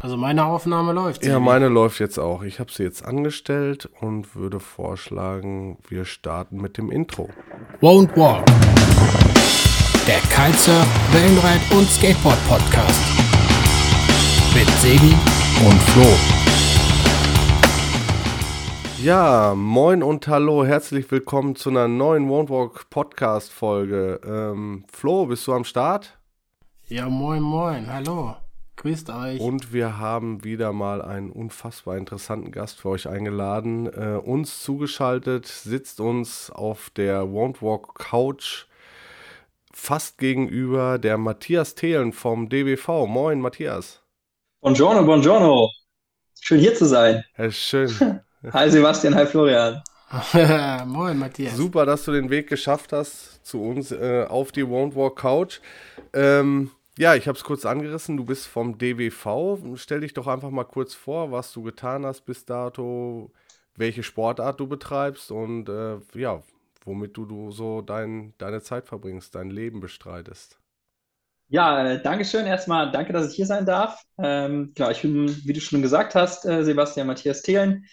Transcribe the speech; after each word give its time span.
Also 0.00 0.16
meine 0.16 0.44
Aufnahme 0.44 0.92
läuft. 0.92 1.24
Ja, 1.24 1.40
meine 1.40 1.66
läuft 1.66 1.98
jetzt 1.98 2.18
auch. 2.18 2.44
Ich 2.44 2.60
habe 2.60 2.70
sie 2.70 2.84
jetzt 2.84 3.04
angestellt 3.04 3.90
und 4.00 4.36
würde 4.36 4.60
vorschlagen, 4.60 5.78
wir 5.88 6.04
starten 6.04 6.60
mit 6.60 6.78
dem 6.78 6.92
Intro. 6.92 7.28
Won't 7.80 8.16
Walk. 8.16 8.46
Der 10.06 10.20
Kitesurf, 10.20 10.86
Wellenreit 11.12 11.60
und 11.72 11.88
Skateboard 11.88 12.38
Podcast. 12.46 13.00
Mit 14.54 14.68
Sebi 14.78 15.16
und 15.66 15.82
Flo. 15.82 16.06
Ja, 19.02 19.54
moin 19.56 20.04
und 20.04 20.28
hallo, 20.28 20.64
herzlich 20.64 21.10
willkommen 21.10 21.56
zu 21.56 21.70
einer 21.70 21.88
neuen 21.88 22.28
Won't 22.28 22.50
Walk 22.50 22.88
Podcast 22.88 23.52
Folge. 23.52 24.20
Ähm, 24.24 24.84
Flo, 24.92 25.26
bist 25.26 25.44
du 25.48 25.54
am 25.54 25.64
Start? 25.64 26.20
Ja, 26.86 27.08
moin, 27.08 27.42
moin, 27.42 27.92
hallo. 27.92 28.36
Grüßt 28.78 29.10
euch. 29.10 29.40
Und 29.40 29.72
wir 29.72 29.98
haben 29.98 30.44
wieder 30.44 30.72
mal 30.72 31.02
einen 31.02 31.30
unfassbar 31.30 31.96
interessanten 31.96 32.52
Gast 32.52 32.80
für 32.80 32.90
euch 32.90 33.08
eingeladen. 33.08 33.86
Äh, 33.86 34.18
uns 34.18 34.62
zugeschaltet 34.62 35.46
sitzt 35.46 35.98
uns 35.98 36.48
auf 36.50 36.88
der 36.90 37.24
Won't 37.24 37.60
Walk 37.60 37.96
Couch 37.96 38.66
fast 39.72 40.18
gegenüber 40.18 40.98
der 40.98 41.18
Matthias 41.18 41.74
Thelen 41.74 42.12
vom 42.12 42.48
DWV. 42.48 43.08
Moin, 43.08 43.40
Matthias. 43.40 44.00
Buongiorno, 44.60 45.02
buongiorno. 45.02 45.70
Schön 46.40 46.60
hier 46.60 46.76
zu 46.76 46.86
sein. 46.86 47.24
Ja, 47.36 47.50
schön. 47.50 48.20
hi 48.52 48.70
Sebastian, 48.70 49.12
hi 49.16 49.26
Florian. 49.26 49.82
Moin, 50.86 51.18
Matthias. 51.18 51.56
Super, 51.56 51.84
dass 51.84 52.04
du 52.04 52.12
den 52.12 52.30
Weg 52.30 52.48
geschafft 52.48 52.92
hast 52.92 53.44
zu 53.44 53.60
uns 53.60 53.90
äh, 53.90 54.24
auf 54.28 54.52
die 54.52 54.62
Won't 54.62 54.94
Walk 54.94 55.16
Couch. 55.16 55.58
Ähm, 56.12 56.70
ja, 56.98 57.14
ich 57.14 57.28
habe 57.28 57.38
es 57.38 57.44
kurz 57.44 57.64
angerissen. 57.64 58.16
Du 58.16 58.24
bist 58.24 58.46
vom 58.46 58.76
DWV. 58.76 59.76
Stell 59.76 60.00
dich 60.00 60.14
doch 60.14 60.26
einfach 60.26 60.50
mal 60.50 60.64
kurz 60.64 60.94
vor, 60.94 61.30
was 61.30 61.52
du 61.52 61.62
getan 61.62 62.04
hast 62.04 62.22
bis 62.22 62.44
dato, 62.44 63.30
welche 63.76 64.02
Sportart 64.02 64.58
du 64.58 64.66
betreibst 64.66 65.30
und 65.30 65.68
äh, 65.68 65.98
ja, 66.14 66.42
womit 66.84 67.16
du, 67.16 67.24
du 67.24 67.52
so 67.52 67.82
dein, 67.82 68.34
deine 68.38 68.62
Zeit 68.62 68.86
verbringst, 68.86 69.34
dein 69.34 69.50
Leben 69.50 69.78
bestreitest. 69.80 70.58
Ja, 71.48 71.86
äh, 71.86 72.02
danke 72.02 72.24
schön 72.24 72.46
erstmal. 72.46 72.90
Danke, 72.90 73.12
dass 73.12 73.30
ich 73.30 73.36
hier 73.36 73.46
sein 73.46 73.64
darf. 73.64 74.02
Ähm, 74.18 74.72
genau, 74.74 74.90
ich 74.90 75.00
bin, 75.02 75.28
wie 75.44 75.52
du 75.52 75.60
schon 75.60 75.82
gesagt 75.82 76.16
hast, 76.16 76.44
äh, 76.46 76.64
Sebastian 76.64 77.06
Matthias 77.06 77.42
Thelen. 77.42 77.86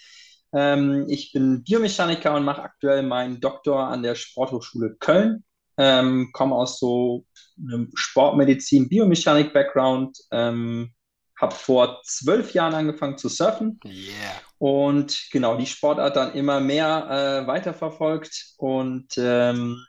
Ähm, 0.51 1.05
ich 1.09 1.31
bin 1.31 1.63
Biomechaniker 1.63 2.33
und 2.33 2.43
mache 2.43 2.63
aktuell 2.63 3.03
meinen 3.03 3.39
Doktor 3.39 3.87
an 3.87 4.01
der 4.01 4.15
Sporthochschule 4.15 4.95
Köln. 4.99 5.43
Ähm, 5.77 6.29
komme 6.33 6.55
aus 6.55 6.79
so 6.79 7.25
einem 7.57 7.91
Sportmedizin, 7.95 8.89
Biomechanik-Background. 8.89 10.17
Ähm, 10.31 10.93
habe 11.39 11.53
vor 11.53 12.01
zwölf 12.05 12.53
Jahren 12.53 12.73
angefangen 12.73 13.17
zu 13.17 13.27
surfen. 13.27 13.79
Yeah. 13.83 14.41
Und 14.57 15.27
genau, 15.31 15.57
die 15.57 15.65
Sportart 15.65 16.15
dann 16.15 16.33
immer 16.33 16.59
mehr 16.59 17.43
äh, 17.43 17.47
weiterverfolgt. 17.47 18.53
Und 18.57 19.17
ähm, 19.17 19.85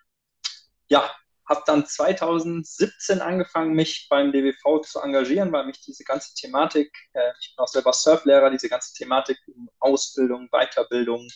ja, 0.88 1.08
habe 1.48 1.62
dann 1.66 1.86
2017 1.86 3.20
angefangen, 3.20 3.74
mich 3.74 4.08
beim 4.10 4.32
DWV 4.32 4.80
zu 4.82 5.00
engagieren, 5.00 5.52
weil 5.52 5.66
mich 5.66 5.80
diese 5.80 6.02
ganze 6.02 6.34
Thematik, 6.34 6.92
äh, 7.12 7.30
ich 7.40 7.54
bin 7.54 7.62
auch 7.62 7.68
selber 7.68 7.92
Surflehrer, 7.92 8.50
diese 8.50 8.68
ganze 8.68 8.92
Thematik 8.94 9.38
Ausbildung, 9.78 10.48
Weiterbildung 10.50 11.28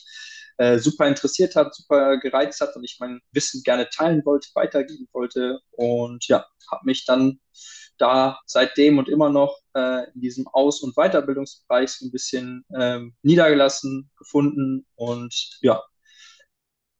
äh, 0.61 0.79
super 0.79 1.09
interessiert 1.09 1.57
hat, 1.57 1.75
super 1.75 2.19
gereizt 2.19 2.61
hat 2.61 2.77
und 2.77 2.85
ich 2.85 2.99
mein 3.01 3.21
Wissen 3.33 3.63
gerne 3.63 3.89
teilen 3.89 4.23
wollte, 4.27 4.49
weitergeben 4.55 5.09
wollte. 5.13 5.61
Und 5.71 6.29
ja, 6.29 6.45
habe 6.71 6.83
mich 6.85 7.07
dann 7.07 7.41
da 7.97 8.39
seitdem 8.45 8.99
und 8.99 9.09
immer 9.09 9.31
noch 9.31 9.59
äh, 9.75 10.11
in 10.13 10.21
diesem 10.21 10.47
Aus- 10.49 10.83
und 10.83 10.97
Weiterbildungsbereich 10.97 11.91
so 11.91 12.05
ein 12.07 12.13
bisschen 12.13 12.67
ähm, 12.79 13.15
niedergelassen, 13.23 14.11
gefunden 14.19 14.87
und 14.97 15.59
ja, 15.63 15.83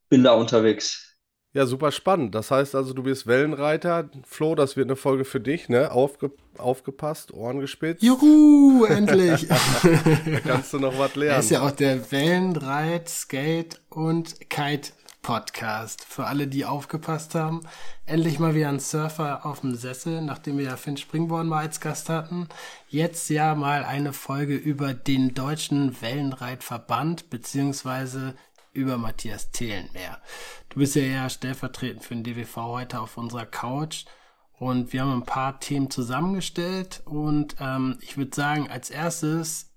bin 0.09 0.25
da 0.25 0.33
unterwegs. 0.33 1.10
Ja, 1.53 1.67
super 1.67 1.91
spannend. 1.91 2.35
Das 2.37 2.53
heißt 2.53 2.77
also, 2.77 2.95
du 2.95 3.03
bist 3.03 3.27
Wellenreiter. 3.27 4.09
Flo, 4.25 4.55
das 4.55 4.77
wird 4.77 4.87
eine 4.87 4.95
Folge 4.95 5.25
für 5.25 5.41
dich, 5.41 5.69
ne? 5.69 5.91
Aufge 5.91 6.31
aufgepasst, 6.57 7.33
Ohren 7.33 7.59
gespitzt. 7.59 8.03
Juhu, 8.03 8.85
endlich. 8.85 9.49
da 9.49 10.41
kannst 10.47 10.73
du 10.73 10.79
noch 10.79 10.97
was 10.99 11.17
lernen. 11.17 11.37
Das 11.37 11.47
ist 11.47 11.51
ja 11.51 11.63
auch 11.63 11.71
der 11.73 12.13
Wellenreit, 12.13 13.09
Skate 13.09 13.81
und 13.89 14.49
Kite 14.49 14.91
Podcast. 15.23 16.05
Für 16.05 16.27
alle, 16.27 16.47
die 16.47 16.65
aufgepasst 16.65 17.35
haben. 17.35 17.63
Endlich 18.07 18.39
mal 18.39 18.55
wieder 18.55 18.69
ein 18.69 18.81
Surfer 18.81 19.45
auf 19.45 19.61
dem 19.61 19.75
Sessel, 19.75 20.23
nachdem 20.23 20.59
wir 20.59 20.65
ja 20.65 20.77
Finn 20.77 20.97
Springborn 20.97 21.47
mal 21.47 21.61
als 21.61 21.81
Gast 21.81 22.09
hatten. 22.09 22.49
Jetzt 22.89 23.29
ja 23.29 23.55
mal 23.55 23.85
eine 23.85 24.13
Folge 24.13 24.57
über 24.57 24.95
den 24.95 25.35
deutschen 25.35 26.01
Wellenreitverband, 26.01 27.29
beziehungsweise 27.29 28.35
über 28.73 28.99
Matthias 28.99 29.51
Thelen 29.51 29.91
mehr. 29.93 30.21
Du 30.69 30.79
bist 30.79 30.95
ja 30.95 31.03
eher 31.03 31.29
stellvertretend 31.31 32.05
für 32.05 32.15
den 32.15 32.25
DWV 32.25 32.57
heute 32.57 33.01
auf 33.01 33.17
unserer 33.17 33.47
Couch 33.47 34.05
und 34.53 34.93
wir 34.93 35.03
haben 35.03 35.23
ein 35.23 35.27
paar 35.27 35.59
Themen 35.61 35.91
zusammengestellt 35.91 37.03
und 37.05 37.57
ähm, 37.61 37.99
ich 38.01 38.17
würde 38.17 38.35
sagen, 38.35 38.71
als 38.71 38.91
erstes 38.91 39.75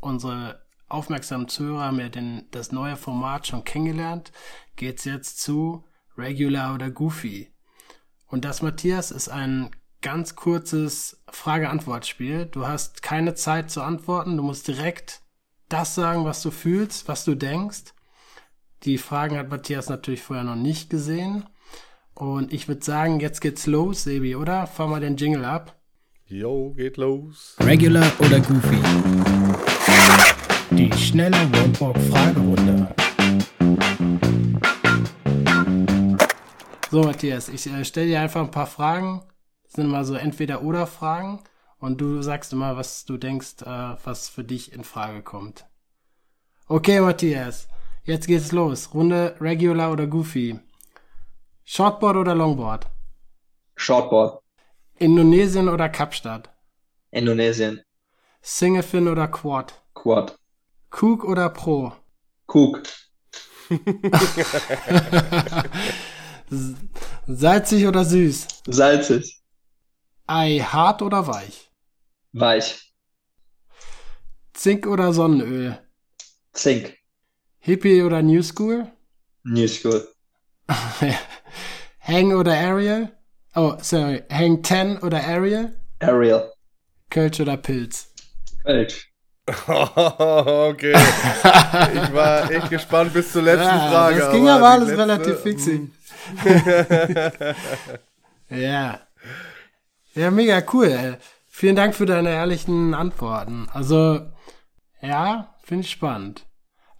unsere 0.00 0.64
aufmerksamen 0.88 1.48
Zuhörer 1.48 1.84
haben 1.84 2.00
ja 2.00 2.08
den, 2.08 2.48
das 2.50 2.72
neue 2.72 2.96
Format 2.96 3.46
schon 3.46 3.64
kennengelernt, 3.64 4.32
geht's 4.76 5.04
jetzt 5.04 5.40
zu 5.40 5.84
Regular 6.16 6.74
oder 6.74 6.90
Goofy. 6.90 7.52
Und 8.26 8.44
das, 8.44 8.62
Matthias, 8.62 9.10
ist 9.10 9.28
ein 9.28 9.70
ganz 10.02 10.36
kurzes 10.36 11.22
Frage-Antwort-Spiel. 11.28 12.46
Du 12.46 12.66
hast 12.66 13.02
keine 13.02 13.34
Zeit 13.34 13.70
zu 13.70 13.82
antworten, 13.82 14.36
du 14.36 14.42
musst 14.42 14.68
direkt 14.68 15.22
das 15.68 15.94
sagen, 15.94 16.24
was 16.24 16.42
du 16.42 16.50
fühlst, 16.50 17.08
was 17.08 17.24
du 17.24 17.34
denkst. 17.34 17.94
Die 18.84 18.96
Fragen 18.96 19.36
hat 19.36 19.50
Matthias 19.50 19.90
natürlich 19.90 20.22
vorher 20.22 20.42
noch 20.42 20.56
nicht 20.56 20.88
gesehen. 20.88 21.44
Und 22.14 22.50
ich 22.50 22.66
würde 22.66 22.82
sagen, 22.82 23.20
jetzt 23.20 23.42
geht's 23.42 23.66
los, 23.66 24.04
Sebi, 24.04 24.36
oder? 24.36 24.66
Fahr 24.66 24.88
mal 24.88 25.00
den 25.00 25.18
Jingle 25.18 25.44
ab. 25.44 25.78
Yo, 26.24 26.72
geht 26.72 26.96
los. 26.96 27.56
Regular 27.60 28.10
oder 28.20 28.40
Goofy? 28.40 28.78
Die 30.70 30.90
schnelle 30.94 31.36
Roadwalk-Fragerunde. 31.36 32.94
So, 36.90 37.02
Matthias, 37.02 37.50
ich 37.50 37.66
äh, 37.66 37.84
stelle 37.84 38.06
dir 38.06 38.20
einfach 38.22 38.40
ein 38.40 38.50
paar 38.50 38.66
Fragen. 38.66 39.20
Das 39.64 39.74
sind 39.74 39.84
immer 39.84 40.06
so 40.06 40.14
Entweder-Oder-Fragen. 40.14 41.40
Und 41.80 42.00
du 42.00 42.22
sagst 42.22 42.54
immer, 42.54 42.78
was 42.78 43.04
du 43.04 43.18
denkst, 43.18 43.60
äh, 43.60 43.96
was 44.04 44.30
für 44.30 44.42
dich 44.42 44.72
in 44.72 44.84
Frage 44.84 45.20
kommt. 45.20 45.66
Okay, 46.66 47.00
Matthias. 47.02 47.68
Jetzt 48.04 48.26
geht's 48.26 48.52
los. 48.52 48.94
Runde 48.94 49.36
Regular 49.40 49.92
oder 49.92 50.06
Goofy. 50.06 50.58
Shortboard 51.64 52.16
oder 52.16 52.34
Longboard? 52.34 52.86
Shortboard. 53.76 54.42
Indonesien 54.98 55.68
oder 55.68 55.88
Kapstadt? 55.88 56.50
Indonesien. 57.10 57.82
Single 58.42 58.82
Fin 58.82 59.08
oder 59.08 59.28
Quad? 59.28 59.74
Quad. 59.94 60.36
Cook 60.90 61.24
oder 61.24 61.48
Pro? 61.50 61.92
Cook. 62.46 62.82
Salzig 67.26 67.86
oder 67.86 68.04
süß? 68.04 68.48
Salzig. 68.66 69.40
Ei 70.26 70.58
hart 70.58 71.02
oder 71.02 71.26
weich? 71.26 71.70
Weich. 72.32 72.92
Zink 74.54 74.86
oder 74.86 75.12
Sonnenöl? 75.12 75.78
Zink. 76.52 76.99
Hippie 77.60 78.02
oder 78.02 78.22
New 78.22 78.42
School? 78.42 78.86
New 79.44 79.68
School. 79.68 80.06
Hang 82.00 82.32
oder 82.34 82.52
Ariel? 82.54 83.10
Oh, 83.54 83.74
sorry. 83.80 84.22
Hang 84.30 84.62
10 84.64 84.98
oder 84.98 85.22
Ariel? 85.24 85.76
Ariel. 86.00 86.50
Kölsch 87.10 87.40
oder 87.40 87.56
Pilz? 87.56 88.08
Kölsch. 88.64 89.08
okay. 89.66 90.92
Ich 90.94 92.14
war 92.14 92.50
echt 92.50 92.70
gespannt 92.70 93.12
bis 93.12 93.32
zur 93.32 93.42
letzten 93.42 93.64
Ja, 93.64 93.90
Frage. 93.90 94.18
das 94.20 94.32
ging 94.32 94.48
aber 94.48 94.68
alles 94.68 94.88
letzte- 94.88 95.02
relativ 95.02 95.40
fixi. 95.40 95.90
ja. 98.50 99.00
Ja, 100.14 100.30
mega 100.30 100.62
cool. 100.72 100.86
Ey. 100.88 101.14
Vielen 101.48 101.76
Dank 101.76 101.94
für 101.94 102.06
deine 102.06 102.30
ehrlichen 102.30 102.94
Antworten. 102.94 103.68
Also, 103.72 104.20
ja, 105.02 105.54
finde 105.64 105.84
ich 105.84 105.90
spannend. 105.90 106.46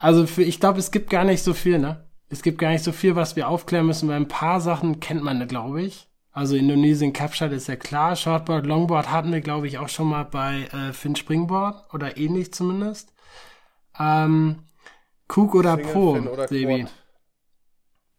Also, 0.00 0.26
für, 0.26 0.42
ich 0.42 0.58
glaube, 0.58 0.80
es 0.80 0.90
gibt 0.90 1.10
gar 1.10 1.24
nicht 1.24 1.44
so 1.44 1.54
viel, 1.54 1.78
ne? 1.78 2.04
Es 2.28 2.42
gibt 2.42 2.58
gar 2.58 2.70
nicht 2.70 2.82
so 2.82 2.90
viel, 2.90 3.16
was 3.16 3.36
wir 3.36 3.48
aufklären 3.48 3.86
müssen, 3.86 4.08
weil 4.08 4.16
ein 4.16 4.28
paar 4.28 4.60
Sachen 4.60 4.98
kennt 4.98 5.22
man, 5.22 5.46
glaube 5.46 5.82
ich. 5.82 6.08
Also 6.32 6.54
Indonesien 6.54 7.12
Kapstadt 7.12 7.52
ist 7.52 7.66
ja 7.66 7.76
klar. 7.76 8.14
Shortboard, 8.14 8.64
Longboard 8.64 9.10
hatten 9.10 9.32
wir, 9.32 9.40
glaube 9.40 9.66
ich, 9.66 9.78
auch 9.78 9.88
schon 9.88 10.08
mal 10.08 10.24
bei 10.24 10.68
äh, 10.72 10.92
Finn 10.92 11.16
Springboard 11.16 11.92
oder 11.92 12.16
ähnlich 12.16 12.54
zumindest. 12.54 13.12
Ähm, 13.98 14.60
Cook 15.28 15.54
oder 15.54 15.76
Single 15.76 15.92
Pro, 15.92 16.14
Fin 16.14 16.28
oder 16.28 16.48
Sebi? 16.48 16.86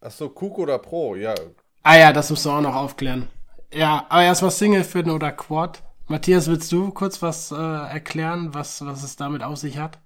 Achso, 0.00 0.26
Cook 0.26 0.58
oder 0.58 0.78
Pro, 0.78 1.16
ja. 1.16 1.34
Ah 1.82 1.96
ja, 1.96 2.12
das 2.12 2.28
musst 2.28 2.44
du 2.44 2.50
auch 2.50 2.60
noch 2.60 2.76
aufklären. 2.76 3.28
Ja, 3.72 4.04
aber 4.10 4.22
erstmal 4.22 4.50
Single 4.50 4.84
Fin 4.84 5.10
oder 5.10 5.32
Quad. 5.32 5.82
Matthias, 6.06 6.48
willst 6.48 6.70
du 6.70 6.90
kurz 6.90 7.22
was 7.22 7.50
äh, 7.50 7.54
erklären, 7.56 8.52
was, 8.52 8.84
was 8.84 9.02
es 9.02 9.16
damit 9.16 9.42
auf 9.42 9.56
sich 9.56 9.78
hat? 9.78 9.98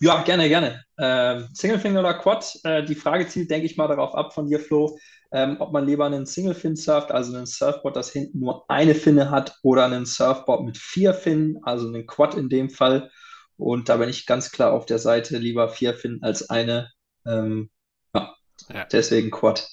Ja, 0.00 0.22
gerne, 0.22 0.48
gerne. 0.48 0.84
Ähm, 0.98 1.48
Singlefin 1.52 1.96
oder 1.96 2.14
Quad? 2.14 2.58
Äh, 2.64 2.84
die 2.84 2.94
Frage 2.94 3.28
zielt, 3.28 3.50
denke 3.50 3.66
ich 3.66 3.76
mal, 3.76 3.88
darauf 3.88 4.14
ab 4.14 4.32
von 4.34 4.48
dir, 4.48 4.58
Flo, 4.58 4.98
ähm, 5.32 5.56
ob 5.60 5.72
man 5.72 5.86
lieber 5.86 6.06
einen 6.06 6.26
Single-Fin 6.26 6.74
surft, 6.76 7.12
also 7.12 7.36
einen 7.36 7.46
Surfboard, 7.46 7.96
das 7.96 8.10
hinten 8.10 8.40
nur 8.40 8.64
eine 8.68 8.94
Finne 8.94 9.30
hat, 9.30 9.56
oder 9.62 9.84
einen 9.84 10.06
Surfboard 10.06 10.64
mit 10.64 10.78
vier 10.78 11.14
Finnen, 11.14 11.58
also 11.62 11.86
einen 11.86 12.06
Quad 12.06 12.34
in 12.34 12.48
dem 12.48 12.70
Fall. 12.70 13.10
Und 13.56 13.88
da 13.88 13.98
bin 13.98 14.08
ich 14.08 14.26
ganz 14.26 14.50
klar 14.50 14.72
auf 14.72 14.86
der 14.86 14.98
Seite 14.98 15.36
lieber 15.38 15.68
vier 15.68 15.94
Finnen 15.94 16.22
als 16.22 16.48
eine. 16.50 16.90
Ähm, 17.26 17.70
ja. 18.14 18.34
ja, 18.72 18.84
deswegen 18.86 19.30
Quad. 19.30 19.68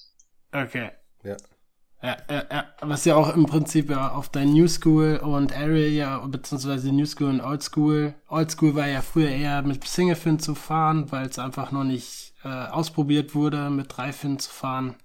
Okay. 0.52 0.92
Ja. 1.24 1.38
Ja, 2.02 2.16
ja, 2.30 2.44
ja, 2.52 2.66
was 2.82 3.06
ja 3.06 3.16
auch 3.16 3.36
im 3.36 3.48
Prinzip 3.48 3.90
ja 3.90 4.12
auf 4.12 4.30
dein 4.30 4.54
New 4.54 4.68
School 4.68 5.18
und 5.18 5.52
Area, 5.52 5.88
ja, 5.88 6.20
beziehungsweise 6.20 6.92
New 6.92 7.06
School 7.08 7.30
und 7.30 7.42
Old 7.42 7.64
School. 7.64 8.14
Old 8.30 8.52
School 8.52 8.76
war 8.76 8.88
ja 8.88 9.02
früher 9.02 9.30
eher 9.30 9.64
mit 9.64 9.84
Single 9.88 10.16
Fin 10.16 10.40
zu 10.40 10.54
fahren, 10.54 11.12
weil 11.12 11.26
es 11.26 11.40
einfach 11.40 11.72
noch 11.72 11.84
nicht 11.84 12.36
äh, 12.44 12.48
ausprobiert 12.48 13.34
wurde, 13.34 13.72
mit 13.72 13.98
drei 13.98 14.14
Fin 14.14 14.38
zu 14.38 14.52
fahren. 14.52 14.96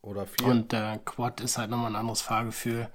Oder 0.00 0.26
vier. 0.26 0.46
Und 0.46 0.72
der 0.72 0.94
äh, 0.94 0.98
Quad 1.04 1.42
ist 1.42 1.58
halt 1.58 1.70
nochmal 1.70 1.90
ein 1.92 1.96
anderes 1.96 2.22
Fahrgefühl. 2.22 2.88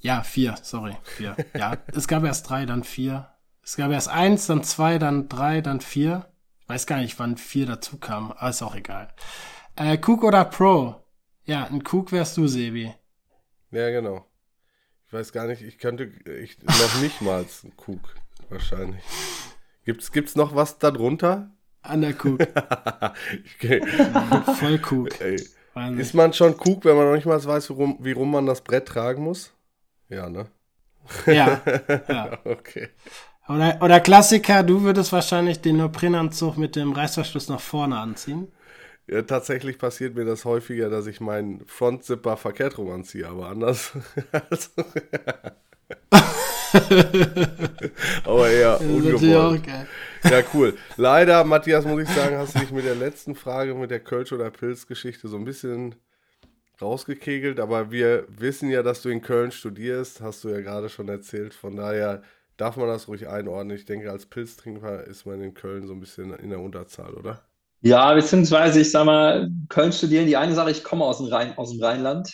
Ja, 0.00 0.22
vier, 0.22 0.54
sorry, 0.62 0.96
vier. 1.02 1.36
ja, 1.54 1.76
es 1.88 2.08
gab 2.08 2.24
erst 2.24 2.48
drei, 2.48 2.64
dann 2.64 2.82
vier. 2.82 3.28
Es 3.62 3.76
gab 3.76 3.90
erst 3.90 4.08
eins, 4.08 4.46
dann 4.46 4.62
zwei, 4.62 4.98
dann 4.98 5.28
drei, 5.28 5.60
dann 5.60 5.80
vier. 5.80 6.26
Ich 6.60 6.68
weiß 6.68 6.86
gar 6.86 6.98
nicht, 6.98 7.18
wann 7.18 7.36
vier 7.36 7.66
dazu 7.66 7.98
kam, 7.98 8.32
aber 8.32 8.48
ist 8.48 8.62
auch 8.62 8.74
egal. 8.74 9.08
Äh, 9.74 9.98
Cook 9.98 10.24
oder 10.24 10.44
Pro? 10.46 11.05
Ja, 11.46 11.64
ein 11.64 11.82
Cook 11.88 12.12
wärst 12.12 12.36
du, 12.36 12.46
Sebi. 12.48 12.92
Ja, 13.70 13.90
genau. 13.90 14.26
Ich 15.06 15.12
weiß 15.12 15.32
gar 15.32 15.46
nicht, 15.46 15.62
ich 15.62 15.78
könnte 15.78 16.10
ich, 16.40 16.60
noch 16.62 17.00
nicht 17.00 17.22
mal 17.22 17.44
ein 17.64 17.72
Cook, 17.76 18.16
wahrscheinlich. 18.48 19.02
Gibt's, 19.84 20.10
gibt's 20.10 20.34
noch 20.34 20.56
was 20.56 20.78
darunter? 20.78 21.50
An 21.82 22.00
der 22.00 22.10
okay. 22.10 22.36
Voll. 24.58 25.08
Ey. 25.20 25.36
Ist 25.98 26.14
man 26.14 26.32
schon 26.32 26.54
Cook, 26.54 26.84
wenn 26.84 26.96
man 26.96 27.06
noch 27.06 27.14
nicht 27.14 27.26
mal 27.26 27.42
weiß, 27.42 27.70
warum, 27.70 27.98
wie 28.00 28.12
rum 28.12 28.32
man 28.32 28.46
das 28.46 28.62
Brett 28.62 28.88
tragen 28.88 29.22
muss? 29.22 29.52
Ja, 30.08 30.28
ne? 30.28 30.46
Ja. 31.26 31.60
ja. 32.08 32.38
okay. 32.44 32.88
Oder, 33.48 33.78
oder 33.80 34.00
Klassiker, 34.00 34.64
du 34.64 34.82
würdest 34.82 35.12
wahrscheinlich 35.12 35.60
den 35.60 35.76
Neoprenanzug 35.76 36.56
mit 36.56 36.74
dem 36.74 36.92
Reißverschluss 36.92 37.48
nach 37.48 37.60
vorne 37.60 37.98
anziehen. 37.98 38.50
Ja, 39.08 39.22
tatsächlich 39.22 39.78
passiert 39.78 40.16
mir 40.16 40.24
das 40.24 40.44
häufiger, 40.44 40.90
dass 40.90 41.06
ich 41.06 41.20
meinen 41.20 41.64
Frontzipper 41.66 42.36
verkehrt 42.36 42.76
rum 42.76 42.90
anziehe, 42.90 43.28
aber 43.28 43.48
anders. 43.48 43.92
aber 48.24 48.50
eher 48.50 48.80
ungewollt. 48.80 49.62
Ja, 50.24 50.42
cool. 50.52 50.76
Leider, 50.96 51.44
Matthias, 51.44 51.84
muss 51.84 52.02
ich 52.02 52.08
sagen, 52.08 52.36
hast 52.36 52.56
du 52.56 52.58
dich 52.58 52.72
mit 52.72 52.84
der 52.84 52.96
letzten 52.96 53.36
Frage, 53.36 53.74
mit 53.74 53.92
der 53.92 54.02
Kölsch- 54.02 54.32
oder 54.32 54.50
Pilz-Geschichte 54.50 55.28
so 55.28 55.36
ein 55.36 55.44
bisschen 55.44 55.94
rausgekegelt, 56.82 57.60
aber 57.60 57.92
wir 57.92 58.26
wissen 58.28 58.70
ja, 58.70 58.82
dass 58.82 59.02
du 59.02 59.08
in 59.08 59.22
Köln 59.22 59.52
studierst, 59.52 60.20
hast 60.20 60.42
du 60.42 60.48
ja 60.48 60.60
gerade 60.60 60.88
schon 60.88 61.08
erzählt. 61.08 61.54
Von 61.54 61.76
daher 61.76 62.22
darf 62.56 62.76
man 62.76 62.88
das 62.88 63.06
ruhig 63.06 63.28
einordnen. 63.28 63.76
Ich 63.76 63.84
denke, 63.84 64.10
als 64.10 64.26
Pilztrinker 64.26 65.04
ist 65.04 65.26
man 65.26 65.40
in 65.42 65.54
Köln 65.54 65.86
so 65.86 65.94
ein 65.94 66.00
bisschen 66.00 66.34
in 66.34 66.50
der 66.50 66.60
Unterzahl, 66.60 67.14
oder? 67.14 67.44
Ja, 67.82 68.14
beziehungsweise 68.14 68.80
ich 68.80 68.90
sag 68.90 69.04
mal, 69.04 69.50
Köln 69.68 69.92
studieren, 69.92 70.26
die 70.26 70.36
eine 70.36 70.54
Sache, 70.54 70.70
ich 70.70 70.82
komme 70.82 71.04
aus 71.04 71.18
dem, 71.18 71.26
Rhein, 71.26 71.56
aus 71.56 71.70
dem 71.70 71.82
Rheinland. 71.82 72.32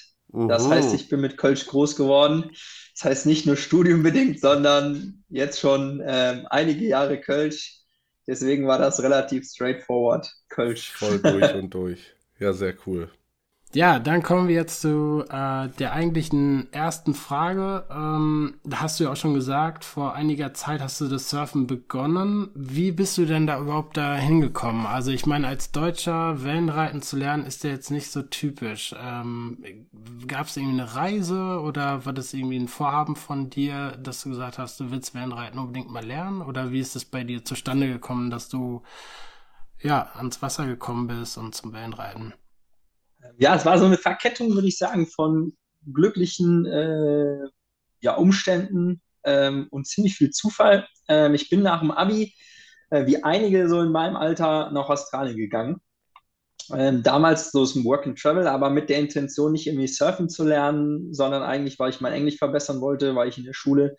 Das 0.48 0.68
heißt, 0.68 0.94
ich 0.94 1.08
bin 1.08 1.20
mit 1.20 1.36
Kölsch 1.36 1.66
groß 1.66 1.96
geworden. 1.96 2.50
Das 2.94 3.04
heißt 3.04 3.26
nicht 3.26 3.46
nur 3.46 3.56
studiumbedingt, 3.56 4.40
sondern 4.40 5.24
jetzt 5.28 5.60
schon 5.60 6.02
ähm, 6.04 6.46
einige 6.48 6.86
Jahre 6.86 7.20
Kölsch. 7.20 7.80
Deswegen 8.26 8.66
war 8.66 8.78
das 8.78 9.02
relativ 9.02 9.46
straightforward, 9.46 10.30
Kölsch. 10.48 10.90
Voll 10.92 11.18
durch 11.18 11.54
und 11.54 11.74
durch. 11.74 12.14
Ja, 12.38 12.52
sehr 12.52 12.74
cool. 12.86 13.10
Ja, 13.74 13.98
dann 13.98 14.22
kommen 14.22 14.48
wir 14.48 14.54
jetzt 14.54 14.82
zu 14.82 15.24
äh, 15.30 15.68
der 15.78 15.92
eigentlichen 15.94 16.70
ersten 16.74 17.14
Frage. 17.14 17.86
Ähm, 17.90 18.54
da 18.64 18.82
hast 18.82 19.00
du 19.00 19.04
ja 19.04 19.12
auch 19.12 19.16
schon 19.16 19.32
gesagt, 19.32 19.86
vor 19.86 20.14
einiger 20.14 20.52
Zeit 20.52 20.82
hast 20.82 21.00
du 21.00 21.08
das 21.08 21.30
Surfen 21.30 21.66
begonnen. 21.66 22.50
Wie 22.54 22.92
bist 22.92 23.16
du 23.16 23.24
denn 23.24 23.46
da 23.46 23.58
überhaupt 23.58 23.96
da 23.96 24.14
hingekommen? 24.14 24.84
Also 24.84 25.10
ich 25.10 25.24
meine, 25.24 25.48
als 25.48 25.72
Deutscher 25.72 26.44
Wellenreiten 26.44 27.00
zu 27.00 27.16
lernen, 27.16 27.46
ist 27.46 27.64
ja 27.64 27.70
jetzt 27.70 27.90
nicht 27.90 28.10
so 28.10 28.20
typisch. 28.20 28.94
Ähm, 29.02 29.56
Gab 30.26 30.48
es 30.48 30.56
irgendwie 30.58 30.80
eine 30.82 30.94
Reise 30.94 31.60
oder 31.62 32.04
war 32.04 32.12
das 32.12 32.34
irgendwie 32.34 32.58
ein 32.58 32.68
Vorhaben 32.68 33.16
von 33.16 33.48
dir, 33.48 33.92
dass 33.92 34.22
du 34.22 34.28
gesagt 34.28 34.58
hast, 34.58 34.80
du 34.80 34.90
willst 34.90 35.14
Wellenreiten 35.14 35.58
unbedingt 35.58 35.90
mal 35.90 36.04
lernen? 36.04 36.42
Oder 36.42 36.72
wie 36.72 36.80
ist 36.80 36.94
es 36.94 37.06
bei 37.06 37.24
dir 37.24 37.42
zustande 37.42 37.88
gekommen, 37.88 38.28
dass 38.30 38.50
du 38.50 38.82
ja 39.80 40.10
ans 40.14 40.42
Wasser 40.42 40.66
gekommen 40.66 41.06
bist 41.06 41.38
und 41.38 41.54
zum 41.54 41.72
Wellenreiten? 41.72 42.34
Ja, 43.38 43.54
es 43.54 43.64
war 43.64 43.78
so 43.78 43.86
eine 43.86 43.98
Verkettung, 43.98 44.54
würde 44.54 44.68
ich 44.68 44.78
sagen, 44.78 45.06
von 45.06 45.52
glücklichen 45.92 46.66
äh, 46.66 47.48
ja, 48.00 48.14
Umständen 48.14 49.00
ähm, 49.24 49.68
und 49.70 49.86
ziemlich 49.86 50.16
viel 50.16 50.30
Zufall. 50.30 50.86
Ähm, 51.08 51.34
ich 51.34 51.48
bin 51.48 51.62
nach 51.62 51.80
dem 51.80 51.90
Abi, 51.90 52.34
äh, 52.90 53.06
wie 53.06 53.22
einige 53.22 53.68
so 53.68 53.80
in 53.80 53.92
meinem 53.92 54.16
Alter, 54.16 54.70
nach 54.72 54.88
Australien 54.88 55.36
gegangen. 55.36 55.80
Ähm, 56.72 57.02
damals 57.02 57.50
so 57.50 57.66
zum 57.66 57.84
Work 57.84 58.06
and 58.06 58.18
Travel, 58.18 58.46
aber 58.46 58.70
mit 58.70 58.88
der 58.88 59.00
Intention, 59.00 59.52
nicht 59.52 59.66
irgendwie 59.66 59.88
surfen 59.88 60.28
zu 60.28 60.44
lernen, 60.44 61.12
sondern 61.12 61.42
eigentlich, 61.42 61.78
weil 61.78 61.90
ich 61.90 62.00
mein 62.00 62.12
Englisch 62.12 62.38
verbessern 62.38 62.80
wollte, 62.80 63.14
weil 63.16 63.28
ich 63.28 63.38
in 63.38 63.44
der 63.44 63.52
Schule 63.52 63.96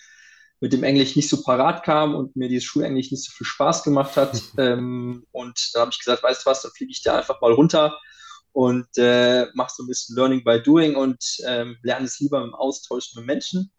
mit 0.62 0.72
dem 0.72 0.84
Englisch 0.84 1.18
nicht 1.18 1.30
so 1.30 1.44
parat 1.44 1.84
kam 1.84 2.16
und 2.16 2.38
mir 2.38 2.48
dieses 2.48 2.64
Schulenglisch 2.64 3.12
nicht 3.12 3.26
so 3.26 3.34
viel 3.36 3.46
Spaß 3.46 3.84
gemacht 3.84 4.16
hat. 4.16 4.42
ähm, 4.58 5.26
und 5.32 5.72
da 5.74 5.82
habe 5.82 5.92
ich 5.92 6.00
gesagt, 6.00 6.24
weißt 6.24 6.46
du 6.46 6.50
was, 6.50 6.62
dann 6.62 6.72
fliege 6.72 6.92
ich 6.92 7.04
da 7.04 7.18
einfach 7.18 7.42
mal 7.42 7.52
runter 7.52 7.98
und 8.54 8.88
äh, 8.98 9.48
mache 9.54 9.74
so 9.76 9.84
ein 9.84 9.88
bisschen 9.88 10.16
Learning 10.16 10.44
by 10.44 10.62
Doing 10.62 10.96
und 10.96 11.38
ähm, 11.46 11.78
lerne 11.82 12.06
es 12.06 12.20
lieber 12.20 12.42
im 12.42 12.54
Austausch 12.54 13.14
mit 13.16 13.26
Menschen. 13.26 13.74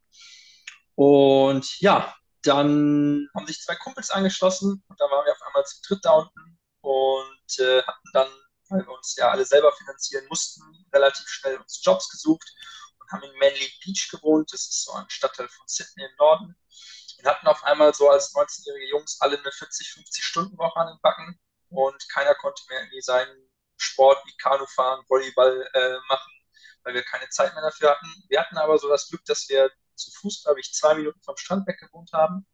Und 0.96 1.80
ja, 1.80 2.14
dann 2.42 3.28
haben 3.34 3.46
sich 3.46 3.60
zwei 3.60 3.76
Kumpels 3.76 4.10
angeschlossen 4.10 4.84
und 4.86 5.00
da 5.00 5.04
waren 5.06 5.24
wir 5.24 5.32
auf 5.32 5.42
einmal 5.42 5.64
zu 5.64 5.80
dritt 5.86 6.04
da 6.04 6.12
unten 6.12 6.58
und 6.82 7.58
äh, 7.58 7.82
hatten 7.82 8.10
dann, 8.12 8.28
weil 8.68 8.84
wir 8.84 8.92
uns 8.92 9.14
ja 9.16 9.30
alle 9.30 9.44
selber 9.44 9.72
finanzieren 9.72 10.26
mussten, 10.28 10.62
relativ 10.92 11.26
schnell 11.28 11.56
uns 11.56 11.80
Jobs 11.82 12.10
gesucht 12.10 12.48
und 12.98 13.10
haben 13.12 13.22
in 13.22 13.38
Manly 13.38 13.72
Beach 13.84 14.08
gewohnt. 14.10 14.52
Das 14.52 14.62
ist 14.62 14.84
so 14.84 14.92
ein 14.92 15.08
Stadtteil 15.08 15.48
von 15.48 15.66
Sydney 15.66 16.04
im 16.04 16.16
Norden. 16.18 16.56
Und 17.18 17.26
hatten 17.26 17.46
auf 17.46 17.62
einmal 17.62 17.94
so 17.94 18.08
als 18.10 18.34
19-jährige 18.34 18.90
Jungs 18.90 19.18
alle 19.20 19.38
eine 19.38 19.52
40, 19.52 19.92
50 19.92 20.24
Stunden 20.24 20.58
Woche 20.58 20.78
an 20.80 20.88
den 20.88 21.00
Backen 21.00 21.38
und 21.70 22.08
keiner 22.08 22.34
konnte 22.34 22.62
mehr 22.68 22.80
irgendwie 22.80 23.00
seinen 23.00 23.53
Sport 23.84 24.18
wie 24.26 24.36
Kanufahren, 24.36 25.04
Volleyball 25.08 25.68
äh, 25.72 25.96
machen, 26.08 26.32
weil 26.82 26.94
wir 26.94 27.02
keine 27.02 27.28
Zeit 27.30 27.54
mehr 27.54 27.62
dafür 27.62 27.90
hatten. 27.90 28.06
Wir 28.28 28.40
hatten 28.40 28.56
aber 28.56 28.78
so 28.78 28.88
das 28.88 29.08
Glück, 29.08 29.24
dass 29.26 29.48
wir 29.48 29.70
zu 29.94 30.10
Fuß, 30.20 30.42
glaube 30.44 30.60
ich, 30.60 30.72
zwei 30.72 30.94
Minuten 30.94 31.20
vom 31.22 31.36
Strand 31.36 31.66
weg 31.66 31.78
gewohnt 31.78 32.12
haben. 32.12 32.46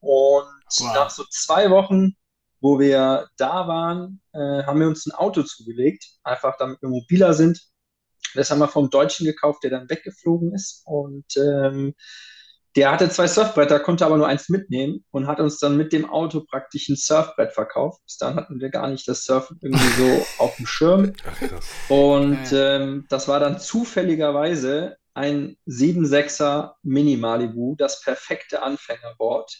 Und 0.00 0.64
wow. 0.80 0.94
nach 0.94 1.10
so 1.10 1.24
zwei 1.30 1.70
Wochen, 1.70 2.16
wo 2.60 2.78
wir 2.78 3.28
da 3.36 3.68
waren, 3.68 4.20
äh, 4.32 4.64
haben 4.64 4.80
wir 4.80 4.88
uns 4.88 5.06
ein 5.06 5.12
Auto 5.12 5.42
zugelegt, 5.42 6.04
einfach 6.22 6.56
damit 6.58 6.82
wir 6.82 6.88
mobiler 6.88 7.34
sind. 7.34 7.60
Das 8.34 8.50
haben 8.50 8.58
wir 8.58 8.68
vom 8.68 8.90
Deutschen 8.90 9.26
gekauft, 9.26 9.62
der 9.62 9.70
dann 9.70 9.88
weggeflogen 9.88 10.54
ist. 10.54 10.82
Und 10.84 11.36
ähm, 11.36 11.94
der 12.78 12.92
hatte 12.92 13.10
zwei 13.10 13.26
Surfbretter, 13.26 13.80
konnte 13.80 14.06
aber 14.06 14.16
nur 14.16 14.28
eins 14.28 14.48
mitnehmen 14.48 15.04
und 15.10 15.26
hat 15.26 15.40
uns 15.40 15.58
dann 15.58 15.76
mit 15.76 15.92
dem 15.92 16.08
Auto 16.08 16.44
praktisch 16.48 16.88
ein 16.88 16.94
Surfbrett 16.94 17.52
verkauft. 17.52 18.00
Bis 18.04 18.18
dann 18.18 18.36
hatten 18.36 18.60
wir 18.60 18.70
gar 18.70 18.86
nicht 18.86 19.08
das 19.08 19.24
Surfen 19.24 19.58
irgendwie 19.60 19.88
so 20.00 20.26
auf 20.38 20.54
dem 20.54 20.66
Schirm. 20.66 21.12
Und 21.88 22.52
ähm, 22.52 23.04
das 23.08 23.26
war 23.26 23.40
dann 23.40 23.58
zufälligerweise 23.58 24.96
ein 25.12 25.56
7.6er 25.66 26.74
Mini 26.84 27.16
Malibu, 27.16 27.74
das 27.74 28.00
perfekte 28.00 28.62
Anfängerboard. 28.62 29.52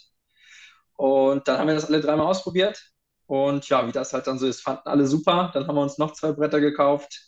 Und 0.94 1.48
dann 1.48 1.58
haben 1.58 1.66
wir 1.66 1.75
das 1.75 1.87
alle 1.87 2.00
dreimal 2.00 2.28
ausprobiert. 2.28 2.80
Und 3.26 3.68
ja, 3.68 3.84
wie 3.88 3.92
das 3.92 4.12
halt 4.12 4.28
dann 4.28 4.38
so 4.38 4.46
ist, 4.46 4.60
fanden 4.60 4.87
alle 4.88 5.08
super. 5.08 5.50
Dann 5.52 5.66
haben 5.66 5.75
wir 5.75 5.82
uns 5.82 5.98
noch 5.98 6.12
zwei 6.12 6.30
Bretter 6.30 6.60
gekauft, 6.60 7.27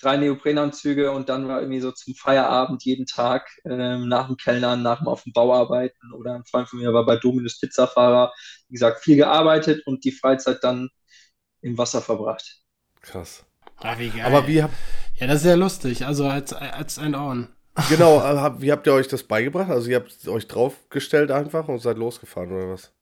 drei 0.00 0.16
Neoprenanzüge 0.16 1.10
und 1.10 1.28
dann 1.28 1.48
war 1.48 1.60
irgendwie 1.60 1.80
so 1.80 1.92
zum 1.92 2.14
Feierabend 2.14 2.84
jeden 2.84 3.06
Tag 3.06 3.48
ähm, 3.64 4.08
nach 4.08 4.26
dem 4.26 4.36
Kellnern, 4.36 4.82
nach 4.82 4.98
dem 4.98 5.08
auf 5.08 5.24
dem 5.24 5.32
Bau 5.32 5.52
arbeiten 5.52 6.12
oder 6.12 6.34
ein 6.34 6.44
Freund 6.44 6.68
von 6.68 6.78
mir 6.78 6.92
war 6.92 7.04
bei 7.04 7.16
Dominus 7.16 7.58
Pizzafahrer, 7.58 8.32
wie 8.68 8.74
gesagt, 8.74 9.02
viel 9.02 9.16
gearbeitet 9.16 9.86
und 9.86 10.04
die 10.04 10.12
Freizeit 10.12 10.62
dann 10.62 10.88
im 11.60 11.76
Wasser 11.76 12.00
verbracht. 12.00 12.62
Krass. 13.00 13.44
Ah, 13.76 13.98
wie 13.98 14.10
geil. 14.10 14.24
Aber 14.24 14.46
wie 14.46 14.62
habt 14.62 14.74
Ja, 15.16 15.26
das 15.26 15.36
ist 15.36 15.42
sehr 15.42 15.56
lustig, 15.56 16.06
also 16.06 16.26
als, 16.26 16.52
als 16.52 16.98
ein 16.98 17.14
On. 17.14 17.48
Genau, 17.88 18.20
äh, 18.24 18.60
wie 18.60 18.72
habt 18.72 18.86
ihr 18.86 18.92
euch 18.92 19.08
das 19.08 19.22
beigebracht? 19.24 19.70
Also 19.70 19.90
ihr 19.90 19.96
habt 19.96 20.28
euch 20.28 20.46
draufgestellt 20.46 21.30
einfach 21.30 21.68
und 21.68 21.80
seid 21.80 21.98
losgefahren 21.98 22.52
oder 22.52 22.70
was? 22.70 22.92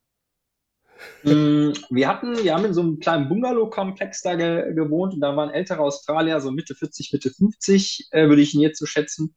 Mm, 1.22 1.72
wir 1.90 2.08
hatten, 2.08 2.42
wir 2.42 2.54
haben 2.54 2.64
in 2.64 2.74
so 2.74 2.80
einem 2.80 2.98
kleinen 3.00 3.28
Bungalow-Komplex 3.28 4.22
da 4.22 4.34
ge 4.34 4.74
gewohnt 4.74 5.14
und 5.14 5.20
da 5.20 5.36
war 5.36 5.48
ein 5.48 5.54
älterer 5.54 5.80
Australier, 5.80 6.40
so 6.40 6.50
Mitte 6.50 6.74
40, 6.74 7.12
Mitte 7.12 7.30
50, 7.30 8.08
äh, 8.12 8.28
würde 8.28 8.42
ich 8.42 8.54
ihn 8.54 8.60
jetzt 8.60 8.78
so 8.78 8.86
schätzen. 8.86 9.34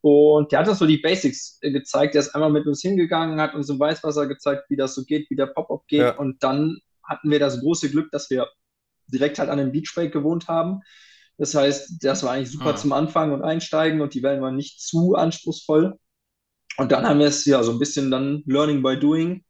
Und 0.00 0.52
der 0.52 0.60
hat 0.60 0.68
uns 0.68 0.78
so 0.78 0.86
die 0.86 0.98
Basics 0.98 1.58
äh, 1.62 1.72
gezeigt. 1.72 2.14
Der 2.14 2.20
ist 2.20 2.34
einmal 2.34 2.52
mit 2.52 2.66
uns 2.66 2.80
hingegangen, 2.80 3.40
hat 3.40 3.54
uns 3.54 3.68
im 3.68 3.80
Weißwasser 3.80 4.26
gezeigt, 4.26 4.64
wie 4.68 4.76
das 4.76 4.94
so 4.94 5.04
geht, 5.04 5.28
wie 5.30 5.36
der 5.36 5.46
Pop-Up 5.46 5.86
geht. 5.88 6.00
Ja. 6.00 6.16
Und 6.16 6.42
dann 6.42 6.78
hatten 7.02 7.30
wir 7.30 7.38
das 7.38 7.60
große 7.60 7.90
Glück, 7.90 8.10
dass 8.12 8.30
wir 8.30 8.48
direkt 9.08 9.38
halt 9.38 9.50
an 9.50 9.58
dem 9.58 9.72
Beachbreak 9.72 10.12
gewohnt 10.12 10.48
haben. 10.48 10.80
Das 11.38 11.54
heißt, 11.54 12.04
das 12.04 12.22
war 12.22 12.32
eigentlich 12.32 12.50
super 12.50 12.70
ah. 12.70 12.76
zum 12.76 12.92
Anfangen 12.92 13.32
und 13.32 13.42
Einsteigen 13.42 14.00
und 14.00 14.14
die 14.14 14.22
Wellen 14.22 14.42
waren 14.42 14.56
nicht 14.56 14.80
zu 14.80 15.14
anspruchsvoll. 15.14 15.98
Und 16.78 16.92
dann 16.92 17.06
haben 17.06 17.20
wir 17.20 17.26
es 17.26 17.44
ja 17.44 17.62
so 17.62 17.72
ein 17.72 17.78
bisschen 17.78 18.10
dann 18.10 18.42
Learning 18.46 18.82
by 18.82 18.98
Doing 18.98 19.44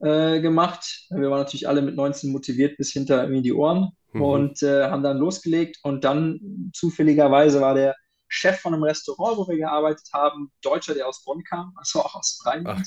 äh, 0.00 0.40
gemacht. 0.40 1.06
Wir 1.10 1.30
waren 1.30 1.40
natürlich 1.40 1.68
alle 1.68 1.82
mit 1.82 1.94
19 1.94 2.32
motiviert 2.32 2.76
bis 2.76 2.92
hinter 2.92 3.22
irgendwie 3.22 3.42
die 3.42 3.52
Ohren 3.52 3.92
mhm. 4.12 4.22
und 4.22 4.62
äh, 4.62 4.84
haben 4.88 5.02
dann 5.02 5.18
losgelegt. 5.18 5.78
Und 5.82 6.04
dann 6.04 6.70
zufälligerweise 6.74 7.60
war 7.60 7.74
der 7.74 7.94
Chef 8.28 8.60
von 8.60 8.72
einem 8.72 8.84
Restaurant, 8.84 9.36
wo 9.36 9.48
wir 9.48 9.56
gearbeitet 9.56 10.08
haben, 10.12 10.52
Deutscher, 10.62 10.94
der 10.94 11.08
aus 11.08 11.24
Bonn 11.24 11.42
kam, 11.42 11.74
also 11.76 12.00
auch 12.00 12.14
aus 12.14 12.40
Rheinland. 12.46 12.86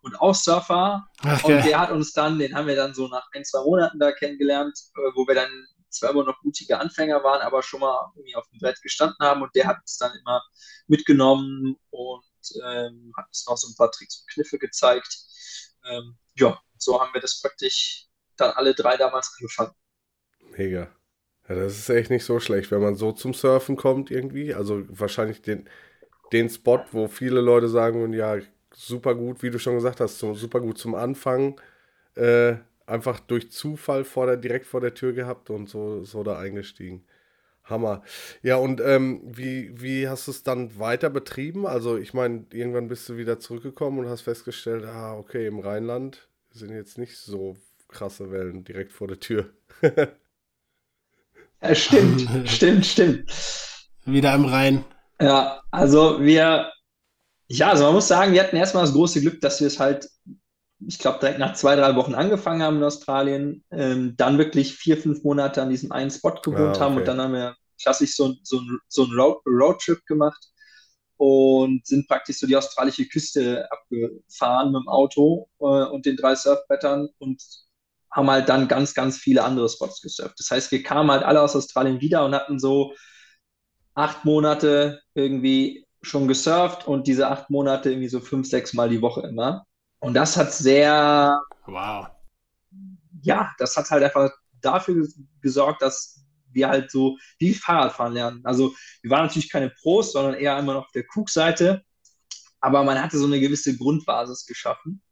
Und 0.00 0.18
auch 0.20 0.34
Surfer. 0.34 1.06
Ach, 1.20 1.44
und 1.44 1.64
der 1.64 1.78
hat 1.78 1.90
uns 1.90 2.12
dann, 2.12 2.38
den 2.38 2.54
haben 2.54 2.66
wir 2.66 2.76
dann 2.76 2.94
so 2.94 3.06
nach 3.06 3.28
ein, 3.34 3.44
zwei 3.44 3.62
Monaten 3.62 3.98
da 3.98 4.12
kennengelernt, 4.12 4.78
äh, 4.96 5.10
wo 5.14 5.26
wir 5.26 5.34
dann 5.34 5.50
zwar 5.90 6.10
immer 6.10 6.24
noch 6.24 6.42
mutige 6.42 6.78
Anfänger 6.78 7.22
waren, 7.22 7.42
aber 7.42 7.62
schon 7.62 7.80
mal 7.80 8.10
irgendwie 8.14 8.36
auf 8.36 8.48
dem 8.48 8.58
Brett 8.58 8.80
gestanden 8.82 9.18
haben. 9.20 9.42
Und 9.42 9.54
der 9.54 9.66
hat 9.66 9.78
uns 9.78 9.98
dann 9.98 10.12
immer 10.18 10.42
mitgenommen 10.86 11.76
und 11.90 12.24
ähm, 12.64 13.12
hat 13.16 13.26
uns 13.28 13.46
noch 13.46 13.56
so 13.56 13.68
ein 13.68 13.76
paar 13.76 13.90
Tricks 13.90 14.20
und 14.20 14.32
Kniffe 14.32 14.58
gezeigt. 14.58 15.18
Ähm, 15.90 16.16
ja, 16.38 16.60
so 16.78 17.00
haben 17.00 17.12
wir 17.14 17.20
das 17.20 17.40
praktisch 17.40 18.06
dann 18.36 18.52
alle 18.52 18.74
drei 18.74 18.96
damals 18.96 19.34
angefangen. 19.38 19.72
Mega. 20.56 20.88
Ja, 21.48 21.54
das 21.54 21.78
ist 21.78 21.88
echt 21.88 22.10
nicht 22.10 22.24
so 22.24 22.40
schlecht, 22.40 22.70
wenn 22.70 22.82
man 22.82 22.94
so 22.94 23.12
zum 23.12 23.34
Surfen 23.34 23.76
kommt 23.76 24.10
irgendwie. 24.10 24.54
Also 24.54 24.84
wahrscheinlich 24.88 25.42
den, 25.42 25.68
den 26.32 26.50
Spot, 26.50 26.84
wo 26.92 27.08
viele 27.08 27.40
Leute 27.40 27.68
sagen, 27.68 28.12
ja, 28.12 28.38
super 28.74 29.14
gut, 29.14 29.42
wie 29.42 29.50
du 29.50 29.58
schon 29.58 29.74
gesagt 29.76 30.00
hast, 30.00 30.18
so 30.18 30.34
super 30.34 30.60
gut 30.60 30.78
zum 30.78 30.94
Anfang. 30.94 31.60
Äh, 32.16 32.56
einfach 32.86 33.20
durch 33.20 33.50
Zufall 33.52 34.04
vor 34.04 34.26
der, 34.26 34.36
direkt 34.36 34.66
vor 34.66 34.80
der 34.80 34.94
Tür 34.94 35.12
gehabt 35.12 35.50
und 35.50 35.68
so, 35.68 36.04
so 36.04 36.22
da 36.24 36.38
eingestiegen. 36.38 37.04
Hammer. 37.68 38.02
Ja, 38.42 38.56
und 38.56 38.80
ähm, 38.80 39.20
wie, 39.24 39.80
wie 39.80 40.08
hast 40.08 40.26
du 40.26 40.30
es 40.30 40.42
dann 40.42 40.78
weiter 40.78 41.10
betrieben? 41.10 41.66
Also, 41.66 41.96
ich 41.96 42.14
meine, 42.14 42.46
irgendwann 42.52 42.88
bist 42.88 43.08
du 43.08 43.16
wieder 43.16 43.38
zurückgekommen 43.38 43.98
und 43.98 44.08
hast 44.08 44.22
festgestellt, 44.22 44.84
ah, 44.84 45.14
okay, 45.14 45.46
im 45.46 45.58
Rheinland 45.58 46.28
sind 46.50 46.70
jetzt 46.70 46.98
nicht 46.98 47.16
so 47.18 47.56
krasse 47.88 48.30
Wellen 48.30 48.64
direkt 48.64 48.92
vor 48.92 49.08
der 49.08 49.20
Tür. 49.20 49.50
ja, 51.62 51.74
stimmt, 51.74 52.28
stimmt, 52.48 52.86
stimmt. 52.86 53.32
Wieder 54.04 54.34
im 54.34 54.44
Rhein. 54.44 54.84
Ja, 55.20 55.62
also 55.70 56.20
wir, 56.20 56.72
ja, 57.48 57.70
also 57.70 57.84
man 57.84 57.94
muss 57.94 58.08
sagen, 58.08 58.32
wir 58.32 58.42
hatten 58.42 58.56
erstmal 58.56 58.84
das 58.84 58.92
große 58.94 59.20
Glück, 59.20 59.40
dass 59.40 59.60
wir 59.60 59.66
es 59.66 59.80
halt, 59.80 60.08
ich 60.86 60.98
glaube, 60.98 61.18
direkt 61.18 61.38
nach 61.38 61.54
zwei, 61.54 61.76
drei 61.76 61.96
Wochen 61.96 62.14
angefangen 62.14 62.62
haben 62.62 62.76
in 62.76 62.84
Australien, 62.84 63.64
ähm, 63.70 64.14
dann 64.16 64.38
wirklich 64.38 64.74
vier, 64.74 64.96
fünf 64.96 65.24
Monate 65.24 65.62
an 65.62 65.70
diesem 65.70 65.92
einen 65.92 66.10
Spot 66.10 66.34
gewohnt 66.42 66.60
ah, 66.60 66.70
okay. 66.70 66.80
haben 66.80 66.96
und 66.96 67.08
dann 67.08 67.20
haben 67.20 67.32
wir 67.32 67.56
klassisch 67.80 68.14
so, 68.14 68.34
so, 68.42 68.60
so 68.88 69.04
einen 69.04 69.18
Road, 69.18 69.42
Roadtrip 69.46 70.04
gemacht 70.06 70.48
und 71.16 71.86
sind 71.86 72.06
praktisch 72.08 72.38
so 72.38 72.46
die 72.46 72.56
australische 72.56 73.06
Küste 73.06 73.68
abgefahren 73.70 74.72
mit 74.72 74.82
dem 74.82 74.88
Auto 74.88 75.48
äh, 75.60 75.64
und 75.64 76.06
den 76.06 76.16
drei 76.16 76.34
Surfbrettern 76.34 77.08
und 77.18 77.42
haben 78.10 78.30
halt 78.30 78.48
dann 78.48 78.68
ganz, 78.68 78.94
ganz 78.94 79.18
viele 79.18 79.44
andere 79.44 79.68
Spots 79.68 80.00
gesurft. 80.00 80.36
Das 80.38 80.50
heißt, 80.50 80.72
wir 80.72 80.82
kamen 80.82 81.10
halt 81.10 81.24
alle 81.24 81.42
aus 81.42 81.56
Australien 81.56 82.00
wieder 82.00 82.24
und 82.24 82.34
hatten 82.34 82.58
so 82.58 82.94
acht 83.94 84.24
Monate 84.24 85.02
irgendwie 85.14 85.86
schon 86.02 86.28
gesurft 86.28 86.86
und 86.86 87.06
diese 87.06 87.28
acht 87.28 87.50
Monate 87.50 87.90
irgendwie 87.90 88.08
so 88.08 88.20
fünf, 88.20 88.48
sechs 88.48 88.72
Mal 88.72 88.88
die 88.88 89.02
Woche 89.02 89.26
immer. 89.26 89.66
Und 90.00 90.14
das 90.14 90.36
hat 90.36 90.52
sehr, 90.52 91.40
wow. 91.66 92.08
Ja, 93.22 93.52
das 93.58 93.76
hat 93.76 93.90
halt 93.90 94.04
einfach 94.04 94.30
dafür 94.60 95.06
gesorgt, 95.40 95.82
dass 95.82 96.24
wir 96.50 96.68
halt 96.68 96.90
so 96.90 97.18
wie 97.38 97.54
Fahrradfahren 97.54 98.14
lernen. 98.14 98.40
Also 98.44 98.74
wir 99.02 99.10
waren 99.10 99.26
natürlich 99.26 99.50
keine 99.50 99.70
Pros, 99.70 100.12
sondern 100.12 100.34
eher 100.34 100.58
immer 100.58 100.74
noch 100.74 100.86
auf 100.86 100.92
der 100.92 101.06
Krugseite, 101.06 101.82
aber 102.60 102.84
man 102.84 103.00
hatte 103.00 103.18
so 103.18 103.26
eine 103.26 103.40
gewisse 103.40 103.76
Grundbasis 103.76 104.46
geschaffen. 104.46 105.02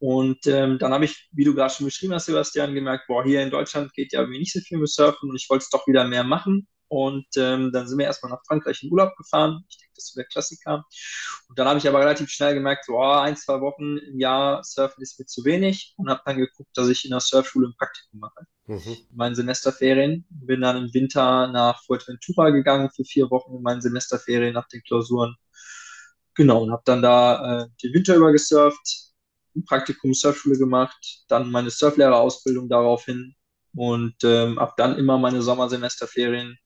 Und 0.00 0.46
ähm, 0.46 0.78
dann 0.78 0.92
habe 0.92 1.06
ich, 1.06 1.28
wie 1.32 1.44
du 1.44 1.54
gerade 1.54 1.74
schon 1.74 1.86
beschrieben 1.86 2.14
hast, 2.14 2.26
Sebastian, 2.26 2.74
gemerkt, 2.74 3.06
boah, 3.08 3.24
hier 3.24 3.42
in 3.42 3.50
Deutschland 3.50 3.92
geht 3.94 4.12
ja 4.12 4.20
irgendwie 4.20 4.38
nicht 4.38 4.52
so 4.52 4.60
viel 4.60 4.78
mit 4.78 4.88
Surfen 4.88 5.28
und 5.28 5.36
ich 5.36 5.48
wollte 5.50 5.64
es 5.64 5.70
doch 5.70 5.86
wieder 5.88 6.06
mehr 6.06 6.22
machen. 6.22 6.68
Und 6.86 7.26
ähm, 7.36 7.72
dann 7.72 7.88
sind 7.88 7.98
wir 7.98 8.06
erstmal 8.06 8.32
nach 8.32 8.44
Frankreich 8.46 8.82
in 8.82 8.92
Urlaub 8.92 9.16
gefahren. 9.16 9.64
Ich 9.68 9.76
das 9.98 10.08
ist 10.08 10.16
der 10.16 10.24
Klassiker. 10.24 10.84
Und 11.48 11.58
dann 11.58 11.68
habe 11.68 11.78
ich 11.78 11.88
aber 11.88 12.00
relativ 12.00 12.30
schnell 12.30 12.54
gemerkt, 12.54 12.84
so, 12.84 12.94
oh, 12.94 13.02
ein, 13.02 13.36
zwei 13.36 13.60
Wochen 13.60 13.98
im 13.98 14.18
Jahr 14.20 14.62
Surfen 14.64 15.02
ist 15.02 15.18
mir 15.18 15.26
zu 15.26 15.44
wenig 15.44 15.94
und 15.96 16.08
habe 16.08 16.22
dann 16.24 16.38
geguckt, 16.38 16.70
dass 16.74 16.88
ich 16.88 17.04
in 17.04 17.10
der 17.10 17.20
Surfschule 17.20 17.68
ein 17.68 17.76
Praktikum 17.76 18.20
mache. 18.20 18.46
Mhm. 18.66 18.96
In 19.10 19.16
meinen 19.16 19.34
Semesterferien. 19.34 20.24
Bin 20.30 20.60
dann 20.60 20.76
im 20.76 20.94
Winter 20.94 21.48
nach 21.48 21.82
Fuerteventura 21.84 22.50
gegangen 22.50 22.90
für 22.94 23.04
vier 23.04 23.30
Wochen 23.30 23.56
in 23.56 23.62
meinen 23.62 23.80
Semesterferien 23.80 24.54
nach 24.54 24.68
den 24.68 24.82
Klausuren. 24.82 25.34
Genau, 26.34 26.62
und 26.62 26.70
habe 26.70 26.82
dann 26.84 27.02
da 27.02 27.62
äh, 27.62 27.66
den 27.82 27.94
Winter 27.94 28.14
über 28.14 28.30
gesurft, 28.30 29.12
ein 29.56 29.64
Praktikum 29.64 30.14
Surfschule 30.14 30.56
gemacht, 30.56 31.24
dann 31.28 31.50
meine 31.50 31.70
Surflehrerausbildung 31.70 32.68
daraufhin 32.68 33.34
und 33.74 34.14
ähm, 34.22 34.58
habe 34.60 34.72
dann 34.76 34.96
immer 34.98 35.18
meine 35.18 35.42
Sommersemesterferien 35.42 36.56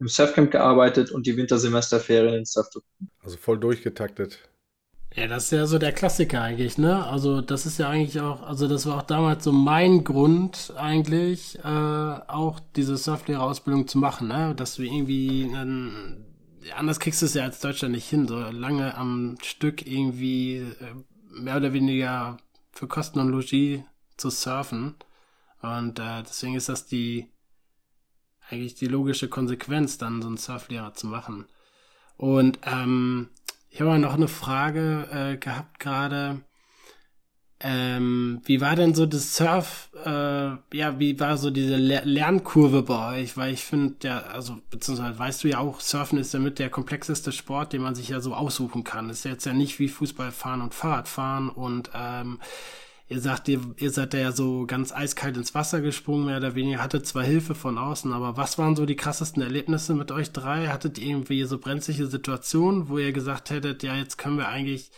im 0.00 0.08
Surfcamp 0.08 0.50
gearbeitet 0.50 1.10
und 1.10 1.26
die 1.26 1.36
Wintersemesterferien 1.36 2.34
in 2.34 2.44
Surfcamp. 2.44 2.84
Also 3.22 3.36
voll 3.36 3.58
durchgetaktet. 3.58 4.40
Ja, 5.14 5.26
das 5.26 5.44
ist 5.46 5.50
ja 5.52 5.66
so 5.66 5.78
der 5.78 5.92
Klassiker 5.92 6.40
eigentlich, 6.42 6.78
ne? 6.78 7.04
Also 7.04 7.40
das 7.40 7.66
ist 7.66 7.78
ja 7.78 7.88
eigentlich 7.88 8.20
auch, 8.20 8.42
also 8.42 8.68
das 8.68 8.86
war 8.86 8.98
auch 8.98 9.02
damals 9.02 9.42
so 9.42 9.50
mein 9.50 10.04
Grund 10.04 10.72
eigentlich, 10.76 11.58
äh, 11.58 11.62
auch 11.66 12.60
diese 12.76 12.96
Surflehrerausbildung 12.96 13.88
zu 13.88 13.98
machen, 13.98 14.28
ne? 14.28 14.54
Dass 14.54 14.76
du 14.76 14.82
irgendwie, 14.82 15.42
ähm, 15.52 16.24
anders 16.76 17.00
kriegst 17.00 17.22
du 17.22 17.26
es 17.26 17.34
ja 17.34 17.42
als 17.42 17.58
Deutscher 17.60 17.88
nicht 17.88 18.08
hin, 18.08 18.28
so 18.28 18.38
lange 18.38 18.96
am 18.96 19.36
Stück 19.42 19.84
irgendwie 19.84 20.58
äh, 20.58 20.94
mehr 21.28 21.56
oder 21.56 21.72
weniger 21.72 22.36
für 22.72 22.86
Kosten 22.86 23.18
und 23.18 23.30
Logis 23.30 23.80
zu 24.16 24.30
surfen. 24.30 24.94
Und 25.60 25.98
äh, 25.98 26.22
deswegen 26.22 26.54
ist 26.54 26.68
das 26.68 26.86
die 26.86 27.28
eigentlich 28.50 28.74
die 28.74 28.86
logische 28.86 29.28
Konsequenz, 29.28 29.98
dann 29.98 30.22
so 30.22 30.28
einen 30.28 30.36
Surflehrer 30.36 30.94
zu 30.94 31.06
machen. 31.06 31.46
Und 32.16 32.58
ähm, 32.64 33.28
ich 33.70 33.80
habe 33.80 33.98
noch 33.98 34.14
eine 34.14 34.28
Frage 34.28 35.08
äh, 35.12 35.36
gehabt 35.36 35.78
gerade. 35.78 36.40
Ähm, 37.62 38.40
wie 38.46 38.62
war 38.62 38.74
denn 38.74 38.94
so 38.94 39.04
das 39.04 39.36
Surf, 39.36 39.90
äh, 40.04 40.08
ja, 40.72 40.98
wie 40.98 41.20
war 41.20 41.36
so 41.36 41.50
diese 41.50 41.76
Le 41.76 42.00
Lernkurve 42.04 42.82
bei 42.82 43.20
euch? 43.20 43.36
Weil 43.36 43.52
ich 43.52 43.64
finde, 43.64 43.96
ja, 44.02 44.20
also, 44.20 44.56
beziehungsweise 44.70 45.18
weißt 45.18 45.44
du 45.44 45.48
ja 45.48 45.58
auch, 45.58 45.80
Surfen 45.80 46.18
ist 46.18 46.32
ja 46.32 46.40
mit 46.40 46.58
der 46.58 46.70
komplexeste 46.70 47.32
Sport, 47.32 47.74
den 47.74 47.82
man 47.82 47.94
sich 47.94 48.08
ja 48.08 48.20
so 48.20 48.34
aussuchen 48.34 48.82
kann. 48.82 49.10
Ist 49.10 49.24
jetzt 49.24 49.44
ja 49.44 49.52
nicht 49.52 49.78
wie 49.78 49.88
Fußball 49.88 50.30
fahren 50.32 50.62
und 50.62 50.72
Fahrradfahren 50.74 51.50
und 51.50 51.90
ähm, 51.94 52.40
Ihr 53.10 53.20
sagt, 53.20 53.48
ihr, 53.48 53.60
ihr 53.78 53.90
seid 53.90 54.14
ja 54.14 54.30
so 54.30 54.66
ganz 54.66 54.92
eiskalt 54.92 55.36
ins 55.36 55.52
Wasser 55.52 55.80
gesprungen, 55.80 56.26
mehr 56.26 56.36
oder 56.36 56.54
weniger, 56.54 56.80
hattet 56.80 57.06
zwar 57.06 57.24
Hilfe 57.24 57.56
von 57.56 57.76
außen, 57.76 58.12
aber 58.12 58.36
was 58.36 58.56
waren 58.56 58.76
so 58.76 58.86
die 58.86 58.94
krassesten 58.94 59.42
Erlebnisse 59.42 59.94
mit 59.96 60.12
euch 60.12 60.30
drei? 60.30 60.68
Hattet 60.68 60.96
ihr 60.96 61.08
irgendwie 61.08 61.42
so 61.42 61.58
brenzliche 61.58 62.06
Situationen, 62.06 62.88
wo 62.88 62.98
ihr 62.98 63.12
gesagt 63.12 63.50
hättet, 63.50 63.82
ja, 63.82 63.96
jetzt 63.96 64.16
können 64.16 64.38
wir 64.38 64.46
eigentlich, 64.46 64.92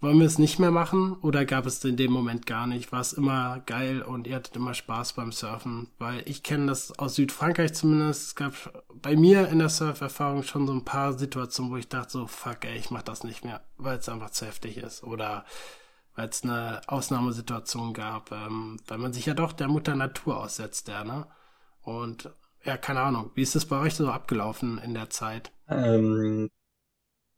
wollen 0.00 0.18
wir 0.20 0.26
es 0.26 0.38
nicht 0.38 0.58
mehr 0.58 0.70
machen? 0.70 1.18
Oder 1.20 1.44
gab 1.44 1.66
es 1.66 1.84
in 1.84 1.98
dem 1.98 2.12
Moment 2.12 2.46
gar 2.46 2.66
nicht? 2.66 2.92
War 2.92 3.02
es 3.02 3.12
immer 3.12 3.60
geil 3.66 4.00
und 4.00 4.26
ihr 4.26 4.36
hattet 4.36 4.56
immer 4.56 4.72
Spaß 4.72 5.12
beim 5.12 5.30
Surfen? 5.30 5.88
Weil 5.98 6.22
ich 6.24 6.44
kenne 6.44 6.64
das 6.64 6.98
aus 6.98 7.16
Südfrankreich 7.16 7.74
zumindest. 7.74 8.28
Es 8.28 8.34
gab 8.36 8.54
bei 8.94 9.16
mir 9.16 9.48
in 9.48 9.58
der 9.58 9.68
Surferfahrung 9.68 10.44
schon 10.44 10.66
so 10.66 10.72
ein 10.72 10.86
paar 10.86 11.12
Situationen, 11.12 11.70
wo 11.70 11.76
ich 11.76 11.90
dachte 11.90 12.12
so, 12.12 12.26
fuck 12.26 12.64
ey, 12.64 12.78
ich 12.78 12.90
mach 12.90 13.02
das 13.02 13.22
nicht 13.22 13.44
mehr, 13.44 13.60
weil 13.76 13.98
es 13.98 14.08
einfach 14.08 14.30
zu 14.30 14.46
heftig 14.46 14.78
ist. 14.78 15.04
Oder 15.04 15.44
weil 16.14 16.28
es 16.28 16.42
eine 16.44 16.82
Ausnahmesituation 16.86 17.92
gab, 17.92 18.32
ähm, 18.32 18.78
weil 18.86 18.98
man 18.98 19.12
sich 19.12 19.26
ja 19.26 19.34
doch 19.34 19.52
der 19.52 19.68
Mutter 19.68 19.94
Natur 19.96 20.38
aussetzt, 20.42 20.88
ja, 20.88 21.04
ne? 21.04 21.26
Und 21.82 22.30
ja, 22.64 22.76
keine 22.76 23.00
Ahnung, 23.00 23.30
wie 23.34 23.42
ist 23.42 23.54
das 23.54 23.66
bei 23.66 23.78
euch 23.80 23.94
so 23.94 24.08
abgelaufen 24.10 24.78
in 24.78 24.94
der 24.94 25.10
Zeit? 25.10 25.52
Ähm, 25.68 26.50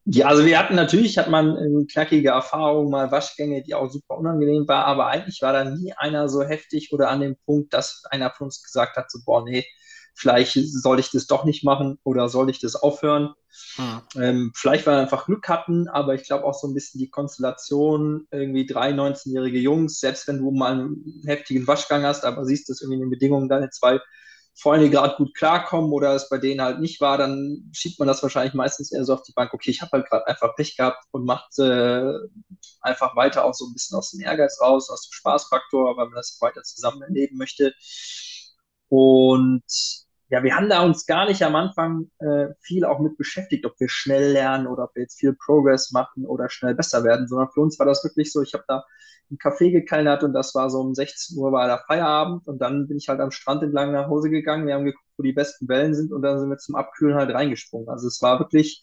ja, 0.05 0.27
also 0.29 0.47
wir 0.47 0.59
hatten 0.59 0.77
natürlich, 0.77 1.19
hat 1.19 1.29
man 1.31 1.57
eine 1.57 1.87
knackige 1.87 2.31
Erfahrung, 2.31 2.91
mal 2.91 3.11
Waschgänge, 3.11 3.63
die 3.63 3.75
auch 3.75 3.91
super 3.91 4.19
unangenehm 4.19 4.69
war, 4.69 4.87
aber 4.87 5.09
eigentlich 5.09 5.43
war 5.43 5.53
da 5.53 5.65
nie 5.65 5.93
einer 5.95 6.29
so 6.29 6.45
heftig 6.45 6.93
oder 6.93 7.11
an 7.11 7.21
dem 7.21 7.37
Punkt, 7.45 7.75
dass 7.75 8.05
einer 8.11 8.31
von 8.31 8.47
uns 8.47 8.63
gesagt 8.63 8.97
hat, 8.97 9.11
so, 9.11 9.21
boah, 9.25 9.45
nee, 9.45 9.65
vielleicht 10.17 10.55
soll 10.55 10.99
ich 10.99 11.11
das 11.11 11.27
doch 11.27 11.45
nicht 11.45 11.63
machen 11.63 11.99
oder 12.03 12.29
soll 12.29 12.49
ich 12.51 12.59
das 12.59 12.75
aufhören. 12.75 13.35
Hm. 13.77 14.01
Ähm, 14.17 14.53
vielleicht, 14.55 14.87
weil 14.87 14.97
wir 14.97 15.03
einfach 15.03 15.27
Glück 15.27 15.49
hatten, 15.49 15.89
aber 15.89 16.15
ich 16.15 16.25
glaube 16.25 16.45
auch 16.45 16.55
so 16.55 16.67
ein 16.67 16.75
bisschen 16.75 16.99
die 16.99 17.11
Konstellation, 17.11 18.27
irgendwie 18.31 18.67
drei 18.67 18.91
19-jährige 18.91 19.59
Jungs, 19.59 20.01
selbst 20.01 20.27
wenn 20.27 20.39
du 20.39 20.51
mal 20.51 20.73
einen 20.73 21.23
heftigen 21.27 21.67
Waschgang 21.67 22.03
hast, 22.03 22.25
aber 22.25 22.45
siehst, 22.45 22.69
dass 22.69 22.81
irgendwie 22.81 22.97
in 22.97 23.03
den 23.03 23.11
Bedingungen 23.11 23.49
deine 23.49 23.71
zwei 23.71 24.01
Freunde 24.59 24.89
gerade 24.89 25.17
gut 25.17 25.35
klarkommen 25.35 25.93
oder 25.93 26.15
es 26.15 26.31
bei 26.31 26.39
denen 26.39 26.63
halt 26.63 26.81
nicht 26.81 27.01
war, 27.03 27.19
dann 27.19 27.71
schiebt 27.75 27.99
man 27.99 28.09
das 28.09 28.23
wahrscheinlich 28.23 28.55
meistens 28.55 28.91
eher 28.91 29.05
so 29.05 29.13
auf 29.13 29.23
die 29.23 29.33
Bank, 29.33 29.53
okay, 29.53 29.71
ich 29.71 29.83
habe 29.83 29.93
halt 29.93 30.09
gerade 30.09 30.27
einfach 30.27 30.57
Pech 30.57 30.77
gehabt 30.79 31.05
und 31.11 31.27
macht 31.27 31.59
äh, 31.59 32.13
einfach 32.81 33.15
weiter 33.17 33.45
auch 33.45 33.53
so 33.53 33.67
ein 33.67 33.75
bisschen 33.75 33.99
aus 33.99 34.13
dem 34.13 34.21
Ehrgeiz 34.21 34.59
raus, 34.63 34.89
aus 34.89 35.09
dem 35.09 35.13
Spaßfaktor, 35.13 35.97
weil 35.99 36.07
man 36.07 36.15
das 36.15 36.39
weiter 36.41 36.63
zusammen 36.63 37.03
erleben 37.03 37.37
möchte. 37.37 37.75
Und 38.89 39.63
ja, 40.29 40.43
wir 40.43 40.57
haben 40.57 40.69
da 40.69 40.83
uns 40.83 41.07
gar 41.07 41.27
nicht 41.29 41.43
am 41.43 41.55
Anfang 41.55 42.11
äh, 42.19 42.49
viel 42.61 42.85
auch 42.85 42.99
mit 42.99 43.17
beschäftigt, 43.17 43.65
ob 43.65 43.79
wir 43.79 43.89
schnell 43.89 44.33
lernen 44.33 44.67
oder 44.67 44.85
ob 44.85 44.95
wir 44.95 45.03
jetzt 45.03 45.21
viel 45.21 45.35
Progress 45.35 45.93
machen 45.93 46.27
oder 46.27 46.49
schnell 46.49 46.75
besser 46.75 47.05
werden, 47.05 47.29
sondern 47.29 47.51
für 47.53 47.61
uns 47.61 47.79
war 47.79 47.87
das 47.87 48.03
wirklich 48.03 48.33
so, 48.33 48.43
ich 48.43 48.53
habe 48.55 48.65
da 48.67 48.85
einen 49.31 49.39
Kaffee 49.39 49.71
gekellnert 49.71 50.25
und 50.25 50.33
das 50.33 50.55
war 50.55 50.69
so 50.71 50.81
um 50.81 50.95
16 50.95 51.39
Uhr 51.39 51.53
war 51.53 51.67
der 51.67 51.83
Feierabend 51.87 52.47
und 52.49 52.59
dann 52.59 52.89
bin 52.89 52.97
ich 52.97 53.09
halt 53.09 53.21
am 53.21 53.31
Strand 53.31 53.63
entlang 53.63 53.93
nach 53.93 54.09
Hause 54.09 54.31
gegangen, 54.31 54.67
wir 54.67 54.75
haben 54.75 54.85
geguckt, 54.85 55.07
wo 55.17 55.23
die 55.23 55.33
besten 55.33 55.69
Wellen 55.69 55.95
sind 55.95 56.13
und 56.13 56.23
dann 56.23 56.41
sind 56.41 56.49
wir 56.49 56.59
zum 56.59 56.75
Abkühlen 56.75 57.17
halt 57.17 57.33
reingesprungen. 57.33 57.89
Also 57.89 58.09
es 58.09 58.21
war 58.21 58.41
wirklich 58.41 58.83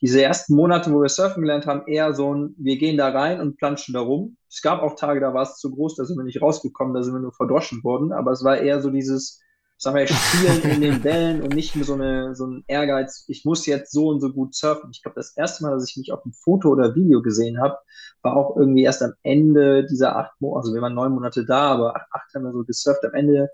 diese 0.00 0.22
ersten 0.22 0.54
Monate, 0.54 0.92
wo 0.92 1.02
wir 1.02 1.08
surfen 1.08 1.42
gelernt 1.42 1.66
haben, 1.66 1.86
eher 1.86 2.14
so 2.14 2.34
ein, 2.34 2.54
wir 2.56 2.78
gehen 2.78 2.96
da 2.96 3.08
rein 3.10 3.40
und 3.40 3.56
planschen 3.58 3.94
da 3.94 4.00
rum. 4.00 4.36
Es 4.48 4.62
gab 4.62 4.82
auch 4.82 4.94
Tage, 4.94 5.20
da 5.20 5.34
war 5.34 5.42
es 5.42 5.56
zu 5.56 5.70
groß, 5.70 5.96
da 5.96 6.04
sind 6.04 6.16
wir 6.16 6.24
nicht 6.24 6.40
rausgekommen, 6.40 6.94
da 6.94 7.02
sind 7.02 7.14
wir 7.14 7.20
nur 7.20 7.32
verdroschen 7.32 7.82
worden, 7.82 8.12
aber 8.12 8.32
es 8.32 8.44
war 8.44 8.58
eher 8.58 8.80
so 8.80 8.90
dieses, 8.90 9.40
sagen 9.78 9.96
wir, 9.96 10.08
spielen 10.08 10.62
in 10.62 10.80
den 10.80 11.04
Wellen 11.04 11.40
und 11.40 11.54
nicht 11.54 11.72
so, 11.72 11.94
eine, 11.94 12.34
so 12.34 12.46
ein 12.46 12.64
Ehrgeiz, 12.66 13.24
ich 13.28 13.44
muss 13.44 13.64
jetzt 13.64 13.92
so 13.92 14.08
und 14.08 14.20
so 14.20 14.32
gut 14.32 14.54
surfen. 14.54 14.90
Ich 14.90 15.02
glaube, 15.02 15.14
das 15.14 15.36
erste 15.36 15.62
Mal, 15.62 15.70
dass 15.70 15.88
ich 15.88 15.96
mich 15.96 16.12
auf 16.12 16.24
einem 16.24 16.32
Foto 16.32 16.70
oder 16.70 16.96
Video 16.96 17.22
gesehen 17.22 17.60
habe, 17.60 17.78
war 18.22 18.36
auch 18.36 18.56
irgendwie 18.56 18.82
erst 18.82 19.02
am 19.02 19.14
Ende 19.22 19.86
dieser 19.86 20.16
acht 20.16 20.32
Monate, 20.40 20.58
also 20.58 20.74
wir 20.74 20.82
waren 20.82 20.94
neun 20.94 21.12
Monate 21.12 21.44
da, 21.44 21.70
aber 21.70 21.94
acht, 21.94 22.08
acht 22.10 22.34
haben 22.34 22.42
wir 22.42 22.52
so 22.52 22.64
gesurft 22.64 23.04
am 23.04 23.14
Ende 23.14 23.48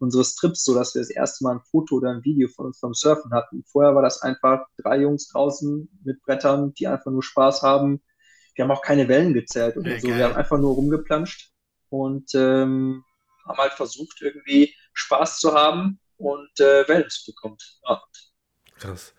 unseres 0.00 0.34
Trips, 0.34 0.64
so 0.64 0.74
dass 0.74 0.94
wir 0.94 1.02
das 1.02 1.10
erste 1.10 1.44
Mal 1.44 1.56
ein 1.56 1.62
Foto 1.70 1.96
oder 1.96 2.10
ein 2.10 2.24
Video 2.24 2.48
von 2.48 2.66
uns 2.66 2.78
vom 2.78 2.94
Surfen 2.94 3.32
hatten. 3.32 3.62
Vorher 3.70 3.94
war 3.94 4.02
das 4.02 4.22
einfach 4.22 4.66
drei 4.78 4.98
Jungs 5.02 5.28
draußen 5.28 5.88
mit 6.04 6.20
Brettern, 6.22 6.74
die 6.74 6.88
einfach 6.88 7.12
nur 7.12 7.22
Spaß 7.22 7.62
haben. 7.62 8.02
Wir 8.54 8.64
haben 8.64 8.72
auch 8.72 8.82
keine 8.82 9.06
Wellen 9.08 9.34
gezählt 9.34 9.76
oder 9.76 9.92
ja, 9.92 10.00
so. 10.00 10.08
Wir 10.08 10.24
haben 10.24 10.36
einfach 10.36 10.58
nur 10.58 10.74
rumgeplanscht 10.74 11.52
und 11.90 12.34
ähm, 12.34 13.04
haben 13.46 13.58
halt 13.58 13.72
versucht, 13.72 14.20
irgendwie 14.22 14.74
Spaß 15.00 15.38
zu 15.38 15.54
haben 15.54 15.98
und 16.16 16.60
äh, 16.60 16.86
Wellen 16.88 17.08
zu 17.10 17.32
bekommen. 17.32 17.56
Ja. 17.88 18.02
Krass. 18.78 19.14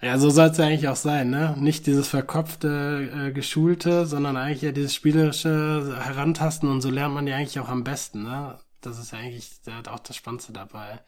Ja, 0.00 0.18
so 0.18 0.30
soll 0.30 0.48
es 0.48 0.58
ja 0.58 0.66
eigentlich 0.66 0.88
auch 0.88 0.96
sein, 0.96 1.30
ne? 1.30 1.54
Nicht 1.58 1.86
dieses 1.86 2.08
verkopfte, 2.08 3.28
äh, 3.28 3.32
geschulte, 3.32 4.04
sondern 4.04 4.36
eigentlich 4.36 4.62
ja 4.62 4.72
dieses 4.72 4.94
spielerische 4.94 5.96
Herantasten 6.02 6.68
und 6.68 6.80
so 6.80 6.90
lernt 6.90 7.14
man 7.14 7.28
ja 7.28 7.36
eigentlich 7.36 7.60
auch 7.60 7.68
am 7.68 7.84
besten, 7.84 8.24
ne? 8.24 8.58
Das 8.80 8.98
ist 8.98 9.12
ja 9.12 9.18
eigentlich 9.18 9.48
auch 9.88 10.00
das 10.00 10.16
Spannendste 10.16 10.52
dabei. 10.52 11.00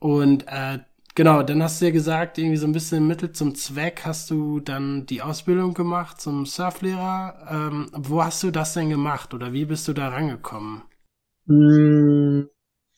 Und 0.00 0.48
äh, 0.48 0.80
genau, 1.14 1.44
dann 1.44 1.62
hast 1.62 1.80
du 1.80 1.86
ja 1.86 1.92
gesagt, 1.92 2.38
irgendwie 2.38 2.56
so 2.56 2.66
ein 2.66 2.72
bisschen 2.72 3.06
Mittel 3.06 3.30
zum 3.30 3.54
Zweck 3.54 4.02
hast 4.04 4.30
du 4.30 4.58
dann 4.58 5.06
die 5.06 5.22
Ausbildung 5.22 5.74
gemacht 5.74 6.20
zum 6.20 6.44
Surflehrer. 6.44 7.46
Ähm, 7.50 7.88
wo 7.92 8.24
hast 8.24 8.42
du 8.42 8.50
das 8.50 8.74
denn 8.74 8.90
gemacht 8.90 9.32
oder 9.32 9.52
wie 9.52 9.64
bist 9.64 9.86
du 9.86 9.92
da 9.92 10.08
rangekommen? 10.08 10.82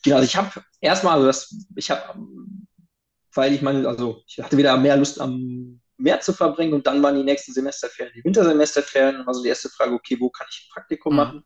Genau, 0.03 0.17
also 0.17 0.25
ich 0.25 0.35
habe 0.35 0.63
erstmal, 0.79 1.13
also 1.15 1.27
das, 1.27 1.55
ich 1.75 1.91
habe, 1.91 2.19
weil 3.33 3.53
ich 3.53 3.61
meine, 3.61 3.87
also 3.87 4.21
ich 4.27 4.39
hatte 4.39 4.57
wieder 4.57 4.75
mehr 4.77 4.97
Lust 4.97 5.19
am 5.19 5.81
Meer 5.97 6.19
zu 6.19 6.33
verbringen 6.33 6.73
und 6.73 6.87
dann 6.87 7.03
waren 7.03 7.15
die 7.15 7.23
nächsten 7.23 7.53
Semesterferien, 7.53 8.13
die 8.15 8.23
Wintersemesterferien, 8.23 9.23
also 9.27 9.43
die 9.43 9.49
erste 9.49 9.69
Frage, 9.69 9.93
okay, 9.93 10.17
wo 10.19 10.29
kann 10.29 10.47
ich 10.49 10.65
ein 10.65 10.73
Praktikum 10.73 11.13
mhm. 11.13 11.17
machen? 11.17 11.43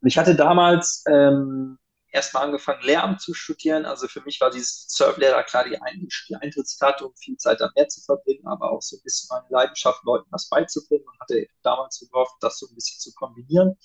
Und 0.00 0.08
ich 0.08 0.16
hatte 0.16 0.34
damals 0.34 1.04
ähm, 1.08 1.78
erstmal 2.16 2.44
angefangen, 2.44 2.82
Lehramt 2.82 3.20
zu 3.20 3.34
studieren. 3.34 3.84
Also 3.84 4.08
für 4.08 4.22
mich 4.22 4.40
war 4.40 4.50
dieses 4.50 4.86
Surflehrer 4.88 5.42
klar 5.44 5.64
die, 5.64 5.80
Ein 5.80 6.08
die 6.28 6.36
Eintrittskarte, 6.36 7.06
um 7.06 7.14
viel 7.16 7.36
Zeit 7.36 7.60
am 7.60 7.70
Meer 7.76 7.88
zu 7.88 8.00
verbringen, 8.00 8.46
aber 8.46 8.72
auch 8.72 8.82
so 8.82 8.96
ein 8.96 9.02
bisschen 9.04 9.28
meine 9.30 9.46
Leidenschaft, 9.50 10.02
Leuten 10.04 10.26
was 10.30 10.48
beizubringen 10.48 11.04
und 11.06 11.20
hatte 11.20 11.46
damals 11.62 12.00
gehofft, 12.00 12.34
das 12.40 12.58
so 12.58 12.66
ein 12.66 12.74
bisschen 12.74 12.98
zu 12.98 13.12
kombinieren. 13.14 13.76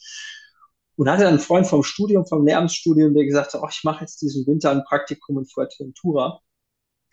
Und 0.98 1.10
hatte 1.10 1.28
einen 1.28 1.40
Freund 1.40 1.68
vom 1.68 1.84
Studium, 1.84 2.26
vom 2.26 2.46
Lehramtsstudium, 2.46 3.14
der 3.14 3.26
gesagt 3.26 3.54
hat, 3.54 3.62
oh, 3.64 3.68
ich 3.70 3.84
mache 3.84 4.02
jetzt 4.02 4.22
diesen 4.22 4.46
Winter 4.46 4.72
ein 4.72 4.84
Praktikum 4.84 5.40
in 5.40 5.46
Fuerteventura. 5.46 6.42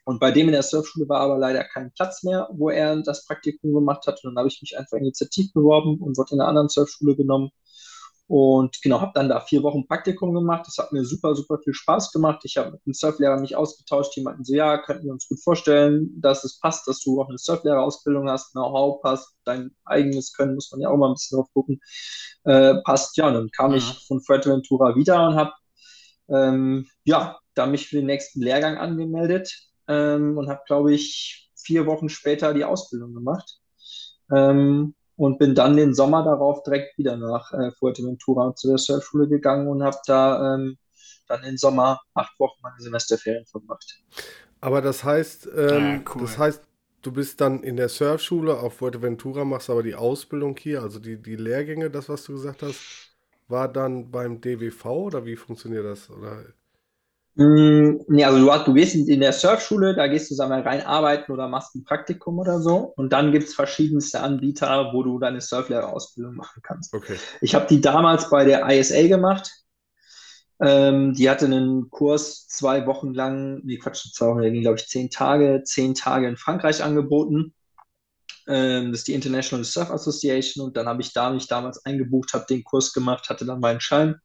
Und 0.05 0.21
bei 0.21 0.31
dem 0.31 0.47
in 0.47 0.53
der 0.53 0.63
Surfschule 0.63 1.09
war 1.09 1.21
aber 1.21 1.39
leider 1.39 1.65
kein 1.65 1.93
Platz 1.93 2.23
mehr, 2.23 2.49
wo 2.53 2.71
er 2.71 3.03
das 3.03 3.27
Praktikum 3.27 3.75
gemacht 3.75 4.07
hat. 4.07 4.25
Und 4.25 4.31
dann 4.31 4.39
habe 4.39 4.49
ich 4.49 4.61
mich 4.63 4.79
einfach 4.79 4.97
initiativ 4.97 5.53
beworben 5.53 6.01
und 6.01 6.17
wurde 6.17 6.35
in 6.35 6.41
einer 6.41 6.49
anderen 6.49 6.69
Surfschule 6.71 7.15
genommen. 7.15 7.51
Und 8.29 8.83
genau, 8.83 9.01
habe 9.01 9.13
dann 9.15 9.31
da 9.31 9.41
vier 9.41 9.63
Wochen 9.63 9.87
Praktikum 9.87 10.35
gemacht. 10.35 10.67
Das 10.67 10.77
hat 10.77 10.93
mir 10.93 11.03
super, 11.03 11.35
super 11.35 11.59
viel 11.65 11.73
Spaß 11.73 12.13
gemacht. 12.13 12.41
Ich 12.45 12.59
habe 12.59 12.73
mit 12.73 12.85
dem 12.85 12.93
Surflehrer 12.93 13.41
mich 13.41 13.57
ausgetauscht. 13.57 14.15
Die 14.17 14.23
meinten 14.23 14.45
so, 14.45 14.55
ja, 14.55 14.77
könnten 14.77 15.07
wir 15.07 15.13
uns 15.13 15.27
gut 15.27 15.43
vorstellen, 15.43 16.11
dass 16.21 16.45
es 16.45 16.61
passt, 16.61 16.87
dass 16.87 17.01
du 17.01 17.23
auch 17.23 17.29
eine 17.31 17.39
Surflehrerausbildung 17.39 18.29
hast, 18.29 18.53
Know-how 18.53 19.01
passt, 19.01 19.35
dein 19.45 19.71
eigenes 19.87 20.35
Können, 20.35 20.55
muss 20.55 20.71
man 20.71 20.83
ja 20.83 20.91
auch 20.91 20.99
mal 20.99 21.09
ein 21.09 21.15
bisschen 21.15 21.39
drauf 21.39 21.49
gucken, 21.55 21.81
äh, 22.45 22.75
passt. 22.85 23.17
Ja, 23.17 23.29
und 23.29 23.35
dann 23.35 23.51
kam 23.51 23.71
mhm. 23.71 23.79
ich 23.79 24.07
von 24.07 24.21
Fuerteventura 24.21 24.95
wieder 24.95 25.27
und 25.27 25.35
habe 25.37 25.53
ähm, 26.29 26.87
ja, 27.05 27.39
da 27.55 27.67
mich 27.67 27.89
für 27.89 27.97
den 27.97 28.07
nächsten 28.07 28.43
Lehrgang 28.43 28.77
angemeldet 28.77 29.51
ähm, 29.89 30.37
und 30.37 30.51
habe, 30.51 30.61
glaube 30.67 30.93
ich, 30.93 31.51
vier 31.57 31.87
Wochen 31.87 32.11
später 32.11 32.53
die 32.53 32.65
Ausbildung 32.65 33.15
gemacht. 33.15 33.59
Ähm, 34.31 34.95
und 35.19 35.39
bin 35.39 35.55
dann 35.55 35.77
den 35.77 35.95
Sommer 35.95 36.23
darauf 36.23 36.63
direkt 36.63 36.97
wieder 36.97 37.17
nach 37.17 37.53
äh, 37.53 37.73
Fuerteventura 37.73 38.55
zu 38.55 38.69
der 38.69 38.79
Surfschule 38.79 39.29
gegangen 39.29 39.67
und 39.67 39.83
habe 39.83 39.99
da 40.07 40.55
ähm, 40.55 40.79
dann 41.27 41.43
im 41.43 41.57
Sommer 41.57 42.01
acht 42.15 42.39
Wochen 42.39 42.59
meine 42.63 42.79
Semesterferien 42.79 43.45
verbracht. 43.45 44.01
Aber 44.61 44.81
das 44.81 45.03
heißt, 45.03 45.49
ähm, 45.57 45.69
ja, 45.69 46.01
cool. 46.15 46.23
das 46.23 46.39
heißt, 46.39 46.63
du 47.03 47.13
bist 47.13 47.41
dann 47.41 47.65
in 47.65 47.77
der 47.77 47.89
Surfschule 47.89 48.59
auf 48.59 48.75
Fuerteventura, 48.75 49.45
machst 49.45 49.69
aber 49.71 49.83
die 49.83 49.97
Ausbildung 49.97 50.57
hier, 50.57 50.83
also 50.83 51.01
die, 51.01 51.21
die 51.21 51.37
Lehrgänge, 51.37 51.91
das, 51.91 52.09
was 52.09 52.23
du 52.23 52.35
gesagt 52.35 52.63
hast, 52.63 52.79
war 53.49 53.67
dann 53.67 54.13
beim 54.13 54.41
DWV 54.41 54.85
oder 54.87 55.25
wie 55.25 55.37
funktioniert 55.37 55.85
das? 55.85 56.11
Oder 56.11 56.45
nee, 57.39 58.25
also 58.25 58.39
du, 58.39 58.65
du 58.65 58.75
gehst 58.75 58.97
in 58.97 59.21
der 59.21 59.33
Surfschule, 59.33 59.95
da 59.95 60.09
gehst 60.09 60.29
du 60.29 60.35
sagen 60.35 60.51
wir, 60.51 60.67
rein 60.67 60.85
arbeiten 60.85 61.31
oder 61.31 61.47
machst 61.47 61.75
ein 61.77 61.85
Praktikum 61.85 62.39
oder 62.41 62.61
so. 62.61 62.93
Und 62.97 63.13
dann 63.13 63.31
gibt 63.31 63.47
es 63.47 63.55
verschiedenste 63.55 64.21
Anbieter, 64.21 64.91
wo 64.93 65.05
du 65.05 65.21
deine 65.21 65.41
Surflehrerausbildung 65.41 66.35
machen 66.35 66.63
kannst. 66.65 66.93
Okay. 66.93 67.17
Ich 67.41 67.55
habe 67.55 67.67
die 67.69 67.81
damals 67.81 68.29
bei 68.29 68.45
der 68.45 68.69
ISA 68.69 69.07
gemacht. 69.07 69.53
Ähm, 70.61 71.15
die 71.15 71.31
hatte 71.31 71.45
einen 71.45 71.89
Kurs 71.91 72.49
zwei 72.49 72.85
Wochen 72.87 73.15
lang, 73.15 73.61
nee, 73.63 73.79
Quatsch, 73.79 74.13
zwei 74.13 74.27
Wochen, 74.27 74.43
der 74.43 74.51
ging, 74.51 74.63
glaube 74.63 74.79
ich, 74.79 74.89
zehn 74.89 75.09
Tage, 75.09 75.63
zehn 75.63 75.95
Tage 75.95 76.27
in 76.27 76.37
Frankreich 76.37 76.83
angeboten. 76.83 77.55
Ähm, 78.49 78.91
das 78.91 79.03
ist 79.03 79.09
die 79.09 79.15
International 79.15 79.65
Surf 79.65 79.93
Association. 79.93 80.67
Und 80.67 80.77
dann 80.77 80.89
habe 80.89 81.03
ich 81.03 81.13
da 81.13 81.31
mich 81.31 81.47
damals 81.47 81.85
eingebucht, 81.85 82.33
habe 82.35 82.47
den 82.51 82.65
Kurs 82.65 82.93
gemacht, 82.93 83.31
hatte 83.31 83.47
dann 83.47 83.61
meinen 83.61 83.81
Schein 83.81 84.21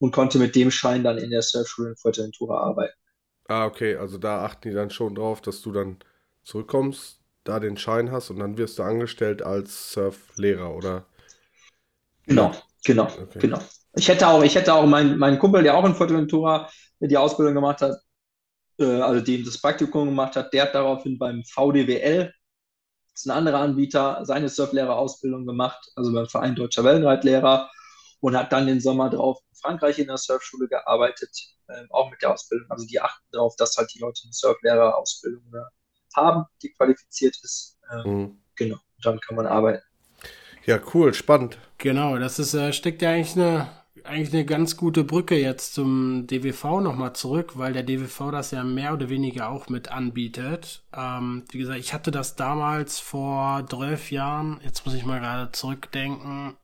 und 0.00 0.12
konnte 0.12 0.38
mit 0.38 0.56
dem 0.56 0.70
Schein 0.70 1.04
dann 1.04 1.18
in 1.18 1.30
der 1.30 1.42
Surfschule 1.42 1.90
in 1.90 1.96
Fuerteventura 1.96 2.58
arbeiten. 2.58 2.94
Ah, 3.46 3.66
okay, 3.66 3.96
also 3.96 4.18
da 4.18 4.44
achten 4.44 4.68
die 4.68 4.74
dann 4.74 4.90
schon 4.90 5.14
drauf, 5.14 5.40
dass 5.40 5.60
du 5.60 5.72
dann 5.72 5.98
zurückkommst, 6.42 7.20
da 7.44 7.60
den 7.60 7.76
Schein 7.76 8.10
hast 8.10 8.30
und 8.30 8.38
dann 8.38 8.56
wirst 8.56 8.78
du 8.78 8.82
angestellt 8.82 9.42
als 9.42 9.92
Surflehrer, 9.92 10.74
oder? 10.74 11.06
Genau, 12.26 12.52
genau, 12.84 13.04
okay. 13.04 13.38
genau. 13.38 13.60
Ich 13.94 14.08
hätte 14.08 14.28
auch, 14.28 14.42
ich 14.42 14.54
hätte 14.54 14.72
auch 14.72 14.86
meinen 14.86 15.18
mein 15.18 15.38
Kumpel, 15.38 15.62
der 15.62 15.76
auch 15.76 15.84
in 15.84 15.94
Fuerteventura 15.94 16.70
die 17.00 17.16
Ausbildung 17.16 17.54
gemacht 17.54 17.82
hat, 17.82 17.96
äh, 18.78 18.84
also 18.84 19.20
dem 19.20 19.44
das 19.44 19.60
Praktikum 19.60 20.08
gemacht 20.08 20.36
hat, 20.36 20.52
der 20.54 20.62
hat 20.62 20.74
daraufhin 20.74 21.18
beim 21.18 21.42
VDWL, 21.44 22.32
das 23.12 23.22
ist 23.22 23.26
ein 23.26 23.36
anderer 23.36 23.58
Anbieter, 23.58 24.24
seine 24.24 24.48
Surflehrerausbildung 24.48 25.44
gemacht, 25.44 25.90
also 25.96 26.12
beim 26.12 26.28
Verein 26.28 26.54
Deutscher 26.54 26.84
Wellenreitlehrer 26.84 27.68
und 28.20 28.36
hat 28.36 28.52
dann 28.52 28.66
den 28.66 28.80
Sommer 28.80 29.10
drauf 29.10 29.38
in 29.48 29.56
Frankreich 29.56 29.98
in 29.98 30.06
der 30.06 30.18
Surfschule 30.18 30.68
gearbeitet, 30.68 31.30
äh, 31.68 31.84
auch 31.90 32.10
mit 32.10 32.22
der 32.22 32.32
Ausbildung. 32.32 32.70
Also 32.70 32.86
die 32.86 33.00
achten 33.00 33.26
darauf, 33.32 33.56
dass 33.56 33.76
halt 33.76 33.92
die 33.94 33.98
Leute 33.98 34.20
eine 34.24 34.32
Surflehrerausbildung 34.32 35.52
haben, 36.14 36.44
die 36.62 36.72
qualifiziert 36.72 37.36
ist. 37.42 37.78
Äh, 37.90 38.08
mhm. 38.08 38.42
Genau, 38.56 38.78
dann 39.02 39.20
kann 39.20 39.36
man 39.36 39.46
arbeiten. 39.46 39.82
Ja, 40.66 40.78
cool, 40.94 41.14
spannend. 41.14 41.58
Genau, 41.78 42.18
das 42.18 42.38
ist, 42.38 42.54
äh, 42.54 42.72
steckt 42.72 43.00
ja 43.00 43.10
eigentlich 43.10 43.34
eine, 43.34 43.68
eigentlich 44.04 44.32
eine 44.34 44.44
ganz 44.44 44.76
gute 44.76 45.04
Brücke 45.04 45.36
jetzt 45.36 45.72
zum 45.74 46.26
DWV 46.26 46.80
nochmal 46.80 47.14
zurück, 47.14 47.52
weil 47.56 47.72
der 47.72 47.82
DWV 47.82 48.30
das 48.30 48.50
ja 48.50 48.62
mehr 48.62 48.92
oder 48.92 49.08
weniger 49.08 49.48
auch 49.48 49.68
mit 49.68 49.88
anbietet. 49.88 50.82
Ähm, 50.94 51.44
wie 51.50 51.58
gesagt, 51.58 51.78
ich 51.78 51.94
hatte 51.94 52.10
das 52.10 52.36
damals 52.36 52.98
vor 52.98 53.66
zwölf 53.68 54.10
Jahren, 54.10 54.60
jetzt 54.62 54.84
muss 54.84 54.94
ich 54.94 55.06
mal 55.06 55.20
gerade 55.20 55.50
zurückdenken, 55.52 56.56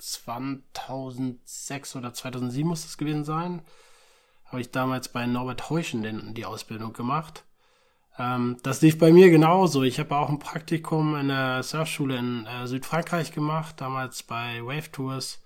2006 0.00 1.96
oder 1.96 2.12
2007 2.12 2.68
muss 2.68 2.82
das 2.82 2.98
gewesen 2.98 3.24
sein. 3.24 3.62
Habe 4.46 4.60
ich 4.60 4.70
damals 4.70 5.08
bei 5.08 5.26
Norbert 5.26 5.70
Heuschen 5.70 6.02
den, 6.02 6.34
die 6.34 6.44
Ausbildung 6.44 6.92
gemacht. 6.92 7.44
Ähm, 8.18 8.56
das 8.62 8.82
lief 8.82 8.98
bei 8.98 9.12
mir 9.12 9.30
genauso. 9.30 9.82
Ich 9.82 9.98
habe 9.98 10.16
auch 10.16 10.28
ein 10.28 10.38
Praktikum 10.38 11.16
in 11.16 11.28
der 11.28 11.62
Surfschule 11.62 12.16
in 12.18 12.46
äh, 12.46 12.66
Südfrankreich 12.66 13.32
gemacht, 13.32 13.80
damals 13.80 14.22
bei 14.22 14.60
Wave 14.64 14.90
Tours. 14.90 15.40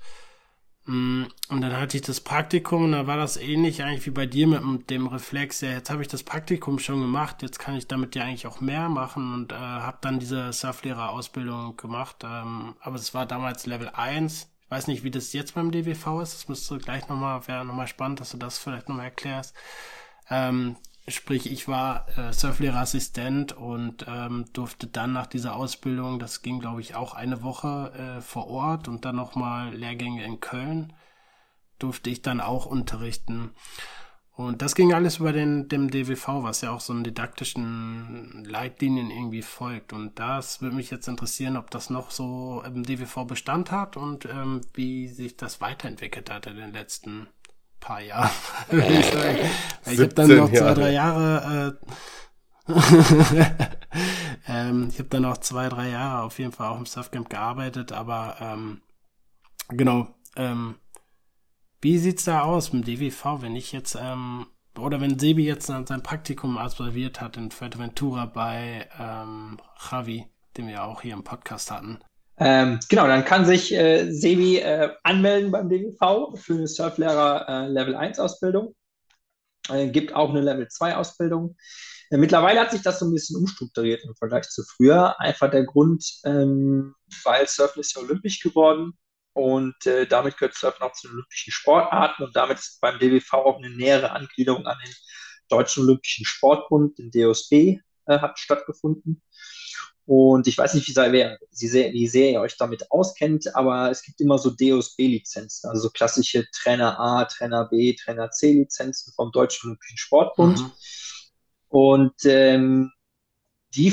Mm, 0.86 1.24
und 1.48 1.60
dann 1.62 1.76
hatte 1.76 1.96
ich 1.96 2.02
das 2.02 2.20
Praktikum 2.20 2.84
und 2.84 2.92
da 2.92 3.06
war 3.06 3.16
das 3.16 3.36
ähnlich 3.38 3.82
eigentlich 3.82 4.04
wie 4.06 4.10
bei 4.10 4.26
dir 4.26 4.46
mit 4.46 4.90
dem 4.90 5.06
Reflex. 5.06 5.60
Ja, 5.62 5.70
jetzt 5.70 5.90
habe 5.90 6.02
ich 6.02 6.08
das 6.08 6.22
Praktikum 6.22 6.78
schon 6.78 7.00
gemacht, 7.00 7.42
jetzt 7.42 7.58
kann 7.58 7.74
ich 7.76 7.86
damit 7.86 8.14
ja 8.14 8.24
eigentlich 8.24 8.46
auch 8.46 8.60
mehr 8.60 8.88
machen 8.88 9.32
und 9.32 9.52
äh, 9.52 9.56
habe 9.56 9.98
dann 10.02 10.18
diese 10.18 10.52
Surflehrer-Ausbildung 10.52 11.76
gemacht. 11.76 12.16
Ähm, 12.24 12.76
aber 12.80 12.96
es 12.96 13.14
war 13.14 13.24
damals 13.26 13.66
Level 13.66 13.88
1. 13.88 14.50
Ich 14.64 14.70
weiß 14.70 14.86
nicht, 14.88 15.04
wie 15.04 15.10
das 15.10 15.32
jetzt 15.32 15.54
beim 15.54 15.70
DWV 15.70 16.20
ist. 16.22 16.34
Das 16.34 16.48
müsste 16.48 16.78
gleich 16.78 17.08
nochmal, 17.08 17.46
wäre 17.48 17.64
nochmal 17.64 17.86
spannend, 17.86 18.20
dass 18.20 18.30
du 18.30 18.36
das 18.36 18.58
vielleicht 18.58 18.88
nochmal 18.88 19.06
erklärst. 19.06 19.54
Ähm, 20.30 20.76
Sprich, 21.06 21.52
ich 21.52 21.68
war 21.68 22.06
äh, 22.16 22.32
Surflehrerassistent 22.32 23.52
und 23.52 24.06
ähm, 24.08 24.46
durfte 24.54 24.86
dann 24.86 25.12
nach 25.12 25.26
dieser 25.26 25.54
Ausbildung, 25.54 26.18
das 26.18 26.40
ging 26.40 26.60
glaube 26.60 26.80
ich 26.80 26.94
auch 26.94 27.12
eine 27.12 27.42
Woche 27.42 27.92
äh, 27.92 28.20
vor 28.22 28.48
Ort 28.48 28.88
und 28.88 29.04
dann 29.04 29.16
nochmal 29.16 29.74
Lehrgänge 29.74 30.24
in 30.24 30.40
Köln, 30.40 30.94
durfte 31.78 32.08
ich 32.08 32.22
dann 32.22 32.40
auch 32.40 32.64
unterrichten. 32.64 33.50
Und 34.36 34.62
das 34.62 34.74
ging 34.74 34.92
alles 34.94 35.18
über 35.18 35.32
den, 35.32 35.68
dem 35.68 35.90
DWV, 35.90 36.42
was 36.42 36.62
ja 36.62 36.72
auch 36.72 36.80
so 36.80 36.92
einen 36.92 37.04
didaktischen 37.04 38.42
Leitlinien 38.44 39.10
irgendwie 39.10 39.42
folgt. 39.42 39.92
Und 39.92 40.18
das 40.18 40.60
würde 40.60 40.74
mich 40.74 40.90
jetzt 40.90 41.06
interessieren, 41.06 41.56
ob 41.56 41.70
das 41.70 41.88
noch 41.88 42.10
so 42.10 42.62
im 42.66 42.82
DWV 42.82 43.26
Bestand 43.26 43.70
hat 43.70 43.96
und 43.96 44.24
ähm, 44.24 44.62
wie 44.72 45.06
sich 45.06 45.36
das 45.36 45.60
weiterentwickelt 45.60 46.30
hat 46.30 46.46
in 46.46 46.56
den 46.56 46.72
letzten 46.72 47.28
paar 47.84 48.00
Jahre. 48.00 48.30
ich 48.70 49.92
ich 49.92 50.00
habe 50.00 50.14
dann 50.14 50.36
noch 50.36 50.48
zwei, 50.48 50.56
Jahre. 50.56 50.74
drei 50.74 50.92
Jahre. 50.92 51.78
Äh, 52.66 52.72
ähm, 54.48 54.88
ich 54.88 54.98
habe 54.98 55.08
dann 55.10 55.22
noch 55.22 55.36
zwei, 55.36 55.68
drei 55.68 55.90
Jahre 55.90 56.22
auf 56.22 56.38
jeden 56.38 56.52
Fall 56.52 56.68
auch 56.68 56.78
im 56.78 56.86
Surfcamp 56.86 57.28
gearbeitet, 57.28 57.92
aber 57.92 58.36
ähm, 58.40 58.80
genau. 59.68 60.08
Ähm, 60.36 60.76
wie 61.82 61.98
sieht's 61.98 62.24
da 62.24 62.40
aus 62.40 62.72
mit 62.72 62.88
DWV, 62.88 63.42
wenn 63.42 63.54
ich 63.54 63.72
jetzt 63.72 63.98
ähm, 64.00 64.46
oder 64.78 65.00
wenn 65.00 65.18
Sebi 65.18 65.44
jetzt 65.44 65.66
sein 65.66 66.02
Praktikum 66.02 66.56
absolviert 66.56 67.20
hat 67.20 67.36
in 67.36 67.50
Fuerteventura 67.50 68.24
bei 68.24 68.88
ähm, 68.98 69.58
Javi, 69.90 70.26
den 70.56 70.68
wir 70.68 70.84
auch 70.84 71.02
hier 71.02 71.12
im 71.12 71.22
Podcast 71.22 71.70
hatten? 71.70 71.98
Ähm, 72.36 72.80
genau, 72.88 73.06
dann 73.06 73.24
kann 73.24 73.44
sich 73.44 73.72
äh, 73.72 74.10
Sebi 74.10 74.58
äh, 74.58 74.90
anmelden 75.04 75.52
beim 75.52 75.68
DWV 75.68 76.36
für 76.36 76.54
eine 76.54 76.66
Surflehrer 76.66 77.48
äh, 77.48 77.68
Level 77.68 77.94
1 77.94 78.18
Ausbildung. 78.18 78.74
Äh, 79.68 79.88
gibt 79.88 80.14
auch 80.14 80.30
eine 80.30 80.40
Level 80.40 80.66
2 80.68 80.96
Ausbildung. 80.96 81.56
Äh, 82.10 82.16
mittlerweile 82.16 82.60
hat 82.60 82.72
sich 82.72 82.82
das 82.82 82.98
so 82.98 83.06
ein 83.06 83.12
bisschen 83.12 83.36
umstrukturiert 83.36 84.02
im 84.04 84.16
Vergleich 84.16 84.48
zu 84.48 84.64
früher. 84.64 85.18
Einfach 85.20 85.50
der 85.50 85.64
Grund, 85.64 86.04
ähm, 86.24 86.94
weil 87.22 87.46
Surfen 87.46 87.80
ist 87.80 87.94
ja 87.94 88.02
olympisch 88.02 88.40
geworden 88.40 88.98
und 89.32 89.86
äh, 89.86 90.06
damit 90.06 90.36
gehört 90.36 90.54
Surfen 90.54 90.82
auch 90.82 90.92
zu 90.92 91.06
den 91.06 91.14
olympischen 91.14 91.52
Sportarten 91.52 92.24
und 92.24 92.34
damit 92.34 92.58
ist 92.58 92.80
beim 92.80 92.98
DWV 92.98 93.32
auch 93.34 93.58
eine 93.58 93.70
nähere 93.70 94.10
Angliederung 94.10 94.66
an 94.66 94.76
den 94.84 94.92
Deutschen 95.48 95.84
Olympischen 95.84 96.24
Sportbund, 96.24 96.98
den 96.98 97.10
DOSB, 97.10 97.78
hat 98.06 98.38
stattgefunden. 98.38 99.22
Und 100.06 100.46
ich 100.46 100.58
weiß 100.58 100.74
nicht, 100.74 100.86
wie 100.86 100.92
sehr, 100.92 101.92
wie 101.92 102.06
sehr 102.06 102.30
ihr 102.30 102.40
euch 102.40 102.58
damit 102.58 102.90
auskennt, 102.90 103.54
aber 103.54 103.90
es 103.90 104.02
gibt 104.02 104.20
immer 104.20 104.36
so 104.36 104.50
DOSB-Lizenzen, 104.50 105.70
also 105.70 105.82
so 105.82 105.90
klassische 105.90 106.44
Trainer 106.52 107.00
A, 107.00 107.24
Trainer 107.24 107.66
B, 107.70 107.94
Trainer 107.94 108.30
C-Lizenzen 108.30 109.14
vom 109.14 109.32
Deutschen 109.32 109.68
Olympischen 109.68 109.96
Sportbund. 109.96 110.60
Mhm. 110.60 110.72
Und 111.68 112.14
ähm, 112.24 112.92
die 113.74 113.92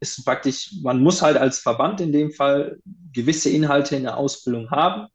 ist 0.00 0.24
praktisch, 0.24 0.74
man 0.82 1.02
muss 1.02 1.22
halt 1.22 1.38
als 1.38 1.58
Verband 1.58 2.02
in 2.02 2.12
dem 2.12 2.30
Fall 2.30 2.78
gewisse 3.12 3.48
Inhalte 3.48 3.96
in 3.96 4.02
der 4.02 4.18
Ausbildung 4.18 4.70
haben. 4.70 5.08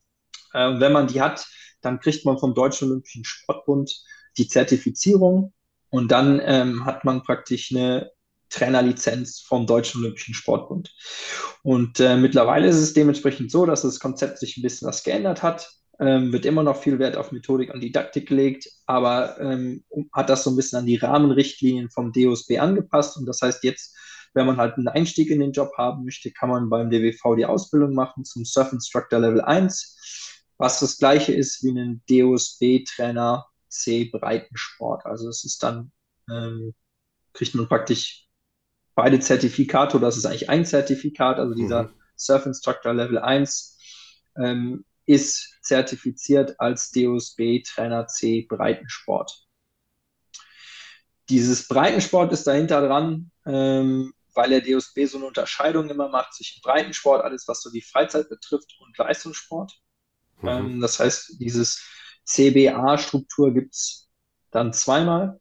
Äh, 0.53 0.79
wenn 0.79 0.91
man 0.91 1.07
die 1.07 1.21
hat, 1.21 1.47
dann 1.81 1.99
kriegt 1.99 2.25
man 2.25 2.39
vom 2.39 2.55
Deutschen 2.55 2.89
Olympischen 2.89 3.23
Sportbund 3.25 4.03
die 4.37 4.47
Zertifizierung 4.47 5.53
und 5.89 6.11
dann 6.11 6.41
ähm, 6.43 6.85
hat 6.85 7.05
man 7.05 7.21
praktisch 7.21 7.71
eine 7.71 8.11
Trainerlizenz 8.49 9.41
vom 9.41 9.67
Deutschen 9.67 10.01
Olympischen 10.01 10.33
Sportbund. 10.33 10.93
Und 11.63 11.99
äh, 11.99 12.17
mittlerweile 12.17 12.67
ist 12.67 12.77
es 12.77 12.93
dementsprechend 12.93 13.51
so, 13.51 13.65
dass 13.65 13.81
das 13.81 13.99
Konzept 13.99 14.39
sich 14.39 14.57
ein 14.57 14.63
bisschen 14.63 14.87
was 14.87 15.03
geändert 15.03 15.43
hat. 15.43 15.69
Ähm, 15.99 16.31
wird 16.31 16.45
immer 16.45 16.63
noch 16.63 16.81
viel 16.81 16.97
Wert 16.97 17.17
auf 17.17 17.31
Methodik 17.33 17.73
und 17.73 17.81
Didaktik 17.81 18.29
gelegt, 18.29 18.69
aber 18.85 19.37
ähm, 19.41 19.83
hat 20.13 20.29
das 20.29 20.45
so 20.45 20.49
ein 20.49 20.55
bisschen 20.55 20.79
an 20.79 20.85
die 20.85 20.95
Rahmenrichtlinien 20.95 21.89
vom 21.89 22.13
DOSB 22.13 22.57
angepasst. 22.57 23.17
Und 23.17 23.25
das 23.25 23.41
heißt 23.41 23.63
jetzt, 23.65 23.97
wenn 24.33 24.45
man 24.45 24.57
halt 24.57 24.75
einen 24.75 24.87
Einstieg 24.87 25.29
in 25.29 25.39
den 25.39 25.51
Job 25.51 25.71
haben 25.77 26.05
möchte, 26.05 26.31
kann 26.31 26.49
man 26.49 26.69
beim 26.69 26.89
DWV 26.89 27.35
die 27.35 27.45
Ausbildung 27.45 27.93
machen 27.93 28.23
zum 28.23 28.45
Surf 28.45 28.71
Instructor 28.71 29.19
Level 29.19 29.41
1, 29.41 29.97
was 30.57 30.79
das 30.79 30.97
gleiche 30.97 31.33
ist 31.33 31.63
wie 31.63 31.77
ein 31.77 32.01
DOSB-Trainer 32.09 33.45
C 33.67 34.05
Breitensport. 34.05 35.05
Also 35.05 35.29
es 35.29 35.43
ist 35.43 35.63
dann, 35.63 35.91
ähm, 36.29 36.73
kriegt 37.33 37.55
man 37.55 37.67
praktisch 37.67 38.28
beide 38.99 39.21
Zertifikate, 39.21 39.97
das 39.97 40.17
ist 40.17 40.25
eigentlich 40.25 40.49
ein 40.49 40.65
Zertifikat, 40.65 41.37
also 41.39 41.53
dieser 41.53 41.83
mhm. 41.83 41.93
Surf 42.17 42.45
Instructor 42.45 42.93
Level 42.93 43.17
1 43.17 43.77
ähm, 44.35 44.83
ist 45.05 45.57
zertifiziert 45.61 46.59
als 46.59 46.91
DOSB 46.91 47.63
Trainer 47.65 48.07
C 48.07 48.45
Breitensport. 48.49 49.47
Dieses 51.29 51.69
Breitensport 51.69 52.33
ist 52.33 52.45
dahinter 52.45 52.85
dran, 52.85 53.31
ähm, 53.45 54.13
weil 54.33 54.49
der 54.49 54.61
DOSB 54.61 55.05
so 55.05 55.17
eine 55.17 55.27
Unterscheidung 55.27 55.89
immer 55.89 56.09
macht 56.09 56.33
zwischen 56.33 56.61
Breitensport, 56.61 57.23
alles 57.23 57.47
was 57.47 57.61
so 57.61 57.71
die 57.71 57.81
Freizeit 57.81 58.27
betrifft, 58.27 58.75
und 58.81 58.97
Leistungssport. 58.97 59.79
Mhm. 60.41 60.49
Ähm, 60.49 60.81
das 60.81 60.99
heißt, 60.99 61.35
dieses 61.39 61.81
CBA-Struktur 62.25 63.53
gibt 63.53 63.75
es 63.75 64.09
dann 64.51 64.73
zweimal. 64.73 65.39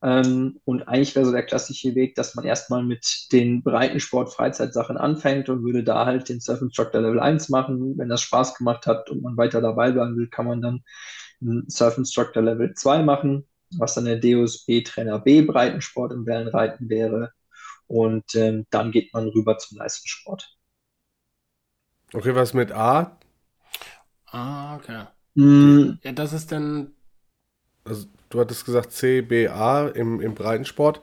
Ähm, 0.00 0.60
und 0.64 0.82
eigentlich 0.86 1.16
wäre 1.16 1.26
so 1.26 1.32
der 1.32 1.44
klassische 1.44 1.94
Weg, 1.94 2.14
dass 2.14 2.34
man 2.36 2.44
erstmal 2.44 2.84
mit 2.84 3.32
den 3.32 3.62
Breitensport 3.62 4.32
Freizeitsachen 4.32 4.96
anfängt 4.96 5.48
und 5.48 5.64
würde 5.64 5.82
da 5.82 6.06
halt 6.06 6.28
den 6.28 6.40
Surf 6.40 6.62
Instructor 6.62 7.00
Level 7.00 7.20
1 7.20 7.48
machen. 7.48 7.98
Wenn 7.98 8.08
das 8.08 8.22
Spaß 8.22 8.54
gemacht 8.54 8.86
hat 8.86 9.10
und 9.10 9.22
man 9.22 9.36
weiter 9.36 9.60
dabei 9.60 9.90
bleiben 9.90 10.16
will, 10.16 10.28
kann 10.28 10.46
man 10.46 10.60
dann 10.60 10.84
einen 11.40 11.68
Surf 11.68 11.98
Instructor 11.98 12.42
Level 12.42 12.74
2 12.74 13.02
machen, 13.02 13.48
was 13.76 13.94
dann 13.94 14.04
der 14.04 14.18
DOSB 14.18 14.82
Trainer 14.84 15.18
B 15.18 15.42
Breitensport 15.42 16.12
im 16.12 16.26
Wellenreiten 16.26 16.88
wäre. 16.88 17.32
Und 17.88 18.34
ähm, 18.34 18.66
dann 18.70 18.92
geht 18.92 19.12
man 19.14 19.28
rüber 19.28 19.58
zum 19.58 19.78
Leistungssport. 19.78 20.56
Okay, 22.12 22.34
was 22.34 22.54
mit 22.54 22.70
A? 22.70 23.18
Ah, 24.26 24.76
okay. 24.76 25.04
Mm. 25.34 25.98
Ja, 26.02 26.12
das 26.12 26.32
ist 26.32 26.52
dann. 26.52 26.92
Also 27.84 28.06
du 28.28 28.40
hattest 28.40 28.64
gesagt 28.64 28.92
CBA 28.92 29.88
im, 29.88 30.20
im 30.20 30.34
Breitensport. 30.34 31.02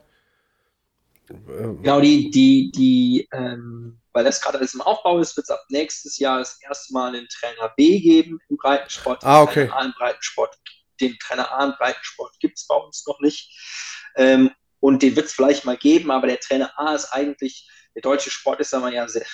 Ähm, 1.30 1.82
genau, 1.82 2.02
die, 2.02 2.30
die, 2.30 2.72
die, 2.72 3.28
ähm, 3.32 4.00
weil 4.14 4.24
das 4.24 4.42
gerade 4.42 4.60
alles 4.60 4.74
im 4.74 4.82
Aufbau 4.82 5.20
ist, 5.20 5.36
wird 5.36 5.46
es 5.46 5.50
ab 5.50 5.64
nächstes 5.70 6.20
Jahr 6.20 6.40
das 6.40 6.60
erste 6.62 6.94
Mal 6.94 7.16
einen 7.16 7.28
Trainer 7.28 7.74
B 7.76 8.00
geben 8.00 8.40
im 8.50 8.58
Breitensport. 8.58 9.24
Ah, 9.24 9.42
okay. 9.42 9.68
Trainer 9.68 9.76
A 9.76 9.86
im 9.86 9.94
Breitensport. 9.98 10.58
Den 11.02 11.18
Trainer 11.20 11.52
A 11.52 11.66
im 11.66 11.74
Breitensport 11.78 12.40
gibt 12.40 12.58
es 12.58 12.68
bei 12.68 12.76
uns 12.76 13.06
noch 13.08 13.20
nicht. 13.20 13.52
Ähm, 14.16 14.52
und 14.80 15.02
den 15.02 15.16
wird 15.16 15.26
es 15.26 15.34
vielleicht 15.34 15.66
mal 15.66 15.78
geben, 15.78 16.12
aber 16.12 16.28
der 16.28 16.40
Trainer 16.40 16.72
A 16.78 16.94
ist 16.94 17.12
eigentlich, 17.12 17.68
der 17.96 18.04
deutsche 18.04 18.30
Sport 18.30 18.60
ist 18.60 18.74
aber 18.74 18.92
ja 18.92 19.08
sehr, 19.08 19.26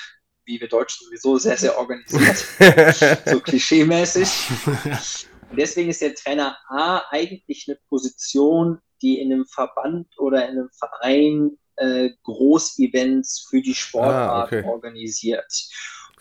wie 0.46 0.60
wir 0.60 0.70
Deutschen 0.70 1.06
sowieso 1.06 1.38
sehr, 1.38 1.58
sehr 1.58 1.78
organisiert. 1.78 2.46
so 3.26 3.40
klischeemäßig. 3.42 4.30
Und 5.52 5.58
deswegen 5.58 5.90
ist 5.90 6.02
der 6.02 6.16
Trainer 6.16 6.58
A 6.70 7.04
eigentlich 7.10 7.66
eine 7.68 7.78
Position, 7.90 8.80
die 9.02 9.20
in 9.20 9.34
einem 9.34 9.46
Verband 9.46 10.08
oder 10.18 10.46
in 10.48 10.52
einem 10.52 10.70
Verein 10.72 11.58
äh, 11.76 12.12
Großevents 12.24 13.48
für 13.50 13.62
die 13.62 13.76
Sportart 13.76 14.54
ah, 14.54 14.58
okay. 14.58 14.64
organisiert. 14.66 15.52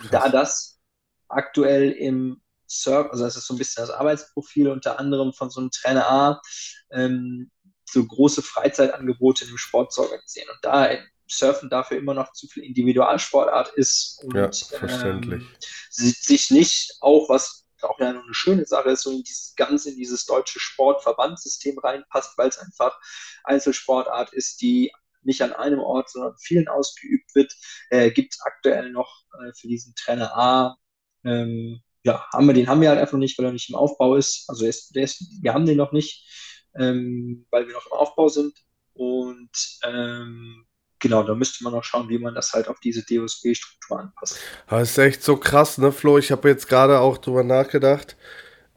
Und 0.00 0.12
da 0.12 0.28
das 0.28 0.80
aktuell 1.28 1.92
im 1.92 2.42
Surf, 2.66 3.08
also 3.12 3.24
das 3.24 3.36
ist 3.36 3.46
so 3.46 3.54
ein 3.54 3.58
bisschen 3.58 3.86
das 3.86 3.94
Arbeitsprofil 3.94 4.68
unter 4.68 4.98
anderem 4.98 5.32
von 5.32 5.48
so 5.48 5.60
einem 5.60 5.70
Trainer 5.70 6.10
A, 6.10 6.42
ähm, 6.90 7.50
so 7.88 8.04
große 8.04 8.42
Freizeitangebote 8.42 9.44
im 9.44 9.58
Sport 9.58 9.92
zu 9.92 10.02
organisieren. 10.02 10.48
Und 10.52 10.58
da 10.62 10.90
Surfen 11.28 11.70
dafür 11.70 11.98
immer 11.98 12.14
noch 12.14 12.32
zu 12.32 12.48
viel 12.48 12.64
Individualsportart 12.64 13.68
ist 13.74 14.20
und 14.24 14.34
ja, 14.34 14.50
verständlich. 14.52 15.42
Ähm, 15.42 15.48
sich 15.90 16.50
nicht 16.50 16.96
auch 17.00 17.28
was 17.28 17.59
auch 17.84 17.98
eine 17.98 18.22
schöne 18.32 18.66
Sache 18.66 18.90
ist, 18.90 19.02
so 19.02 19.10
in 19.10 19.22
dieses 19.22 19.54
Ganze, 19.56 19.90
in 19.90 19.96
dieses 19.96 20.24
deutsche 20.26 20.60
Sportverbandssystem 20.60 21.78
reinpasst, 21.78 22.36
weil 22.36 22.48
es 22.48 22.58
einfach 22.58 22.98
Einzelsportart 23.44 24.32
ist, 24.32 24.60
die 24.60 24.92
nicht 25.22 25.42
an 25.42 25.52
einem 25.52 25.80
Ort, 25.80 26.10
sondern 26.10 26.36
vielen 26.38 26.68
ausgeübt 26.68 27.34
wird, 27.34 27.54
äh, 27.90 28.10
gibt 28.10 28.34
es 28.34 28.40
aktuell 28.42 28.90
noch 28.90 29.24
äh, 29.34 29.52
für 29.54 29.68
diesen 29.68 29.94
Trainer 29.94 30.36
A, 30.36 30.76
ähm, 31.24 31.82
ja, 32.02 32.26
haben 32.32 32.46
wir 32.46 32.54
den 32.54 32.68
haben 32.68 32.80
wir 32.80 32.88
halt 32.88 33.00
einfach 33.00 33.18
nicht, 33.18 33.38
weil 33.38 33.46
er 33.46 33.52
nicht 33.52 33.68
im 33.68 33.76
Aufbau 33.76 34.16
ist. 34.16 34.48
Also 34.48 34.66
ist, 34.66 34.96
ist, 34.96 35.42
wir 35.42 35.52
haben 35.54 35.66
den 35.66 35.76
noch 35.76 35.92
nicht, 35.92 36.26
ähm, 36.78 37.46
weil 37.50 37.66
wir 37.66 37.74
noch 37.74 37.86
im 37.86 37.92
Aufbau 37.92 38.28
sind. 38.28 38.56
Und 38.94 39.50
ähm, 39.84 40.66
genau, 41.00 41.22
da 41.22 41.34
müsste 41.34 41.64
man 41.64 41.72
noch 41.72 41.84
schauen, 41.84 42.08
wie 42.08 42.18
man 42.18 42.34
das 42.34 42.52
halt 42.52 42.68
auf 42.68 42.78
diese 42.80 43.04
DOSB-Struktur 43.04 44.00
anpasst. 44.00 44.38
Das 44.68 44.90
ist 44.90 44.98
echt 44.98 45.22
so 45.22 45.36
krass, 45.36 45.78
ne, 45.78 45.92
Flo? 45.92 46.18
Ich 46.18 46.30
habe 46.30 46.48
jetzt 46.48 46.68
gerade 46.68 47.00
auch 47.00 47.18
drüber 47.18 47.42
nachgedacht. 47.42 48.16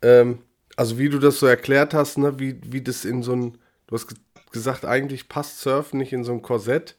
Ähm, 0.02 0.40
also 0.76 0.98
wie 0.98 1.10
du 1.10 1.20
das 1.20 1.40
so 1.40 1.46
erklärt 1.46 1.94
hast, 1.94 2.18
ne, 2.18 2.40
wie, 2.40 2.60
wie 2.66 2.82
das 2.82 3.06
in 3.06 3.24
so 3.24 3.34
ein, 3.36 3.58
du 3.88 3.96
hast 3.96 4.08
gesagt, 4.52 4.86
eigentlich 4.86 5.30
passt 5.30 5.60
Surfen 5.62 6.00
nicht 6.00 6.14
in 6.14 6.24
so 6.24 6.32
ein 6.34 6.42
Korsett, 6.42 6.96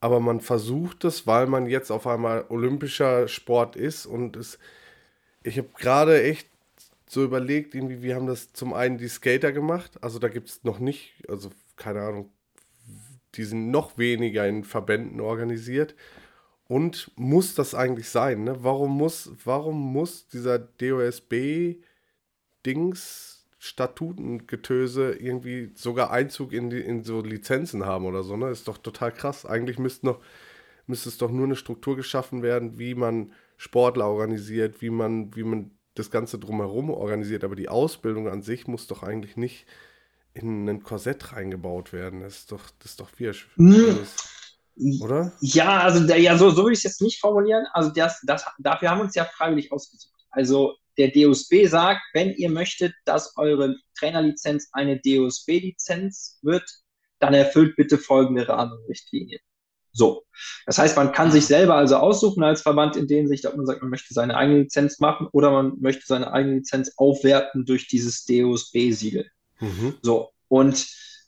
aber 0.00 0.20
man 0.20 0.40
versucht 0.40 1.04
es, 1.04 1.26
weil 1.26 1.46
man 1.46 1.66
jetzt 1.66 1.90
auf 1.90 2.06
einmal 2.06 2.46
olympischer 2.48 3.28
Sport 3.28 3.76
ist 3.76 4.06
und 4.06 4.36
es, 4.36 4.58
ich 5.42 5.58
habe 5.58 5.68
gerade 5.78 6.22
echt 6.22 6.48
so 7.06 7.22
überlegt, 7.24 7.74
irgendwie, 7.74 8.02
wir 8.02 8.16
haben 8.16 8.26
das 8.26 8.52
zum 8.52 8.74
einen 8.74 8.98
die 8.98 9.08
Skater 9.08 9.52
gemacht, 9.52 9.92
also 10.02 10.18
da 10.18 10.28
gibt 10.28 10.48
es 10.48 10.64
noch 10.64 10.78
nicht, 10.78 11.14
also 11.28 11.50
keine 11.76 12.02
Ahnung, 12.02 12.30
die 13.36 13.44
sind 13.44 13.70
noch 13.70 13.98
weniger 13.98 14.46
in 14.46 14.64
Verbänden 14.64 15.20
organisiert. 15.20 15.94
Und 16.66 17.10
muss 17.16 17.54
das 17.54 17.74
eigentlich 17.74 18.08
sein? 18.08 18.44
Ne? 18.44 18.56
Warum, 18.62 18.96
muss, 18.96 19.30
warum 19.44 19.92
muss 19.92 20.28
dieser 20.28 20.58
DOSB-Dings, 20.58 21.80
Statutengetöse 23.58 25.14
irgendwie 25.14 25.72
sogar 25.74 26.10
Einzug 26.10 26.52
in, 26.52 26.70
die, 26.70 26.80
in 26.80 27.02
so 27.04 27.20
Lizenzen 27.20 27.84
haben 27.84 28.06
oder 28.06 28.22
so? 28.22 28.36
Ne? 28.36 28.48
Ist 28.50 28.68
doch 28.68 28.78
total 28.78 29.12
krass. 29.12 29.44
Eigentlich 29.44 29.78
müsste, 29.78 30.06
noch, 30.06 30.20
müsste 30.86 31.10
es 31.10 31.18
doch 31.18 31.30
nur 31.30 31.44
eine 31.46 31.56
Struktur 31.56 31.96
geschaffen 31.96 32.42
werden, 32.42 32.78
wie 32.78 32.94
man 32.94 33.32
Sportler 33.56 34.06
organisiert, 34.06 34.80
wie 34.80 34.90
man, 34.90 35.34
wie 35.36 35.44
man 35.44 35.70
das 35.94 36.10
Ganze 36.10 36.38
drumherum 36.38 36.90
organisiert. 36.90 37.44
Aber 37.44 37.56
die 37.56 37.68
Ausbildung 37.68 38.28
an 38.28 38.42
sich 38.42 38.66
muss 38.66 38.86
doch 38.86 39.02
eigentlich 39.02 39.36
nicht 39.36 39.66
in 40.34 40.68
ein 40.68 40.82
Korsett 40.82 41.32
reingebaut 41.32 41.92
werden. 41.92 42.20
Das 42.20 42.38
ist 42.38 42.52
doch, 42.52 42.70
das 42.80 42.92
ist 42.92 43.00
doch 43.00 43.10
wirsch. 43.18 43.48
Hm. 43.56 43.98
Oder? 45.00 45.32
Ja, 45.40 45.80
also 45.80 46.04
der, 46.06 46.18
ja, 46.18 46.36
so, 46.36 46.50
so 46.50 46.62
würde 46.62 46.72
ich 46.72 46.80
es 46.80 46.84
jetzt 46.84 47.02
nicht 47.02 47.20
formulieren. 47.20 47.64
Also 47.72 47.90
das, 47.90 48.20
das, 48.26 48.44
dafür 48.58 48.90
haben 48.90 48.98
wir 48.98 49.04
uns 49.04 49.14
ja 49.14 49.24
freiwillig 49.24 49.70
ausgesucht. 49.70 50.12
Also 50.30 50.74
der 50.98 51.12
DOSB 51.12 51.66
sagt, 51.66 52.00
wenn 52.12 52.34
ihr 52.34 52.50
möchtet, 52.50 52.92
dass 53.04 53.36
eure 53.36 53.76
Trainerlizenz 53.98 54.68
eine 54.72 55.00
DOSB-Lizenz 55.00 56.38
wird, 56.42 56.68
dann 57.20 57.34
erfüllt 57.34 57.76
bitte 57.76 57.98
folgende 57.98 58.48
Rahmenrichtlinien. 58.48 59.40
So. 59.92 60.24
Das 60.66 60.78
heißt, 60.78 60.96
man 60.96 61.12
kann 61.12 61.30
sich 61.30 61.46
selber 61.46 61.76
also 61.76 61.96
aussuchen 61.96 62.42
als 62.42 62.62
Verband 62.62 62.96
in 62.96 63.06
dem 63.06 63.28
Sicht, 63.28 63.46
ob 63.46 63.56
man 63.56 63.64
sagt, 63.64 63.80
man 63.80 63.90
möchte 63.90 64.12
seine 64.12 64.36
eigene 64.36 64.62
Lizenz 64.62 64.98
machen 64.98 65.28
oder 65.30 65.52
man 65.52 65.74
möchte 65.80 66.04
seine 66.04 66.32
eigene 66.32 66.56
Lizenz 66.56 66.92
aufwerten 66.96 67.64
durch 67.64 67.86
dieses 67.86 68.24
DOSB-Siegel. 68.24 69.30
Mhm. 69.64 69.98
So, 70.02 70.30
und 70.48 70.86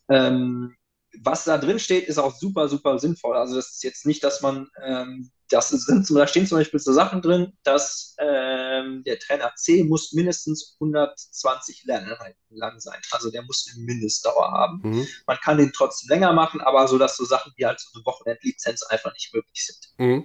ähm, 0.08 0.76
was 1.22 1.44
da 1.44 1.58
drin 1.58 1.78
steht, 1.78 2.08
ist 2.08 2.18
auch 2.18 2.34
super, 2.34 2.68
super 2.68 2.98
sinnvoll. 2.98 3.36
Also 3.36 3.56
das 3.56 3.72
ist 3.72 3.84
jetzt 3.84 4.06
nicht, 4.06 4.22
dass 4.22 4.42
man, 4.42 4.68
ähm, 4.84 5.30
das 5.48 5.70
sind, 5.70 6.08
da 6.10 6.26
stehen 6.26 6.46
zum 6.46 6.58
Beispiel 6.58 6.80
so 6.80 6.92
Sachen 6.92 7.22
drin, 7.22 7.52
dass 7.62 8.14
ähm, 8.18 9.02
der 9.04 9.18
Trainer 9.18 9.52
C 9.56 9.84
muss 9.84 10.12
mindestens 10.12 10.76
120 10.80 11.84
Lerneinheiten 11.84 12.36
lang 12.50 12.80
sein. 12.80 13.00
Also 13.12 13.30
der 13.30 13.42
muss 13.42 13.66
eine 13.72 13.84
Mindestdauer 13.84 14.50
haben. 14.52 14.80
Mhm. 14.82 15.06
Man 15.26 15.38
kann 15.38 15.58
den 15.58 15.72
trotzdem 15.72 16.10
länger 16.10 16.32
machen, 16.32 16.60
aber 16.60 16.86
so, 16.88 16.98
dass 16.98 17.16
so 17.16 17.24
Sachen 17.24 17.52
wie 17.56 17.66
halt 17.66 17.80
so 17.80 17.88
eine 17.94 18.04
Wochenendlizenz 18.04 18.82
einfach 18.84 19.12
nicht 19.14 19.32
möglich 19.32 19.64
sind. 19.64 19.88
Mhm. 19.98 20.24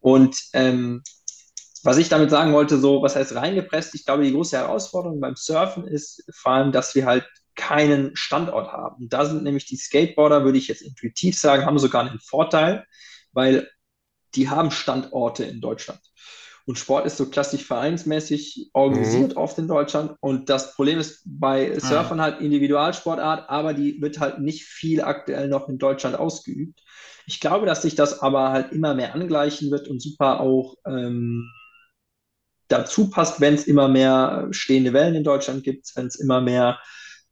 Und 0.00 0.36
ähm, 0.54 1.02
was 1.82 1.98
ich 1.98 2.08
damit 2.08 2.30
sagen 2.30 2.52
wollte, 2.52 2.78
so, 2.78 3.02
was 3.02 3.16
heißt 3.16 3.34
reingepresst? 3.34 3.94
Ich 3.94 4.04
glaube, 4.04 4.24
die 4.24 4.32
große 4.32 4.56
Herausforderung 4.56 5.20
beim 5.20 5.36
Surfen 5.36 5.86
ist 5.86 6.24
vor 6.32 6.52
allem, 6.52 6.72
dass 6.72 6.94
wir 6.94 7.06
halt 7.06 7.26
keinen 7.56 8.16
Standort 8.16 8.72
haben. 8.72 9.08
Da 9.08 9.26
sind 9.26 9.42
nämlich 9.42 9.66
die 9.66 9.76
Skateboarder, 9.76 10.44
würde 10.44 10.58
ich 10.58 10.68
jetzt 10.68 10.82
intuitiv 10.82 11.38
sagen, 11.38 11.66
haben 11.66 11.78
sogar 11.78 12.08
einen 12.08 12.20
Vorteil, 12.20 12.86
weil 13.32 13.68
die 14.34 14.48
haben 14.48 14.70
Standorte 14.70 15.44
in 15.44 15.60
Deutschland. 15.60 16.00
Und 16.66 16.78
Sport 16.78 17.06
ist 17.06 17.16
so 17.16 17.26
klassisch 17.26 17.64
vereinsmäßig 17.64 18.70
organisiert 18.72 19.32
mhm. 19.32 19.36
oft 19.36 19.58
in 19.58 19.66
Deutschland. 19.66 20.16
Und 20.20 20.48
das 20.48 20.74
Problem 20.74 20.98
ist 20.98 21.22
bei 21.24 21.72
ah. 21.74 21.80
Surfern 21.80 22.18
mhm. 22.18 22.22
halt 22.22 22.40
Individualsportart, 22.40 23.50
aber 23.50 23.74
die 23.74 24.00
wird 24.00 24.20
halt 24.20 24.38
nicht 24.40 24.64
viel 24.64 25.02
aktuell 25.02 25.48
noch 25.48 25.68
in 25.68 25.78
Deutschland 25.78 26.16
ausgeübt. 26.16 26.80
Ich 27.26 27.40
glaube, 27.40 27.66
dass 27.66 27.82
sich 27.82 27.94
das 27.94 28.20
aber 28.20 28.50
halt 28.50 28.72
immer 28.72 28.94
mehr 28.94 29.14
angleichen 29.14 29.70
wird 29.70 29.88
und 29.88 30.00
super 30.00 30.40
auch 30.40 30.76
ähm, 30.86 31.50
dazu 32.70 33.10
passt, 33.10 33.40
wenn 33.40 33.54
es 33.54 33.66
immer 33.66 33.88
mehr 33.88 34.48
stehende 34.50 34.92
Wellen 34.92 35.16
in 35.16 35.24
Deutschland 35.24 35.64
gibt, 35.64 35.90
wenn 35.96 36.06
es 36.06 36.16
immer 36.16 36.40
mehr 36.40 36.78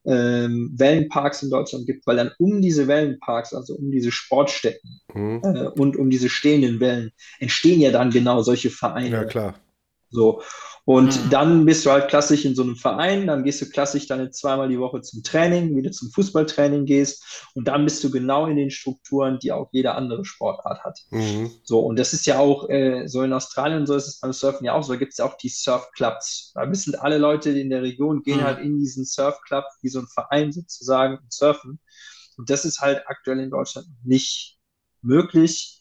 ähm, 0.05 0.75
Wellenparks 0.77 1.43
in 1.43 1.51
Deutschland 1.51 1.87
gibt, 1.87 2.07
weil 2.07 2.17
dann 2.17 2.31
um 2.39 2.61
diese 2.61 2.87
Wellenparks, 2.89 3.53
also 3.53 3.75
um 3.75 3.91
diese 3.91 4.11
Sportstätten 4.11 5.01
mhm. 5.15 5.41
äh, 5.43 5.69
und 5.69 5.97
um 5.97 6.11
diese 6.11 6.29
stehenden 6.29 6.81
Wellen, 6.81 7.13
entstehen 7.41 7.81
ja 7.81 7.91
dann 7.91 8.11
genau 8.11 8.43
solche 8.43 8.71
Vereine. 8.71 9.11
Ja, 9.11 9.25
klar. 9.25 9.55
So. 10.11 10.43
Und 10.85 11.23
mhm. 11.23 11.31
dann 11.31 11.65
bist 11.67 11.85
du 11.85 11.91
halt 11.91 12.09
klassisch 12.09 12.47
in 12.47 12.55
so 12.55 12.63
einem 12.63 12.77
Verein, 12.77 13.27
dann 13.27 13.45
gehst 13.45 13.61
du 13.61 13.69
klassisch 13.69 14.07
dann 14.07 14.33
zweimal 14.33 14.69
die 14.71 14.79
Woche 14.79 15.03
zum 15.03 15.23
Training, 15.23 15.77
wie 15.77 15.83
du 15.83 15.91
zum 15.91 16.11
Fußballtraining 16.11 16.87
gehst 16.87 17.51
und 17.55 17.69
dann 17.69 17.85
bist 17.85 18.03
du 18.03 18.11
genau 18.11 18.47
in 18.47 18.57
den 18.57 18.71
Strukturen, 18.71 19.39
die 19.39 19.53
auch 19.53 19.69
jeder 19.71 19.97
andere 19.97 20.25
Sportart 20.25 20.83
hat. 20.85 20.99
Mhm. 21.11 21.51
So, 21.63 21.81
und 21.81 21.99
das 21.99 22.15
ist 22.15 22.25
ja 22.25 22.39
auch 22.39 22.71
äh, 22.71 23.07
so 23.07 23.23
in 23.23 23.35
Australien, 23.35 23.87
so 23.87 23.95
ist 23.97 24.09
es 24.09 24.21
beim 24.21 24.33
Surfen 24.33 24.65
ja 24.65 24.73
auch 24.73 24.83
so, 24.83 24.95
da 24.95 24.99
gibt 24.99 25.13
es 25.13 25.19
ja 25.19 25.27
auch 25.27 25.37
die 25.37 25.51
Surfclubs. 25.51 26.53
Da 26.55 26.71
wissen 26.71 26.95
alle 26.95 27.19
Leute 27.19 27.51
in 27.51 27.69
der 27.69 27.83
Region, 27.83 28.23
gehen 28.23 28.39
mhm. 28.39 28.45
halt 28.45 28.61
in 28.61 28.79
diesen 28.79 29.05
Surfclub 29.05 29.65
wie 29.83 29.91
so 29.91 29.99
ein 29.99 30.07
Verein 30.07 30.53
sozusagen 30.53 31.19
und 31.19 31.31
surfen. 31.31 31.81
Und 32.39 32.49
das 32.49 32.65
ist 32.65 32.81
halt 32.81 33.03
aktuell 33.09 33.41
in 33.41 33.51
Deutschland 33.51 33.89
nicht 34.05 34.59
möglich 35.03 35.78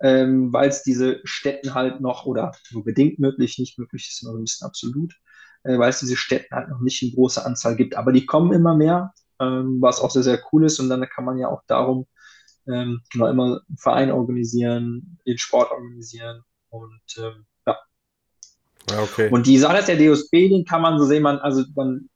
ähm, 0.00 0.52
weil 0.52 0.68
es 0.68 0.82
diese 0.82 1.20
Städten 1.24 1.74
halt 1.74 2.00
noch, 2.00 2.26
oder 2.26 2.52
nur 2.70 2.84
bedingt 2.84 3.18
möglich, 3.18 3.58
nicht 3.58 3.78
möglich 3.78 4.08
ist 4.08 4.22
immer 4.22 4.32
so 4.32 4.38
ein 4.38 4.44
bisschen 4.44 4.66
absolut, 4.66 5.14
äh, 5.64 5.78
weil 5.78 5.90
es 5.90 6.00
diese 6.00 6.16
Städten 6.16 6.54
halt 6.54 6.68
noch 6.68 6.80
nicht 6.80 7.02
in 7.02 7.14
großer 7.14 7.44
Anzahl 7.44 7.76
gibt. 7.76 7.96
Aber 7.96 8.12
die 8.12 8.26
kommen 8.26 8.52
immer 8.52 8.76
mehr, 8.76 9.12
ähm, 9.40 9.78
was 9.80 10.00
auch 10.00 10.10
sehr, 10.10 10.22
sehr 10.22 10.40
cool 10.52 10.64
ist. 10.64 10.78
Und 10.78 10.88
dann 10.88 11.08
kann 11.08 11.24
man 11.24 11.38
ja 11.38 11.48
auch 11.48 11.62
darum 11.66 12.06
ähm, 12.68 13.00
genau 13.12 13.28
immer 13.28 13.44
einen 13.44 13.76
Verein 13.76 14.10
organisieren, 14.10 15.18
den 15.26 15.38
Sport 15.38 15.70
organisieren 15.70 16.42
und 16.70 17.00
ähm, 17.16 17.46
ja. 17.66 17.78
ja 18.90 19.02
okay. 19.02 19.30
Und 19.30 19.46
die 19.46 19.58
Sache 19.58 19.78
ist, 19.78 19.88
der 19.88 19.96
DOSB, 19.96 20.48
den 20.48 20.64
kann 20.64 20.82
man 20.82 20.98
so 20.98 21.06
sehen, 21.06 21.22
man, 21.22 21.38
also 21.38 21.64
man 21.74 22.08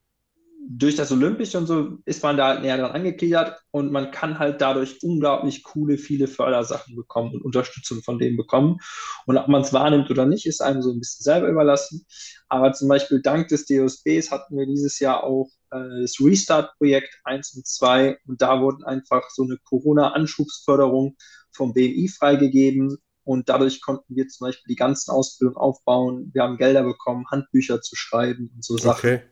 durch 0.68 0.96
das 0.96 1.10
Olympische 1.10 1.58
und 1.58 1.66
so 1.66 1.98
ist 2.04 2.22
man 2.22 2.36
da 2.36 2.58
näher 2.60 2.76
dran 2.76 2.92
angegliedert 2.92 3.60
und 3.70 3.90
man 3.90 4.10
kann 4.10 4.38
halt 4.38 4.60
dadurch 4.60 5.02
unglaublich 5.02 5.62
coole, 5.64 5.98
viele 5.98 6.28
Fördersachen 6.28 6.94
bekommen 6.94 7.34
und 7.34 7.44
Unterstützung 7.44 8.02
von 8.02 8.18
denen 8.18 8.36
bekommen. 8.36 8.78
Und 9.26 9.36
ob 9.36 9.48
man 9.48 9.62
es 9.62 9.72
wahrnimmt 9.72 10.10
oder 10.10 10.26
nicht, 10.26 10.46
ist 10.46 10.62
einem 10.62 10.82
so 10.82 10.92
ein 10.92 11.00
bisschen 11.00 11.24
selber 11.24 11.48
überlassen. 11.48 12.06
Aber 12.48 12.72
zum 12.72 12.88
Beispiel 12.88 13.20
dank 13.22 13.48
des 13.48 13.66
DOSBs 13.66 14.30
hatten 14.30 14.56
wir 14.56 14.66
dieses 14.66 14.98
Jahr 15.00 15.24
auch 15.24 15.50
äh, 15.70 16.02
das 16.02 16.16
Restart-Projekt 16.20 17.20
1 17.24 17.54
und 17.56 17.66
2 17.66 18.18
und 18.26 18.40
da 18.40 18.60
wurden 18.60 18.84
einfach 18.84 19.28
so 19.30 19.42
eine 19.42 19.58
Corona-Anschubsförderung 19.64 21.16
vom 21.50 21.74
BMI 21.74 22.08
freigegeben 22.08 22.98
und 23.24 23.48
dadurch 23.48 23.80
konnten 23.80 24.16
wir 24.16 24.28
zum 24.28 24.46
Beispiel 24.46 24.70
die 24.70 24.76
ganzen 24.76 25.10
Ausbildungen 25.10 25.56
aufbauen. 25.56 26.30
Wir 26.32 26.42
haben 26.42 26.56
Gelder 26.56 26.82
bekommen, 26.82 27.26
Handbücher 27.30 27.80
zu 27.80 27.96
schreiben 27.96 28.50
und 28.54 28.64
so 28.64 28.76
Sachen. 28.76 28.98
Okay. 28.98 29.22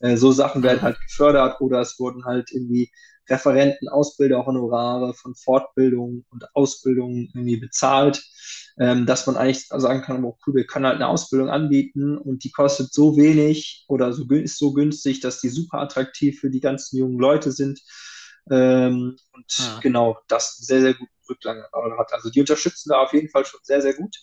Äh, 0.00 0.16
so 0.16 0.32
Sachen 0.32 0.62
werden 0.62 0.82
halt 0.82 1.00
gefördert 1.00 1.60
oder 1.60 1.80
es 1.80 1.98
wurden 1.98 2.24
halt 2.24 2.50
irgendwie 2.52 2.90
Referenten, 3.28 3.88
Ausbilder, 3.88 4.46
Honorare 4.46 5.14
von 5.14 5.34
Fortbildungen 5.34 6.24
und 6.30 6.44
Ausbildungen 6.54 7.30
irgendwie 7.34 7.58
bezahlt, 7.58 8.22
ähm, 8.78 9.06
dass 9.06 9.26
man 9.26 9.36
eigentlich 9.36 9.66
sagen 9.68 10.02
kann, 10.02 10.24
oh 10.24 10.38
cool, 10.46 10.54
wir 10.54 10.66
können 10.66 10.86
halt 10.86 10.96
eine 10.96 11.08
Ausbildung 11.08 11.50
anbieten 11.50 12.16
und 12.16 12.44
die 12.44 12.50
kostet 12.50 12.92
so 12.92 13.16
wenig 13.16 13.84
oder 13.88 14.12
so, 14.12 14.24
ist 14.30 14.58
so 14.58 14.72
günstig, 14.72 15.20
dass 15.20 15.40
die 15.40 15.50
super 15.50 15.78
attraktiv 15.78 16.40
für 16.40 16.50
die 16.50 16.60
ganzen 16.60 16.98
jungen 16.98 17.18
Leute 17.18 17.52
sind. 17.52 17.80
Ähm, 18.50 19.16
und 19.32 19.58
ja. 19.58 19.78
genau, 19.80 20.18
das 20.28 20.56
sehr, 20.56 20.80
sehr 20.80 20.94
gut 20.94 21.08
Rückgang 21.28 21.62
hat. 21.98 22.12
Also 22.12 22.30
die 22.30 22.40
unterstützen 22.40 22.90
da 22.90 23.00
auf 23.00 23.12
jeden 23.12 23.28
Fall 23.28 23.44
schon 23.44 23.60
sehr, 23.62 23.82
sehr 23.82 23.94
gut. 23.94 24.16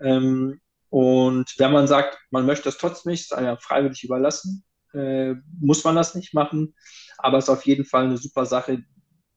Ähm, 0.00 0.60
und 0.88 1.54
wenn 1.58 1.72
man 1.72 1.86
sagt, 1.86 2.18
man 2.30 2.46
möchte 2.46 2.64
das 2.64 2.78
trotzdem 2.78 3.12
nicht, 3.12 3.22
ist 3.22 3.34
einem 3.34 3.58
freiwillig 3.58 4.04
überlassen, 4.04 4.64
äh, 4.92 5.34
muss 5.60 5.84
man 5.84 5.94
das 5.94 6.14
nicht 6.14 6.34
machen. 6.34 6.74
Aber 7.18 7.38
es 7.38 7.44
ist 7.44 7.50
auf 7.50 7.64
jeden 7.64 7.84
Fall 7.84 8.04
eine 8.04 8.18
super 8.18 8.46
Sache, 8.46 8.82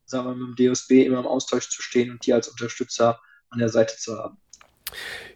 sagen 0.06 0.28
wir, 0.28 0.36
mit 0.36 0.60
dem 0.60 0.74
DSB 0.74 1.06
immer 1.06 1.20
im 1.20 1.28
Austausch 1.28 1.70
zu 1.70 1.82
stehen 1.82 2.12
und 2.12 2.26
die 2.26 2.34
als 2.34 2.48
Unterstützer 2.48 3.20
an 3.50 3.60
der 3.60 3.70
Seite 3.70 3.96
zu 3.98 4.18
haben. 4.18 4.38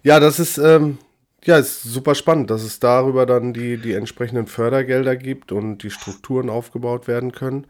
Ja, 0.03 0.19
das 0.19 0.39
ist, 0.39 0.57
ähm, 0.57 0.97
ja, 1.43 1.57
ist 1.57 1.83
super 1.83 2.15
spannend, 2.15 2.49
dass 2.49 2.63
es 2.63 2.79
darüber 2.79 3.25
dann 3.25 3.53
die, 3.53 3.77
die 3.77 3.93
entsprechenden 3.93 4.47
Fördergelder 4.47 5.15
gibt 5.15 5.51
und 5.51 5.79
die 5.79 5.91
Strukturen 5.91 6.49
aufgebaut 6.49 7.07
werden 7.07 7.31
können. 7.31 7.67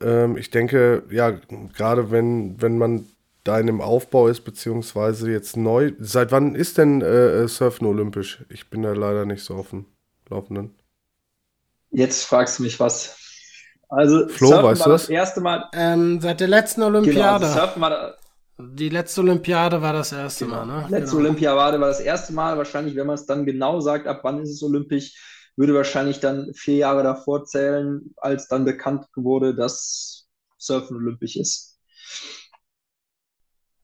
Ähm, 0.00 0.36
ich 0.36 0.50
denke, 0.50 1.04
ja, 1.10 1.30
gerade 1.76 2.10
wenn, 2.10 2.60
wenn 2.60 2.78
man 2.78 3.06
da 3.44 3.58
in 3.58 3.66
dem 3.66 3.80
Aufbau 3.80 4.28
ist, 4.28 4.42
beziehungsweise 4.42 5.30
jetzt 5.30 5.56
neu. 5.56 5.92
Seit 5.98 6.32
wann 6.32 6.54
ist 6.54 6.78
denn 6.78 7.02
äh, 7.02 7.44
äh, 7.44 7.48
Surfen 7.48 7.86
olympisch? 7.86 8.44
Ich 8.50 8.70
bin 8.70 8.82
da 8.82 8.92
leider 8.92 9.24
nicht 9.26 9.42
so 9.44 9.54
auf 9.56 9.70
dem 9.70 9.86
Laufenden. 10.28 10.74
Jetzt 11.90 12.24
fragst 12.24 12.58
du 12.58 12.62
mich 12.64 12.78
was. 12.80 13.16
Also, 13.88 14.28
Flo, 14.28 14.48
Surfen 14.48 14.64
weißt 14.64 14.80
war 14.80 14.88
das 14.88 15.08
erste 15.08 15.40
Mal. 15.40 15.68
Ähm, 15.72 16.20
seit 16.20 16.40
der 16.40 16.48
letzten 16.48 16.82
Olympiade. 16.82 17.16
Genau, 17.16 17.32
also 17.32 17.46
Surfen 17.46 17.80
war 17.82 18.16
Die 18.58 18.88
letzte 18.90 19.20
Olympiade 19.22 19.80
war 19.82 19.92
das 19.94 20.12
erste 20.12 20.46
Genau. 20.46 20.64
Mal, 20.64 20.66
ne? 20.66 20.86
Letzte 20.88 21.16
Genau. 21.16 21.28
Olympiade 21.28 21.80
war 21.80 21.88
das 21.88 22.00
erste 22.00 22.32
Mal. 22.32 22.58
Wahrscheinlich, 22.58 22.96
wenn 22.96 23.06
man 23.06 23.14
es 23.14 23.26
dann 23.26 23.46
genau 23.46 23.80
sagt, 23.80 24.06
ab 24.06 24.20
wann 24.24 24.40
ist 24.42 24.50
es 24.50 24.62
olympisch, 24.62 25.14
würde 25.58 25.74
wahrscheinlich 25.74 26.20
dann 26.20 26.54
vier 26.54 26.76
Jahre 26.76 27.02
davor 27.02 27.44
zählen, 27.44 28.14
als 28.16 28.46
dann 28.48 28.64
bekannt 28.64 29.06
wurde, 29.16 29.54
dass 29.54 30.28
Surfen 30.56 30.96
olympisch 30.96 31.36
ist. 31.36 31.78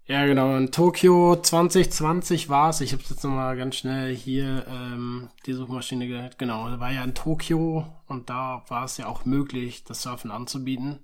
Ja, 0.07 0.27
genau. 0.27 0.57
In 0.57 0.71
Tokio 0.71 1.35
2020 1.37 2.49
war 2.49 2.71
es. 2.71 2.81
Ich 2.81 2.93
habe 2.93 3.03
jetzt 3.09 3.25
nochmal 3.25 3.57
ganz 3.57 3.77
schnell 3.77 4.15
hier 4.15 4.67
ähm, 4.69 5.31
die 5.47 5.55
Suchmaschine 5.55 6.07
gehört. 6.07 6.39
Genau, 6.39 6.79
war 6.79 6.93
ja 6.93 7.03
in 7.03 7.15
Tokio 7.15 7.87
und 8.07 8.29
da 8.29 8.63
war 8.69 8.85
es 8.85 8.99
ja 8.99 9.07
auch 9.07 9.25
möglich, 9.25 9.83
das 9.85 10.03
Surfen 10.03 10.31
anzubieten. 10.31 11.01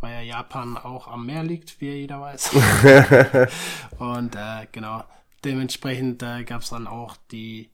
Weil 0.00 0.14
ja 0.26 0.38
Japan 0.38 0.76
auch 0.76 1.06
am 1.08 1.24
Meer 1.24 1.44
liegt, 1.44 1.80
wie 1.80 1.90
jeder 1.90 2.20
weiß. 2.20 2.50
und 3.98 4.34
äh, 4.34 4.66
genau, 4.72 5.04
dementsprechend 5.44 6.22
äh, 6.22 6.42
gab 6.44 6.62
es 6.62 6.70
dann 6.70 6.86
auch 6.88 7.16
die 7.30 7.70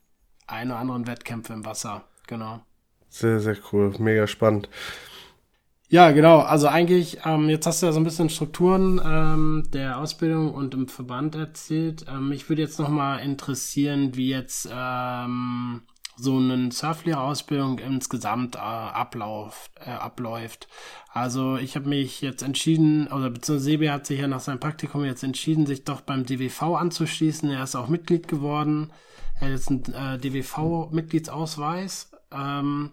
ein 0.47 0.71
oder 0.71 0.79
anderen 0.79 1.07
Wettkämpfe 1.07 1.53
im 1.53 1.65
Wasser. 1.65 2.05
Genau. 2.27 2.61
Sehr, 3.09 3.41
sehr 3.41 3.57
cool. 3.73 3.95
Mega 3.99 4.27
spannend. 4.27 4.69
Ja, 5.89 6.11
genau. 6.11 6.41
Also 6.41 6.67
eigentlich, 6.67 7.19
ähm, 7.25 7.49
jetzt 7.49 7.67
hast 7.67 7.81
du 7.81 7.87
ja 7.87 7.93
so 7.93 8.01
ein 8.01 8.05
bisschen 8.05 8.29
Strukturen 8.29 9.01
ähm, 9.05 9.69
der 9.73 9.99
Ausbildung 9.99 10.53
und 10.53 10.75
im 10.75 10.89
Verband 10.89 11.37
erzählt. 11.37 12.07
Ähm, 12.09 12.29
mich 12.29 12.49
würde 12.49 12.63
jetzt 12.63 12.81
nochmal 12.81 13.21
interessieren, 13.21 14.17
wie 14.17 14.31
jetzt 14.31 14.69
ähm, 14.73 15.83
so 16.17 16.39
eine 16.39 16.73
Surflehrerausbildung 16.73 17.79
insgesamt 17.79 18.57
äh, 18.57 18.59
ablauf, 18.59 19.71
äh, 19.77 19.91
abläuft. 19.91 20.67
Also 21.13 21.57
ich 21.57 21.77
habe 21.77 21.89
mich 21.89 22.21
jetzt 22.21 22.43
entschieden, 22.43 23.07
oder 23.07 23.31
beziehungsweise 23.31 23.65
Sebi 23.65 23.87
hat 23.87 24.07
sich 24.07 24.21
ja 24.21 24.27
nach 24.27 24.41
seinem 24.41 24.61
Praktikum 24.61 25.05
jetzt 25.05 25.23
entschieden, 25.23 25.67
sich 25.67 25.85
doch 25.85 26.01
beim 26.01 26.27
DWV 26.27 26.63
anzuschließen. 26.77 27.49
Er 27.51 27.63
ist 27.63 27.77
auch 27.77 27.89
Mitglied 27.89 28.27
geworden. 28.27 28.91
Er 29.41 29.47
hat 29.47 29.51
jetzt 29.53 29.69
einen 29.71 29.85
äh, 29.95 30.19
DWV-Mitgliedsausweis. 30.19 32.11
Ähm, 32.33 32.93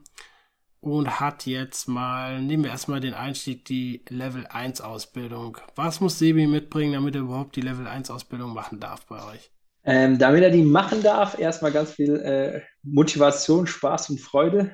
und 0.82 1.20
hat 1.20 1.46
jetzt 1.46 1.88
mal, 1.88 2.42
nehmen 2.42 2.64
wir 2.66 2.72
erstmal 2.72 3.00
den 3.00 3.14
Einstieg, 3.14 3.66
die 3.66 4.04
Level 4.10 4.46
1 4.48 4.82
Ausbildung. 4.82 5.58
Was 5.76 6.02
muss 6.02 6.20
Sebi 6.20 6.46
mitbringen, 6.46 6.94
damit 6.94 7.16
er 7.16 7.22
überhaupt 7.22 7.56
die 7.56 7.62
Level 7.62 7.88
1 7.88 8.12
Ausbildung 8.12 8.54
machen 8.54 8.80
darf 8.82 9.06
bei 9.06 9.24
euch? 9.24 9.52
Ähm, 9.86 10.18
damit 10.18 10.44
er 10.44 10.50
die 10.50 10.62
machen 10.64 11.04
darf, 11.04 11.38
erstmal 11.38 11.72
ganz 11.72 11.92
viel 11.92 12.16
äh, 12.18 12.62
Motivation, 12.84 13.68
Spaß 13.68 14.12
und 14.12 14.20
Freude. 14.22 14.72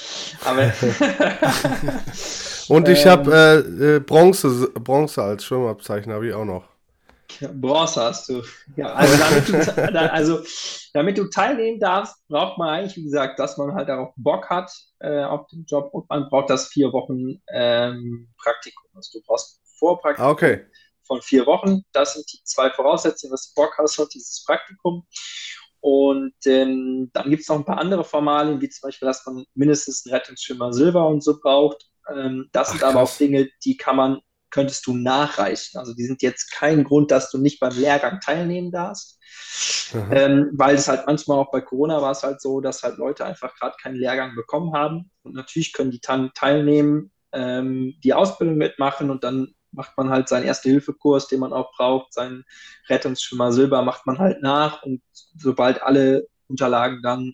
Aber 0.44 0.72
Und 2.68 2.88
ich 2.88 3.04
Ähm. 3.04 3.06
habe 3.06 3.64
äh, 3.80 3.96
äh, 3.96 4.00
Bronze, 4.00 4.70
Bronze 4.74 5.22
als 5.22 5.44
Schwimmabzeichen 5.44 6.12
habe 6.12 6.28
ich 6.28 6.34
auch 6.34 6.44
noch. 6.44 6.64
Bronze 7.40 8.00
hast 8.02 8.28
du. 8.28 8.42
Ja, 8.76 8.92
also 8.94 9.16
damit 9.16 9.48
du, 9.48 9.52
da- 9.92 10.06
also 10.08 10.40
damit 10.92 11.18
du 11.18 11.28
teilnehmen 11.30 11.80
darfst, 11.80 12.16
braucht 12.28 12.58
man 12.58 12.68
eigentlich, 12.68 12.96
wie 12.96 13.04
gesagt, 13.04 13.38
dass 13.38 13.56
man 13.58 13.74
halt 13.74 13.88
darauf 13.88 14.12
Bock 14.16 14.48
hat, 14.50 14.72
äh, 15.00 15.24
auf 15.24 15.46
den 15.48 15.64
Job 15.66 15.90
und 15.92 16.08
man 16.10 16.28
braucht 16.28 16.50
das 16.50 16.68
vier 16.68 16.92
Wochen 16.92 17.42
ähm, 17.52 18.28
Praktikum. 18.38 18.84
Also 18.94 19.18
du 19.18 19.24
brauchst 19.26 19.58
ein 19.58 19.62
Vorpraktikum 19.78 20.26
Ah, 20.26 20.30
okay. 20.30 20.66
von 21.04 21.22
vier 21.22 21.46
Wochen. 21.46 21.82
Das 21.92 22.14
sind 22.14 22.26
die 22.32 22.40
zwei 22.44 22.70
Voraussetzungen, 22.70 23.32
dass 23.32 23.52
du 23.52 23.60
Bock 23.62 23.74
hast 23.78 23.98
auf 24.00 24.08
dieses 24.08 24.44
Praktikum. 24.44 25.06
Und 25.80 26.34
ähm, 26.46 27.10
dann 27.12 27.30
gibt 27.30 27.42
es 27.42 27.48
noch 27.48 27.56
ein 27.56 27.64
paar 27.64 27.78
andere 27.78 28.04
Formalien, 28.04 28.60
wie 28.60 28.68
zum 28.68 28.86
Beispiel, 28.88 29.06
dass 29.06 29.26
man 29.26 29.44
mindestens 29.54 30.06
einen 30.06 30.14
Rettungsschwimmer 30.14 30.72
Silber 30.72 31.06
und 31.08 31.24
so 31.24 31.40
braucht. 31.40 31.88
Ähm, 32.14 32.48
das 32.52 32.70
Ach, 32.70 32.72
sind 32.72 32.84
aber 32.84 33.00
krass. 33.00 33.14
auch 33.14 33.16
Dinge, 33.16 33.48
die 33.64 33.76
kann 33.76 33.96
man, 33.96 34.20
könntest 34.52 34.86
du 34.86 34.94
nachreichen. 34.94 35.78
Also 35.78 35.94
die 35.94 36.04
sind 36.04 36.22
jetzt 36.22 36.52
kein 36.52 36.84
Grund, 36.84 37.10
dass 37.10 37.30
du 37.30 37.38
nicht 37.38 37.58
beim 37.58 37.76
Lehrgang 37.76 38.20
teilnehmen 38.20 38.70
darfst. 38.70 39.18
Ähm, 40.10 40.50
weil 40.52 40.76
es 40.76 40.88
halt 40.88 41.06
manchmal 41.06 41.38
auch 41.38 41.50
bei 41.50 41.60
Corona 41.60 42.00
war 42.00 42.12
es 42.12 42.22
halt 42.22 42.40
so, 42.40 42.60
dass 42.60 42.82
halt 42.82 42.98
Leute 42.98 43.24
einfach 43.24 43.54
gerade 43.56 43.76
keinen 43.80 43.96
Lehrgang 43.96 44.34
bekommen 44.34 44.74
haben. 44.74 45.10
Und 45.22 45.34
natürlich 45.34 45.72
können 45.72 45.90
die 45.90 46.00
dann 46.00 46.32
teilnehmen, 46.34 47.10
ähm, 47.32 47.94
die 48.04 48.14
Ausbildung 48.14 48.56
mitmachen 48.56 49.10
und 49.10 49.24
dann 49.24 49.54
macht 49.72 49.96
man 49.96 50.10
halt 50.10 50.28
seinen 50.28 50.44
Erste-Hilfe-Kurs, 50.44 51.28
den 51.28 51.40
man 51.40 51.52
auch 51.52 51.72
braucht, 51.76 52.12
seinen 52.12 52.44
Rettungsschwimmer 52.88 53.52
Silber 53.52 53.82
macht 53.82 54.06
man 54.06 54.18
halt 54.18 54.42
nach 54.42 54.82
und 54.82 55.02
sobald 55.36 55.82
alle 55.82 56.28
Unterlagen 56.48 57.00
dann 57.02 57.32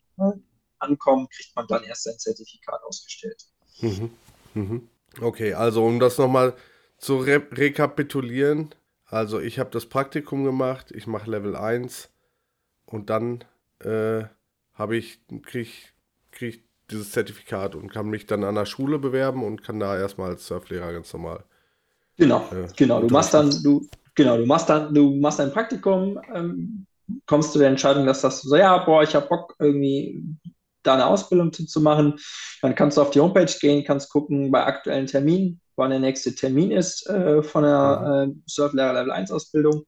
ankommen, 0.79 1.29
kriegt 1.29 1.55
man 1.57 1.67
dann 1.67 1.83
erst 1.83 2.05
sein 2.05 2.19
Zertifikat 2.19 2.81
ausgestellt. 2.85 3.43
Mhm. 3.81 4.11
Mhm. 4.55 4.89
Okay, 5.21 5.55
also 5.55 5.85
um 5.85 5.99
das 5.99 6.19
nochmal 6.19 6.55
zu 6.99 7.19
re 7.19 7.43
rekapitulieren. 7.53 8.75
Also 9.07 9.41
ich 9.41 9.59
habe 9.59 9.71
das 9.71 9.87
Praktikum 9.87 10.45
gemacht, 10.45 10.91
ich 10.91 11.07
mache 11.07 11.31
Level 11.31 11.57
1 11.57 12.11
und 12.85 13.09
dann 13.09 13.45
äh, 13.81 14.25
habe 14.75 14.97
ich, 14.97 15.21
krieg, 15.43 15.95
krieg 16.31 16.55
ich 16.57 16.63
dieses 16.91 17.13
Zertifikat 17.13 17.75
und 17.75 17.91
kann 17.91 18.09
mich 18.09 18.27
dann 18.27 18.45
an 18.45 18.55
der 18.55 18.67
Schule 18.67 18.99
bewerben 18.99 19.45
und 19.45 19.63
kann 19.63 19.81
da 19.81 19.99
erstmal 19.99 20.31
als 20.31 20.47
Surflehrer 20.47 20.93
ganz 20.93 21.13
normal. 21.13 21.45
Genau, 22.17 22.49
Ja, 22.53 22.67
genau. 22.77 23.01
Du 23.01 23.09
machst 23.09 23.33
dann, 23.33 23.51
du, 23.63 23.87
genau, 24.15 24.37
du 24.37 24.47
machst 24.47 24.69
dann, 24.69 24.93
du 24.93 25.15
machst 25.17 25.41
ein 25.41 25.53
Praktikum, 25.53 26.21
ähm, 26.35 26.87
kommst 27.27 27.53
zu 27.53 27.59
der 27.59 27.69
Entscheidung, 27.69 28.07
dass 28.07 28.23
das 28.23 28.43
so, 28.43 28.57
ja, 28.57 28.85
boah, 28.85 29.03
ich 29.03 29.15
habe 29.15 29.29
Bock, 29.29 29.55
irgendwie 29.59 30.23
da 30.83 30.95
eine 30.95 31.07
Ausbildung 31.07 31.53
zu, 31.53 31.67
zu 31.67 31.81
machen. 31.81 32.19
Dann 32.61 32.75
kannst 32.75 32.97
du 32.97 33.03
auf 33.03 33.11
die 33.11 33.21
Homepage 33.21 33.53
gehen, 33.61 33.85
kannst 33.85 34.11
gucken 34.11 34.51
bei 34.51 34.65
aktuellen 34.65 35.07
Terminen, 35.07 35.61
wann 35.79 35.91
der 35.91 36.01
nächste 36.01 36.35
Termin 36.35 36.71
ist 36.71 37.07
äh, 37.09 37.43
von 37.43 37.63
der 37.63 38.29
äh, 38.29 38.35
Surflehrer 38.47 38.93
Level 38.93 39.13
1 39.13 39.31
Ausbildung. 39.31 39.85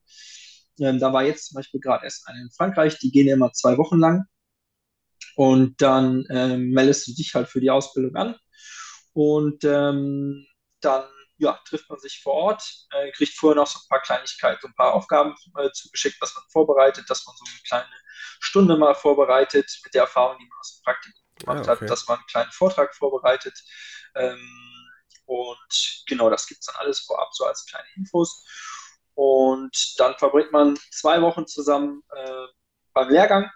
Ähm, 0.79 0.98
da 0.98 1.12
war 1.12 1.24
jetzt 1.24 1.48
zum 1.48 1.57
Beispiel 1.57 1.81
gerade 1.81 2.05
erst 2.05 2.26
eine 2.29 2.40
in 2.40 2.50
Frankreich, 2.50 2.98
die 2.98 3.11
gehen 3.11 3.29
immer 3.29 3.53
zwei 3.53 3.76
Wochen 3.76 3.98
lang. 3.98 4.24
Und 5.37 5.81
dann 5.81 6.24
ähm, 6.31 6.70
meldest 6.70 7.07
du 7.09 7.14
dich 7.14 7.35
halt 7.35 7.48
für 7.48 7.61
die 7.61 7.70
Ausbildung 7.70 8.16
an. 8.16 8.37
Und 9.12 9.64
ähm, 9.64 10.46
dann 10.81 11.05
ja, 11.38 11.59
trifft 11.66 11.88
man 11.88 11.98
sich 11.98 12.20
vor 12.22 12.35
Ort, 12.35 12.62
äh, 12.92 13.11
kriegt 13.12 13.33
vorher 13.35 13.57
noch 13.57 13.66
so 13.66 13.79
ein 13.79 13.88
paar 13.88 14.03
Kleinigkeiten, 14.03 14.61
so 14.61 14.68
ein 14.68 14.74
paar 14.74 14.94
Aufgaben 14.94 15.35
äh, 15.59 15.70
zugeschickt, 15.72 16.20
was 16.20 16.35
man 16.35 16.44
vorbereitet, 16.50 17.09
dass 17.09 17.26
man 17.26 17.35
so 17.37 17.44
eine 17.46 17.61
kleine 17.66 18.00
Stunde 18.40 18.76
mal 18.76 18.94
vorbereitet 18.94 19.70
mit 19.83 19.94
der 19.94 20.03
Erfahrung, 20.03 20.37
die 20.38 20.46
man 20.46 20.59
aus 20.61 20.76
dem 20.76 20.83
Praktikum 20.85 21.20
gemacht 21.38 21.68
Ah, 21.68 21.72
okay. 21.72 21.85
hat, 21.85 21.90
dass 21.90 22.07
man 22.09 22.18
einen 22.18 22.26
kleinen 22.26 22.53
Vortrag 22.53 22.94
vorbereitet. 22.94 23.59
Ähm, 24.14 24.69
und 25.31 26.05
genau, 26.09 26.29
das 26.29 26.49
gibt 26.49 26.59
es 26.59 26.66
dann 26.66 26.75
alles 26.75 26.99
vorab, 27.03 27.33
so 27.33 27.45
als 27.45 27.64
kleine 27.64 27.87
Infos. 27.95 28.45
Und 29.14 29.95
dann 30.01 30.16
verbringt 30.19 30.51
man 30.51 30.77
zwei 30.90 31.23
Wochen 31.23 31.47
zusammen 31.47 32.03
äh, 32.16 32.47
beim 32.93 33.11
Lehrgang. 33.11 33.49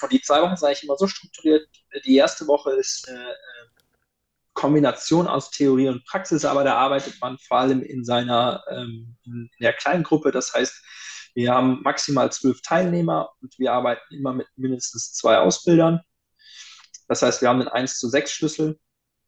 Und 0.00 0.12
die 0.12 0.20
zwei 0.20 0.40
Wochen 0.42 0.56
sind 0.56 0.68
eigentlich 0.68 0.84
immer 0.84 0.96
so 0.96 1.08
strukturiert. 1.08 1.68
Die 2.04 2.14
erste 2.14 2.46
Woche 2.46 2.70
ist 2.70 3.08
eine 3.08 3.32
äh, 3.32 3.66
Kombination 4.52 5.26
aus 5.26 5.50
Theorie 5.50 5.88
und 5.88 6.04
Praxis, 6.04 6.44
aber 6.44 6.62
da 6.62 6.76
arbeitet 6.76 7.20
man 7.20 7.36
vor 7.36 7.58
allem 7.58 7.82
in 7.82 8.04
seiner, 8.04 8.62
ähm, 8.70 9.16
in 9.24 9.50
der 9.58 9.72
kleinen 9.72 10.04
Gruppe. 10.04 10.30
Das 10.30 10.54
heißt, 10.54 10.84
wir 11.34 11.52
haben 11.52 11.82
maximal 11.82 12.30
zwölf 12.30 12.62
Teilnehmer 12.62 13.30
und 13.42 13.58
wir 13.58 13.72
arbeiten 13.72 14.14
immer 14.14 14.32
mit 14.32 14.46
mindestens 14.54 15.14
zwei 15.14 15.38
Ausbildern. 15.38 16.00
Das 17.08 17.22
heißt, 17.22 17.40
wir 17.40 17.48
haben 17.48 17.62
einen 17.62 17.70
1 17.70 17.98
zu 17.98 18.08
6 18.08 18.30
Schlüssel. 18.30 18.78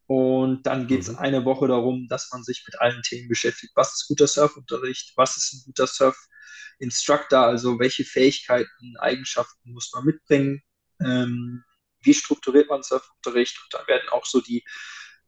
Und 0.09 0.65
dann 0.67 0.87
geht 0.89 1.03
es 1.03 1.09
Mhm. 1.11 1.19
eine 1.19 1.45
Woche 1.47 1.69
darum, 1.69 2.09
dass 2.09 2.31
man 2.33 2.43
sich 2.45 2.65
mit 2.67 2.81
allen 2.81 3.03
Themen 3.03 3.29
beschäftigt. 3.29 3.73
Was 3.77 3.95
ist 3.95 4.09
guter 4.09 4.27
Surfunterricht? 4.27 5.13
Was 5.17 5.37
ist 5.37 5.53
ein 5.55 5.63
guter 5.67 5.87
Surf-Instructor? 5.87 7.41
Also 7.41 7.79
welche 7.79 8.05
Fähigkeiten, 8.05 8.97
Eigenschaften 8.99 9.73
muss 9.73 9.93
man 9.95 10.07
mitbringen? 10.07 10.63
Ähm, 11.01 11.65
wie 12.01 12.15
strukturiert 12.15 12.71
man 12.71 12.83
Surfunterricht? 12.83 13.59
Und 13.63 13.75
dann 13.75 13.87
werden 13.87 14.09
auch 14.11 14.25
so 14.27 14.41
die 14.41 14.65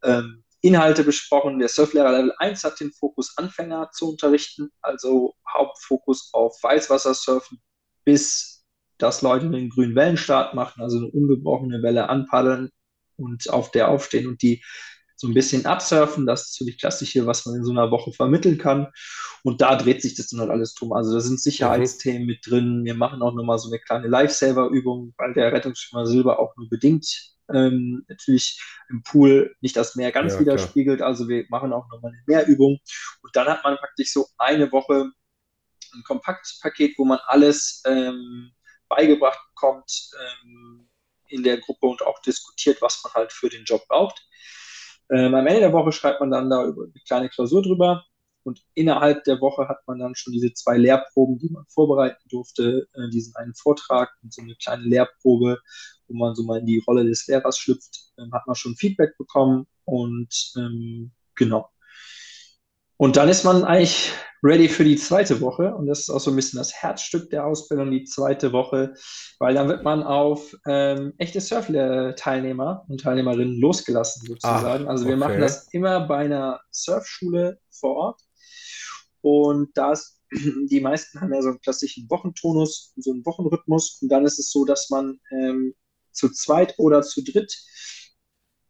ähm, 0.03 0.45
Inhalte 0.63 1.05
besprochen. 1.05 1.59
Der 1.59 1.69
Surflehrer 1.69 2.13
Level 2.13 2.35
1 2.39 2.65
hat 2.65 2.81
den 2.81 2.93
Fokus, 2.93 3.37
Anfänger 3.37 3.91
zu 3.93 4.11
unterrichten, 4.11 4.71
also 4.83 5.35
Hauptfokus 5.53 6.31
auf 6.33 6.57
Weißwassersurfen, 6.63 7.61
bis 8.05 8.65
dass 8.99 9.23
Leute 9.23 9.51
den 9.51 9.71
grünen 9.71 9.95
Wellenstart 9.95 10.55
machen, 10.55 10.83
also 10.83 10.99
eine 10.99 11.09
ungebrochene 11.09 11.83
Welle 11.83 12.09
anpaddeln 12.11 12.71
und 13.23 13.51
auf 13.51 13.71
der 13.71 13.89
aufstehen 13.89 14.27
und 14.27 14.43
die 14.43 14.63
so 15.17 15.29
ein 15.29 15.35
bisschen 15.35 15.67
absurfen. 15.67 16.27
Das 16.27 16.43
ist 16.43 16.55
so 16.57 16.65
die 16.65 16.77
klassische, 16.77 17.27
was 17.27 17.45
man 17.45 17.57
in 17.57 17.65
so 17.65 17.73
einer 17.73 17.91
Woche 17.91 18.13
vermitteln 18.13 18.57
kann. 18.57 18.89
Und 19.43 19.61
da 19.61 19.77
dreht 19.77 20.01
sich 20.03 20.15
das 20.15 20.29
dann 20.29 20.41
halt 20.41 20.51
alles 20.51 20.75
drum. 20.75 20.93
Also 20.95 21.13
da 21.13 21.21
sind 21.21 21.41
Sicherheitsthemen 21.41 22.27
mit 22.27 22.47
drin. 22.47 22.85
Wir 22.85 22.95
machen 22.95 23.23
auch 23.23 23.35
nochmal 23.35 23.59
so 23.59 23.69
eine 23.69 23.79
kleine 23.79 24.09
Lifesaver-Übung, 24.09 25.15
weil 25.19 25.35
der 25.35 25.53
Rettungsschwimmer 25.53 26.07
Silber 26.07 26.39
auch 26.39 26.57
nur 26.57 26.69
bedingt 26.71 27.07
ähm, 27.53 28.05
natürlich 28.09 28.63
im 28.89 29.03
Pool 29.03 29.55
nicht 29.61 29.77
das 29.77 29.97
Meer 29.97 30.13
ganz 30.13 30.35
Ja, 30.35 30.41
widerspiegelt. 30.41 31.03
Also 31.03 31.29
wir 31.29 31.45
machen 31.49 31.73
auch 31.73 31.89
nochmal 31.91 32.13
eine 32.13 32.23
Mehrübung. 32.27 32.79
Und 33.23 33.37
dann 33.37 33.47
hat 33.49 33.63
man 33.65 33.77
praktisch 33.77 34.13
so 34.13 34.27
eine 34.39 34.71
Woche 34.73 35.11
ein 35.93 36.03
Kompaktpaket, 36.05 36.95
wo 36.99 37.05
man 37.05 37.19
alles 37.27 37.83
ähm, 37.87 38.53
beigebracht 38.89 39.41
bekommt 39.55 40.11
ähm, 40.21 40.90
in 41.31 41.43
der 41.43 41.59
Gruppe 41.59 41.87
und 41.87 42.03
auch 42.03 42.21
diskutiert, 42.21 42.83
was 42.83 43.03
man 43.05 43.13
halt 43.15 43.33
für 43.33 43.49
den 43.49 43.65
Job 43.65 43.87
braucht. 43.89 44.27
Ähm, 45.11 45.35
am 45.35 45.47
Ende 45.47 45.61
der 45.61 45.73
Woche 45.73 45.93
schreibt 45.93 46.21
man 46.21 46.31
dann 46.31 46.51
da 46.51 46.65
über 46.65 46.85
eine 46.85 47.03
kleine 47.07 47.29
Klausur 47.29 47.63
drüber 47.63 48.05
und 48.43 48.63
innerhalb 48.75 49.25
der 49.25 49.41
Woche 49.41 49.69
hat 49.69 49.87
man 49.87 49.99
dann 49.99 50.15
schon 50.15 50.33
diese 50.33 50.53
zwei 50.55 50.79
Lehrproben, 50.79 51.39
die 51.39 51.51
man 51.51 51.67
vorbereiten 51.69 52.23
durfte, 52.29 52.89
äh, 52.95 53.09
diesen 53.11 53.35
einen 53.37 53.55
Vortrag 53.55 54.11
und 54.23 54.33
so 54.33 54.43
eine 54.43 54.55
kleine 54.57 54.85
Lehrprobe, 54.85 55.59
wo 56.09 56.15
man 56.15 56.35
so 56.35 56.43
mal 56.45 56.61
in 56.61 56.67
die 56.67 56.83
Rolle 56.87 57.05
des 57.05 57.27
Lehrers 57.27 57.59
schlüpft, 57.59 58.13
ähm, 58.19 58.33
hat 58.33 58.47
man 58.47 58.57
schon 58.57 58.77
Feedback 58.77 59.17
bekommen 59.19 59.67
und 59.85 60.53
ähm, 60.57 61.13
genau. 61.35 61.69
Und 62.97 63.17
dann 63.17 63.29
ist 63.29 63.45
man 63.45 63.65
eigentlich 63.65 64.13
ready 64.43 64.69
für 64.69 64.85
die 64.85 64.97
zweite 64.97 65.41
Woche. 65.41 65.75
Und 65.75 65.87
das 65.87 66.01
ist 66.01 66.11
auch 66.11 66.21
so 66.21 66.31
ein 66.31 66.37
bisschen 66.37 66.59
das 66.59 66.73
Herzstück 66.73 67.31
der 67.31 67.47
Ausbildung, 67.47 67.91
die 67.91 68.05
zweite 68.05 68.53
Woche, 68.53 68.95
weil 69.39 69.55
dann 69.55 69.69
wird 69.69 69.85
man 69.85 70.03
auf 70.03 70.57
ähm, 70.67 71.15
echte 71.19 71.41
Surf-Teilnehmer 71.41 72.85
und 72.89 73.01
Teilnehmerinnen 73.01 73.61
losgelassen 73.61 74.27
sozusagen. 74.27 74.85
Ach, 74.87 74.91
also 74.91 75.07
wir 75.07 75.15
okay. 75.15 75.21
machen 75.21 75.41
das 75.41 75.69
immer 75.73 76.07
bei 76.07 76.19
einer 76.19 76.61
Surfschule 76.71 77.59
vor 77.71 77.97
Ort. 77.97 78.21
Und 79.23 79.71
da 79.75 79.93
ist, 79.93 80.21
die 80.71 80.81
meisten 80.81 81.21
haben 81.21 81.33
ja 81.33 81.43
so 81.43 81.49
einen 81.49 81.61
klassischen 81.61 82.09
Wochentonus, 82.09 82.93
so 82.97 83.13
einen 83.13 83.25
Wochenrhythmus. 83.27 83.99
Und 84.01 84.09
dann 84.09 84.25
ist 84.25 84.39
es 84.39 84.51
so, 84.51 84.65
dass 84.65 84.91
man 84.91 85.21
ähm, 85.31 85.75
zu 86.13 86.31
zweit 86.31 86.75
oder 86.79 87.03
zu 87.03 87.23
dritt, 87.23 87.55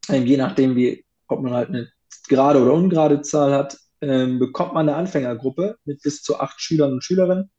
ähm, 0.08 0.26
je 0.26 0.36
nachdem, 0.36 0.76
wie, 0.76 1.04
ob 1.28 1.40
man 1.40 1.54
halt 1.54 1.68
eine 1.68 1.88
gerade 2.28 2.62
oder 2.62 2.74
ungerade 2.74 3.22
Zahl 3.22 3.52
hat, 3.52 3.78
ähm, 4.00 4.38
bekommt 4.38 4.74
man 4.74 4.88
eine 4.88 4.96
Anfängergruppe 4.96 5.76
mit 5.84 6.02
bis 6.02 6.22
zu 6.22 6.38
acht 6.38 6.60
Schülern 6.60 6.92
und 6.92 7.04
Schülerinnen. 7.04 7.50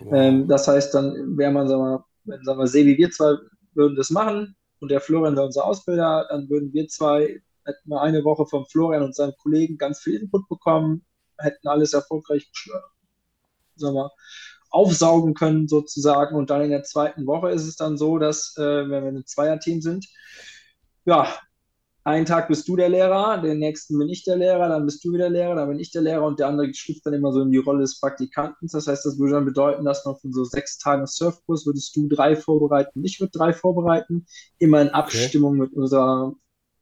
Wow. 0.00 0.12
Ähm, 0.14 0.48
das 0.48 0.68
heißt, 0.68 0.94
dann 0.94 1.36
wäre 1.36 1.52
man, 1.52 1.68
sagen 1.68 1.82
wir, 1.82 2.04
wenn 2.24 2.44
sagen 2.44 2.58
wir, 2.58 2.66
Sebi, 2.66 2.96
wir 2.96 3.10
zwei 3.10 3.36
würden 3.74 3.96
das 3.96 4.10
machen 4.10 4.56
und 4.80 4.90
der 4.90 5.00
Florian 5.00 5.36
wäre 5.36 5.46
unser 5.46 5.64
Ausbilder, 5.64 6.26
dann 6.28 6.48
würden 6.48 6.72
wir 6.72 6.88
zwei, 6.88 7.40
hätten 7.64 7.88
wir 7.88 8.00
eine 8.00 8.24
Woche 8.24 8.46
vom 8.46 8.66
Florian 8.66 9.02
und 9.02 9.14
seinem 9.14 9.34
Kollegen 9.38 9.78
ganz 9.78 10.00
viel 10.00 10.20
Input 10.20 10.48
bekommen, 10.48 11.04
hätten 11.38 11.68
alles 11.68 11.92
erfolgreich, 11.92 12.50
sagen 13.76 13.94
wir, 13.94 14.10
aufsaugen 14.70 15.34
können 15.34 15.68
sozusagen 15.68 16.36
und 16.36 16.50
dann 16.50 16.62
in 16.62 16.70
der 16.70 16.84
zweiten 16.84 17.26
Woche 17.26 17.50
ist 17.50 17.66
es 17.66 17.76
dann 17.76 17.96
so, 17.98 18.18
dass, 18.18 18.56
äh, 18.56 18.62
wenn 18.62 19.04
wir 19.04 19.12
ein 19.12 19.26
Zweierteam 19.26 19.80
sind, 19.80 20.06
ja, 21.04 21.26
einen 22.04 22.24
Tag 22.24 22.48
bist 22.48 22.66
du 22.66 22.76
der 22.76 22.88
Lehrer, 22.88 23.40
den 23.42 23.58
nächsten 23.58 23.98
bin 23.98 24.08
ich 24.08 24.24
der 24.24 24.36
Lehrer, 24.36 24.68
dann 24.68 24.86
bist 24.86 25.04
du 25.04 25.12
wieder 25.12 25.28
Lehrer, 25.28 25.54
dann 25.54 25.68
bin 25.68 25.78
ich 25.78 25.90
der 25.90 26.02
Lehrer 26.02 26.24
und 26.24 26.38
der 26.38 26.48
andere 26.48 26.72
schlüpft 26.72 27.04
dann 27.04 27.12
immer 27.12 27.32
so 27.32 27.42
in 27.42 27.50
die 27.50 27.58
Rolle 27.58 27.80
des 27.80 28.00
Praktikanten. 28.00 28.68
Das 28.72 28.86
heißt, 28.86 29.04
das 29.04 29.18
würde 29.18 29.34
dann 29.34 29.44
bedeuten, 29.44 29.84
dass 29.84 30.04
man 30.06 30.16
von 30.16 30.32
so 30.32 30.44
sechs 30.44 30.78
Tagen 30.78 31.06
Surfkurs 31.06 31.66
würdest 31.66 31.94
du 31.96 32.08
drei 32.08 32.36
vorbereiten, 32.36 33.04
ich 33.04 33.20
würde 33.20 33.32
drei 33.32 33.52
vorbereiten, 33.52 34.26
immer 34.58 34.80
in 34.80 34.88
Abstimmung 34.88 35.52
okay. 35.52 35.60
mit 35.60 35.72
unserer 35.74 36.34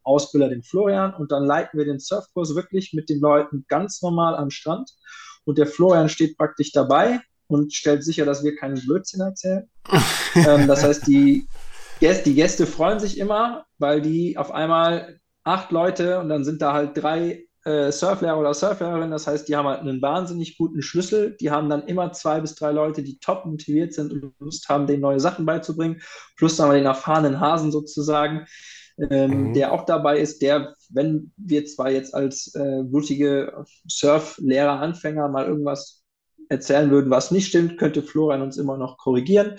Ausbilder, 0.04 0.48
dem 0.48 0.62
Florian, 0.62 1.14
und 1.14 1.32
dann 1.32 1.44
leiten 1.44 1.78
wir 1.78 1.84
den 1.84 1.98
Surfkurs 1.98 2.54
wirklich 2.54 2.92
mit 2.94 3.10
den 3.10 3.20
Leuten 3.20 3.64
ganz 3.68 4.00
normal 4.00 4.36
am 4.36 4.50
Strand. 4.50 4.90
Und 5.44 5.58
der 5.58 5.66
Florian 5.66 6.08
steht 6.08 6.38
praktisch 6.38 6.72
dabei 6.72 7.20
und 7.46 7.74
stellt 7.74 8.04
sicher, 8.04 8.24
dass 8.24 8.44
wir 8.44 8.54
keinen 8.54 8.80
Blödsinn 8.80 9.20
erzählen. 9.20 9.68
ähm, 10.34 10.66
das 10.66 10.84
heißt, 10.84 11.06
die 11.06 11.46
die 12.01 12.34
Gäste 12.34 12.66
freuen 12.66 13.01
sich 13.01 13.18
immer, 13.18 13.66
weil 13.78 14.01
die 14.01 14.36
auf 14.36 14.51
einmal 14.51 15.18
acht 15.44 15.72
Leute 15.72 16.20
und 16.20 16.28
dann 16.28 16.44
sind 16.44 16.62
da 16.62 16.72
halt 16.72 16.96
drei 16.96 17.49
äh, 17.64 17.90
Surflehrer 17.92 18.38
oder 18.38 18.55
Surflehrerinnen. 18.55 19.11
Das 19.11 19.26
heißt, 19.26 19.49
die 19.49 19.57
haben 19.57 19.66
halt 19.66 19.80
einen 19.80 20.01
wahnsinnig 20.01 20.57
guten 20.57 20.82
Schlüssel. 20.82 21.36
Die 21.40 21.51
haben 21.51 21.68
dann 21.68 21.86
immer 21.86 22.12
zwei 22.12 22.40
bis 22.40 22.55
drei 22.55 22.72
Leute, 22.72 23.03
die 23.03 23.18
top 23.18 23.44
motiviert 23.44 23.92
sind 23.94 24.12
und 24.12 24.32
Lust 24.38 24.68
haben, 24.68 24.86
denen 24.86 25.03
neue 25.03 25.20
Sachen 25.20 25.44
beizubringen. 25.44 26.01
Plus 26.36 26.57
dann 26.57 26.66
haben 26.66 26.74
wir 26.74 26.80
den 26.80 26.86
erfahrenen 26.86 27.40
Hasen 27.40 27.72
sozusagen, 27.72 28.46
ähm, 29.11 29.49
mhm. 29.49 29.55
der 29.55 29.72
auch 29.72 29.84
dabei 29.84 30.18
ist, 30.18 30.40
der, 30.42 30.74
wenn 30.90 31.32
wir 31.36 31.66
zwar 31.66 31.90
jetzt 31.90 32.14
als 32.14 32.55
äh, 32.55 32.82
blutige 32.84 33.64
Surflehrer-Anfänger 33.86 35.28
mal 35.28 35.46
irgendwas 35.46 36.05
erzählen 36.49 36.90
würden, 36.90 37.11
was 37.11 37.30
nicht 37.30 37.49
stimmt, 37.49 37.78
könnte 37.78 38.03
Florian 38.03 38.42
uns 38.42 38.57
immer 38.57 38.78
noch 38.78 38.96
korrigieren. 38.96 39.59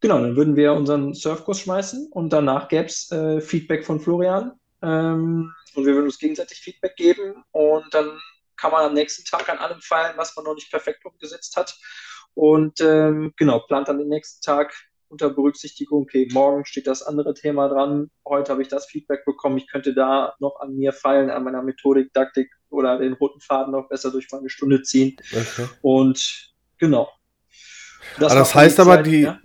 Genau, 0.00 0.18
dann 0.20 0.36
würden 0.36 0.54
wir 0.54 0.74
unseren 0.74 1.12
Surfkurs 1.12 1.60
schmeißen 1.60 2.08
und 2.12 2.32
danach 2.32 2.68
gäbe 2.68 2.86
es 2.86 3.10
äh, 3.10 3.40
Feedback 3.40 3.84
von 3.84 4.00
Florian 4.00 4.52
ähm, 4.80 5.52
und 5.74 5.86
wir 5.86 5.94
würden 5.94 6.06
uns 6.06 6.18
gegenseitig 6.18 6.60
Feedback 6.60 6.94
geben 6.96 7.42
und 7.50 7.84
dann 7.92 8.18
kann 8.56 8.70
man 8.70 8.84
am 8.84 8.94
nächsten 8.94 9.24
Tag 9.24 9.48
an 9.48 9.58
allem 9.58 9.80
feilen, 9.80 10.16
was 10.16 10.36
man 10.36 10.44
noch 10.44 10.54
nicht 10.54 10.70
perfekt 10.70 11.04
umgesetzt 11.04 11.56
hat 11.56 11.76
und 12.34 12.80
ähm, 12.80 13.32
genau, 13.36 13.58
plant 13.60 13.88
dann 13.88 13.98
den 13.98 14.08
nächsten 14.08 14.40
Tag 14.40 14.72
unter 15.08 15.30
Berücksichtigung, 15.30 16.02
okay, 16.02 16.28
morgen 16.32 16.64
steht 16.64 16.86
das 16.86 17.02
andere 17.02 17.34
Thema 17.34 17.68
dran, 17.68 18.10
heute 18.24 18.52
habe 18.52 18.62
ich 18.62 18.68
das 18.68 18.86
Feedback 18.86 19.24
bekommen, 19.24 19.58
ich 19.58 19.68
könnte 19.68 19.94
da 19.94 20.34
noch 20.38 20.60
an 20.60 20.76
mir 20.76 20.92
feilen, 20.92 21.30
an 21.30 21.42
meiner 21.42 21.62
Methodik, 21.62 22.12
Taktik 22.12 22.52
oder 22.70 22.98
den 22.98 23.14
roten 23.14 23.40
Faden 23.40 23.72
noch 23.72 23.88
besser 23.88 24.12
durch 24.12 24.28
meine 24.30 24.50
Stunde 24.50 24.82
ziehen 24.82 25.16
okay. 25.32 25.66
und 25.82 26.52
genau. 26.78 27.10
Das, 28.18 28.32
das 28.32 28.54
heißt 28.54 28.78
aber, 28.80 28.96
Zeit, 28.96 29.06
die, 29.06 29.20
ja? 29.22 29.40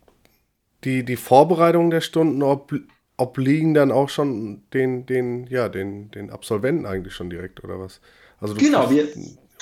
Die, 0.84 1.04
die 1.04 1.16
Vorbereitung 1.16 1.90
der 1.90 2.02
Stunden 2.02 2.42
ob, 2.44 2.74
obliegen 3.18 3.74
dann 3.74 3.92
auch 3.92 4.10
schon 4.10 4.64
den, 4.74 5.06
den, 5.06 5.48
ja, 5.48 5.70
den, 5.70 6.12
den 6.12 6.30
Absolventen 6.30 6.86
eigentlich 6.86 7.14
schon 7.14 7.30
direkt, 7.30 7.64
oder 7.64 7.80
was? 7.80 8.02
Also 8.40 8.56
genau, 8.56 8.90
wir. 8.90 9.08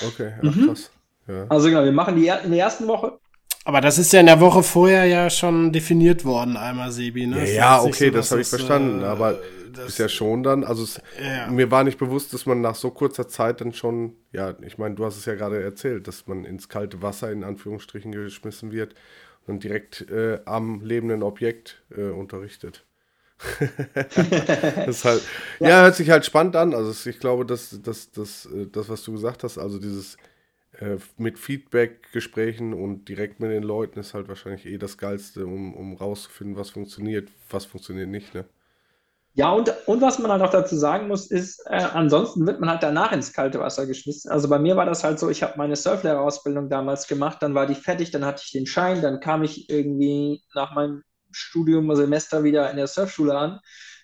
Okay, 0.07 0.33
ja, 0.41 0.51
mhm. 0.51 0.67
krass. 0.67 0.91
Ja. 1.27 1.45
Also 1.49 1.69
genau, 1.69 1.83
wir 1.83 1.91
machen 1.91 2.15
die 2.15 2.27
in 2.27 2.51
der 2.51 2.59
ersten 2.59 2.87
Woche. 2.87 3.19
Aber 3.63 3.79
das 3.79 3.99
ist 3.99 4.11
ja 4.11 4.21
in 4.21 4.25
der 4.25 4.39
Woche 4.39 4.63
vorher 4.63 5.05
ja 5.05 5.29
schon 5.29 5.71
definiert 5.71 6.25
worden, 6.25 6.57
einmal 6.57 6.91
Sebi, 6.91 7.27
ne? 7.27 7.47
Ja, 7.47 7.53
ja 7.53 7.81
okay, 7.81 8.07
so, 8.07 8.15
das 8.15 8.31
habe 8.31 8.41
ich 8.41 8.47
verstanden. 8.47 9.03
Äh, 9.03 9.05
aber 9.05 9.37
das 9.71 9.89
ist 9.89 9.99
ja 9.99 10.09
schon 10.09 10.41
dann, 10.41 10.63
also 10.63 10.83
es, 10.83 10.99
ja. 11.23 11.49
mir 11.51 11.69
war 11.69 11.83
nicht 11.83 11.99
bewusst, 11.99 12.33
dass 12.33 12.47
man 12.47 12.61
nach 12.61 12.73
so 12.73 12.89
kurzer 12.89 13.27
Zeit 13.27 13.61
dann 13.61 13.71
schon, 13.71 14.15
ja, 14.31 14.55
ich 14.65 14.79
meine, 14.79 14.95
du 14.95 15.05
hast 15.05 15.17
es 15.17 15.25
ja 15.25 15.35
gerade 15.35 15.61
erzählt, 15.61 16.07
dass 16.07 16.25
man 16.25 16.43
ins 16.43 16.69
kalte 16.69 17.03
Wasser 17.03 17.31
in 17.31 17.43
Anführungsstrichen 17.43 18.11
geschmissen 18.11 18.71
wird 18.71 18.95
und 19.47 19.63
direkt 19.63 20.09
äh, 20.09 20.39
am 20.45 20.81
lebenden 20.81 21.23
Objekt 21.23 21.81
äh, 21.95 22.09
unterrichtet. 22.09 22.85
das 24.85 25.03
halt, 25.03 25.23
ja. 25.59 25.69
ja. 25.69 25.81
hört 25.83 25.95
sich 25.95 26.09
halt 26.09 26.25
spannend 26.25 26.55
an. 26.55 26.73
Also 26.73 27.09
ich 27.09 27.19
glaube, 27.19 27.45
dass, 27.45 27.81
dass, 27.81 28.11
dass 28.11 28.45
äh, 28.45 28.67
das, 28.71 28.89
was 28.89 29.03
du 29.03 29.13
gesagt 29.13 29.43
hast, 29.43 29.57
also 29.57 29.79
dieses 29.79 30.17
äh, 30.79 30.97
mit 31.17 31.39
Feedback-Gesprächen 31.39 32.73
und 32.73 33.09
direkt 33.09 33.39
mit 33.39 33.51
den 33.51 33.63
Leuten 33.63 33.99
ist 33.99 34.13
halt 34.13 34.27
wahrscheinlich 34.27 34.65
eh 34.65 34.77
das 34.77 34.97
Geilste, 34.97 35.45
um, 35.45 35.73
um 35.73 35.95
rauszufinden, 35.95 36.55
was 36.55 36.69
funktioniert, 36.69 37.29
was 37.49 37.65
funktioniert 37.65 38.09
nicht. 38.09 38.33
Ne? 38.33 38.45
Ja, 39.33 39.51
und, 39.51 39.73
und 39.87 40.01
was 40.01 40.19
man 40.19 40.29
halt 40.29 40.41
auch 40.41 40.51
dazu 40.51 40.75
sagen 40.75 41.07
muss, 41.07 41.31
ist, 41.31 41.63
äh, 41.65 41.75
ansonsten 41.75 42.45
wird 42.45 42.59
man 42.59 42.69
halt 42.69 42.83
danach 42.83 43.13
ins 43.13 43.31
kalte 43.31 43.59
Wasser 43.59 43.87
geschmissen. 43.87 44.29
Also 44.29 44.49
bei 44.49 44.59
mir 44.59 44.75
war 44.75 44.85
das 44.85 45.05
halt 45.05 45.19
so, 45.19 45.29
ich 45.29 45.41
habe 45.41 45.53
meine 45.57 45.77
Surflehrerausbildung 45.77 46.69
damals 46.69 47.07
gemacht, 47.07 47.37
dann 47.41 47.55
war 47.55 47.65
die 47.65 47.75
fertig, 47.75 48.11
dann 48.11 48.25
hatte 48.25 48.43
ich 48.45 48.51
den 48.51 48.65
Schein, 48.65 49.01
dann 49.01 49.21
kam 49.21 49.43
ich 49.43 49.69
irgendwie 49.69 50.43
nach 50.53 50.75
meinem 50.75 51.03
Studium, 51.31 51.95
Semester 51.95 52.43
wieder 52.43 52.69
in 52.71 52.77
der 52.77 52.87
Surfschule 52.87 53.37
an. 53.37 53.59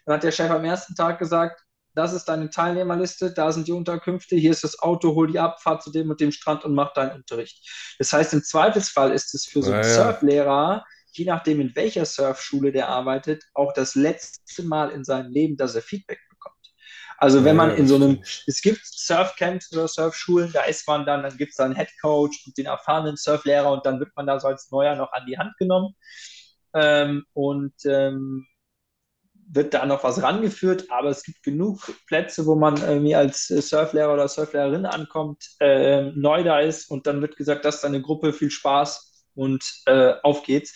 Dann 0.06 0.16
hat 0.16 0.24
der 0.24 0.32
Chef 0.32 0.50
am 0.50 0.64
ersten 0.64 0.96
Tag 0.96 1.20
gesagt, 1.20 1.62
das 1.94 2.14
ist 2.14 2.26
deine 2.26 2.50
Teilnehmerliste, 2.50 3.34
da 3.34 3.52
sind 3.52 3.68
die 3.68 3.72
Unterkünfte, 3.74 4.36
hier 4.36 4.52
ist 4.52 4.64
das 4.64 4.80
Auto, 4.80 5.16
hol 5.16 5.28
die 5.28 5.40
ab, 5.40 5.62
fahr 5.62 5.80
zu 5.80 5.92
dem 5.92 6.10
und 6.10 6.22
dem 6.22 6.32
Strand 6.32 6.64
und 6.64 6.76
mach 6.76 6.94
deinen 6.94 7.12
Unterricht. 7.16 7.68
Das 7.98 8.14
heißt, 8.14 8.34
im 8.34 8.44
Zweifelsfall 8.44 9.12
ist 9.12 9.34
es 9.34 9.46
für 9.46 9.62
so 9.62 9.72
einen 9.72 9.84
ja, 9.84 9.90
Surflehrer 9.90 10.86
je 11.18 11.26
nachdem, 11.26 11.60
in 11.60 11.76
welcher 11.76 12.06
Surfschule 12.06 12.72
der 12.72 12.90
arbeitet, 12.90 13.44
auch 13.54 13.74
das 13.74 13.96
letzte 13.96 14.64
Mal 14.64 14.92
in 14.92 15.04
seinem 15.04 15.32
Leben, 15.32 15.58
dass 15.58 15.76
er 15.76 15.82
Feedback 15.82 16.20
bekommt. 16.30 16.56
Also 17.18 17.44
wenn 17.44 17.56
man 17.56 17.76
in 17.76 17.88
so 17.88 17.96
einem, 17.96 18.22
es 18.46 18.62
gibt 18.62 18.82
Surfcamps 18.84 19.74
oder 19.74 19.88
Surfschulen, 19.88 20.52
da 20.54 20.64
ist 20.64 20.88
man 20.88 21.06
dann, 21.06 21.24
dann 21.24 21.36
gibt 21.38 21.52
es 21.52 21.58
da 21.58 21.66
einen 21.66 21.76
Headcoach 21.76 22.44
und 22.46 22.58
den 22.58 22.68
erfahrenen 22.68 23.18
Surflehrer 23.18 23.72
und 23.72 23.86
dann 23.86 24.00
wird 24.00 24.16
man 24.16 24.28
da 24.28 24.40
so 24.40 24.48
als 24.48 24.70
Neuer 24.70 24.96
noch 24.96 25.12
an 25.14 25.26
die 25.26 25.38
Hand 25.38 25.58
genommen 25.58 25.96
ähm, 26.76 27.26
und 27.34 27.74
ähm, 27.86 28.46
wird 29.50 29.74
da 29.74 29.86
noch 29.86 30.04
was 30.04 30.22
rangeführt, 30.22 30.92
aber 30.92 31.10
es 31.10 31.24
gibt 31.24 31.42
genug 31.42 31.92
Plätze, 32.06 32.46
wo 32.46 32.56
man 32.56 32.78
irgendwie 32.78 33.16
als 33.16 33.48
Surflehrer 33.48 34.14
oder 34.14 34.28
Surflehrerin 34.28 34.86
ankommt, 34.86 35.44
äh, 35.60 36.12
neu 36.12 36.44
da 36.44 36.60
ist 36.60 36.92
und 36.92 37.08
dann 37.08 37.22
wird 37.22 37.38
gesagt, 37.38 37.66
das 37.66 37.78
ist 37.78 37.86
eine 37.86 38.02
Gruppe, 38.02 38.34
viel 38.34 38.52
Spaß 38.52 39.26
und 39.36 39.64
äh, 39.86 40.14
auf 40.24 40.44
geht's. 40.44 40.76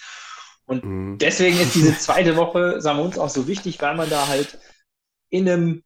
Und 0.71 0.85
mhm. 0.85 1.17
deswegen 1.17 1.59
ist 1.59 1.75
diese 1.75 1.97
zweite 1.99 2.37
Woche, 2.37 2.79
sagen 2.79 2.99
wir 2.99 3.03
uns, 3.03 3.17
auch 3.17 3.29
so 3.29 3.45
wichtig, 3.45 3.81
weil 3.81 3.95
man 3.95 4.09
da 4.09 4.29
halt 4.29 4.57
in 5.29 5.47
einem, 5.47 5.83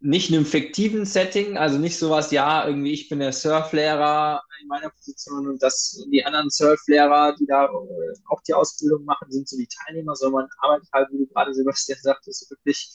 nicht 0.00 0.28
in 0.28 0.36
einem 0.36 0.44
fiktiven 0.44 1.06
Setting, 1.06 1.56
also 1.56 1.78
nicht 1.78 1.98
sowas, 1.98 2.30
ja, 2.30 2.66
irgendwie 2.66 2.92
ich 2.92 3.08
bin 3.08 3.20
der 3.20 3.32
Surflehrer 3.32 4.42
in 4.60 4.68
meiner 4.68 4.90
Position 4.90 5.48
und 5.48 5.62
das, 5.62 6.06
die 6.12 6.22
anderen 6.22 6.50
Surflehrer, 6.50 7.34
die 7.40 7.46
da 7.46 7.64
äh, 7.64 8.14
auch 8.28 8.42
die 8.42 8.52
Ausbildung 8.52 9.06
machen, 9.06 9.30
sind 9.30 9.48
so 9.48 9.56
die 9.56 9.68
Teilnehmer, 9.68 10.14
sondern 10.14 10.42
man 10.42 10.50
arbeitet 10.58 10.90
halt, 10.92 11.08
wie 11.12 11.18
du 11.18 11.26
gerade 11.28 11.54
Sebastian 11.54 11.98
sagtest, 12.02 12.50
wirklich 12.50 12.90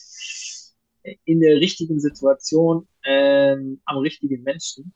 in 1.24 1.40
der 1.40 1.56
richtigen 1.56 1.98
Situation, 1.98 2.86
ähm, 3.04 3.80
am 3.86 3.98
richtigen 3.98 4.44
Menschen. 4.44 4.92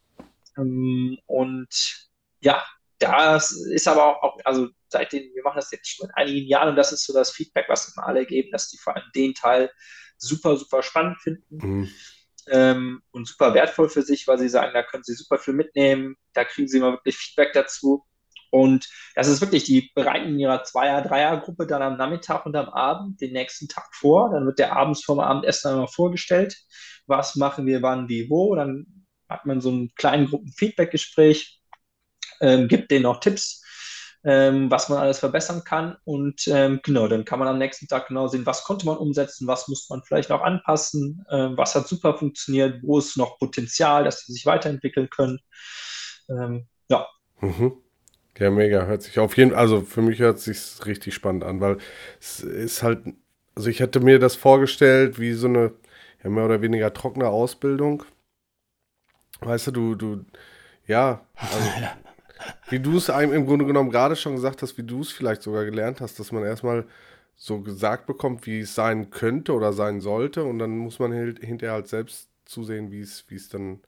Ähm, 0.56 1.18
und 1.26 2.08
ja, 2.40 2.62
das 3.00 3.52
ist 3.52 3.88
aber 3.88 4.22
auch, 4.22 4.38
also 4.44 4.68
seitdem, 4.88 5.22
wir 5.34 5.42
machen 5.42 5.56
das 5.56 5.70
jetzt 5.72 5.88
schon 5.88 6.08
in 6.08 6.14
einigen 6.14 6.46
Jahren 6.46 6.68
und 6.68 6.76
das 6.76 6.92
ist 6.92 7.04
so 7.04 7.12
das 7.12 7.32
Feedback, 7.32 7.66
was 7.68 7.92
immer 7.92 8.06
alle 8.06 8.26
geben, 8.26 8.50
dass 8.52 8.68
die 8.68 8.78
vor 8.78 8.94
allem 8.94 9.06
den 9.14 9.34
Teil 9.34 9.70
super, 10.18 10.56
super 10.56 10.82
spannend 10.82 11.18
finden. 11.20 11.44
Mhm. 11.50 11.90
ähm, 12.48 13.02
und 13.10 13.26
super 13.26 13.54
wertvoll 13.54 13.88
für 13.88 14.02
sich, 14.02 14.28
weil 14.28 14.38
sie 14.38 14.48
sagen, 14.48 14.72
da 14.74 14.82
können 14.82 15.02
sie 15.02 15.14
super 15.14 15.38
viel 15.38 15.54
mitnehmen, 15.54 16.16
da 16.34 16.44
kriegen 16.44 16.68
sie 16.68 16.80
mal 16.80 16.92
wirklich 16.92 17.16
Feedback 17.16 17.52
dazu. 17.52 18.04
Und 18.50 18.88
das 19.14 19.28
ist 19.28 19.40
wirklich, 19.40 19.64
die 19.64 19.90
bereiten 19.94 20.30
in 20.30 20.38
ihrer 20.38 20.64
Zweier-, 20.64 21.02
Dreier-Gruppe 21.02 21.66
dann 21.66 21.82
am 21.82 21.96
Nachmittag 21.96 22.44
und 22.46 22.56
am 22.56 22.68
Abend 22.68 23.20
den 23.20 23.32
nächsten 23.32 23.68
Tag 23.68 23.94
vor. 23.94 24.30
Dann 24.30 24.44
wird 24.44 24.58
der 24.58 24.76
abends 24.76 25.04
vorm 25.04 25.20
Abendessen 25.20 25.70
einmal 25.70 25.86
vorgestellt. 25.86 26.56
Was 27.06 27.36
machen 27.36 27.66
wir 27.66 27.80
wann, 27.82 28.08
wie, 28.08 28.28
wo? 28.28 28.54
Dann 28.56 29.06
hat 29.28 29.46
man 29.46 29.60
so 29.60 29.70
einen 29.70 29.94
kleinen 29.94 30.26
Gruppen-Feedback-Gespräch, 30.26 31.59
ähm, 32.40 32.68
gibt 32.68 32.90
denen 32.90 33.04
noch 33.04 33.20
Tipps, 33.20 33.62
ähm, 34.24 34.70
was 34.70 34.88
man 34.88 34.98
alles 34.98 35.18
verbessern 35.18 35.62
kann. 35.64 35.96
Und 36.04 36.46
ähm, 36.48 36.80
genau, 36.82 37.08
dann 37.08 37.24
kann 37.24 37.38
man 37.38 37.48
am 37.48 37.58
nächsten 37.58 37.86
Tag 37.88 38.08
genau 38.08 38.28
sehen, 38.28 38.46
was 38.46 38.64
konnte 38.64 38.86
man 38.86 38.96
umsetzen, 38.96 39.46
was 39.46 39.68
muss 39.68 39.88
man 39.88 40.02
vielleicht 40.02 40.30
noch 40.30 40.42
anpassen, 40.42 41.24
ähm, 41.30 41.56
was 41.56 41.74
hat 41.74 41.88
super 41.88 42.16
funktioniert, 42.18 42.80
wo 42.82 42.98
ist 42.98 43.16
noch 43.16 43.38
Potenzial, 43.38 44.04
dass 44.04 44.24
sie 44.24 44.32
sich 44.32 44.46
weiterentwickeln 44.46 45.08
können. 45.10 45.40
Ähm, 46.28 46.66
ja. 46.88 47.06
Mhm. 47.40 47.72
Ja, 48.38 48.50
mega. 48.50 48.86
Hört 48.86 49.02
sich 49.02 49.18
auf 49.18 49.36
jeden 49.36 49.50
Fall, 49.50 49.60
also 49.60 49.82
für 49.82 50.02
mich 50.02 50.18
hört 50.18 50.38
es 50.38 50.44
sich 50.44 50.86
richtig 50.86 51.14
spannend 51.14 51.44
an, 51.44 51.60
weil 51.60 51.78
es 52.20 52.40
ist 52.40 52.82
halt, 52.82 53.00
also 53.54 53.68
ich 53.68 53.80
hätte 53.80 54.00
mir 54.00 54.18
das 54.18 54.36
vorgestellt 54.36 55.18
wie 55.18 55.34
so 55.34 55.46
eine 55.46 55.72
ja, 56.22 56.30
mehr 56.30 56.44
oder 56.44 56.62
weniger 56.62 56.92
trockene 56.92 57.28
Ausbildung. 57.28 58.04
Weißt 59.40 59.68
du, 59.68 59.70
du, 59.72 59.94
du, 59.94 60.24
ja, 60.86 61.26
also, 61.34 61.56
wie 62.68 62.80
du 62.80 62.96
es 62.96 63.10
einem 63.10 63.32
im 63.32 63.46
Grunde 63.46 63.64
genommen 63.66 63.90
gerade 63.90 64.16
schon 64.16 64.34
gesagt 64.34 64.62
hast, 64.62 64.78
wie 64.78 64.82
du 64.82 65.00
es 65.00 65.10
vielleicht 65.10 65.42
sogar 65.42 65.64
gelernt 65.64 66.00
hast, 66.00 66.18
dass 66.18 66.32
man 66.32 66.44
erstmal 66.44 66.86
so 67.36 67.60
gesagt 67.60 68.06
bekommt, 68.06 68.46
wie 68.46 68.60
es 68.60 68.74
sein 68.74 69.10
könnte 69.10 69.54
oder 69.54 69.72
sein 69.72 70.00
sollte 70.00 70.44
und 70.44 70.58
dann 70.58 70.76
muss 70.76 70.98
man 70.98 71.12
hinterher 71.12 71.72
halt 71.72 71.88
selbst 71.88 72.28
zusehen, 72.44 72.90
wie 72.90 73.00
es, 73.00 73.24
wie 73.28 73.36
es 73.36 73.48
dann, 73.48 73.80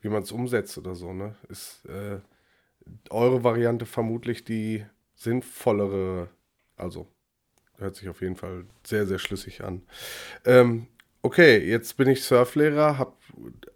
wie 0.00 0.08
man 0.08 0.22
es 0.22 0.32
umsetzt 0.32 0.78
oder 0.78 0.94
so, 0.94 1.12
ne? 1.12 1.34
Ist 1.48 1.84
äh, 1.86 2.20
eure 3.10 3.44
Variante 3.44 3.86
vermutlich 3.86 4.44
die 4.44 4.84
sinnvollere, 5.14 6.28
also 6.76 7.08
hört 7.76 7.96
sich 7.96 8.08
auf 8.08 8.22
jeden 8.22 8.36
Fall 8.36 8.64
sehr, 8.84 9.06
sehr 9.06 9.18
schlüssig 9.18 9.62
an. 9.64 9.82
Ähm, 10.44 10.86
okay, 11.22 11.58
jetzt 11.58 11.96
bin 11.96 12.08
ich 12.08 12.24
Surflehrer, 12.24 12.98
habe 12.98 13.12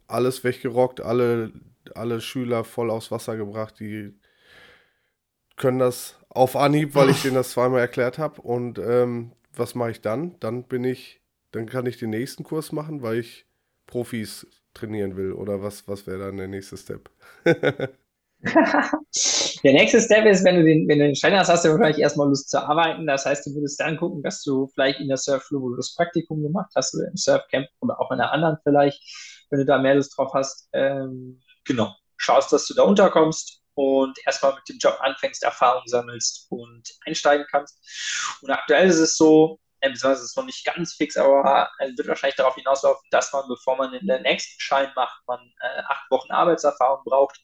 alles 0.07 0.45
weggerockt, 0.45 1.01
alle 1.01 1.53
alle 1.95 2.21
Schüler 2.21 2.65
voll 2.65 2.91
aufs 2.91 3.11
Wasser 3.11 3.37
gebracht, 3.37 3.81
die 3.81 4.15
können 5.57 5.79
das 5.79 6.17
auf 6.29 6.57
Anhieb, 6.57 6.95
weil 6.95 7.11
ich 7.11 7.23
denen 7.25 7.35
das 7.35 7.51
zweimal 7.51 7.81
erklärt 7.81 8.19
habe. 8.19 8.41
Und 8.43 8.79
ähm, 8.79 9.33
was 9.55 9.75
mache 9.75 9.93
ich 9.93 10.01
dann? 10.01 10.39
Dann 10.41 10.65
bin 10.65 10.85
ich, 10.85 11.21
dann 11.53 11.67
kann 11.67 11.87
ich 11.87 11.99
den 11.99 12.11
nächsten 12.11 12.45
Kurs 12.45 12.73
machen, 12.73 13.03
weil 13.03 13.19
ich 13.19 13.47
Profis 13.87 14.47
trainieren 14.75 15.17
will. 15.17 15.33
Oder 15.33 15.63
was, 15.63 15.87
was 15.89 16.07
wäre 16.07 16.19
dann 16.19 16.37
der 16.37 16.49
nächste 16.49 16.77
Step? 16.77 17.11
der 17.45 17.91
nächste 19.63 20.01
Step 20.01 20.27
ist, 20.27 20.45
wenn 20.45 20.57
du 20.57 20.65
den, 20.65 20.89
wenn 20.89 20.99
du 20.99 21.05
den 21.05 21.15
Schein 21.15 21.37
hast, 21.37 21.49
hast 21.49 21.65
du 21.65 21.71
wahrscheinlich 21.71 22.01
erstmal 22.01 22.29
Lust 22.29 22.51
zu 22.51 22.61
arbeiten. 22.61 23.07
Das 23.07 23.25
heißt, 23.25 23.47
du 23.47 23.55
würdest 23.55 23.79
dann 23.79 23.97
gucken, 23.97 24.23
dass 24.23 24.43
du 24.43 24.67
vielleicht 24.69 25.01
in 25.01 25.09
der 25.09 25.17
Surfschule, 25.17 25.61
wo 25.61 25.71
du 25.71 25.77
das 25.77 25.95
Praktikum 25.95 26.43
gemacht 26.43 26.73
hast, 26.75 26.95
oder 26.95 27.09
im 27.09 27.17
Surfcamp 27.17 27.69
oder 27.81 28.01
auch 28.01 28.11
in 28.11 28.21
einer 28.21 28.33
anderen 28.33 28.57
vielleicht, 28.65 29.01
wenn 29.51 29.61
du 29.61 29.67
da 29.67 29.79
mehr 29.79 29.95
Lust 29.95 30.17
drauf 30.17 30.33
hast, 30.35 30.69
ähm, 30.73 31.41
genau, 31.65 31.95
schaust, 32.17 32.53
dass 32.53 32.67
du 32.67 32.75
da 32.75 32.83
unterkommst 32.83 33.63
und 33.75 34.19
erstmal 34.27 34.55
mit 34.55 34.69
dem 34.69 34.79
Job 34.79 34.99
anfängst, 35.01 35.43
Erfahrung 35.43 35.83
sammelst 35.87 36.47
und 36.51 36.83
einsteigen 37.07 37.47
kannst. 37.51 37.79
Und 38.43 38.51
aktuell 38.51 38.89
ist 38.89 38.99
es 38.99 39.17
so, 39.17 39.59
äh, 39.81 39.89
beziehungsweise 39.89 40.23
ist 40.23 40.31
es 40.31 40.37
noch 40.37 40.45
nicht 40.45 40.65
ganz 40.65 40.95
fix, 40.95 41.17
aber 41.17 41.71
es 41.79 41.97
wird 41.97 42.09
wahrscheinlich 42.09 42.37
darauf 42.37 42.55
hinauslaufen, 42.55 43.07
dass 43.11 43.33
man, 43.33 43.49
bevor 43.49 43.77
man 43.77 43.93
den 43.93 44.23
nächsten 44.23 44.61
Schein 44.61 44.93
macht, 44.95 45.21
man 45.27 45.41
äh, 45.61 45.83
acht 45.89 46.11
Wochen 46.11 46.31
Arbeitserfahrung 46.31 47.03
braucht, 47.05 47.41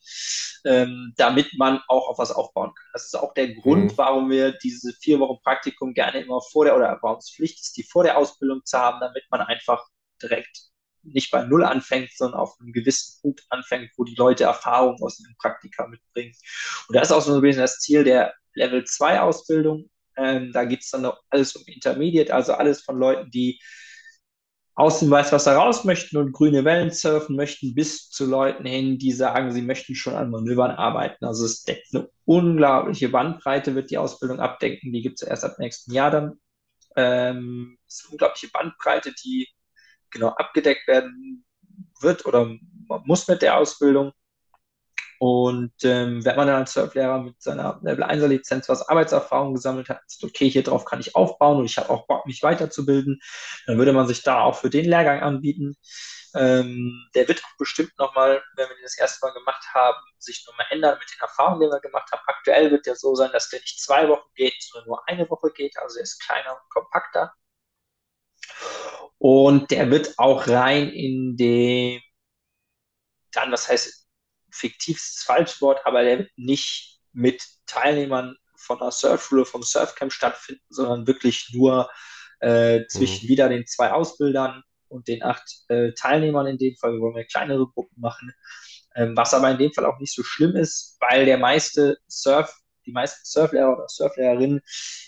ähm, 0.64 1.14
damit 1.16 1.52
man 1.58 1.80
auch 1.88 2.08
auf 2.08 2.18
was 2.18 2.30
aufbauen 2.30 2.72
kann. 2.74 2.86
Das 2.92 3.06
ist 3.06 3.18
auch 3.18 3.34
der 3.34 3.54
Grund, 3.54 3.92
mhm. 3.92 3.98
warum 3.98 4.30
wir 4.30 4.52
diese 4.58 4.92
vier 5.00 5.18
Wochen 5.18 5.42
Praktikum 5.42 5.94
gerne 5.94 6.20
immer 6.20 6.40
vor 6.40 6.64
der, 6.64 6.76
oder 6.76 6.98
warum 7.02 7.18
es 7.18 7.30
Pflicht 7.30 7.60
ist, 7.60 7.76
die 7.76 7.82
vor 7.82 8.04
der 8.04 8.16
Ausbildung 8.16 8.64
zu 8.64 8.78
haben, 8.78 9.00
damit 9.00 9.24
man 9.30 9.40
einfach 9.40 9.84
direkt 10.22 10.68
nicht 11.12 11.30
bei 11.30 11.44
Null 11.44 11.64
anfängt, 11.64 12.10
sondern 12.14 12.40
auf 12.40 12.56
einem 12.60 12.72
gewissen 12.72 13.20
Punkt 13.22 13.44
anfängt, 13.50 13.90
wo 13.96 14.04
die 14.04 14.14
Leute 14.14 14.44
Erfahrung 14.44 14.96
aus 15.02 15.18
dem 15.18 15.34
Praktika 15.38 15.86
mitbringen. 15.86 16.34
Und 16.88 16.96
das 16.96 17.08
ist 17.08 17.12
auch 17.12 17.22
so 17.22 17.34
ein 17.34 17.40
bisschen 17.40 17.62
das 17.62 17.78
Ziel 17.78 18.04
der 18.04 18.34
Level 18.54 18.84
2 18.84 19.20
Ausbildung. 19.20 19.90
Ähm, 20.16 20.52
da 20.52 20.64
geht 20.64 20.82
es 20.82 20.90
dann 20.90 21.02
noch 21.02 21.20
alles 21.30 21.54
um 21.54 21.62
Intermediate, 21.66 22.34
also 22.34 22.54
alles 22.54 22.82
von 22.82 22.98
Leuten, 22.98 23.30
die 23.30 23.60
aus 24.78 25.00
dem 25.00 25.10
Weißwasser 25.10 25.56
raus 25.56 25.82
möchten 25.82 26.16
und 26.18 26.30
grüne 26.30 26.64
Wellen 26.64 26.92
surfen 26.92 27.34
möchten, 27.34 27.74
bis 27.74 28.10
zu 28.10 28.26
Leuten 28.26 28.64
hin, 28.64 28.96
die 28.96 29.10
sagen, 29.10 29.50
sie 29.50 29.62
möchten 29.62 29.96
schon 29.96 30.14
an 30.14 30.30
Manövern 30.30 30.70
arbeiten. 30.70 31.24
Also 31.24 31.46
es 31.46 31.64
deckt 31.64 31.88
eine 31.92 32.08
unglaubliche 32.24 33.08
Bandbreite, 33.08 33.74
wird 33.74 33.90
die 33.90 33.98
Ausbildung 33.98 34.38
abdecken. 34.38 34.92
Die 34.92 35.02
gibt 35.02 35.20
es 35.20 35.26
erst 35.26 35.44
ab 35.44 35.58
nächsten 35.58 35.92
Jahr 35.92 36.12
dann. 36.12 36.40
Ähm, 36.94 37.76
es 37.88 37.96
ist 37.96 38.04
eine 38.04 38.12
unglaubliche 38.12 38.52
Bandbreite, 38.52 39.12
die 39.24 39.48
genau 40.10 40.28
abgedeckt 40.28 40.86
werden 40.88 41.44
wird 42.00 42.26
oder 42.26 42.48
muss 43.04 43.28
mit 43.28 43.42
der 43.42 43.56
Ausbildung. 43.58 44.12
Und 45.20 45.72
ähm, 45.82 46.24
wenn 46.24 46.36
man 46.36 46.46
dann 46.46 46.60
als 46.60 46.72
Surflehrer 46.72 47.20
mit 47.20 47.42
seiner 47.42 47.80
Level 47.82 48.04
1 48.04 48.24
Lizenz 48.26 48.68
was 48.68 48.88
Arbeitserfahrung 48.88 49.52
gesammelt 49.54 49.88
hat, 49.88 50.00
ist 50.06 50.22
okay, 50.22 50.48
hier 50.48 50.62
drauf 50.62 50.84
kann 50.84 51.00
ich 51.00 51.16
aufbauen 51.16 51.58
und 51.58 51.64
ich 51.64 51.76
habe 51.76 51.90
auch 51.90 52.06
Bock, 52.06 52.24
mich 52.26 52.42
weiterzubilden, 52.44 53.20
dann 53.66 53.78
würde 53.78 53.92
man 53.92 54.06
sich 54.06 54.22
da 54.22 54.42
auch 54.42 54.54
für 54.54 54.70
den 54.70 54.84
Lehrgang 54.84 55.20
anbieten. 55.20 55.76
Ähm, 56.34 57.08
der 57.14 57.26
wird 57.26 57.42
auch 57.44 57.56
bestimmt 57.58 57.98
nochmal, 57.98 58.42
wenn 58.54 58.68
wir 58.68 58.76
den 58.76 58.82
das 58.84 58.98
erste 58.98 59.26
Mal 59.26 59.32
gemacht 59.32 59.64
haben, 59.74 59.98
sich 60.18 60.46
nochmal 60.46 60.66
ändern 60.70 60.98
mit 61.00 61.10
den 61.10 61.20
Erfahrungen, 61.20 61.62
die 61.62 61.66
wir 61.66 61.80
gemacht 61.80 62.12
haben. 62.12 62.22
Aktuell 62.26 62.70
wird 62.70 62.86
der 62.86 62.94
so 62.94 63.14
sein, 63.16 63.32
dass 63.32 63.48
der 63.48 63.60
nicht 63.60 63.82
zwei 63.82 64.08
Wochen 64.08 64.28
geht, 64.36 64.62
sondern 64.62 64.88
nur 64.88 65.08
eine 65.08 65.28
Woche 65.30 65.50
geht. 65.50 65.76
Also 65.78 65.98
er 65.98 66.04
ist 66.04 66.22
kleiner 66.24 66.52
und 66.52 66.70
kompakter. 66.70 67.34
Und 69.18 69.70
der 69.70 69.90
wird 69.90 70.14
auch 70.18 70.46
rein 70.46 70.90
in 70.90 71.36
dem, 71.36 72.00
dann, 73.32 73.50
was 73.52 73.68
heißt, 73.68 74.06
fiktiv 74.50 74.96
ist 74.96 75.18
das 75.18 75.24
falsche 75.24 75.60
Wort, 75.60 75.80
aber 75.84 76.02
der 76.02 76.18
wird 76.18 76.30
nicht 76.36 77.00
mit 77.12 77.44
Teilnehmern 77.66 78.36
von 78.56 78.78
der 78.78 78.90
Surfschule, 78.90 79.44
vom 79.44 79.62
Surfcamp 79.62 80.12
stattfinden, 80.12 80.64
sondern 80.68 81.06
wirklich 81.06 81.50
nur 81.52 81.90
äh, 82.40 82.86
zwischen 82.86 83.26
mhm. 83.26 83.28
wieder 83.28 83.48
den 83.48 83.66
zwei 83.66 83.92
Ausbildern 83.92 84.62
und 84.88 85.08
den 85.08 85.22
acht 85.22 85.44
äh, 85.68 85.92
Teilnehmern 85.92 86.46
in 86.46 86.58
dem 86.58 86.76
Fall. 86.76 86.92
Wir 86.92 87.00
wollen 87.00 87.16
ja 87.16 87.24
kleinere 87.24 87.66
Gruppen 87.68 88.00
machen, 88.00 88.32
ähm, 88.94 89.16
was 89.16 89.34
aber 89.34 89.50
in 89.50 89.58
dem 89.58 89.72
Fall 89.72 89.86
auch 89.86 89.98
nicht 89.98 90.14
so 90.14 90.22
schlimm 90.22 90.56
ist, 90.56 90.96
weil 91.00 91.24
der 91.26 91.38
meiste 91.38 91.98
Surf 92.06 92.52
die 92.88 92.92
meisten 92.92 93.20
Surflehrer 93.22 93.74
oder 93.76 93.88
Surflehrerinnen 93.88 94.60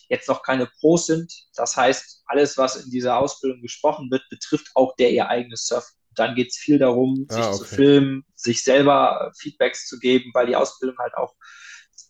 jetzt 0.09 0.29
noch 0.29 0.43
keine 0.43 0.67
Pros 0.67 1.07
sind. 1.07 1.33
Das 1.55 1.77
heißt, 1.77 2.23
alles, 2.27 2.59
was 2.59 2.77
in 2.77 2.91
dieser 2.91 3.19
Ausbildung 3.19 3.63
gesprochen 3.63 4.11
wird, 4.11 4.23
betrifft 4.29 4.69
auch 4.75 4.95
der 4.97 5.11
ihr 5.11 5.29
eigenes 5.29 5.67
Surfen. 5.67 5.97
Dann 6.15 6.35
geht 6.35 6.49
es 6.49 6.59
viel 6.59 6.79
darum, 6.79 7.27
ah, 7.29 7.35
sich 7.35 7.45
okay. 7.45 7.57
zu 7.57 7.65
filmen, 7.65 8.25
sich 8.35 8.63
selber 8.63 9.33
Feedbacks 9.39 9.87
zu 9.87 9.99
geben, 9.99 10.31
weil 10.35 10.47
die 10.47 10.57
Ausbildung 10.57 10.99
halt 10.99 11.15
auch 11.15 11.35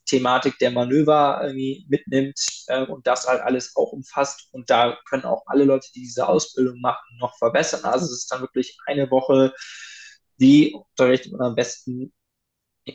Thematik 0.06 0.58
der 0.58 0.72
Manöver 0.72 1.40
irgendwie 1.42 1.86
mitnimmt 1.88 2.40
äh, 2.66 2.84
und 2.84 3.06
das 3.06 3.28
halt 3.28 3.42
alles 3.42 3.76
auch 3.76 3.92
umfasst. 3.92 4.48
Und 4.52 4.68
da 4.68 4.98
können 5.08 5.24
auch 5.24 5.44
alle 5.46 5.64
Leute, 5.64 5.88
die 5.94 6.00
diese 6.00 6.26
Ausbildung 6.28 6.80
machen, 6.80 7.18
noch 7.18 7.36
verbessern. 7.38 7.84
Also 7.84 8.06
es 8.06 8.12
ist 8.12 8.32
dann 8.32 8.40
wirklich 8.40 8.76
eine 8.86 9.10
Woche, 9.10 9.54
die 10.40 10.74
unterrichtet 10.74 11.32
man 11.32 11.42
am 11.42 11.54
besten 11.54 12.12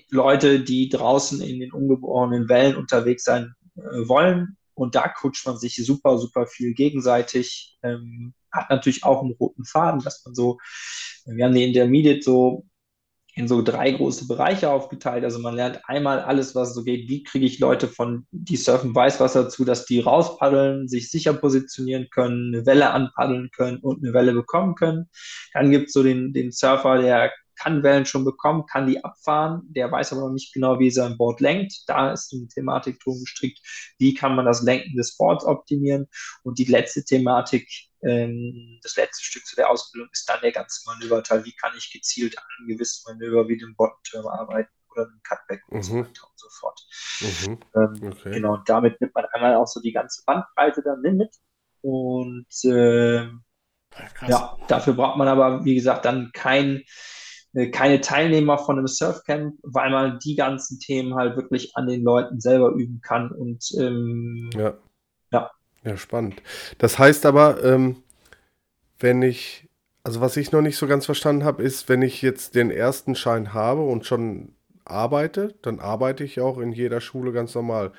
Leute, 0.09 0.61
die 0.61 0.89
draußen 0.89 1.41
in 1.41 1.59
den 1.59 1.71
ungeborenen 1.71 2.49
Wellen 2.49 2.75
unterwegs 2.75 3.23
sein 3.23 3.53
äh, 3.75 4.07
wollen. 4.07 4.57
Und 4.73 4.95
da 4.95 5.07
kutscht 5.07 5.45
man 5.45 5.57
sich 5.57 5.75
super, 5.86 6.17
super 6.17 6.47
viel 6.47 6.73
gegenseitig. 6.73 7.77
Ähm, 7.83 8.33
hat 8.51 8.69
natürlich 8.69 9.03
auch 9.03 9.21
einen 9.21 9.33
roten 9.33 9.65
Faden, 9.65 10.01
dass 10.01 10.23
man 10.25 10.36
so, 10.36 10.59
wir 11.25 11.45
haben 11.45 11.53
die 11.53 11.63
Intermediate 11.63 12.21
so 12.21 12.65
in 13.38 13.49
so 13.49 13.61
drei 13.61 13.91
große 13.91 14.27
Bereiche 14.27 14.69
aufgeteilt. 14.69 15.25
Also 15.25 15.39
man 15.39 15.55
lernt 15.55 15.81
einmal 15.86 16.21
alles, 16.21 16.55
was 16.55 16.73
so 16.73 16.83
geht. 16.83 17.09
Wie 17.09 17.23
kriege 17.23 17.45
ich 17.45 17.59
Leute 17.59 17.89
von, 17.89 18.25
die 18.31 18.55
surfen 18.55 18.95
Weißwasser 18.95 19.49
zu, 19.49 19.65
dass 19.65 19.86
die 19.86 19.99
rauspaddeln, 19.99 20.88
sich 20.88 21.11
sicher 21.11 21.33
positionieren 21.33 22.07
können, 22.09 22.55
eine 22.55 22.65
Welle 22.65 22.91
anpaddeln 22.91 23.49
können 23.51 23.79
und 23.79 24.01
eine 24.01 24.13
Welle 24.13 24.33
bekommen 24.33 24.75
können. 24.75 25.09
Dann 25.53 25.69
gibt 25.69 25.88
es 25.88 25.93
so 25.93 26.01
den, 26.01 26.31
den 26.31 26.51
Surfer, 26.53 26.97
der 27.01 27.33
kann 27.56 27.84
Wellen 27.84 28.06
schon 28.06 28.26
bekommen, 28.26 28.66
kann 28.66 28.88
die 28.88 29.03
abfahren, 29.03 29.62
der 29.70 29.91
weiß 29.91 30.14
aber 30.14 30.22
noch 30.22 30.34
nicht 30.34 30.53
genau, 30.53 30.80
wie 30.80 30.91
sein 30.91 31.18
Board 31.18 31.39
lenkt. 31.41 31.84
Da 31.88 32.12
ist 32.12 32.32
die 32.32 32.47
Thematik 32.47 32.99
drum 32.99 33.20
gestrickt, 33.20 33.60
wie 33.97 34.14
kann 34.14 34.36
man 34.36 34.45
das 34.45 34.62
Lenken 34.62 34.95
des 34.95 35.18
Boards 35.18 35.45
optimieren. 35.45 36.08
Und 36.43 36.60
die 36.60 36.66
letzte 36.66 37.03
Thematik, 37.03 37.70
ähm, 38.01 38.80
das 38.84 38.95
letzte 38.95 39.24
Stück 39.24 39.45
zu 39.45 39.56
der 39.56 39.70
Ausbildung 39.70 40.10
ist 40.12 40.28
dann 40.30 40.41
der 40.41 40.51
ganze 40.51 40.82
Manöverteil. 40.86 41.45
Wie 41.45 41.56
kann 41.56 41.74
ich 41.78 41.91
gezielt 41.91 42.38
an 42.38 42.68
gewissen 42.68 43.03
Manöver 43.08 43.47
wie 43.47 43.58
dem 43.58 43.76
Bottom-Turn 43.76 44.28
arbeiten 44.28 44.72
oder 44.91 45.03
einem 45.03 45.22
Cutback 45.24 45.62
und 45.68 45.84
so 45.84 45.93
mhm. 45.93 46.06
weiter 46.06 46.24
und 46.30 46.39
so 46.39 46.47
fort. 46.49 46.80
Mhm. 47.22 47.60
Ähm, 47.76 48.12
okay. 48.12 48.32
Genau, 48.32 48.53
und 48.56 48.70
damit 48.70 48.99
nimmt 49.01 49.14
man 49.14 49.26
einmal 49.34 49.56
auch 49.56 49.68
so 49.68 49.82
die 49.82 49.91
ganze 49.91 50.24
Bandbreite 50.26 50.82
dann 50.84 51.01
mit. 51.01 51.36
Und 51.82 52.47
äh, 52.64 53.28
ja, 54.28 54.58
Dafür 54.68 54.93
braucht 54.93 55.18
man 55.18 55.28
aber, 55.28 55.64
wie 55.64 55.76
gesagt, 55.76 56.06
dann 56.06 56.32
kein, 56.34 56.84
keine 57.72 58.01
Teilnehmer 58.01 58.58
von 58.58 58.78
einem 58.78 58.88
Surfcamp, 58.88 59.56
weil 59.64 59.89
man 59.89 60.20
die 60.20 60.36
ganzen 60.36 60.80
Themen 60.80 61.16
halt 61.16 61.38
wirklich 61.38 61.76
an 61.76 61.88
den 61.88 62.03
Leuten 62.03 62.41
selber 62.41 62.72
üben 62.72 62.99
kann. 63.01 63.32
Und 63.32 63.64
ähm, 63.80 64.49
ja. 64.53 64.74
ja. 65.32 65.51
Ja, 65.84 65.97
spannend. 65.97 66.41
Das 66.80 66.99
heißt 66.99 67.26
aber, 67.26 67.64
ähm, 67.64 67.97
wenn 68.99 69.22
ich, 69.22 69.70
also 70.03 70.20
was 70.20 70.36
ich 70.36 70.51
noch 70.51 70.62
nicht 70.62 70.78
so 70.78 70.88
ganz 70.88 71.06
verstanden 71.06 71.45
habe, 71.45 71.64
ist, 71.64 71.88
wenn 71.88 72.01
ich 72.01 72.22
jetzt 72.22 72.56
den 72.56 72.72
ersten 72.72 73.16
Schein 73.16 73.53
habe 73.53 73.82
und 73.82 74.06
schon 74.06 74.56
arbeite, 74.84 75.56
dann 75.62 75.80
arbeite 75.80 76.24
ich 76.24 76.41
auch 76.41 76.58
in 76.58 76.72
jeder 76.72 77.01
Schule 77.01 77.32
ganz 77.32 77.56
normal. 77.56 77.91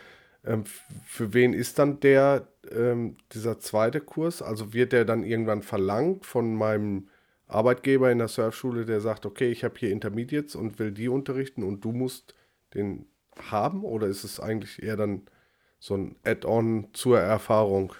Ähm, 0.44 0.64
für 1.06 1.32
wen 1.32 1.52
ist 1.52 1.78
dann 1.78 2.00
der, 2.00 2.46
ähm, 2.70 3.16
dieser 3.32 3.58
zweite 3.58 4.00
Kurs? 4.00 4.42
Also 4.42 4.72
wird 4.72 4.92
der 4.92 5.04
dann 5.04 5.24
irgendwann 5.24 5.62
verlangt 5.62 6.26
von 6.26 6.54
meinem 6.54 7.08
Arbeitgeber 7.48 8.10
in 8.10 8.18
der 8.18 8.28
Surfschule, 8.28 8.84
der 8.84 9.00
sagt, 9.00 9.24
okay, 9.24 9.50
ich 9.50 9.64
habe 9.64 9.78
hier 9.78 9.90
Intermediates 9.90 10.56
und 10.56 10.78
will 10.78 10.92
die 10.92 11.08
unterrichten 11.08 11.62
und 11.62 11.84
du 11.84 11.92
musst 11.92 12.34
den 12.74 13.06
haben? 13.50 13.84
Oder 13.84 14.06
ist 14.08 14.24
es 14.24 14.40
eigentlich 14.40 14.82
eher 14.82 14.96
dann 14.96 15.22
so 15.78 15.96
ein 15.96 16.16
Add-on 16.24 16.88
zur 16.92 17.20
Erfahrung, 17.20 17.92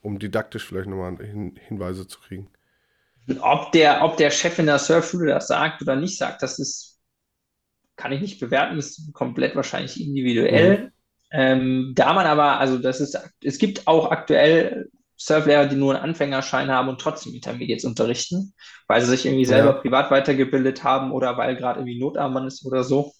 um 0.00 0.18
didaktisch 0.18 0.64
vielleicht 0.66 0.88
nochmal 0.88 1.16
Hin 1.16 1.58
Hinweise 1.66 2.06
zu 2.06 2.20
kriegen? 2.20 2.50
Ob 3.40 3.72
der, 3.72 4.04
ob 4.04 4.16
der 4.16 4.30
Chef 4.30 4.58
in 4.58 4.66
der 4.66 4.78
Surfschule 4.78 5.30
das 5.30 5.48
sagt 5.48 5.80
oder 5.82 5.96
nicht 5.96 6.18
sagt, 6.18 6.42
das 6.42 6.58
ist, 6.58 7.00
kann 7.96 8.12
ich 8.12 8.20
nicht 8.20 8.38
bewerten, 8.38 8.76
das 8.76 8.98
ist 8.98 9.12
komplett 9.14 9.56
wahrscheinlich 9.56 10.00
individuell. 10.00 10.78
Mhm. 10.78 10.90
Ähm, 11.30 11.92
da 11.96 12.12
man 12.12 12.26
aber, 12.26 12.60
also 12.60 12.78
das 12.78 13.00
ist, 13.00 13.18
es 13.42 13.58
gibt 13.58 13.86
auch 13.86 14.10
aktuell 14.10 14.90
Surflehrer, 15.16 15.66
die 15.66 15.76
nur 15.76 15.94
einen 15.94 16.04
Anfängerschein 16.04 16.70
haben 16.70 16.88
und 16.88 17.00
trotzdem 17.00 17.34
Intermediates 17.34 17.84
unterrichten, 17.84 18.54
weil 18.88 19.00
sie 19.00 19.10
sich 19.10 19.26
irgendwie 19.26 19.44
selber 19.44 19.70
ja. 19.70 19.80
privat 19.80 20.10
weitergebildet 20.10 20.82
haben 20.82 21.12
oder 21.12 21.36
weil 21.36 21.56
gerade 21.56 21.80
irgendwie 21.80 21.98
Notarmband 21.98 22.48
ist 22.48 22.64
oder 22.66 22.82
so. 22.82 23.12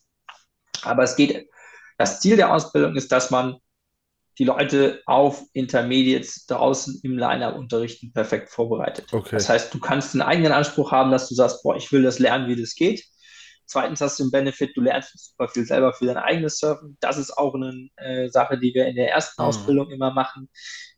Aber 0.83 1.05
es 1.05 1.17
geht, 1.17 1.49
das 1.99 2.21
Ziel 2.21 2.37
der 2.37 2.53
Ausbildung 2.53 2.97
ist, 2.97 3.13
dass 3.13 3.31
man 3.31 3.57
die 4.39 4.45
Leute 4.45 5.01
auf 5.07 5.43
Intermediates 5.53 6.47
draußen 6.47 7.01
im 7.05 7.17
Liner 7.17 7.55
unterrichten 7.55 8.13
perfekt 8.13 8.51
vorbereitet. 8.51 9.13
Okay. 9.13 9.37
Das 9.37 9.49
heißt, 9.49 9.73
du 9.73 9.79
kannst 9.79 10.15
einen 10.15 10.23
eigenen 10.23 10.53
Anspruch 10.53 10.91
haben, 10.91 11.13
dass 11.13 11.29
du 11.29 11.35
sagst, 11.35 11.63
boah, 11.63 11.77
ich 11.77 11.93
will 11.93 12.03
das 12.03 12.19
lernen, 12.19 12.49
wie 12.49 12.61
das 12.61 12.75
geht. 12.75 13.05
Zweitens 13.67 14.01
hast 14.01 14.19
du 14.19 14.25
den 14.25 14.31
Benefit, 14.31 14.77
du 14.77 14.83
lernst 14.83 15.31
super 15.31 15.49
viel 15.49 15.65
selber 15.65 15.93
für 15.93 16.07
dein 16.07 16.19
eigenes 16.19 16.59
Surfen. 16.59 16.97
Das 17.01 17.17
ist 17.17 17.37
auch 17.37 17.55
eine 17.55 17.89
äh, 17.97 18.29
Sache, 18.29 18.59
die 18.59 18.75
wir 18.75 18.87
in 18.87 18.97
der 18.97 19.11
ersten 19.11 19.43
mhm. 19.43 19.49
Ausbildung 19.49 19.91
immer 19.91 20.13
machen. 20.13 20.51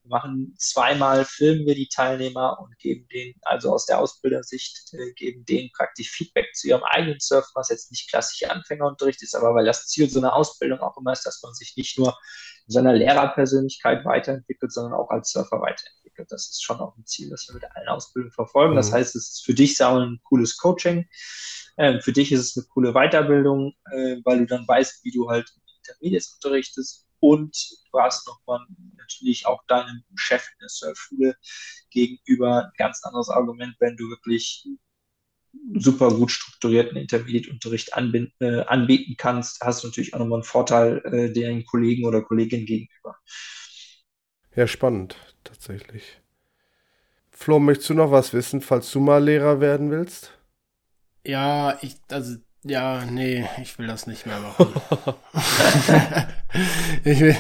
Wir 0.03 0.11
machen 0.11 0.55
zweimal, 0.59 1.25
filmen 1.25 1.67
wir 1.67 1.75
die 1.75 1.89
Teilnehmer 1.89 2.59
und 2.61 2.77
geben 2.79 3.07
denen, 3.09 3.35
also 3.43 3.73
aus 3.73 3.87
der 3.87 3.99
Ausbildersicht, 4.01 4.93
äh, 4.95 5.13
geben 5.13 5.45
denen 5.45 5.71
praktisch 5.77 6.11
Feedback 6.11 6.55
zu 6.55 6.69
ihrem 6.69 6.83
eigenen 6.83 7.21
Surfen, 7.21 7.53
was 7.55 7.69
jetzt 7.69 7.91
nicht 7.91 8.11
klassischer 8.11 8.51
Anfängerunterricht 8.51 9.23
ist, 9.23 9.35
aber 9.35 9.55
weil 9.55 9.65
das 9.65 9.87
Ziel 9.87 10.11
so 10.11 10.19
einer 10.19 10.35
Ausbildung 10.35 10.81
auch 10.81 10.97
immer 10.97 11.13
ist, 11.13 11.25
dass 11.25 11.43
man 11.43 11.55
sich 11.55 11.75
nicht 11.77 11.99
nur 11.99 12.17
seiner 12.67 12.93
Lehrerpersönlichkeit 12.93 14.05
weiterentwickelt, 14.05 14.73
sondern 14.73 14.95
auch 14.95 15.11
als 15.11 15.31
Surfer 15.31 15.61
weiterentwickelt. 15.61 16.31
Das 16.31 16.49
ist 16.49 16.63
schon 16.63 16.81
auch 16.81 16.97
ein 16.97 17.07
Ziel, 17.07 17.31
das 17.31 17.47
wir 17.49 17.55
mit 17.55 17.65
allen 17.77 17.89
Ausbildungen 17.89 18.33
verfolgen. 18.33 18.73
Mhm. 18.73 18.77
Das 18.77 18.93
heißt, 18.93 19.15
es 19.17 19.29
ist 19.35 19.45
für 19.45 19.55
dich 19.55 19.83
auch 19.83 19.99
ein 19.99 20.21
cooles 20.25 20.57
Coaching. 20.57 21.07
Ähm, 21.79 22.01
für 22.01 22.13
dich 22.13 22.33
ist 22.33 22.41
es 22.41 22.57
eine 22.57 22.67
coole 22.67 22.93
Weiterbildung, 22.93 23.75
äh, 23.93 24.17
weil 24.25 24.39
du 24.39 24.47
dann 24.47 24.67
weißt, 24.67 25.05
wie 25.05 25.13
du 25.13 25.29
halt 25.29 25.53
Intermediates 25.79 26.35
unterrichtest 26.35 27.07
und 27.21 27.57
du 27.93 27.99
hast 28.01 28.27
nochmal 28.27 28.61
natürlich 28.97 29.47
auch 29.47 29.65
deinem 29.67 30.03
Chef 30.15 30.47
in 30.53 30.59
der 30.61 30.69
Surfschule 30.69 31.37
gegenüber 31.91 32.65
ein 32.65 32.73
ganz 32.77 33.03
anderes 33.05 33.29
Argument, 33.29 33.75
wenn 33.79 33.97
du 33.97 34.09
wirklich 34.09 34.67
super 35.75 36.11
gut 36.11 36.31
strukturierten 36.31 36.97
Intermediate-Unterricht 36.97 37.91
äh, 38.41 38.61
anbieten 38.63 39.17
kannst, 39.17 39.61
hast 39.61 39.83
du 39.83 39.89
natürlich 39.89 40.15
auch 40.15 40.19
nochmal 40.19 40.39
einen 40.39 40.45
Vorteil 40.45 40.99
äh, 41.05 41.33
den 41.33 41.65
Kollegen 41.65 42.07
oder 42.07 42.23
Kolleginnen 42.23 42.67
gegenüber. 42.67 43.17
Ja, 44.55 44.67
spannend, 44.67 45.17
tatsächlich. 45.45 46.21
Flo, 47.31 47.59
möchtest 47.59 47.91
du 47.91 47.95
noch 47.95 48.11
was 48.11 48.33
wissen, 48.33 48.63
falls 48.63 48.91
du 48.91 49.01
mal 49.01 49.23
Lehrer 49.23 49.61
werden 49.61 49.91
willst? 49.91 50.33
Ja, 51.25 51.79
ich, 51.83 51.97
also, 52.09 52.37
ja, 52.65 53.05
nee, 53.05 53.47
ich 53.61 53.79
will 53.79 53.87
das 53.87 54.07
nicht 54.07 54.25
mehr 54.27 54.41
machen. 54.41 54.73
ich 57.05 57.21
will. 57.21 57.37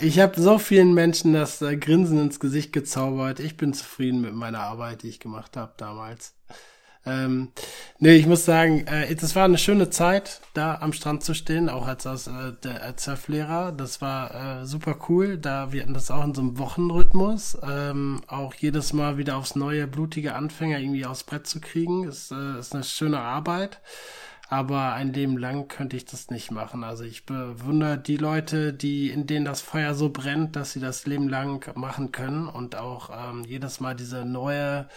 Ich 0.00 0.20
habe 0.20 0.40
so 0.40 0.58
vielen 0.58 0.94
Menschen 0.94 1.32
das 1.32 1.62
äh, 1.62 1.76
Grinsen 1.76 2.18
ins 2.18 2.40
Gesicht 2.40 2.72
gezaubert. 2.72 3.40
Ich 3.40 3.56
bin 3.56 3.72
zufrieden 3.72 4.20
mit 4.20 4.34
meiner 4.34 4.60
Arbeit, 4.60 5.02
die 5.02 5.08
ich 5.08 5.20
gemacht 5.20 5.56
habe 5.56 5.72
damals. 5.76 6.34
Ähm, 7.06 7.52
nee, 7.98 8.16
ich 8.16 8.26
muss 8.26 8.44
sagen, 8.44 8.86
äh, 8.86 9.14
das 9.14 9.34
war 9.34 9.44
eine 9.44 9.58
schöne 9.58 9.88
Zeit, 9.88 10.40
da 10.52 10.76
am 10.80 10.92
Strand 10.92 11.24
zu 11.24 11.32
stehen, 11.34 11.68
auch 11.68 11.86
als, 11.86 12.06
als, 12.06 12.26
äh, 12.26 12.52
der, 12.62 12.82
als 12.82 13.04
Surflehrer. 13.04 13.72
Das 13.72 14.02
war 14.02 14.60
äh, 14.60 14.66
super 14.66 14.96
cool. 15.08 15.38
Da 15.38 15.72
wir 15.72 15.82
hatten 15.82 15.94
das 15.94 16.10
auch 16.10 16.24
in 16.24 16.34
so 16.34 16.42
einem 16.42 16.58
Wochenrhythmus. 16.58 17.58
Ähm, 17.62 18.20
auch 18.26 18.54
jedes 18.54 18.92
Mal 18.92 19.16
wieder 19.16 19.36
aufs 19.36 19.56
neue 19.56 19.86
blutige 19.86 20.34
Anfänger 20.34 20.78
irgendwie 20.78 21.06
aufs 21.06 21.24
Brett 21.24 21.46
zu 21.46 21.60
kriegen, 21.60 22.04
ist, 22.04 22.30
äh, 22.30 22.58
ist 22.58 22.74
eine 22.74 22.84
schöne 22.84 23.20
Arbeit. 23.20 23.80
Aber 24.50 24.94
ein 24.94 25.12
Leben 25.12 25.36
lang 25.36 25.68
könnte 25.68 25.96
ich 25.96 26.06
das 26.06 26.30
nicht 26.30 26.50
machen. 26.50 26.82
Also 26.82 27.04
ich 27.04 27.26
bewundere 27.26 27.98
die 27.98 28.16
Leute, 28.16 28.72
die, 28.72 29.10
in 29.10 29.26
denen 29.26 29.44
das 29.44 29.60
Feuer 29.60 29.94
so 29.94 30.08
brennt, 30.08 30.56
dass 30.56 30.72
sie 30.72 30.80
das 30.80 31.06
Leben 31.06 31.28
lang 31.28 31.70
machen 31.76 32.12
können 32.12 32.48
und 32.48 32.74
auch 32.74 33.10
ähm, 33.12 33.44
jedes 33.44 33.80
Mal 33.80 33.94
diese 33.94 34.24
neue 34.24 34.88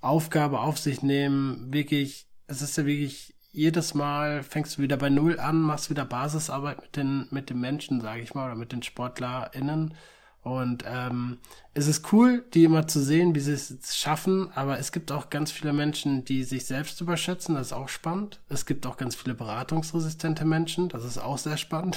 Aufgabe 0.00 0.60
auf 0.60 0.78
sich 0.78 1.02
nehmen, 1.02 1.72
wirklich, 1.72 2.26
es 2.46 2.62
ist 2.62 2.78
ja 2.78 2.86
wirklich, 2.86 3.34
jedes 3.52 3.92
Mal 3.92 4.42
fängst 4.42 4.78
du 4.78 4.82
wieder 4.82 4.96
bei 4.96 5.10
Null 5.10 5.38
an, 5.38 5.60
machst 5.60 5.90
wieder 5.90 6.06
Basisarbeit 6.06 6.80
mit 6.80 6.96
den, 6.96 7.28
mit 7.30 7.50
den 7.50 7.60
Menschen, 7.60 8.00
sage 8.00 8.22
ich 8.22 8.34
mal, 8.34 8.46
oder 8.46 8.54
mit 8.56 8.72
den 8.72 8.82
SportlerInnen. 8.82 9.94
Und 10.42 10.82
ähm, 10.88 11.38
es 11.72 11.86
ist 11.86 12.12
cool, 12.12 12.44
die 12.52 12.64
immer 12.64 12.88
zu 12.88 13.00
sehen, 13.00 13.36
wie 13.36 13.40
sie 13.40 13.52
es 13.52 13.96
schaffen, 13.96 14.50
aber 14.56 14.80
es 14.80 14.90
gibt 14.90 15.12
auch 15.12 15.30
ganz 15.30 15.52
viele 15.52 15.72
Menschen, 15.72 16.24
die 16.24 16.42
sich 16.42 16.64
selbst 16.64 17.00
überschätzen, 17.00 17.54
das 17.54 17.68
ist 17.68 17.72
auch 17.72 17.88
spannend. 17.88 18.40
Es 18.48 18.66
gibt 18.66 18.84
auch 18.84 18.96
ganz 18.96 19.14
viele 19.14 19.34
beratungsresistente 19.34 20.44
Menschen, 20.44 20.88
das 20.88 21.04
ist 21.04 21.18
auch 21.18 21.38
sehr 21.38 21.56
spannend. 21.58 21.96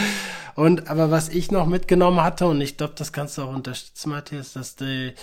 und 0.54 0.90
aber 0.90 1.10
was 1.10 1.30
ich 1.30 1.50
noch 1.50 1.66
mitgenommen 1.66 2.22
hatte, 2.22 2.46
und 2.46 2.60
ich 2.60 2.76
glaube, 2.76 2.92
das 2.94 3.14
kannst 3.14 3.38
du 3.38 3.42
auch 3.42 3.54
unterstützen, 3.54 4.10
Matthias, 4.10 4.52
dass 4.52 4.76
die, 4.76 5.14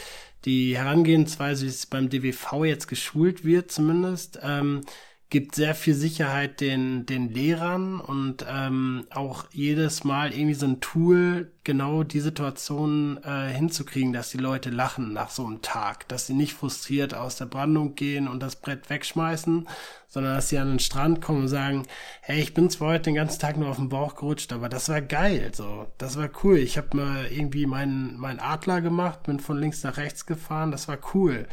die 0.46 0.76
Herangehensweise, 0.76 1.66
wie 1.66 1.70
es 1.70 1.86
beim 1.86 2.10
DWV 2.10 2.66
jetzt 2.66 2.88
geschult 2.88 3.46
wird, 3.46 3.72
zumindest, 3.72 4.40
ähm, 4.42 4.82
gibt 5.30 5.54
sehr 5.54 5.76
viel 5.76 5.94
Sicherheit 5.94 6.62
den, 6.62 7.06
den 7.06 7.30
Lehrern 7.30 8.00
und 8.00 8.46
ähm, 8.50 9.06
auch 9.12 9.46
jedes 9.52 10.04
Mal 10.04 10.34
irgendwie 10.34 10.54
so 10.56 10.66
ein 10.66 10.82
Tool, 10.82 11.52
genau 11.66 12.04
die 12.04 12.22
Situation 12.22 13.20
äh, 13.24 13.50
hinzukriegen, 13.50 14.14
dass 14.14 14.30
die 14.30 14.38
Leute 14.38 14.70
lachen 14.70 15.12
nach 15.12 15.30
so 15.30 15.46
einem 15.46 15.62
Tag, 15.62 16.08
dass 16.08 16.28
sie 16.28 16.34
nicht 16.34 16.54
frustriert 16.54 17.14
aus 17.14 17.36
der 17.36 17.48
Brandung 17.48 17.96
gehen 17.96 18.30
und 18.30 18.42
das 18.42 18.56
Brett 18.56 18.90
wegschmeißen, 18.90 19.68
sondern 20.08 20.36
dass 20.36 20.48
sie 20.48 20.60
an 20.60 20.70
den 20.70 20.80
Strand 20.80 21.22
kommen 21.22 21.42
und 21.42 21.48
sagen, 21.50 21.86
hey, 22.22 22.40
ich 22.40 22.54
bin 22.54 22.70
zwar 22.70 22.94
heute 22.94 23.04
den 23.06 23.16
ganzen 23.16 23.42
Tag 23.42 23.58
nur 23.58 23.70
auf 23.70 23.76
den 23.76 23.90
Bauch 23.90 24.16
gerutscht, 24.16 24.54
aber 24.54 24.70
das 24.70 24.88
war 24.88 25.02
geil, 25.02 25.52
so, 25.54 25.88
das 25.98 26.18
war 26.18 26.30
cool. 26.44 26.58
Ich 26.58 26.78
habe 26.78 26.96
mal 26.96 27.26
irgendwie 27.26 27.66
meinen 27.66 28.18
mein 28.18 28.40
Adler 28.40 28.80
gemacht, 28.80 29.24
bin 29.24 29.42
von 29.42 29.60
links 29.60 29.84
nach 29.84 29.98
rechts 29.98 30.26
gefahren, 30.26 30.72
das 30.72 30.88
war 30.88 31.00
cool. 31.14 31.48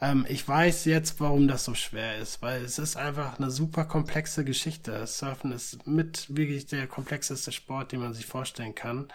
Ähm, 0.00 0.26
ich 0.28 0.48
weiß 0.48 0.86
jetzt, 0.86 1.20
warum 1.20 1.46
das 1.46 1.64
so 1.64 1.74
schwer 1.74 2.18
ist, 2.18 2.42
weil 2.42 2.64
es 2.64 2.78
ist 2.78 2.96
einfach 2.96 3.38
eine 3.38 3.50
super 3.50 3.84
komplexe 3.84 4.44
Geschichte. 4.44 5.06
Surfen 5.06 5.52
ist 5.52 5.86
mit 5.86 6.34
wirklich 6.34 6.66
der 6.66 6.86
komplexeste 6.86 7.52
Sport, 7.52 7.92
den 7.92 8.00
man 8.00 8.14
sich 8.14 8.26
vorstellen 8.26 8.74
kann. 8.74 9.08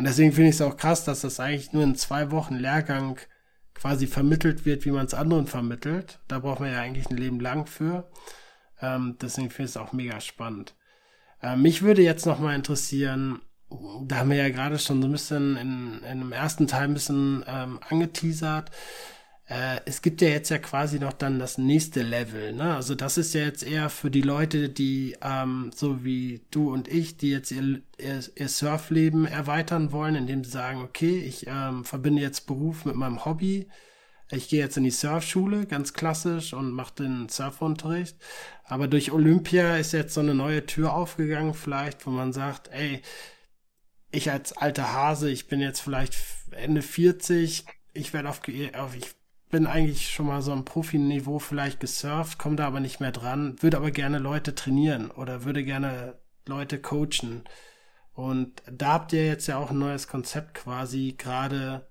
Und 0.00 0.06
deswegen 0.06 0.32
finde 0.32 0.48
ich 0.48 0.54
es 0.54 0.62
auch 0.62 0.78
krass, 0.78 1.04
dass 1.04 1.20
das 1.20 1.40
eigentlich 1.40 1.74
nur 1.74 1.82
in 1.82 1.94
zwei 1.94 2.30
Wochen 2.30 2.54
Lehrgang 2.54 3.20
quasi 3.74 4.06
vermittelt 4.06 4.64
wird, 4.64 4.86
wie 4.86 4.92
man 4.92 5.04
es 5.04 5.12
anderen 5.12 5.46
vermittelt. 5.46 6.20
Da 6.26 6.38
braucht 6.38 6.60
man 6.60 6.72
ja 6.72 6.80
eigentlich 6.80 7.10
ein 7.10 7.18
Leben 7.18 7.38
lang 7.38 7.66
für. 7.66 8.10
Ähm, 8.80 9.18
deswegen 9.20 9.50
finde 9.50 9.64
ich 9.64 9.72
es 9.72 9.76
auch 9.76 9.92
mega 9.92 10.18
spannend. 10.22 10.74
Äh, 11.42 11.56
mich 11.56 11.82
würde 11.82 12.00
jetzt 12.00 12.24
noch 12.24 12.38
mal 12.38 12.54
interessieren, 12.54 13.42
da 14.06 14.16
haben 14.16 14.30
wir 14.30 14.38
ja 14.38 14.48
gerade 14.48 14.78
schon 14.78 15.02
so 15.02 15.08
ein 15.08 15.12
bisschen 15.12 15.58
in, 15.58 15.98
in 15.98 16.04
einem 16.06 16.32
ersten 16.32 16.66
Teil 16.66 16.84
ein 16.84 16.94
bisschen 16.94 17.44
ähm, 17.46 17.78
angeteasert, 17.86 18.70
äh, 19.50 19.80
es 19.84 20.00
gibt 20.00 20.22
ja 20.22 20.28
jetzt 20.28 20.48
ja 20.50 20.58
quasi 20.58 21.00
noch 21.00 21.12
dann 21.12 21.40
das 21.40 21.58
nächste 21.58 22.02
Level, 22.02 22.52
ne? 22.52 22.76
Also 22.76 22.94
das 22.94 23.18
ist 23.18 23.34
ja 23.34 23.42
jetzt 23.42 23.64
eher 23.64 23.90
für 23.90 24.10
die 24.10 24.22
Leute, 24.22 24.68
die 24.68 25.16
ähm, 25.22 25.72
so 25.74 26.04
wie 26.04 26.42
du 26.52 26.72
und 26.72 26.86
ich, 26.86 27.16
die 27.16 27.30
jetzt 27.30 27.50
ihr, 27.50 27.82
ihr, 27.98 28.20
ihr 28.36 28.48
Surfleben 28.48 29.26
erweitern 29.26 29.90
wollen, 29.90 30.14
indem 30.14 30.44
sie 30.44 30.52
sagen, 30.52 30.82
okay, 30.82 31.18
ich 31.18 31.48
ähm, 31.48 31.84
verbinde 31.84 32.22
jetzt 32.22 32.46
Beruf 32.46 32.84
mit 32.84 32.94
meinem 32.94 33.24
Hobby. 33.24 33.68
Ich 34.30 34.48
gehe 34.48 34.60
jetzt 34.60 34.76
in 34.76 34.84
die 34.84 34.92
Surfschule, 34.92 35.66
ganz 35.66 35.94
klassisch, 35.94 36.54
und 36.54 36.70
mache 36.70 36.94
den 36.94 37.28
Surfunterricht. 37.28 38.16
Aber 38.64 38.86
durch 38.86 39.10
Olympia 39.10 39.76
ist 39.78 39.92
jetzt 39.92 40.14
so 40.14 40.20
eine 40.20 40.34
neue 40.34 40.64
Tür 40.66 40.94
aufgegangen, 40.94 41.54
vielleicht, 41.54 42.06
wo 42.06 42.10
man 42.10 42.32
sagt, 42.32 42.68
ey, 42.68 43.02
ich 44.12 44.30
als 44.30 44.52
alter 44.56 44.92
Hase, 44.92 45.30
ich 45.30 45.48
bin 45.48 45.60
jetzt 45.60 45.80
vielleicht 45.80 46.14
Ende 46.52 46.82
40, 46.82 47.64
ich 47.94 48.12
werde 48.12 48.28
auf, 48.28 48.42
auf, 48.74 48.96
ich 48.96 49.19
bin 49.50 49.66
eigentlich 49.66 50.08
schon 50.10 50.26
mal 50.26 50.42
so 50.42 50.52
am 50.52 50.64
Profiniveau 50.64 51.38
vielleicht 51.38 51.80
gesurft, 51.80 52.38
komme 52.38 52.56
da 52.56 52.66
aber 52.66 52.80
nicht 52.80 53.00
mehr 53.00 53.12
dran, 53.12 53.56
würde 53.60 53.76
aber 53.76 53.90
gerne 53.90 54.18
Leute 54.18 54.54
trainieren 54.54 55.10
oder 55.10 55.44
würde 55.44 55.64
gerne 55.64 56.18
Leute 56.46 56.80
coachen. 56.80 57.44
Und 58.14 58.62
da 58.70 58.94
habt 58.94 59.12
ihr 59.12 59.26
jetzt 59.26 59.46
ja 59.46 59.58
auch 59.58 59.70
ein 59.70 59.78
neues 59.78 60.08
Konzept 60.08 60.54
quasi 60.54 61.14
gerade 61.18 61.88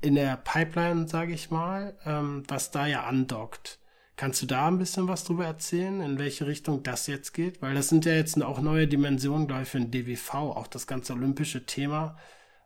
in 0.00 0.14
der 0.14 0.36
Pipeline, 0.36 1.08
sage 1.08 1.32
ich 1.32 1.50
mal, 1.50 1.96
ähm, 2.04 2.42
was 2.48 2.70
da 2.70 2.86
ja 2.86 3.04
andockt. 3.04 3.78
Kannst 4.16 4.42
du 4.42 4.46
da 4.46 4.68
ein 4.68 4.78
bisschen 4.78 5.08
was 5.08 5.24
drüber 5.24 5.46
erzählen, 5.46 6.00
in 6.00 6.18
welche 6.18 6.46
Richtung 6.46 6.82
das 6.82 7.06
jetzt 7.06 7.32
geht? 7.32 7.62
Weil 7.62 7.74
das 7.74 7.88
sind 7.88 8.04
ja 8.04 8.12
jetzt 8.12 8.40
auch 8.42 8.60
neue 8.60 8.86
Dimensionen, 8.86 9.46
glaube 9.46 9.62
ich, 9.62 9.68
für 9.68 9.80
den 9.80 9.90
DWV, 9.90 10.34
auch 10.34 10.66
das 10.66 10.86
ganze 10.86 11.14
olympische 11.14 11.64
Thema. 11.64 12.18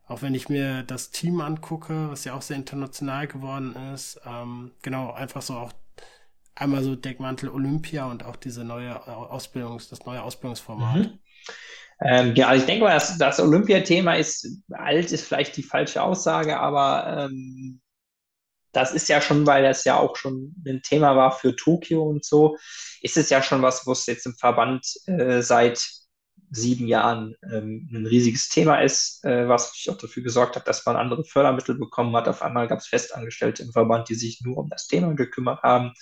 Auch 0.06 0.22
wenn 0.22 0.34
ich 0.34 0.48
mir 0.48 0.84
das 0.84 1.10
Team 1.10 1.40
angucke, 1.40 2.10
was 2.10 2.24
ja 2.24 2.34
auch 2.34 2.42
sehr 2.42 2.56
international 2.56 3.26
geworden 3.26 3.74
ist. 3.92 4.20
Ähm, 4.24 4.70
genau, 4.82 5.12
einfach 5.12 5.42
so 5.42 5.54
auch 5.54 5.72
einmal 6.54 6.82
so 6.82 6.94
Deckmantel 6.94 7.48
Olympia 7.48 8.06
und 8.06 8.24
auch 8.24 8.36
diese 8.36 8.64
neue 8.64 9.06
Ausbildungs, 9.06 9.88
das 9.88 10.06
neue 10.06 10.22
Ausbildungsformat. 10.22 10.96
Mhm. 10.96 11.18
Ähm, 12.00 12.34
ja, 12.34 12.48
also 12.48 12.60
ich 12.60 12.66
denke 12.66 12.84
mal, 12.84 12.94
das, 12.94 13.16
das 13.18 13.40
Olympiathema 13.40 14.14
ist 14.14 14.46
alt, 14.70 15.12
ist 15.12 15.26
vielleicht 15.26 15.56
die 15.56 15.62
falsche 15.62 16.02
Aussage, 16.02 16.58
aber 16.58 17.28
ähm, 17.30 17.80
das 18.72 18.92
ist 18.92 19.08
ja 19.08 19.22
schon, 19.22 19.46
weil 19.46 19.62
das 19.62 19.84
ja 19.84 19.98
auch 19.98 20.16
schon 20.16 20.54
ein 20.66 20.82
Thema 20.82 21.16
war 21.16 21.32
für 21.32 21.56
Tokio 21.56 22.02
und 22.02 22.24
so, 22.24 22.58
ist 23.00 23.16
es 23.16 23.30
ja 23.30 23.42
schon 23.42 23.62
was, 23.62 23.86
was 23.86 24.04
jetzt 24.06 24.26
im 24.26 24.34
Verband 24.34 24.86
äh, 25.06 25.40
seit 25.40 25.82
sieben 26.50 26.86
Jahren 26.86 27.34
ähm, 27.42 27.88
ein 27.92 28.06
riesiges 28.06 28.48
Thema 28.48 28.80
ist, 28.80 29.24
äh, 29.24 29.48
was 29.48 29.66
natürlich 29.66 29.90
auch 29.90 30.00
dafür 30.00 30.22
gesorgt 30.22 30.56
hat, 30.56 30.68
dass 30.68 30.84
man 30.86 30.96
andere 30.96 31.24
Fördermittel 31.24 31.76
bekommen 31.76 32.14
hat. 32.16 32.28
Auf 32.28 32.42
einmal 32.42 32.68
gab 32.68 32.78
es 32.78 32.86
Festangestellte 32.86 33.62
im 33.62 33.72
Verband, 33.72 34.08
die 34.08 34.14
sich 34.14 34.40
nur 34.42 34.58
um 34.58 34.68
das 34.68 34.86
Thema 34.86 35.14
gekümmert 35.14 35.62
haben. 35.62 35.92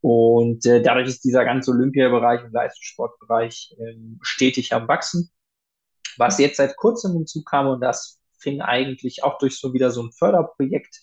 Und 0.00 0.64
äh, 0.66 0.82
dadurch 0.82 1.08
ist 1.08 1.24
dieser 1.24 1.44
ganze 1.44 1.72
Olympiabereich 1.72 2.44
und 2.44 2.52
Leistungssportbereich 2.52 3.74
äh, 3.78 3.94
stetig 4.22 4.72
am 4.72 4.86
Wachsen. 4.88 5.30
Was 6.16 6.38
jetzt 6.38 6.58
seit 6.58 6.76
kurzem 6.76 7.12
hinzukam, 7.12 7.66
und 7.66 7.80
das 7.80 8.20
fing 8.38 8.60
eigentlich 8.60 9.24
auch 9.24 9.38
durch 9.38 9.58
so 9.58 9.72
wieder 9.72 9.90
so 9.90 10.02
ein 10.02 10.12
Förderprojekt 10.12 11.00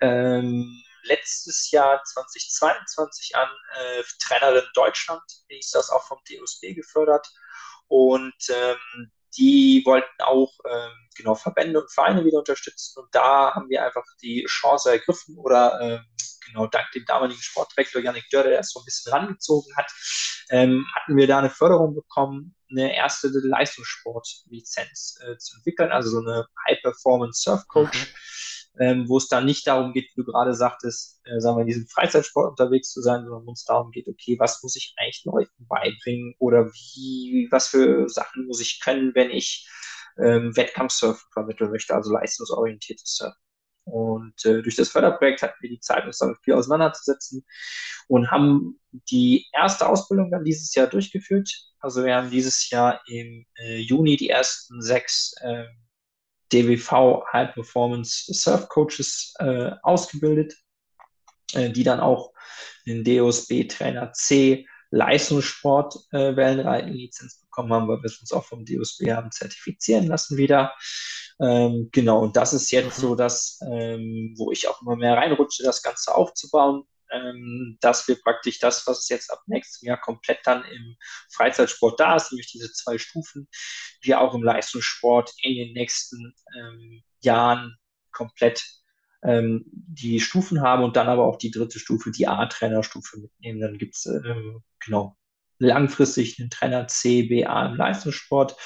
ähm, 0.00 0.82
letztes 1.04 1.70
Jahr 1.70 2.02
2022 2.02 3.36
an, 3.36 3.48
äh, 3.78 4.02
Trainerin 4.20 4.64
Deutschland, 4.74 5.22
wie 5.48 5.58
ist 5.58 5.74
das 5.74 5.90
auch 5.90 6.04
vom 6.04 6.18
DOSB 6.28 6.74
gefördert. 6.74 7.26
Und 7.92 8.32
ähm, 8.48 9.10
die 9.36 9.82
wollten 9.84 10.22
auch 10.22 10.50
ähm, 10.66 10.92
genau 11.14 11.34
Verbände 11.34 11.78
und 11.78 11.92
Vereine 11.92 12.24
wieder 12.24 12.38
unterstützen. 12.38 13.00
Und 13.00 13.14
da 13.14 13.54
haben 13.54 13.68
wir 13.68 13.84
einfach 13.84 14.04
die 14.22 14.46
Chance 14.48 14.92
ergriffen 14.92 15.36
oder 15.36 15.78
ähm, 15.78 16.00
genau 16.46 16.68
dank 16.68 16.90
dem 16.92 17.04
damaligen 17.04 17.42
Sportdirektor 17.42 18.00
Janik 18.00 18.24
Dörr, 18.30 18.44
der 18.44 18.56
das 18.56 18.70
so 18.70 18.80
ein 18.80 18.86
bisschen 18.86 19.12
rangezogen 19.12 19.70
hat, 19.76 19.92
ähm, 20.48 20.86
hatten 20.96 21.16
wir 21.18 21.26
da 21.26 21.40
eine 21.40 21.50
Förderung 21.50 21.94
bekommen, 21.94 22.56
eine 22.70 22.96
erste 22.96 23.28
Leistungssportlizenz 23.28 25.18
äh, 25.26 25.36
zu 25.36 25.56
entwickeln, 25.56 25.92
also 25.92 26.08
so 26.08 26.20
eine 26.20 26.46
High-Performance 26.66 27.42
Surf 27.42 27.68
Coach. 27.68 27.98
Mhm 27.98 28.14
ähm, 28.78 29.08
wo 29.08 29.18
es 29.18 29.28
dann 29.28 29.44
nicht 29.44 29.66
darum 29.66 29.92
geht, 29.92 30.10
wie 30.10 30.22
du 30.22 30.24
gerade 30.24 30.54
sagtest, 30.54 31.20
äh, 31.24 31.40
sagen 31.40 31.56
wir, 31.56 31.62
in 31.62 31.68
diesem 31.68 31.86
Freizeitsport 31.86 32.50
unterwegs 32.50 32.90
zu 32.90 33.02
sein, 33.02 33.24
sondern 33.24 33.46
wo 33.46 33.52
es 33.52 33.64
darum 33.64 33.90
geht, 33.90 34.08
okay, 34.08 34.36
was 34.38 34.62
muss 34.62 34.76
ich 34.76 34.94
eigentlich 34.96 35.24
Leuten 35.24 35.66
beibringen 35.68 36.34
oder 36.38 36.66
wie, 36.72 37.48
was 37.50 37.68
für 37.68 38.08
Sachen 38.08 38.46
muss 38.46 38.60
ich 38.60 38.80
können, 38.80 39.14
wenn 39.14 39.30
ich 39.30 39.68
ähm, 40.18 40.56
Wettkampfsurfen 40.56 41.28
vermitteln 41.32 41.70
möchte, 41.70 41.94
also 41.94 42.12
leistungsorientiertes 42.12 43.16
Surfen. 43.16 43.38
Und 43.84 44.44
äh, 44.44 44.62
durch 44.62 44.76
das 44.76 44.90
Förderprojekt 44.90 45.42
hatten 45.42 45.60
wir 45.60 45.70
die 45.70 45.80
Zeit, 45.80 46.06
uns 46.06 46.18
damit 46.18 46.38
viel 46.42 46.54
auseinanderzusetzen 46.54 47.44
und 48.06 48.30
haben 48.30 48.80
die 49.10 49.48
erste 49.52 49.88
Ausbildung 49.88 50.30
dann 50.30 50.44
dieses 50.44 50.72
Jahr 50.74 50.86
durchgeführt. 50.86 51.50
Also 51.80 52.04
wir 52.04 52.14
haben 52.14 52.30
dieses 52.30 52.70
Jahr 52.70 53.00
im 53.08 53.44
äh, 53.56 53.78
Juni 53.78 54.16
die 54.16 54.28
ersten 54.28 54.80
sechs 54.80 55.34
äh, 55.40 55.64
DWV 56.52 57.24
High 57.32 57.54
Performance 57.54 58.32
Surf 58.32 58.68
Coaches 58.68 59.34
äh, 59.38 59.70
ausgebildet, 59.82 60.54
äh, 61.54 61.70
die 61.70 61.84
dann 61.84 62.00
auch 62.00 62.32
den 62.86 63.04
DOSB 63.04 63.68
Trainer 63.68 64.12
C 64.12 64.66
Leistungssport 64.90 65.96
äh, 66.10 66.36
Wellenreiten 66.36 66.92
Lizenz 66.92 67.40
bekommen 67.40 67.72
haben, 67.72 67.88
weil 67.88 67.98
wir 67.98 68.04
es 68.04 68.20
uns 68.20 68.32
auch 68.32 68.44
vom 68.44 68.64
DOSB 68.64 69.10
haben 69.12 69.30
zertifizieren 69.30 70.06
lassen 70.06 70.36
wieder. 70.36 70.74
Ähm, 71.40 71.88
genau, 71.92 72.20
und 72.20 72.36
das 72.36 72.52
ist 72.52 72.70
jetzt 72.70 72.96
so 72.96 73.14
das, 73.14 73.58
ähm, 73.66 74.34
wo 74.36 74.52
ich 74.52 74.68
auch 74.68 74.82
immer 74.82 74.96
mehr 74.96 75.16
reinrutsche, 75.16 75.62
das 75.62 75.82
Ganze 75.82 76.14
aufzubauen 76.14 76.84
ähm, 77.12 77.78
dass 77.80 78.08
wir 78.08 78.16
praktisch 78.20 78.58
das, 78.58 78.86
was 78.86 79.08
jetzt 79.08 79.30
ab 79.30 79.42
nächstem 79.46 79.88
Jahr 79.88 80.00
komplett 80.00 80.40
dann 80.44 80.64
im 80.64 80.96
Freizeitsport 81.30 82.00
da 82.00 82.16
ist, 82.16 82.32
nämlich 82.32 82.50
diese 82.50 82.72
zwei 82.72 82.98
Stufen, 82.98 83.48
wir 84.00 84.20
auch 84.20 84.34
im 84.34 84.42
Leistungssport 84.42 85.32
in 85.42 85.54
den 85.54 85.72
nächsten 85.72 86.34
ähm, 86.58 87.02
Jahren 87.20 87.76
komplett 88.12 88.64
ähm, 89.22 89.64
die 89.66 90.20
Stufen 90.20 90.60
haben 90.62 90.84
und 90.84 90.96
dann 90.96 91.08
aber 91.08 91.24
auch 91.24 91.38
die 91.38 91.50
dritte 91.50 91.78
Stufe, 91.78 92.10
die 92.10 92.26
A-Trainerstufe 92.26 93.20
mitnehmen. 93.20 93.60
Dann 93.60 93.78
gibt 93.78 93.94
es 93.94 94.06
ähm, 94.06 94.62
genau 94.84 95.16
langfristig 95.58 96.38
einen 96.40 96.50
Trainer 96.50 96.88
C, 96.88 97.22
B, 97.22 97.46
A 97.46 97.66
im 97.66 97.76
Leistungssport. 97.76 98.56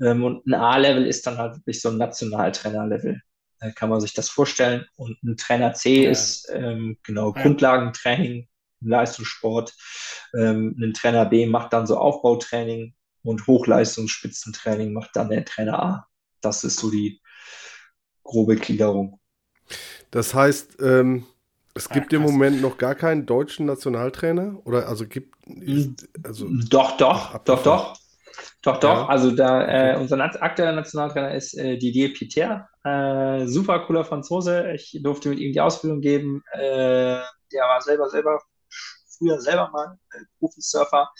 Ähm, 0.00 0.24
und 0.24 0.46
ein 0.46 0.54
A-Level 0.54 1.06
ist 1.06 1.26
dann 1.26 1.38
halt 1.38 1.56
wirklich 1.56 1.80
so 1.80 1.90
ein 1.90 1.98
Nationaltrainer-Level. 1.98 3.20
Äh, 3.60 3.72
kann 3.72 3.88
man 3.88 4.00
sich 4.00 4.14
das 4.14 4.28
vorstellen. 4.28 4.86
Und 4.96 5.22
ein 5.22 5.36
Trainer 5.36 5.74
C 5.74 6.04
ja. 6.04 6.10
ist 6.10 6.50
ähm, 6.52 6.98
genau 7.02 7.34
ja. 7.34 7.42
Grundlagentraining 7.42 8.48
im 8.80 8.88
Leistungssport. 8.88 9.74
Ähm, 10.34 10.76
ein 10.80 10.94
Trainer 10.94 11.26
B 11.26 11.46
macht 11.46 11.72
dann 11.72 11.86
so 11.86 11.96
Aufbautraining 11.96 12.94
und 13.22 13.46
Hochleistungsspitzentraining 13.46 14.92
macht 14.92 15.10
dann 15.14 15.30
der 15.30 15.44
Trainer 15.44 15.82
A. 15.82 16.06
Das 16.40 16.64
ist 16.64 16.78
so 16.78 16.90
die 16.90 17.20
grobe 18.22 18.56
Gliederung. 18.56 19.20
Das 20.10 20.34
heißt, 20.34 20.80
ähm, 20.80 21.26
es 21.74 21.88
gibt 21.88 22.12
ja, 22.12 22.18
im 22.18 22.24
Moment 22.24 22.62
noch 22.62 22.78
gar 22.78 22.94
keinen 22.94 23.26
deutschen 23.26 23.66
Nationaltrainer? 23.66 24.60
Oder 24.64 24.88
also 24.88 25.06
gibt. 25.08 25.34
Also, 26.22 26.48
doch, 26.68 26.96
doch, 26.96 27.38
doch, 27.38 27.62
doch. 27.62 27.98
Doch, 28.62 28.78
doch. 28.78 28.94
Ja. 28.94 29.06
Also 29.06 29.32
da 29.32 29.92
äh, 29.92 29.96
unser 29.96 30.18
aktueller 30.20 30.72
Nationaltrainer 30.72 31.34
ist 31.34 31.54
äh, 31.54 31.76
Didier 31.76 32.12
Piter. 32.12 32.68
Äh, 32.84 33.46
super 33.46 33.80
cooler 33.86 34.04
Franzose. 34.04 34.72
Ich 34.72 34.98
durfte 35.02 35.30
mit 35.30 35.38
ihm 35.38 35.52
die 35.52 35.60
Ausbildung 35.60 36.00
geben. 36.00 36.42
Äh, 36.52 37.20
der 37.52 37.64
war 37.68 37.80
selber 37.80 38.08
selber 38.10 38.40
früher 39.18 39.40
selber 39.40 39.70
mal 39.70 39.98
äh, 40.12 40.24
Profisurfer. 40.38 41.10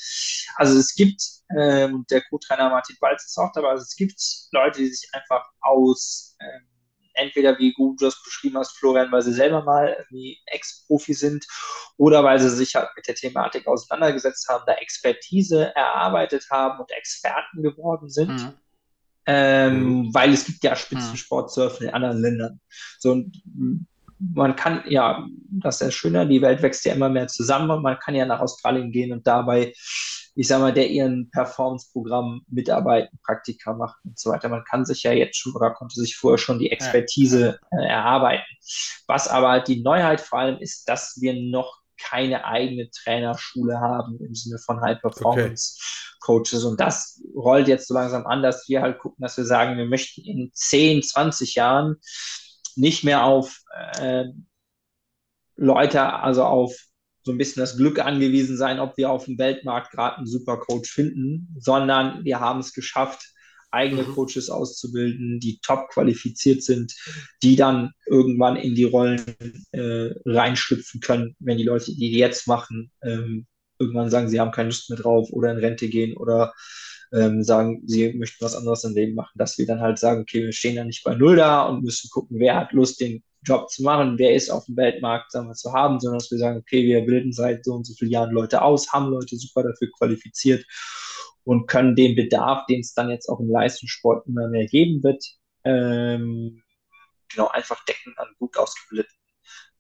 Also 0.56 0.78
es 0.78 0.94
gibt, 0.94 1.22
äh, 1.48 1.88
der 2.10 2.22
Co-Trainer 2.28 2.70
Martin 2.70 2.96
Balz 3.00 3.24
ist 3.24 3.38
auch 3.38 3.52
dabei, 3.52 3.70
also 3.70 3.82
es 3.82 3.96
gibt 3.96 4.20
Leute, 4.52 4.80
die 4.80 4.88
sich 4.88 5.08
einfach 5.12 5.44
aus 5.60 6.36
ähm, 6.40 6.68
entweder 7.14 7.58
wie 7.58 7.72
du 7.76 7.94
das 7.98 8.20
beschrieben 8.24 8.58
hast, 8.58 8.76
Florian, 8.76 9.12
weil 9.12 9.22
sie 9.22 9.32
selber 9.32 9.62
mal 9.62 10.04
wie 10.10 10.38
Ex-Profi 10.46 11.14
sind 11.14 11.46
oder 11.96 12.24
weil 12.24 12.40
sie 12.40 12.50
sich 12.50 12.74
halt 12.74 12.88
mit 12.96 13.06
der 13.06 13.14
Thematik 13.14 13.66
auseinandergesetzt 13.68 14.48
haben, 14.48 14.64
da 14.66 14.74
Expertise 14.74 15.74
erarbeitet 15.76 16.46
haben 16.50 16.80
und 16.80 16.90
Experten 16.90 17.62
geworden 17.62 18.10
sind. 18.10 18.32
Mhm. 18.32 18.54
Ähm, 19.26 19.84
mhm. 19.84 20.14
Weil 20.14 20.32
es 20.32 20.44
gibt 20.44 20.62
ja 20.64 20.76
Spitzensportsurfen 20.76 21.88
in 21.88 21.94
anderen 21.94 22.20
Ländern. 22.20 22.60
So, 22.98 23.12
und 23.12 23.42
man 24.18 24.56
kann, 24.56 24.82
ja, 24.86 25.26
das 25.50 25.76
ist 25.76 25.86
ja 25.86 25.90
schöner, 25.90 26.26
die 26.26 26.42
Welt 26.42 26.62
wächst 26.62 26.84
ja 26.84 26.94
immer 26.94 27.08
mehr 27.08 27.26
zusammen 27.26 27.70
und 27.70 27.82
man 27.82 27.98
kann 27.98 28.14
ja 28.14 28.26
nach 28.26 28.40
Australien 28.40 28.92
gehen 28.92 29.12
und 29.12 29.26
dabei 29.26 29.72
ich 30.36 30.48
sag 30.48 30.60
mal, 30.60 30.72
der 30.72 30.90
ihren 30.90 31.30
Performance-Programm 31.30 32.44
mitarbeiten, 32.48 33.18
Praktika 33.24 33.72
machen 33.72 34.00
und 34.04 34.18
so 34.18 34.30
weiter. 34.30 34.48
Man 34.48 34.64
kann 34.64 34.84
sich 34.84 35.04
ja 35.04 35.12
jetzt 35.12 35.36
schon 35.36 35.54
oder 35.54 35.70
konnte 35.70 35.94
sich 35.94 36.16
vorher 36.16 36.38
schon 36.38 36.58
die 36.58 36.72
Expertise 36.72 37.58
äh, 37.70 37.86
erarbeiten. 37.86 38.44
Was 39.06 39.28
aber 39.28 39.50
halt 39.50 39.68
die 39.68 39.82
Neuheit 39.82 40.20
vor 40.20 40.40
allem 40.40 40.58
ist, 40.58 40.88
dass 40.88 41.18
wir 41.20 41.34
noch 41.34 41.83
keine 41.98 42.44
eigene 42.44 42.90
Trainerschule 42.90 43.80
haben 43.80 44.18
im 44.20 44.34
Sinne 44.34 44.58
von 44.58 44.80
High 44.80 45.00
Performance 45.00 45.78
Coaches. 46.20 46.64
Und 46.64 46.80
das 46.80 47.22
rollt 47.34 47.68
jetzt 47.68 47.88
so 47.88 47.94
langsam 47.94 48.26
an, 48.26 48.42
dass 48.42 48.68
wir 48.68 48.82
halt 48.82 48.98
gucken, 48.98 49.22
dass 49.22 49.36
wir 49.36 49.44
sagen, 49.44 49.76
wir 49.76 49.86
möchten 49.86 50.22
in 50.22 50.50
10, 50.52 51.02
20 51.02 51.54
Jahren 51.54 51.96
nicht 52.76 53.04
mehr 53.04 53.24
auf 53.24 53.60
äh, 53.98 54.24
Leute, 55.56 56.02
also 56.02 56.44
auf 56.44 56.74
so 57.22 57.32
ein 57.32 57.38
bisschen 57.38 57.60
das 57.60 57.76
Glück 57.76 57.98
angewiesen 57.98 58.56
sein, 58.56 58.80
ob 58.80 58.96
wir 58.96 59.10
auf 59.10 59.24
dem 59.24 59.38
Weltmarkt 59.38 59.92
gerade 59.92 60.16
einen 60.18 60.26
super 60.26 60.58
Coach 60.58 60.90
finden, 60.90 61.54
sondern 61.58 62.24
wir 62.24 62.40
haben 62.40 62.60
es 62.60 62.74
geschafft, 62.74 63.33
eigene 63.74 64.02
mhm. 64.02 64.14
Coaches 64.14 64.48
auszubilden, 64.48 65.40
die 65.40 65.58
top 65.62 65.88
qualifiziert 65.90 66.62
sind, 66.62 66.94
die 67.42 67.56
dann 67.56 67.90
irgendwann 68.06 68.56
in 68.56 68.74
die 68.74 68.84
Rollen 68.84 69.22
äh, 69.72 70.10
reinschlüpfen 70.24 71.00
können, 71.00 71.36
wenn 71.40 71.58
die 71.58 71.64
Leute, 71.64 71.94
die 71.94 72.12
jetzt 72.12 72.46
machen, 72.46 72.90
ähm, 73.02 73.46
irgendwann 73.78 74.10
sagen, 74.10 74.28
sie 74.28 74.40
haben 74.40 74.52
keine 74.52 74.68
Lust 74.68 74.88
mehr 74.88 74.98
drauf 74.98 75.28
oder 75.32 75.50
in 75.50 75.58
Rente 75.58 75.88
gehen 75.88 76.16
oder 76.16 76.54
ähm, 77.12 77.42
sagen, 77.42 77.82
sie 77.86 78.12
möchten 78.14 78.44
was 78.44 78.56
anderes 78.56 78.84
im 78.84 78.94
Leben 78.94 79.14
machen, 79.14 79.32
dass 79.36 79.58
wir 79.58 79.66
dann 79.66 79.80
halt 79.80 79.98
sagen, 79.98 80.22
okay, 80.22 80.44
wir 80.44 80.52
stehen 80.52 80.76
da 80.76 80.84
nicht 80.84 81.04
bei 81.04 81.14
Null 81.14 81.36
da 81.36 81.62
und 81.62 81.84
müssen 81.84 82.10
gucken, 82.10 82.38
wer 82.38 82.56
hat 82.56 82.72
Lust, 82.72 83.00
den 83.00 83.22
Job 83.42 83.70
zu 83.70 83.82
machen, 83.82 84.18
wer 84.18 84.34
ist 84.34 84.50
auf 84.50 84.64
dem 84.64 84.76
Weltmarkt, 84.76 85.30
sagen 85.30 85.48
wir, 85.48 85.54
zu 85.54 85.72
haben, 85.72 86.00
sondern 86.00 86.18
dass 86.18 86.30
wir 86.30 86.38
sagen, 86.38 86.58
okay, 86.58 86.82
wir 86.84 87.04
bilden 87.04 87.32
seit 87.32 87.64
so 87.64 87.74
und 87.74 87.86
so 87.86 87.92
vielen 87.94 88.10
Jahren 88.10 88.32
Leute 88.32 88.62
aus, 88.62 88.92
haben 88.92 89.10
Leute 89.10 89.36
super 89.36 89.62
dafür 89.62 89.88
qualifiziert 89.98 90.64
und 91.44 91.66
können 91.66 91.94
den 91.94 92.16
Bedarf, 92.16 92.66
den 92.66 92.80
es 92.80 92.94
dann 92.94 93.10
jetzt 93.10 93.28
auch 93.28 93.40
im 93.40 93.50
Leistungssport 93.50 94.26
immer 94.26 94.48
mehr 94.48 94.66
geben 94.66 95.02
wird, 95.02 95.24
ähm, 95.64 96.62
genau 97.28 97.48
einfach 97.48 97.84
decken 97.84 98.14
an 98.16 98.28
gut 98.38 98.56
ausgebildeten 98.56 99.14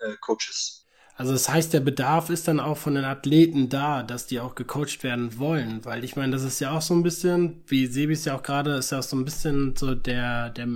äh, 0.00 0.14
Coaches. 0.20 0.86
Also 1.16 1.32
das 1.32 1.48
heißt, 1.48 1.72
der 1.72 1.80
Bedarf 1.80 2.28
ist 2.28 2.48
dann 2.48 2.58
auch 2.58 2.76
von 2.76 2.96
den 2.96 3.04
Athleten 3.04 3.68
da, 3.68 4.02
dass 4.02 4.26
die 4.26 4.40
auch 4.40 4.56
gecoacht 4.56 5.04
werden 5.04 5.38
wollen, 5.38 5.84
weil 5.84 6.02
ich 6.02 6.16
meine, 6.16 6.32
das 6.32 6.42
ist 6.42 6.58
ja 6.58 6.72
auch 6.76 6.82
so 6.82 6.92
ein 6.92 7.04
bisschen, 7.04 7.62
wie 7.68 7.86
Sebi 7.86 8.14
es 8.14 8.24
ja 8.24 8.36
auch 8.36 8.42
gerade, 8.42 8.74
ist 8.74 8.90
ja 8.90 8.98
auch 8.98 9.04
so 9.04 9.16
ein 9.16 9.24
bisschen 9.24 9.76
so 9.76 9.94
der, 9.94 10.50
der, 10.50 10.66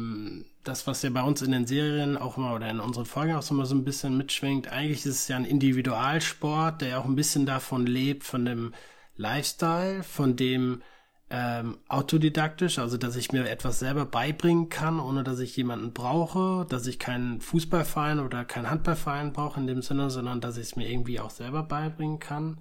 das, 0.62 0.86
was 0.86 1.02
ja 1.02 1.10
bei 1.10 1.22
uns 1.22 1.42
in 1.42 1.50
den 1.50 1.66
Serien 1.66 2.16
auch 2.16 2.36
immer 2.36 2.54
oder 2.54 2.70
in 2.70 2.78
unseren 2.78 3.06
Folgen 3.06 3.34
auch 3.34 3.50
mal 3.50 3.66
so 3.66 3.74
ein 3.74 3.84
bisschen 3.84 4.16
mitschwingt. 4.16 4.68
Eigentlich 4.68 5.04
ist 5.06 5.22
es 5.22 5.28
ja 5.28 5.36
ein 5.36 5.44
Individualsport, 5.44 6.82
der 6.82 6.88
ja 6.90 6.98
auch 7.00 7.06
ein 7.06 7.16
bisschen 7.16 7.44
davon 7.44 7.86
lebt, 7.86 8.22
von 8.22 8.44
dem 8.44 8.72
Lifestyle, 9.18 10.02
von 10.02 10.36
dem, 10.36 10.82
ähm, 11.30 11.78
autodidaktisch, 11.88 12.78
also 12.78 12.96
dass 12.96 13.16
ich 13.16 13.32
mir 13.32 13.48
etwas 13.48 13.78
selber 13.78 14.06
beibringen 14.06 14.70
kann, 14.70 14.98
ohne 14.98 15.24
dass 15.24 15.40
ich 15.40 15.56
jemanden 15.56 15.92
brauche, 15.92 16.64
dass 16.66 16.86
ich 16.86 16.98
keinen 16.98 17.40
Fußballverein 17.40 18.20
oder 18.20 18.44
keinen 18.44 18.70
Handballverein 18.70 19.32
brauche 19.32 19.60
in 19.60 19.66
dem 19.66 19.82
Sinne, 19.82 20.08
sondern 20.08 20.40
dass 20.40 20.56
ich 20.56 20.68
es 20.68 20.76
mir 20.76 20.90
irgendwie 20.90 21.20
auch 21.20 21.30
selber 21.30 21.62
beibringen 21.62 22.18
kann. 22.18 22.58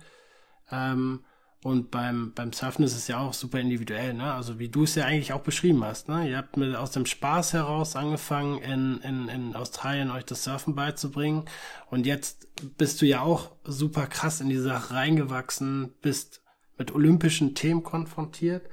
Ähm, 0.69 1.21
und 1.63 1.91
beim, 1.91 2.33
beim 2.33 2.53
Surfen 2.53 2.85
ist 2.85 2.95
es 2.95 3.07
ja 3.07 3.19
auch 3.19 3.33
super 3.33 3.59
individuell, 3.59 4.13
ne? 4.13 4.33
Also 4.33 4.59
wie 4.59 4.69
du 4.69 4.83
es 4.83 4.95
ja 4.95 5.05
eigentlich 5.05 5.33
auch 5.33 5.41
beschrieben 5.41 5.83
hast, 5.83 6.07
ne? 6.07 6.29
Ihr 6.29 6.37
habt 6.37 6.55
mit 6.55 6.75
aus 6.75 6.91
dem 6.91 7.05
Spaß 7.05 7.53
heraus 7.53 7.95
angefangen, 7.95 8.61
in, 8.61 8.99
in, 8.99 9.27
in 9.27 9.55
Australien 9.55 10.11
euch 10.11 10.25
das 10.25 10.43
Surfen 10.43 10.75
beizubringen. 10.75 11.45
Und 11.89 12.05
jetzt 12.05 12.47
bist 12.77 13.01
du 13.01 13.05
ja 13.05 13.21
auch 13.21 13.51
super 13.63 14.05
krass 14.07 14.39
in 14.39 14.49
die 14.49 14.57
Sache 14.57 14.93
reingewachsen, 14.93 15.93
bist 16.01 16.41
mit 16.77 16.93
olympischen 16.93 17.55
Themen 17.55 17.83
konfrontiert. 17.83 18.67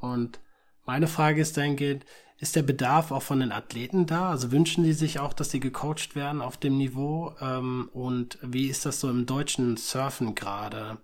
Und 0.00 0.40
meine 0.84 1.08
Frage 1.08 1.40
ist 1.40 1.56
dahingehend, 1.56 2.04
ist 2.38 2.54
der 2.54 2.62
Bedarf 2.62 3.12
auch 3.12 3.22
von 3.22 3.40
den 3.40 3.52
Athleten 3.52 4.06
da? 4.06 4.30
Also 4.30 4.52
wünschen 4.52 4.84
die 4.84 4.92
sich 4.92 5.18
auch, 5.18 5.32
dass 5.32 5.50
sie 5.50 5.60
gecoacht 5.60 6.14
werden 6.14 6.42
auf 6.42 6.58
dem 6.58 6.76
Niveau? 6.76 7.34
Ähm, 7.40 7.88
und 7.92 8.38
wie 8.42 8.66
ist 8.66 8.84
das 8.84 9.00
so 9.00 9.08
im 9.08 9.24
deutschen 9.24 9.76
Surfen 9.76 10.34
gerade? 10.34 10.98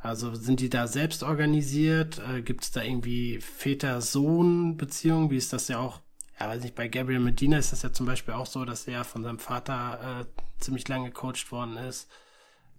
Also 0.00 0.34
sind 0.34 0.60
die 0.60 0.70
da 0.70 0.86
selbst 0.86 1.24
organisiert? 1.24 2.22
Äh, 2.30 2.42
Gibt 2.42 2.62
es 2.62 2.70
da 2.70 2.82
irgendwie 2.82 3.40
Väter-Sohn-Beziehungen? 3.40 5.30
Wie 5.30 5.36
ist 5.36 5.52
das 5.52 5.66
ja 5.66 5.78
auch? 5.78 6.00
Ja, 6.38 6.48
weiß 6.48 6.62
nicht, 6.62 6.76
bei 6.76 6.86
Gabriel 6.86 7.18
Medina 7.18 7.58
ist 7.58 7.72
das 7.72 7.82
ja 7.82 7.92
zum 7.92 8.06
Beispiel 8.06 8.34
auch 8.34 8.46
so, 8.46 8.64
dass 8.64 8.86
er 8.86 9.04
von 9.04 9.24
seinem 9.24 9.38
Vater 9.38 10.20
äh, 10.20 10.24
ziemlich 10.60 10.86
lange 10.86 11.06
gecoacht 11.06 11.50
worden 11.50 11.76
ist. 11.78 12.08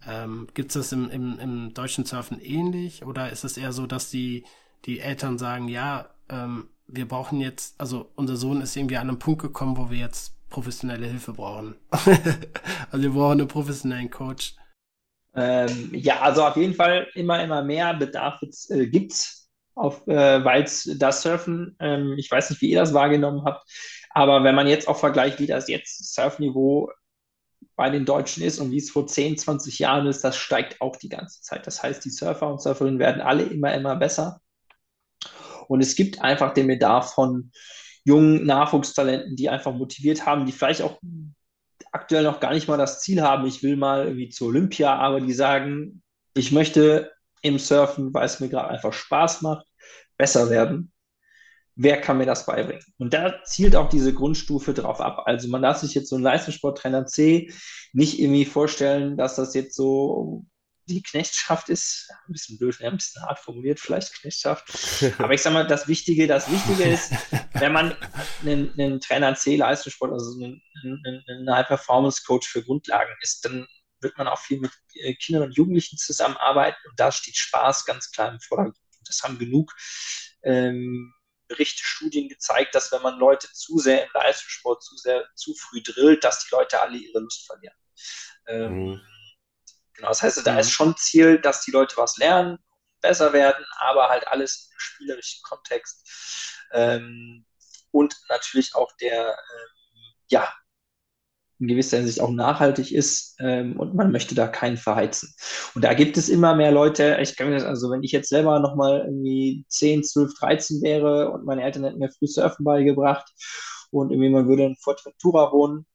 Ähm, 0.07 0.47
Gibt 0.53 0.69
es 0.69 0.73
das 0.75 0.91
im, 0.91 1.09
im, 1.09 1.37
im 1.39 1.73
deutschen 1.73 2.05
Surfen 2.05 2.39
ähnlich 2.41 3.05
oder 3.05 3.31
ist 3.31 3.43
es 3.43 3.57
eher 3.57 3.73
so, 3.73 3.87
dass 3.87 4.09
die, 4.09 4.45
die 4.85 4.99
Eltern 4.99 5.37
sagen, 5.37 5.67
ja, 5.67 6.09
ähm, 6.29 6.69
wir 6.87 7.07
brauchen 7.07 7.41
jetzt, 7.41 7.79
also 7.79 8.09
unser 8.15 8.37
Sohn 8.37 8.61
ist 8.61 8.75
irgendwie 8.75 8.97
an 8.97 9.09
einem 9.09 9.19
Punkt 9.19 9.41
gekommen, 9.41 9.77
wo 9.77 9.89
wir 9.89 9.97
jetzt 9.97 10.33
professionelle 10.49 11.07
Hilfe 11.07 11.33
brauchen. 11.33 11.75
also 11.91 13.03
wir 13.03 13.09
brauchen 13.09 13.41
einen 13.41 13.47
professionellen 13.49 14.09
Coach. 14.09 14.55
Ähm, 15.35 15.91
ja, 15.93 16.21
also 16.21 16.45
auf 16.45 16.55
jeden 16.55 16.73
Fall 16.73 17.07
immer, 17.13 17.43
immer 17.43 17.61
mehr 17.61 17.93
Bedarf 17.93 18.41
äh, 18.69 18.87
gibt 18.87 19.11
es, 19.11 19.49
äh, 19.75 20.43
weil 20.43 20.63
das 20.63 21.21
Surfen, 21.21 21.75
ähm, 21.79 22.15
ich 22.17 22.31
weiß 22.31 22.49
nicht, 22.49 22.61
wie 22.61 22.71
ihr 22.71 22.79
das 22.79 22.93
wahrgenommen 22.93 23.43
habt, 23.43 23.69
aber 24.11 24.43
wenn 24.43 24.55
man 24.55 24.67
jetzt 24.67 24.87
auch 24.87 24.97
vergleicht, 24.97 25.39
wie 25.39 25.47
das 25.47 25.67
jetzt 25.67 26.15
Surfniveau 26.15 26.89
bei 27.75 27.89
den 27.89 28.05
Deutschen 28.05 28.43
ist 28.43 28.59
und 28.59 28.71
wie 28.71 28.77
es 28.77 28.89
vor 28.89 29.07
10, 29.07 29.37
20 29.37 29.79
Jahren 29.79 30.07
ist, 30.07 30.23
das 30.23 30.35
steigt 30.35 30.81
auch 30.81 30.95
die 30.95 31.09
ganze 31.09 31.41
Zeit. 31.41 31.67
Das 31.67 31.83
heißt, 31.83 32.03
die 32.03 32.09
Surfer 32.09 32.49
und 32.49 32.61
Surferinnen 32.61 32.99
werden 32.99 33.21
alle 33.21 33.43
immer, 33.43 33.73
immer 33.73 33.95
besser. 33.95 34.41
Und 35.67 35.81
es 35.81 35.95
gibt 35.95 36.21
einfach 36.21 36.53
den 36.53 36.67
Bedarf 36.67 37.13
von 37.13 37.51
jungen 38.03 38.45
Nachwuchstalenten, 38.45 39.35
die 39.35 39.49
einfach 39.49 39.73
motiviert 39.73 40.25
haben, 40.25 40.45
die 40.45 40.51
vielleicht 40.51 40.81
auch 40.81 40.99
aktuell 41.91 42.23
noch 42.23 42.39
gar 42.39 42.53
nicht 42.53 42.67
mal 42.67 42.77
das 42.77 43.01
Ziel 43.01 43.21
haben, 43.21 43.45
ich 43.45 43.63
will 43.63 43.75
mal 43.75 44.05
irgendwie 44.05 44.29
zur 44.29 44.47
Olympia, 44.47 44.95
aber 44.95 45.19
die 45.21 45.33
sagen, 45.33 46.01
ich 46.33 46.51
möchte 46.51 47.11
im 47.41 47.59
Surfen, 47.59 48.13
weil 48.13 48.25
es 48.25 48.39
mir 48.39 48.49
gerade 48.49 48.69
einfach 48.69 48.93
Spaß 48.93 49.41
macht, 49.41 49.65
besser 50.17 50.49
werden 50.49 50.91
wer 51.77 52.01
kann 52.01 52.17
mir 52.17 52.25
das 52.25 52.45
beibringen? 52.45 52.83
Und 52.97 53.13
da 53.13 53.43
zielt 53.43 53.75
auch 53.75 53.87
diese 53.87 54.13
Grundstufe 54.13 54.73
drauf 54.73 54.99
ab. 54.99 55.23
Also 55.25 55.47
man 55.47 55.61
darf 55.61 55.77
sich 55.77 55.93
jetzt 55.93 56.09
so 56.09 56.15
ein 56.15 56.23
Leistungssporttrainer 56.23 57.05
C 57.05 57.53
nicht 57.93 58.19
irgendwie 58.19 58.45
vorstellen, 58.45 59.15
dass 59.15 59.35
das 59.35 59.53
jetzt 59.53 59.75
so 59.75 60.45
die 60.87 61.03
Knechtschaft 61.03 61.69
ist. 61.69 62.09
Ein 62.27 62.33
bisschen 62.33 62.57
blöd, 62.57 62.81
ein 62.81 62.97
bisschen 62.97 63.21
hart 63.21 63.39
formuliert, 63.39 63.79
vielleicht 63.79 64.13
Knechtschaft. 64.15 64.67
Aber 65.19 65.33
ich 65.33 65.41
sag 65.41 65.53
mal, 65.53 65.67
das 65.67 65.87
Wichtige, 65.87 66.27
das 66.27 66.51
Wichtige 66.51 66.83
ist, 66.83 67.11
wenn 67.53 67.73
man 67.73 67.95
einen, 68.41 68.73
einen 68.73 68.99
Trainer 68.99 69.35
C 69.35 69.55
Leistungssport, 69.55 70.11
also 70.11 70.33
einen, 70.33 70.61
einen, 70.83 71.23
einen 71.27 71.53
High-Performance-Coach 71.53 72.47
für 72.47 72.63
Grundlagen 72.63 73.13
ist, 73.21 73.45
dann 73.45 73.67
wird 74.01 74.17
man 74.17 74.27
auch 74.27 74.39
viel 74.39 74.59
mit 74.59 74.71
äh, 74.95 75.13
Kindern 75.15 75.43
und 75.43 75.55
Jugendlichen 75.55 75.97
zusammenarbeiten 75.97 76.77
und 76.89 76.99
da 76.99 77.11
steht 77.11 77.35
Spaß 77.35 77.85
ganz 77.85 78.11
klar 78.11 78.31
im 78.31 78.39
Vordergrund. 78.39 78.77
Das 79.05 79.23
haben 79.23 79.39
genug 79.39 79.73
ähm, 80.43 81.13
Berichte, 81.47 81.83
Studien 81.83 82.29
gezeigt, 82.29 82.75
dass 82.75 82.91
wenn 82.91 83.01
man 83.01 83.17
Leute 83.17 83.47
zu 83.53 83.79
sehr 83.79 84.03
im 84.03 84.09
Leistungssport 84.13 84.83
zu 84.83 84.95
sehr 84.97 85.25
zu 85.35 85.53
früh 85.55 85.81
drillt, 85.81 86.23
dass 86.23 86.45
die 86.45 86.53
Leute 86.53 86.79
alle 86.81 86.97
ihre 86.97 87.19
Lust 87.19 87.45
verlieren. 87.45 87.75
Ähm, 88.47 88.71
mhm. 88.71 89.01
Genau, 89.93 90.09
das 90.09 90.21
heißt, 90.21 90.45
da 90.45 90.53
mhm. 90.53 90.59
ist 90.59 90.71
schon 90.71 90.95
Ziel, 90.97 91.39
dass 91.39 91.61
die 91.61 91.71
Leute 91.71 91.97
was 91.97 92.17
lernen, 92.17 92.59
besser 93.01 93.33
werden, 93.33 93.65
aber 93.79 94.09
halt 94.09 94.27
alles 94.27 94.69
im 94.71 94.79
spielerischen 94.79 95.41
Kontext. 95.43 96.65
Ähm, 96.71 97.45
und 97.91 98.15
natürlich 98.29 98.75
auch 98.75 98.91
der, 98.97 99.29
ähm, 99.29 100.15
ja, 100.27 100.53
in 101.59 101.67
gewisser 101.67 101.97
Hinsicht 101.97 102.21
auch 102.21 102.29
nachhaltig 102.29 102.91
ist 102.91 103.35
ähm, 103.39 103.79
und 103.79 103.95
man 103.95 104.11
möchte 104.11 104.35
da 104.35 104.47
keinen 104.47 104.77
verheizen. 104.77 105.33
Und 105.75 105.83
da 105.83 105.93
gibt 105.93 106.17
es 106.17 106.29
immer 106.29 106.55
mehr 106.55 106.71
Leute, 106.71 107.17
ich 107.21 107.35
kann 107.35 107.49
mir 107.49 107.55
das, 107.55 107.63
also 107.63 107.89
wenn 107.91 108.03
ich 108.03 108.11
jetzt 108.11 108.29
selber 108.29 108.59
nochmal 108.59 109.05
irgendwie 109.05 109.65
10, 109.67 110.03
12, 110.03 110.33
13 110.39 110.81
wäre 110.81 111.31
und 111.31 111.45
meine 111.45 111.63
Eltern 111.63 111.83
hätten 111.83 111.99
mir 111.99 112.11
früh 112.11 112.27
Surfen 112.27 112.63
beigebracht 112.63 113.27
und 113.91 114.11
irgendwie 114.11 114.29
man 114.29 114.47
würde 114.47 114.65
in 114.65 114.75
Fortventura 114.75 115.51
wohnen, 115.51 115.85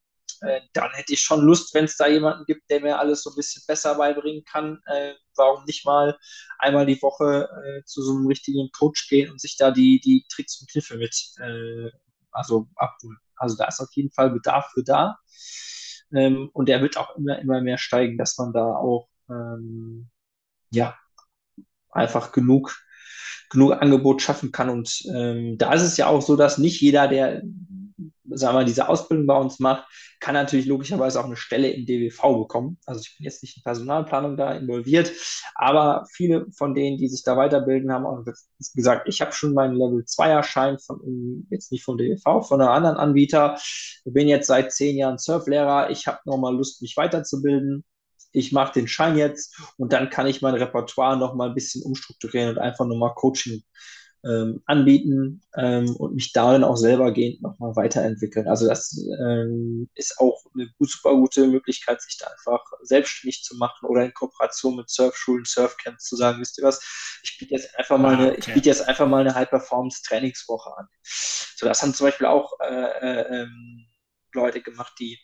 äh, 0.43 0.61
dann 0.73 0.91
hätte 0.91 1.13
ich 1.13 1.21
schon 1.21 1.41
Lust, 1.41 1.73
wenn 1.73 1.85
es 1.85 1.95
da 1.95 2.07
jemanden 2.07 2.45
gibt, 2.45 2.69
der 2.69 2.81
mir 2.81 2.99
alles 2.99 3.23
so 3.23 3.29
ein 3.29 3.35
bisschen 3.35 3.63
besser 3.65 3.95
beibringen 3.95 4.43
kann. 4.43 4.81
Äh, 4.85 5.13
warum 5.35 5.63
nicht 5.65 5.85
mal 5.85 6.17
einmal 6.59 6.85
die 6.85 7.01
Woche 7.01 7.47
äh, 7.65 7.83
zu 7.85 8.01
so 8.01 8.11
einem 8.11 8.27
richtigen 8.27 8.69
Coach 8.71 9.07
gehen 9.07 9.31
und 9.31 9.39
sich 9.39 9.55
da 9.57 9.71
die, 9.71 10.01
die 10.01 10.25
Tricks 10.29 10.59
und 10.59 10.69
Kniffe 10.69 10.97
mit 10.97 11.15
äh, 11.39 11.89
also 12.33 12.67
abholen. 12.75 13.17
Also 13.35 13.55
da 13.57 13.65
ist 13.67 13.79
auf 13.79 13.89
jeden 13.93 14.11
Fall 14.11 14.31
Bedarf 14.31 14.71
für 14.73 14.83
da. 14.83 15.17
Ähm, 16.13 16.49
und 16.53 16.69
der 16.69 16.81
wird 16.81 16.97
auch 16.97 17.15
immer, 17.15 17.39
immer 17.39 17.61
mehr 17.61 17.77
steigen, 17.77 18.17
dass 18.17 18.37
man 18.37 18.53
da 18.53 18.65
auch 18.75 19.07
ähm, 19.29 20.09
ja 20.71 20.95
einfach 21.91 22.31
genug, 22.31 22.75
genug 23.49 23.73
Angebot 23.73 24.21
schaffen 24.21 24.51
kann. 24.51 24.69
Und 24.69 25.03
ähm, 25.13 25.57
da 25.57 25.73
ist 25.73 25.83
es 25.83 25.97
ja 25.97 26.07
auch 26.07 26.21
so, 26.21 26.35
dass 26.35 26.57
nicht 26.57 26.81
jeder, 26.81 27.07
der 27.07 27.41
sagen 28.25 28.57
wir, 28.57 28.65
diese 28.65 28.89
Ausbildung 28.89 29.27
bei 29.27 29.37
uns 29.37 29.59
macht, 29.59 29.85
kann 30.19 30.33
natürlich 30.33 30.65
logischerweise 30.65 31.19
auch 31.19 31.25
eine 31.25 31.35
Stelle 31.35 31.69
im 31.69 31.85
DWV 31.85 32.21
bekommen. 32.39 32.77
Also 32.85 33.01
ich 33.01 33.17
bin 33.17 33.25
jetzt 33.25 33.43
nicht 33.43 33.57
in 33.57 33.63
Personalplanung 33.63 34.37
da 34.37 34.53
involviert, 34.53 35.11
aber 35.55 36.05
viele 36.11 36.45
von 36.55 36.73
denen, 36.73 36.97
die 36.97 37.07
sich 37.07 37.23
da 37.23 37.35
weiterbilden, 37.37 37.91
haben 37.91 38.05
auch 38.05 38.23
gesagt, 38.73 39.07
ich 39.07 39.21
habe 39.21 39.33
schon 39.33 39.53
meinen 39.53 39.75
Level 39.75 40.03
2er 40.03 40.43
Schein 40.43 40.79
von, 40.79 41.45
jetzt 41.49 41.71
nicht 41.71 41.83
vom 41.83 41.97
DWV, 41.97 42.47
von 42.47 42.61
einem 42.61 42.71
anderen 42.71 42.97
Anbieter, 42.97 43.57
bin 44.05 44.27
jetzt 44.27 44.47
seit 44.47 44.71
zehn 44.71 44.97
Jahren 44.97 45.17
Surflehrer, 45.17 45.89
ich 45.89 46.07
habe 46.07 46.19
nochmal 46.25 46.55
Lust, 46.55 46.81
mich 46.81 46.95
weiterzubilden. 46.97 47.83
Ich 48.35 48.51
mache 48.51 48.73
den 48.73 48.87
Schein 48.87 49.15
jetzt 49.15 49.55
und 49.77 49.93
dann 49.93 50.09
kann 50.09 50.25
ich 50.25 50.41
mein 50.41 50.55
Repertoire 50.55 51.17
nochmal 51.17 51.49
ein 51.49 51.53
bisschen 51.53 51.83
umstrukturieren 51.83 52.49
und 52.49 52.57
einfach 52.57 52.85
nochmal 52.85 53.13
Coaching 53.13 53.61
ähm, 54.25 54.61
anbieten 54.65 55.41
ähm, 55.55 55.95
und 55.97 56.15
mich 56.15 56.31
darin 56.31 56.63
auch 56.63 56.77
selber 56.77 57.11
gehend 57.11 57.41
nochmal 57.41 57.75
weiterentwickeln. 57.75 58.47
Also 58.47 58.67
das 58.67 58.97
ähm, 59.19 59.89
ist 59.95 60.19
auch 60.19 60.45
eine 60.53 60.69
super 60.79 61.15
gute 61.15 61.47
Möglichkeit, 61.47 62.01
sich 62.01 62.17
da 62.17 62.27
einfach 62.27 62.63
selbstständig 62.83 63.43
zu 63.43 63.57
machen 63.57 63.85
oder 63.87 64.05
in 64.05 64.13
Kooperation 64.13 64.77
mit 64.77 64.89
Surfschulen, 64.89 65.45
Surfcamps 65.45 66.05
zu 66.05 66.15
sagen, 66.15 66.39
wisst 66.39 66.57
ihr 66.57 66.63
was, 66.63 66.81
ich 67.23 67.37
biete 67.37 67.53
jetzt 67.55 67.77
einfach 67.77 67.97
mal 67.97 68.13
eine, 68.13 68.29
ah, 68.29 68.31
okay. 68.31 68.39
ich 68.39 68.53
biete 68.53 68.69
jetzt 68.69 68.87
einfach 68.87 69.07
mal 69.07 69.21
eine 69.21 69.35
High-Performance-Trainingswoche 69.35 70.77
an. 70.77 70.87
So, 71.03 71.65
das 71.65 71.81
haben 71.81 71.93
zum 71.93 72.07
Beispiel 72.07 72.27
auch 72.27 72.59
äh, 72.61 72.65
äh, 72.65 73.41
ähm, 73.41 73.85
Leute 74.33 74.61
gemacht, 74.61 74.93
die 74.99 75.19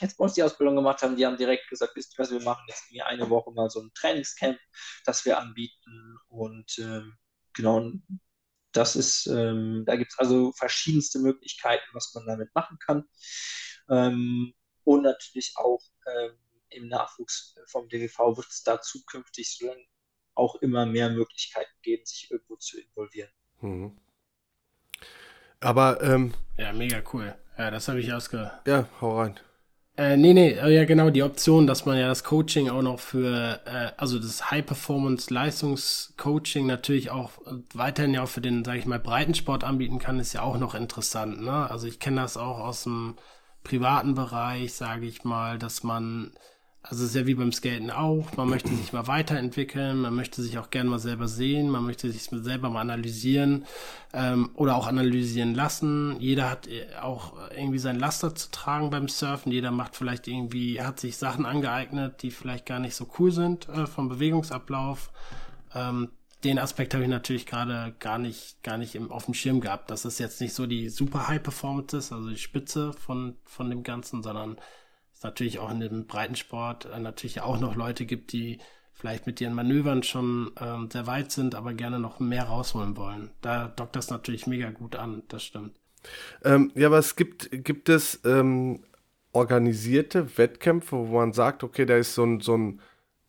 jetzt 0.00 0.16
bei 0.16 0.24
uns 0.24 0.34
die 0.34 0.42
Ausbildung 0.42 0.76
gemacht 0.76 1.02
haben, 1.02 1.16
die 1.16 1.26
haben 1.26 1.36
direkt 1.36 1.68
gesagt, 1.68 1.96
wisst 1.96 2.14
ihr 2.14 2.22
was, 2.22 2.30
wir 2.30 2.42
machen 2.42 2.64
jetzt 2.68 2.84
irgendwie 2.88 3.02
eine 3.02 3.30
Woche 3.30 3.50
mal 3.52 3.68
so 3.70 3.80
ein 3.80 3.90
Trainingscamp, 3.94 4.58
das 5.04 5.24
wir 5.24 5.38
anbieten 5.38 6.18
und 6.28 6.78
ähm, 6.78 7.16
genau, 7.52 7.92
das 8.72 8.96
ist, 8.96 9.26
ähm, 9.26 9.84
da 9.86 9.96
gibt 9.96 10.12
es 10.12 10.18
also 10.18 10.52
verschiedenste 10.52 11.18
Möglichkeiten, 11.18 11.86
was 11.92 12.12
man 12.14 12.26
damit 12.26 12.54
machen 12.54 12.78
kann. 12.78 13.04
Ähm, 13.90 14.54
und 14.84 15.02
natürlich 15.02 15.52
auch 15.56 15.82
ähm, 16.06 16.38
im 16.70 16.88
Nachwuchs 16.88 17.54
vom 17.66 17.88
DWV 17.88 18.36
wird 18.36 18.48
es 18.48 18.62
da 18.62 18.80
zukünftig 18.80 19.60
auch 20.34 20.56
immer 20.56 20.86
mehr 20.86 21.10
Möglichkeiten 21.10 21.72
geben, 21.82 22.04
sich 22.04 22.30
irgendwo 22.30 22.56
zu 22.56 22.80
involvieren. 22.80 23.30
Mhm. 23.60 23.98
Aber 25.60 26.00
ähm, 26.02 26.34
ja, 26.56 26.72
mega 26.72 27.02
cool. 27.12 27.36
Ja, 27.56 27.70
das 27.70 27.88
habe 27.88 28.00
ich 28.00 28.12
ausge. 28.12 28.52
Ja, 28.66 28.88
hau 29.00 29.18
rein. 29.18 29.40
Äh, 29.98 30.16
nee, 30.16 30.32
nee, 30.32 30.52
äh, 30.52 30.74
ja 30.76 30.84
genau, 30.84 31.10
die 31.10 31.24
Option, 31.24 31.66
dass 31.66 31.84
man 31.84 31.98
ja 31.98 32.06
das 32.06 32.22
Coaching 32.22 32.70
auch 32.70 32.82
noch 32.82 33.00
für, 33.00 33.60
äh, 33.66 33.90
also 33.96 34.20
das 34.20 34.48
High-Performance-Leistungscoaching 34.48 36.66
natürlich 36.66 37.10
auch 37.10 37.32
weiterhin 37.74 38.14
ja 38.14 38.22
auch 38.22 38.28
für 38.28 38.40
den, 38.40 38.64
sage 38.64 38.78
ich 38.78 38.86
mal, 38.86 39.00
Breitensport 39.00 39.64
anbieten 39.64 39.98
kann, 39.98 40.20
ist 40.20 40.34
ja 40.34 40.42
auch 40.42 40.56
noch 40.56 40.76
interessant. 40.76 41.42
Ne? 41.42 41.68
Also 41.68 41.88
ich 41.88 41.98
kenne 41.98 42.20
das 42.20 42.36
auch 42.36 42.60
aus 42.60 42.84
dem 42.84 43.16
privaten 43.64 44.14
Bereich, 44.14 44.74
sage 44.74 45.04
ich 45.06 45.24
mal, 45.24 45.58
dass 45.58 45.82
man 45.82 46.30
also 46.82 47.06
sehr 47.06 47.26
wie 47.26 47.34
beim 47.34 47.52
Skaten 47.52 47.90
auch. 47.90 48.36
Man 48.36 48.48
möchte 48.48 48.74
sich 48.74 48.92
mal 48.92 49.06
weiterentwickeln, 49.06 50.00
man 50.00 50.14
möchte 50.14 50.42
sich 50.42 50.58
auch 50.58 50.70
gerne 50.70 50.88
mal 50.88 50.98
selber 50.98 51.28
sehen, 51.28 51.68
man 51.68 51.84
möchte 51.84 52.10
sich 52.10 52.22
selber 52.22 52.70
mal 52.70 52.80
analysieren 52.80 53.66
ähm, 54.12 54.50
oder 54.54 54.76
auch 54.76 54.86
analysieren 54.86 55.54
lassen. 55.54 56.16
Jeder 56.20 56.48
hat 56.48 56.66
äh, 56.68 56.86
auch 57.00 57.34
irgendwie 57.54 57.78
sein 57.78 57.98
Laster 57.98 58.34
zu 58.34 58.50
tragen 58.50 58.90
beim 58.90 59.08
Surfen. 59.08 59.52
Jeder 59.52 59.70
macht 59.70 59.96
vielleicht 59.96 60.28
irgendwie, 60.28 60.80
hat 60.80 61.00
sich 61.00 61.16
Sachen 61.16 61.46
angeeignet, 61.46 62.22
die 62.22 62.30
vielleicht 62.30 62.64
gar 62.64 62.78
nicht 62.78 62.94
so 62.94 63.08
cool 63.18 63.32
sind 63.32 63.68
äh, 63.68 63.86
vom 63.86 64.08
Bewegungsablauf. 64.08 65.10
Ähm, 65.74 66.10
den 66.44 66.58
Aspekt 66.58 66.94
habe 66.94 67.02
ich 67.02 67.10
natürlich 67.10 67.46
gerade 67.46 67.94
gar 67.98 68.18
nicht, 68.18 68.62
gar 68.62 68.78
nicht 68.78 68.94
im, 68.94 69.10
auf 69.10 69.24
dem 69.24 69.34
Schirm 69.34 69.60
gehabt. 69.60 69.90
dass 69.90 70.04
es 70.04 70.18
jetzt 70.18 70.40
nicht 70.40 70.54
so 70.54 70.66
die 70.66 70.88
super 70.88 71.26
High 71.28 71.42
Performance 71.42 71.96
ist, 71.96 72.12
also 72.12 72.30
die 72.30 72.36
Spitze 72.36 72.92
von, 72.92 73.36
von 73.44 73.68
dem 73.68 73.82
Ganzen, 73.82 74.22
sondern 74.22 74.56
es 75.18 75.24
natürlich 75.24 75.58
auch 75.58 75.70
in 75.70 75.80
dem 75.80 76.06
Breitensport 76.06 76.86
äh, 76.86 76.98
natürlich 76.98 77.40
auch 77.40 77.60
noch 77.60 77.74
Leute 77.74 78.06
gibt, 78.06 78.32
die 78.32 78.58
vielleicht 78.92 79.26
mit 79.26 79.40
ihren 79.40 79.54
Manövern 79.54 80.02
schon 80.02 80.52
ähm, 80.60 80.88
sehr 80.90 81.06
weit 81.06 81.30
sind, 81.30 81.54
aber 81.54 81.74
gerne 81.74 81.98
noch 81.98 82.20
mehr 82.20 82.44
rausholen 82.44 82.96
wollen. 82.96 83.30
Da 83.40 83.68
dockt 83.68 83.96
das 83.96 84.10
natürlich 84.10 84.46
mega 84.46 84.70
gut 84.70 84.96
an, 84.96 85.22
das 85.28 85.44
stimmt. 85.44 85.76
Ähm, 86.44 86.72
ja, 86.74 86.86
aber 86.86 86.98
es 86.98 87.16
gibt, 87.16 87.48
gibt 87.64 87.88
es 87.88 88.20
ähm, 88.24 88.84
organisierte 89.32 90.38
Wettkämpfe, 90.38 90.96
wo 90.96 91.18
man 91.18 91.32
sagt, 91.32 91.62
okay, 91.62 91.84
da 91.84 91.96
ist 91.96 92.14
so 92.14 92.24
ein, 92.24 92.40
so 92.40 92.56
ein, 92.56 92.80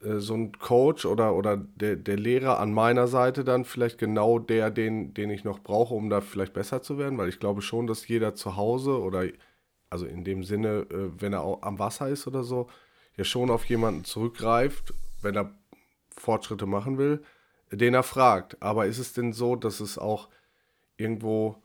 äh, 0.01 0.19
so 0.19 0.35
ein 0.35 0.51
Coach 0.53 1.05
oder, 1.05 1.35
oder 1.35 1.57
der, 1.57 1.95
der 1.95 2.17
Lehrer 2.17 2.59
an 2.59 2.71
meiner 2.71 3.07
Seite 3.07 3.43
dann 3.43 3.65
vielleicht 3.65 3.97
genau 3.97 4.39
der, 4.39 4.69
den, 4.71 5.13
den 5.13 5.29
ich 5.29 5.43
noch 5.43 5.59
brauche, 5.59 5.93
um 5.95 6.09
da 6.09 6.21
vielleicht 6.21 6.53
besser 6.53 6.81
zu 6.81 6.97
werden, 6.99 7.17
weil 7.17 7.29
ich 7.29 7.39
glaube 7.39 7.61
schon, 7.61 7.87
dass 7.87 8.07
jeder 8.07 8.35
zu 8.35 8.55
Hause 8.55 9.01
oder 9.01 9.23
also 9.89 10.05
in 10.05 10.23
dem 10.23 10.43
Sinne, 10.43 10.87
äh, 10.89 11.09
wenn 11.19 11.33
er 11.33 11.43
am 11.61 11.79
Wasser 11.79 12.09
ist 12.09 12.27
oder 12.27 12.43
so, 12.43 12.69
ja 13.17 13.23
schon 13.23 13.49
auf 13.49 13.65
jemanden 13.65 14.05
zurückgreift, 14.05 14.93
wenn 15.21 15.35
er 15.35 15.53
Fortschritte 16.15 16.65
machen 16.65 16.97
will, 16.97 17.23
den 17.71 17.93
er 17.93 18.03
fragt. 18.03 18.61
Aber 18.61 18.85
ist 18.85 18.99
es 18.99 19.13
denn 19.13 19.33
so, 19.33 19.55
dass 19.55 19.79
es 19.79 19.97
auch 19.97 20.29
irgendwo, 20.97 21.55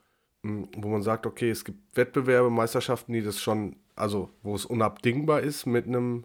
hm, 0.43 0.69
wo 0.77 0.89
man 0.89 1.03
sagt, 1.03 1.27
okay, 1.27 1.51
es 1.51 1.65
gibt 1.65 1.97
Wettbewerbe, 1.97 2.51
Meisterschaften, 2.51 3.13
die 3.13 3.23
das 3.23 3.41
schon, 3.41 3.77
also 3.95 4.31
wo 4.43 4.55
es 4.55 4.65
unabdingbar 4.65 5.41
ist, 5.41 5.67
mit 5.67 5.87
einem 5.87 6.25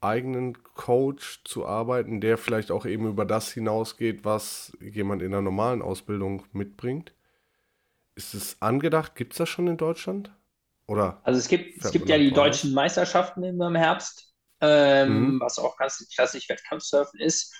eigenen 0.00 0.62
Coach 0.74 1.42
zu 1.44 1.66
arbeiten, 1.66 2.20
der 2.20 2.36
vielleicht 2.36 2.70
auch 2.70 2.84
eben 2.84 3.08
über 3.08 3.24
das 3.24 3.52
hinausgeht, 3.52 4.24
was 4.24 4.76
jemand 4.80 5.22
in 5.22 5.32
einer 5.32 5.42
normalen 5.42 5.82
Ausbildung 5.82 6.44
mitbringt? 6.52 7.14
Ist 8.14 8.34
es 8.34 8.60
angedacht? 8.60 9.16
Gibt 9.16 9.32
es 9.32 9.38
das 9.38 9.48
schon 9.48 9.66
in 9.66 9.78
Deutschland? 9.78 10.30
Oder? 10.86 11.20
Also 11.24 11.38
es 11.38 11.48
gibt, 11.48 11.84
es 11.84 11.90
gibt 11.90 12.08
ja 12.08 12.18
die 12.18 12.32
deutschen 12.32 12.72
Meisterschaften 12.74 13.42
im 13.42 13.74
Herbst, 13.74 14.34
ähm, 14.60 15.34
mhm. 15.34 15.40
was 15.40 15.58
auch 15.58 15.76
ganz 15.76 16.06
klassisch 16.14 16.48
Wettkampfsurfen 16.48 17.20
ist. 17.20 17.54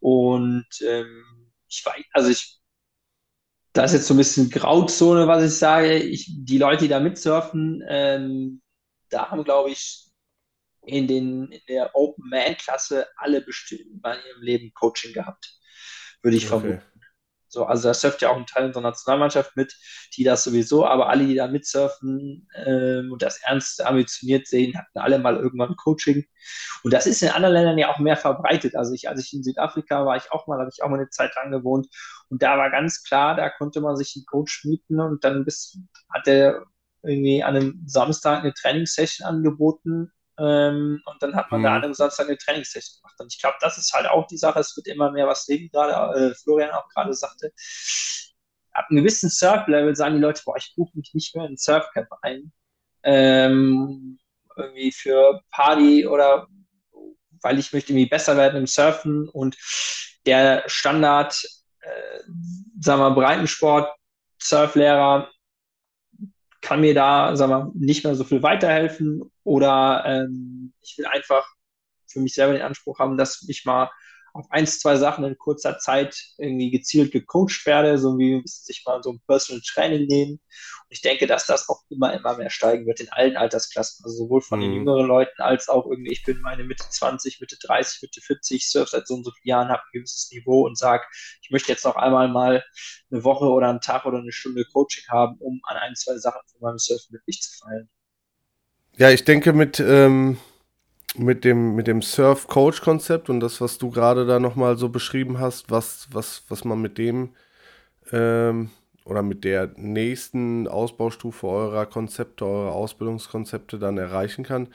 Und 0.00 0.66
ähm, 0.86 1.52
ich 1.68 1.84
weiß, 1.84 2.04
also 2.12 2.30
ich, 2.30 2.60
da 3.72 3.84
ist 3.84 3.92
jetzt 3.92 4.06
so 4.06 4.14
ein 4.14 4.18
bisschen 4.18 4.50
Grauzone, 4.50 5.26
was 5.26 5.42
ich 5.44 5.58
sage. 5.58 5.98
Ich, 5.98 6.30
die 6.30 6.58
Leute, 6.58 6.84
die 6.84 6.88
da 6.88 7.00
mitsurfen, 7.00 7.82
ähm, 7.88 8.62
da 9.10 9.30
haben, 9.30 9.44
glaube 9.44 9.70
ich, 9.70 10.08
in, 10.82 11.06
den, 11.06 11.50
in 11.50 11.60
der 11.68 11.94
Open 11.94 12.28
Man-Klasse 12.28 13.06
alle 13.16 13.40
bestimmt 13.40 14.00
bei 14.00 14.16
ihrem 14.16 14.42
Leben 14.42 14.72
Coaching 14.74 15.12
gehabt, 15.12 15.58
würde 16.22 16.36
ich 16.36 16.50
okay. 16.50 16.60
vermuten. 16.60 16.82
So, 17.48 17.64
also 17.64 17.88
da 17.88 17.94
surft 17.94 18.22
ja 18.22 18.30
auch 18.30 18.36
ein 18.36 18.46
Teil 18.46 18.66
unserer 18.66 18.82
Nationalmannschaft 18.82 19.56
mit, 19.56 19.74
die 20.16 20.24
das 20.24 20.44
sowieso, 20.44 20.86
aber 20.86 21.08
alle, 21.08 21.26
die 21.26 21.34
da 21.34 21.48
mitsurfen 21.48 22.48
ähm, 22.54 23.10
und 23.12 23.22
das 23.22 23.40
ernst 23.42 23.84
ambitioniert 23.84 24.46
sehen, 24.46 24.76
hatten 24.76 24.98
alle 24.98 25.18
mal 25.18 25.36
irgendwann 25.36 25.76
Coaching. 25.76 26.26
Und 26.82 26.92
das 26.92 27.06
ist 27.06 27.22
in 27.22 27.30
anderen 27.30 27.54
Ländern 27.54 27.78
ja 27.78 27.92
auch 27.92 27.98
mehr 27.98 28.16
verbreitet. 28.16 28.76
Also 28.76 28.92
ich, 28.92 29.08
als 29.08 29.24
ich 29.24 29.32
in 29.32 29.42
Südafrika 29.42 30.04
war, 30.04 30.16
ich 30.16 30.30
auch 30.30 30.46
mal, 30.46 30.58
habe 30.58 30.70
ich 30.72 30.82
auch 30.82 30.88
mal 30.88 30.98
eine 30.98 31.10
Zeit 31.10 31.34
lang 31.36 31.50
gewohnt. 31.50 31.88
Und 32.28 32.42
da 32.42 32.58
war 32.58 32.70
ganz 32.70 33.02
klar, 33.02 33.34
da 33.34 33.48
konnte 33.50 33.80
man 33.80 33.96
sich 33.96 34.14
einen 34.16 34.26
Coach 34.26 34.64
mieten 34.64 35.00
und 35.00 35.24
dann 35.24 35.44
bis, 35.44 35.78
hat 36.12 36.26
der 36.26 36.64
irgendwie 37.02 37.42
an 37.42 37.56
einem 37.56 37.82
Samstag 37.86 38.40
eine 38.40 38.52
Trainingssession 38.52 39.26
angeboten 39.26 40.12
ähm, 40.38 41.02
und 41.04 41.22
dann 41.22 41.34
hat 41.34 41.50
man 41.50 41.60
mhm. 41.60 41.64
da 41.64 41.76
an 41.76 41.84
einem 41.84 41.94
Samstag 41.94 42.26
eine 42.26 42.38
Trainingssession 42.38 43.00
gemacht. 43.00 43.20
Und 43.20 43.32
ich 43.32 43.40
glaube, 43.40 43.56
das 43.60 43.78
ist 43.78 43.92
halt 43.92 44.06
auch 44.06 44.26
die 44.26 44.36
Sache. 44.36 44.60
Es 44.60 44.76
wird 44.76 44.86
immer 44.86 45.10
mehr, 45.10 45.26
was 45.26 45.48
Leben 45.48 45.68
gerade, 45.70 46.18
äh, 46.18 46.34
Florian 46.34 46.70
auch 46.70 46.88
gerade 46.88 47.12
sagte. 47.12 47.52
Ab 48.72 48.86
einem 48.88 49.00
gewissen 49.00 49.30
Surf-Level 49.30 49.96
sagen 49.96 50.14
die 50.14 50.20
Leute, 50.20 50.42
boah, 50.44 50.56
ich 50.56 50.72
buche 50.76 50.96
mich 50.96 51.12
nicht 51.12 51.34
mehr 51.34 51.46
in 51.46 51.56
Surfcamp 51.56 52.08
ein. 52.22 52.52
Ähm, 53.02 54.18
irgendwie 54.56 54.92
für 54.92 55.40
Party 55.50 56.06
oder 56.06 56.46
weil 57.42 57.58
ich 57.58 57.72
möchte 57.72 57.92
irgendwie 57.92 58.08
besser 58.08 58.36
werden 58.36 58.56
im 58.56 58.66
Surfen 58.66 59.28
und 59.28 59.56
der 60.26 60.64
Standard, 60.66 61.40
äh, 61.80 62.20
sagen 62.80 63.00
wir, 63.00 63.10
Breitensport, 63.12 63.92
Surflehrer 64.40 65.30
kann 66.60 66.80
mir 66.80 66.94
da, 66.94 67.36
sagen 67.36 67.52
wir, 67.52 67.72
nicht 67.74 68.04
mehr 68.04 68.14
so 68.14 68.24
viel 68.24 68.42
weiterhelfen 68.42 69.30
oder 69.44 70.04
ähm, 70.06 70.72
ich 70.82 70.96
will 70.98 71.06
einfach 71.06 71.46
für 72.06 72.20
mich 72.20 72.34
selber 72.34 72.54
den 72.54 72.62
Anspruch 72.62 72.98
haben, 72.98 73.16
dass 73.16 73.46
ich 73.48 73.64
mal 73.64 73.90
auf 74.38 74.46
ein, 74.50 74.66
zwei 74.66 74.96
Sachen 74.96 75.24
in 75.24 75.36
kurzer 75.36 75.78
Zeit 75.78 76.16
irgendwie 76.38 76.70
gezielt 76.70 77.10
gecoacht 77.10 77.66
werde, 77.66 77.98
so 77.98 78.16
wie 78.18 78.40
sich 78.44 78.84
mal 78.86 79.02
so 79.02 79.12
ein 79.12 79.20
Personal 79.26 79.60
Training 79.66 80.06
nehmen. 80.06 80.32
Und 80.32 80.90
ich 80.90 81.00
denke, 81.02 81.26
dass 81.26 81.46
das 81.46 81.68
auch 81.68 81.82
immer, 81.88 82.14
immer 82.14 82.36
mehr 82.36 82.48
steigen 82.48 82.86
wird 82.86 83.00
in 83.00 83.08
allen 83.10 83.36
Altersklassen, 83.36 84.04
also 84.04 84.24
sowohl 84.24 84.40
von 84.40 84.60
mhm. 84.60 84.62
den 84.62 84.72
jüngeren 84.74 85.06
Leuten 85.06 85.42
als 85.42 85.68
auch 85.68 85.86
irgendwie, 85.86 86.12
ich 86.12 86.22
bin 86.22 86.40
meine 86.40 86.62
Mitte 86.62 86.84
20, 86.88 87.40
Mitte 87.40 87.56
30, 87.60 88.02
Mitte 88.02 88.20
40, 88.20 88.68
surf 88.68 88.88
seit 88.90 89.08
so 89.08 89.14
und 89.14 89.24
so 89.24 89.32
vielen 89.32 89.50
Jahren, 89.50 89.68
habe 89.68 89.82
ein 89.82 89.92
gewisses 89.92 90.30
Niveau 90.30 90.64
und 90.64 90.78
sage, 90.78 91.04
ich 91.42 91.50
möchte 91.50 91.72
jetzt 91.72 91.84
noch 91.84 91.96
einmal 91.96 92.28
mal 92.28 92.64
eine 93.10 93.24
Woche 93.24 93.46
oder 93.46 93.68
einen 93.68 93.80
Tag 93.80 94.06
oder 94.06 94.18
eine 94.18 94.32
Stunde 94.32 94.64
Coaching 94.64 95.04
haben, 95.08 95.36
um 95.40 95.60
an 95.64 95.76
ein, 95.78 95.96
zwei 95.96 96.16
Sachen 96.16 96.40
von 96.46 96.60
meinem 96.60 96.78
Surfen 96.78 97.12
wirklich 97.12 97.42
zu 97.42 97.58
fallen. 97.58 97.88
Ja, 98.96 99.10
ich 99.10 99.24
denke 99.24 99.52
mit, 99.52 99.80
ähm, 99.80 100.38
mit 101.16 101.44
dem, 101.44 101.74
mit 101.74 101.86
dem 101.86 102.02
Surf-Coach-Konzept 102.02 103.30
und 103.30 103.40
das, 103.40 103.60
was 103.60 103.78
du 103.78 103.90
gerade 103.90 104.26
da 104.26 104.38
nochmal 104.38 104.76
so 104.76 104.88
beschrieben 104.88 105.38
hast, 105.38 105.70
was, 105.70 106.08
was, 106.12 106.42
was 106.48 106.64
man 106.64 106.80
mit 106.80 106.98
dem 106.98 107.30
ähm, 108.12 108.70
oder 109.04 109.22
mit 109.22 109.44
der 109.44 109.70
nächsten 109.76 110.68
Ausbaustufe 110.68 111.46
eurer 111.46 111.86
Konzepte, 111.86 112.44
eurer 112.44 112.72
Ausbildungskonzepte 112.72 113.78
dann 113.78 113.96
erreichen 113.96 114.44
kann. 114.44 114.68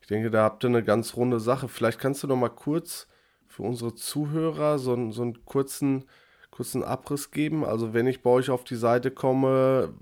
Ich 0.00 0.06
denke, 0.06 0.30
da 0.30 0.44
habt 0.44 0.64
ihr 0.64 0.68
eine 0.68 0.84
ganz 0.84 1.16
runde 1.16 1.40
Sache. 1.40 1.68
Vielleicht 1.68 1.98
kannst 1.98 2.22
du 2.22 2.28
noch 2.28 2.36
mal 2.36 2.50
kurz 2.50 3.08
für 3.48 3.64
unsere 3.64 3.94
Zuhörer 3.94 4.78
so, 4.78 5.10
so 5.10 5.22
einen 5.22 5.44
kurzen, 5.44 6.04
kurzen 6.50 6.84
Abriss 6.84 7.32
geben. 7.32 7.64
Also 7.64 7.92
wenn 7.92 8.06
ich 8.06 8.22
bei 8.22 8.30
euch 8.30 8.50
auf 8.50 8.62
die 8.62 8.76
Seite 8.76 9.10
komme, 9.10 9.92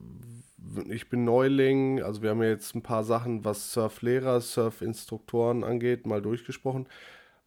ich 0.89 1.09
bin 1.09 1.25
Neuling, 1.25 2.03
also 2.03 2.23
wir 2.23 2.31
haben 2.31 2.43
ja 2.43 2.49
jetzt 2.49 2.75
ein 2.75 2.83
paar 2.83 3.05
Sachen, 3.05 3.45
was 3.45 3.73
Surflehrer, 3.73 4.41
Surfinstruktoren 4.41 5.65
angeht, 5.65 6.07
mal 6.07 6.23
durchgesprochen. 6.23 6.87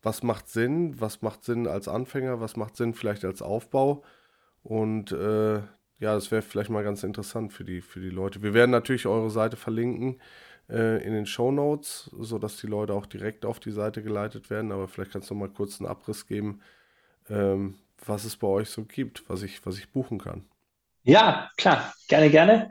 Was 0.02 0.24
macht 0.24 0.48
Sinn? 0.50 1.00
Was 1.00 1.22
macht 1.22 1.44
Sinn 1.44 1.68
als 1.68 1.88
Anfänger? 1.88 2.42
Was 2.42 2.56
macht 2.56 2.76
Sinn 2.76 2.94
vielleicht 2.94 3.24
als 3.26 3.42
Aufbau? 3.42 4.04
Und 4.64 5.12
äh, 5.12 5.56
ja, 6.02 6.16
das 6.16 6.32
wäre 6.32 6.42
vielleicht 6.42 6.70
mal 6.72 6.84
ganz 6.84 7.04
interessant 7.04 7.54
für 7.54 7.64
die, 7.64 7.82
für 7.82 8.00
die 8.00 8.10
Leute. 8.10 8.42
Wir 8.42 8.54
werden 8.54 8.72
natürlich 8.72 9.06
eure 9.06 9.30
Seite 9.30 9.58
verlinken 9.58 10.20
äh, 10.70 11.04
in 11.06 11.14
den 11.14 11.28
Show 11.28 11.52
Notes, 11.52 12.10
sodass 12.20 12.58
die 12.58 12.68
Leute 12.68 12.94
auch 12.94 13.06
direkt 13.06 13.46
auf 13.46 13.60
die 13.60 13.72
Seite 13.72 14.02
geleitet 14.02 14.50
werden. 14.50 14.72
Aber 14.72 14.88
vielleicht 14.88 15.12
kannst 15.12 15.30
du 15.30 15.36
mal 15.36 15.50
kurz 15.50 15.80
einen 15.80 15.90
Abriss 15.90 16.26
geben, 16.26 16.62
ähm, 17.30 17.76
was 18.04 18.26
es 18.26 18.38
bei 18.38 18.48
euch 18.48 18.70
so 18.70 18.84
gibt, 18.84 19.30
was 19.30 19.44
ich, 19.44 19.64
was 19.66 19.78
ich 19.78 19.92
buchen 19.92 20.18
kann. 20.18 20.44
Ja, 21.04 21.50
klar, 21.58 21.94
gerne, 22.08 22.30
gerne. 22.30 22.70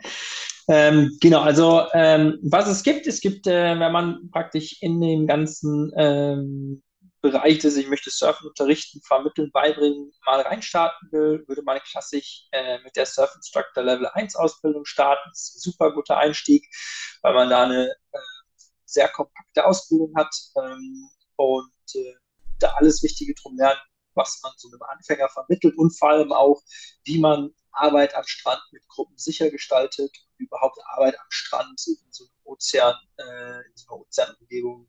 Ähm, 0.69 1.19
genau, 1.21 1.41
also 1.41 1.83
ähm, 1.93 2.39
was 2.43 2.69
es 2.69 2.85
gibt, 2.85 3.07
es 3.09 3.21
gibt, 3.21 3.47
äh, 3.49 3.79
wenn 3.79 3.93
man 3.93 4.31
praktisch 4.31 4.81
in 4.83 5.01
den 5.01 5.27
ganzen 5.27 5.93
ähm, 5.97 6.83
Bereich 7.23 7.65
ist, 7.65 7.77
ich 7.77 7.89
möchte 7.89 8.11
Surfen 8.11 8.47
unterrichten, 8.49 9.01
vermitteln, 9.03 9.51
beibringen, 9.53 10.13
mal 10.25 10.41
reinstarten 10.41 11.11
will, 11.11 11.45
würde 11.49 11.63
man 11.63 11.81
klassisch 11.81 12.47
äh, 12.53 12.79
mit 12.85 12.97
der 12.97 13.05
Surf 13.05 13.35
Instructor 13.35 13.83
Level 13.83 14.07
1 14.15 14.37
Ausbildung 14.37 14.85
starten. 14.85 15.29
Das 15.31 15.41
ist 15.41 15.57
ein 15.57 15.73
super 15.73 15.93
guter 15.93 16.17
Einstieg, 16.19 16.67
weil 17.23 17.35
man 17.35 17.51
da 17.51 17.65
eine 17.65 17.89
äh, 17.89 18.19
sehr 18.85 19.09
kompakte 19.09 19.67
Ausbildung 19.67 20.13
hat 20.17 20.35
ähm, 20.57 21.09
und 21.37 21.73
äh, 21.95 22.15
da 22.61 22.69
alles 22.77 23.03
Wichtige 23.03 23.35
drum 23.35 23.57
lernt, 23.57 23.81
was 24.15 24.41
man 24.43 24.53
so 24.57 24.69
einem 24.69 24.83
Anfänger 24.83 25.29
vermittelt 25.29 25.77
und 25.77 25.91
vor 25.99 26.11
allem 26.11 26.33
auch, 26.33 26.63
wie 27.05 27.19
man 27.19 27.51
Arbeit 27.73 28.15
am 28.15 28.25
Strand 28.27 28.63
mit 28.73 28.87
Gruppen 28.89 29.17
sicher 29.17 29.51
gestaltet 29.51 30.11
und 30.11 30.47
überhaupt 30.47 30.79
Arbeit 30.95 31.19
am 31.19 31.27
Strand 31.29 31.81
in 31.87 32.13
so 32.13 32.25
einem 32.25 32.33
Ozean, 32.45 32.95
äh, 33.17 33.67
in 33.67 33.77
so 33.77 33.91
einer 33.91 34.01
Ozeanumgebung 34.01 34.89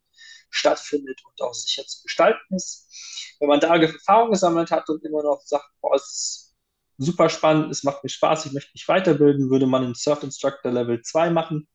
stattfindet 0.49 1.21
und 1.25 1.41
auch 1.41 1.53
sicher 1.53 1.85
zu 1.85 2.03
gestalten 2.03 2.55
ist. 2.55 3.35
Wenn 3.39 3.49
man 3.49 3.59
da 3.59 3.75
Erfahrung 3.75 4.31
gesammelt 4.31 4.71
hat 4.71 4.89
und 4.89 5.03
immer 5.03 5.23
noch 5.23 5.41
sagt, 5.41 5.69
boah, 5.81 5.95
es 5.95 6.03
ist 6.03 6.51
super 6.97 7.29
spannend, 7.29 7.71
es 7.71 7.83
macht 7.83 8.03
mir 8.03 8.09
Spaß, 8.09 8.45
ich 8.45 8.53
möchte 8.53 8.71
mich 8.73 8.87
weiterbilden, 8.87 9.49
würde 9.49 9.65
man 9.65 9.83
einen 9.83 9.95
Surf 9.95 10.23
Instructor 10.23 10.71
Level 10.71 11.01
2 11.01 11.31
machen. 11.31 11.67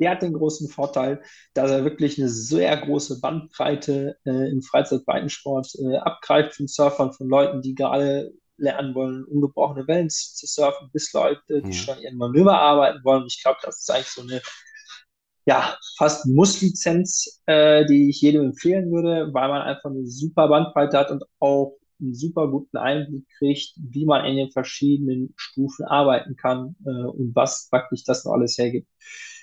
Der 0.00 0.10
hat 0.10 0.22
den 0.22 0.32
großen 0.32 0.68
Vorteil, 0.68 1.22
dass 1.54 1.70
er 1.70 1.84
wirklich 1.84 2.18
eine 2.18 2.28
sehr 2.28 2.76
große 2.76 3.20
Bandbreite 3.20 4.18
äh, 4.26 4.50
im 4.50 4.60
Freizeitbreitensport 4.60 5.76
äh, 5.76 5.96
abgreift 5.98 6.56
von 6.56 6.66
Surfern, 6.66 7.12
von 7.12 7.28
Leuten, 7.28 7.62
die 7.62 7.76
gerade 7.76 8.32
lernen 8.56 8.94
wollen, 8.94 9.24
ungebrochene 9.24 9.86
Wellen 9.88 10.10
zu 10.10 10.46
surfen, 10.46 10.90
bis 10.92 11.12
Leute, 11.12 11.62
die 11.62 11.68
mhm. 11.68 11.72
schon 11.72 11.98
ihren 12.00 12.16
Manöver 12.16 12.58
arbeiten 12.58 13.02
wollen. 13.04 13.24
Ich 13.26 13.42
glaube, 13.42 13.58
das 13.62 13.80
ist 13.80 13.90
eigentlich 13.90 14.08
so 14.08 14.22
eine 14.22 14.40
ja, 15.46 15.76
fast 15.98 16.26
Muss-Lizenz, 16.26 17.42
äh, 17.46 17.84
die 17.86 18.08
ich 18.08 18.20
jedem 18.20 18.46
empfehlen 18.46 18.90
würde, 18.90 19.32
weil 19.34 19.48
man 19.48 19.62
einfach 19.62 19.90
eine 19.90 20.06
super 20.06 20.48
Bandbreite 20.48 20.98
hat 20.98 21.10
und 21.10 21.22
auch 21.38 21.76
einen 22.00 22.14
super 22.14 22.48
guten 22.48 22.76
Einblick 22.76 23.26
kriegt, 23.38 23.74
wie 23.76 24.06
man 24.06 24.24
in 24.24 24.36
den 24.36 24.50
verschiedenen 24.50 25.34
Stufen 25.36 25.84
arbeiten 25.84 26.36
kann 26.36 26.76
äh, 26.84 26.90
und 26.90 27.34
was 27.34 27.68
praktisch 27.70 28.04
das 28.04 28.24
noch 28.24 28.32
alles 28.32 28.56
hergibt. 28.58 28.88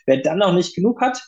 Wer 0.05 0.17
dann 0.21 0.39
noch 0.39 0.53
nicht 0.53 0.75
genug 0.75 1.01
hat, 1.01 1.21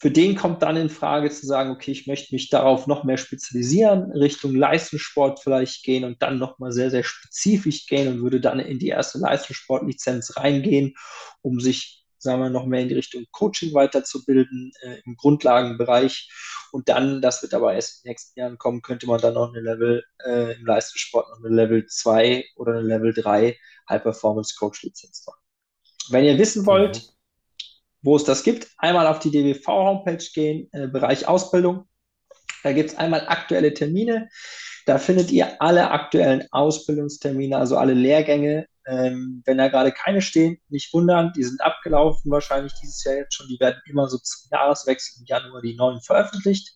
für 0.00 0.12
den 0.12 0.36
kommt 0.36 0.62
dann 0.62 0.76
in 0.76 0.90
Frage 0.90 1.28
zu 1.28 1.44
sagen, 1.44 1.70
okay, 1.70 1.90
ich 1.90 2.06
möchte 2.06 2.32
mich 2.32 2.50
darauf 2.50 2.86
noch 2.86 3.02
mehr 3.02 3.18
spezialisieren, 3.18 4.12
Richtung 4.12 4.54
Leistungssport 4.54 5.40
vielleicht 5.40 5.82
gehen 5.82 6.04
und 6.04 6.22
dann 6.22 6.38
nochmal 6.38 6.70
sehr, 6.70 6.90
sehr 6.90 7.02
spezifisch 7.02 7.86
gehen 7.86 8.06
und 8.06 8.22
würde 8.22 8.40
dann 8.40 8.60
in 8.60 8.78
die 8.78 8.88
erste 8.88 9.18
Leistungssportlizenz 9.18 10.36
reingehen, 10.36 10.94
um 11.42 11.58
sich, 11.58 12.04
sagen 12.16 12.40
wir, 12.40 12.48
noch 12.48 12.66
mehr 12.66 12.82
in 12.82 12.88
die 12.88 12.94
Richtung 12.94 13.24
Coaching 13.32 13.74
weiterzubilden 13.74 14.70
äh, 14.82 15.00
im 15.04 15.16
Grundlagenbereich. 15.16 16.30
Und 16.70 16.88
dann, 16.88 17.20
das 17.20 17.42
wird 17.42 17.54
aber 17.54 17.74
erst 17.74 17.96
in 17.96 18.08
den 18.08 18.10
nächsten 18.12 18.38
Jahren 18.38 18.58
kommen, 18.58 18.82
könnte 18.82 19.08
man 19.08 19.20
dann 19.20 19.34
noch 19.34 19.52
eine 19.52 19.60
Level 19.60 20.04
äh, 20.24 20.54
im 20.54 20.64
Leistungssport 20.64 21.28
noch 21.28 21.44
eine 21.44 21.52
Level 21.52 21.86
2 21.86 22.44
oder 22.54 22.74
eine 22.74 22.82
Level 22.82 23.12
3 23.12 23.58
High 23.88 24.02
Performance 24.02 24.54
Coach 24.56 24.84
Lizenz 24.84 25.26
machen. 25.26 25.40
Wenn 26.10 26.24
ihr 26.24 26.38
wissen 26.38 26.66
wollt, 26.66 26.98
mhm 26.98 27.17
wo 28.02 28.16
es 28.16 28.24
das 28.24 28.42
gibt. 28.42 28.68
Einmal 28.78 29.06
auf 29.06 29.18
die 29.18 29.30
DWV-Homepage 29.30 30.24
gehen, 30.34 30.68
äh, 30.72 30.88
Bereich 30.88 31.26
Ausbildung. 31.26 31.84
Da 32.62 32.72
gibt 32.72 32.90
es 32.90 32.96
einmal 32.96 33.26
aktuelle 33.28 33.74
Termine. 33.74 34.28
Da 34.86 34.98
findet 34.98 35.30
ihr 35.30 35.60
alle 35.60 35.90
aktuellen 35.90 36.46
Ausbildungstermine, 36.50 37.56
also 37.56 37.76
alle 37.76 37.94
Lehrgänge. 37.94 38.66
Ähm, 38.86 39.42
wenn 39.44 39.58
da 39.58 39.68
gerade 39.68 39.92
keine 39.92 40.22
stehen, 40.22 40.58
nicht 40.70 40.92
wundern, 40.94 41.32
die 41.36 41.44
sind 41.44 41.60
abgelaufen 41.60 42.30
wahrscheinlich 42.30 42.72
dieses 42.80 43.04
Jahr 43.04 43.16
jetzt 43.16 43.34
schon. 43.34 43.48
Die 43.48 43.60
werden 43.60 43.80
immer 43.86 44.08
so 44.08 44.16
zum 44.16 44.48
Jahreswechsel 44.50 45.20
im 45.20 45.26
Januar 45.26 45.60
die 45.60 45.76
neuen 45.76 46.00
veröffentlicht. 46.00 46.74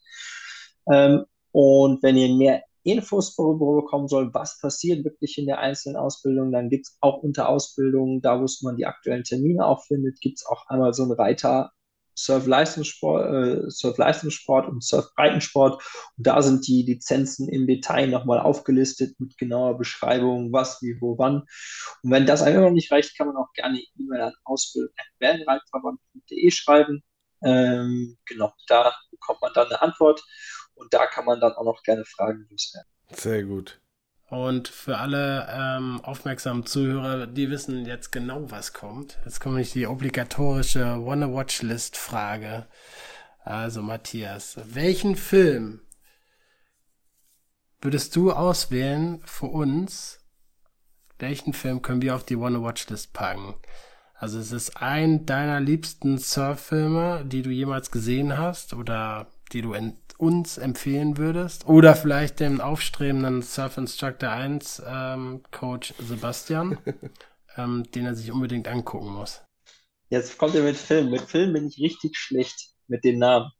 Ähm, 0.93 1.25
und 1.53 2.03
wenn 2.03 2.17
ihr 2.17 2.35
mehr 2.35 2.63
Infos 2.85 3.37
bekommen 3.37 4.09
soll, 4.09 4.33
was 4.35 4.59
passiert 4.61 5.05
wirklich 5.05 5.39
in 5.39 5.47
der 5.47 5.59
einzelnen 5.59 5.97
Ausbildung. 5.97 6.53
Dann 6.53 6.69
gibt 6.69 6.87
es 6.87 6.97
auch 7.01 7.23
unter 7.23 7.49
Ausbildung, 7.49 8.21
da 8.23 8.41
wo 8.41 8.47
man 8.63 8.77
die 8.77 8.87
aktuellen 8.87 9.25
Termine 9.25 9.67
auch 9.67 9.85
findet, 9.85 10.21
gibt 10.21 10.39
es 10.39 10.47
auch 10.47 10.67
einmal 10.69 10.93
so 10.93 11.05
einen 11.05 11.13
Reiter 11.13 11.73
Surf-Leistungssport, 12.15 13.33
äh, 13.33 13.71
Surf-Leistungssport 13.71 14.69
und 14.69 14.85
Surf-Breitensport. 14.85 15.83
Und 16.17 16.27
da 16.27 16.43
sind 16.43 16.67
die 16.67 16.83
Lizenzen 16.83 17.49
im 17.49 17.67
Detail 17.67 18.09
nochmal 18.09 18.41
aufgelistet 18.41 19.19
mit 19.19 19.39
genauer 19.39 19.79
Beschreibung, 19.79 20.53
was, 20.53 20.83
wie, 20.83 21.01
wo, 21.01 21.17
wann. 21.19 21.45
Und 22.03 22.11
wenn 22.11 22.27
das 22.27 22.43
einem 22.43 22.61
noch 22.63 22.71
nicht 22.71 22.93
reicht, 22.93 23.17
kann 23.17 23.29
man 23.29 23.37
auch 23.37 23.53
gerne 23.55 23.81
E-Mail 23.99 24.21
an 24.21 24.35
ausbildung.wellenreitverband.de 24.45 26.51
schreiben. 26.51 27.03
Ähm, 27.45 28.19
genau, 28.27 28.53
da 28.69 28.95
bekommt 29.11 29.41
man 29.41 29.53
dann 29.55 29.69
eine 29.69 29.83
Antwort. 29.83 30.23
Und 30.75 30.93
da 30.93 31.07
kann 31.07 31.25
man 31.25 31.41
dann 31.41 31.53
auch 31.53 31.65
noch 31.65 31.83
gerne 31.83 32.05
Fragen 32.05 32.47
loswerden. 32.51 32.91
Sehr 33.11 33.45
gut. 33.45 33.81
Und 34.29 34.69
für 34.69 34.97
alle 34.97 35.47
ähm, 35.51 36.01
aufmerksamen 36.03 36.65
Zuhörer, 36.65 37.27
die 37.27 37.51
wissen 37.51 37.85
jetzt 37.85 38.13
genau, 38.13 38.51
was 38.51 38.73
kommt. 38.73 39.19
Jetzt 39.27 39.41
kommt 39.41 39.57
nicht 39.57 39.75
die 39.75 39.87
obligatorische 39.87 41.05
Wanna-Watch-List-Frage. 41.05 42.67
Also 43.45 43.83
Matthias, 43.83 44.57
welchen 44.65 45.17
Film 45.17 45.83
würdest 47.83 48.17
du 48.17 48.33
auswählen 48.33 49.21
für 49.27 49.47
uns? 49.47 50.21
Welchen 51.19 51.53
Film 51.53 51.83
können 51.83 52.01
wir 52.01 52.15
auf 52.15 52.25
die 52.25 52.41
Wanna-Watch-List 52.41 53.13
packen? 53.13 53.55
Also 54.15 54.39
es 54.39 54.53
ist 54.53 54.77
ein 54.77 55.27
deiner 55.27 55.61
liebsten 55.61 56.17
Surf-Filme, 56.17 57.25
die 57.27 57.43
du 57.43 57.51
jemals 57.51 57.91
gesehen 57.91 58.39
hast 58.39 58.73
oder 58.73 59.27
die 59.53 59.63
du 59.63 59.75
in 59.75 60.02
uns 60.23 60.57
empfehlen 60.57 61.19
würdest? 61.19 61.67
Oder 61.67 61.97
vielleicht 61.97 62.39
dem 62.39 62.61
aufstrebenden 62.61 63.43
Surf 63.43 63.77
Instructor 63.77 64.31
1 64.31 64.81
ähm, 64.87 65.43
Coach 65.51 65.95
Sebastian, 65.99 66.79
ähm, 67.57 67.83
den 67.93 68.07
er 68.07 68.15
sich 68.15 68.31
unbedingt 68.31 68.69
angucken 68.69 69.13
muss. 69.13 69.43
Jetzt 70.11 70.39
kommt 70.39 70.55
er 70.55 70.63
mit 70.63 70.77
Film. 70.77 71.11
Mit 71.11 71.23
Film 71.23 71.53
bin 71.53 71.67
ich 71.67 71.79
richtig 71.79 72.17
schlecht 72.17 72.71
mit 72.87 73.03
den 73.03 73.19
Namen. 73.19 73.51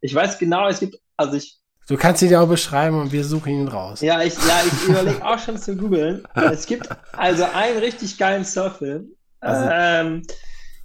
Ich 0.00 0.14
weiß 0.14 0.38
genau, 0.38 0.68
es 0.68 0.78
gibt, 0.78 0.96
also 1.16 1.36
ich. 1.36 1.58
Du 1.88 1.96
kannst 1.96 2.22
ihn 2.22 2.30
ja 2.30 2.40
auch 2.40 2.48
beschreiben 2.48 3.00
und 3.00 3.10
wir 3.10 3.24
suchen 3.24 3.52
ihn 3.52 3.68
raus. 3.68 4.00
Ja, 4.00 4.22
ich, 4.22 4.34
ja, 4.34 4.62
ich 4.64 4.88
überlege 4.88 5.24
auch 5.26 5.38
schon 5.38 5.58
zu 5.58 5.76
googeln. 5.76 6.26
Es 6.34 6.66
gibt 6.66 6.88
also 7.12 7.44
einen 7.44 7.78
richtig 7.78 8.16
geilen 8.18 8.44
Surffilm. 8.44 9.08
Also, 9.40 9.70
ähm, 9.72 10.22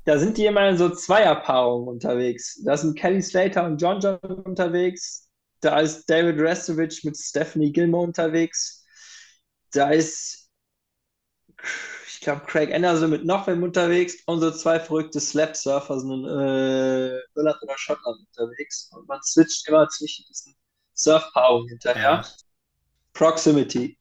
da 0.05 0.17
sind 0.17 0.37
die 0.37 0.45
immer 0.45 0.67
in 0.69 0.77
so 0.77 0.89
Zweierpaarungen 0.89 1.87
unterwegs. 1.87 2.61
Da 2.63 2.75
sind 2.75 2.97
Kelly 2.97 3.21
Slater 3.21 3.65
und 3.65 3.81
John 3.81 3.99
John 3.99 4.17
unterwegs. 4.19 5.29
Da 5.61 5.79
ist 5.79 6.09
David 6.09 6.39
Restovich 6.39 7.03
mit 7.03 7.17
Stephanie 7.17 7.71
Gilmore 7.71 8.07
unterwegs. 8.07 8.83
Da 9.71 9.91
ist, 9.91 10.49
ich 12.07 12.19
glaube, 12.19 12.45
Craig 12.47 12.73
Anderson 12.73 13.11
mit 13.11 13.25
noch 13.25 13.45
wem 13.45 13.61
unterwegs 13.61 14.15
und 14.25 14.39
so 14.39 14.51
zwei 14.51 14.79
verrückte 14.79 15.19
Slap-Surfer 15.19 15.99
sind 15.99 16.11
in 16.11 16.25
äh, 16.25 17.19
Irland 17.35 17.61
oder 17.61 17.77
Schottland 17.77 18.27
unterwegs. 18.27 18.89
Und 18.91 19.07
man 19.07 19.21
switcht 19.23 19.67
immer 19.67 19.87
zwischen 19.89 20.25
diesen 20.27 20.55
Surfpaarungen 20.95 21.69
hinterher. 21.69 22.23
Ja. 22.23 22.25
Proximity. 23.13 23.97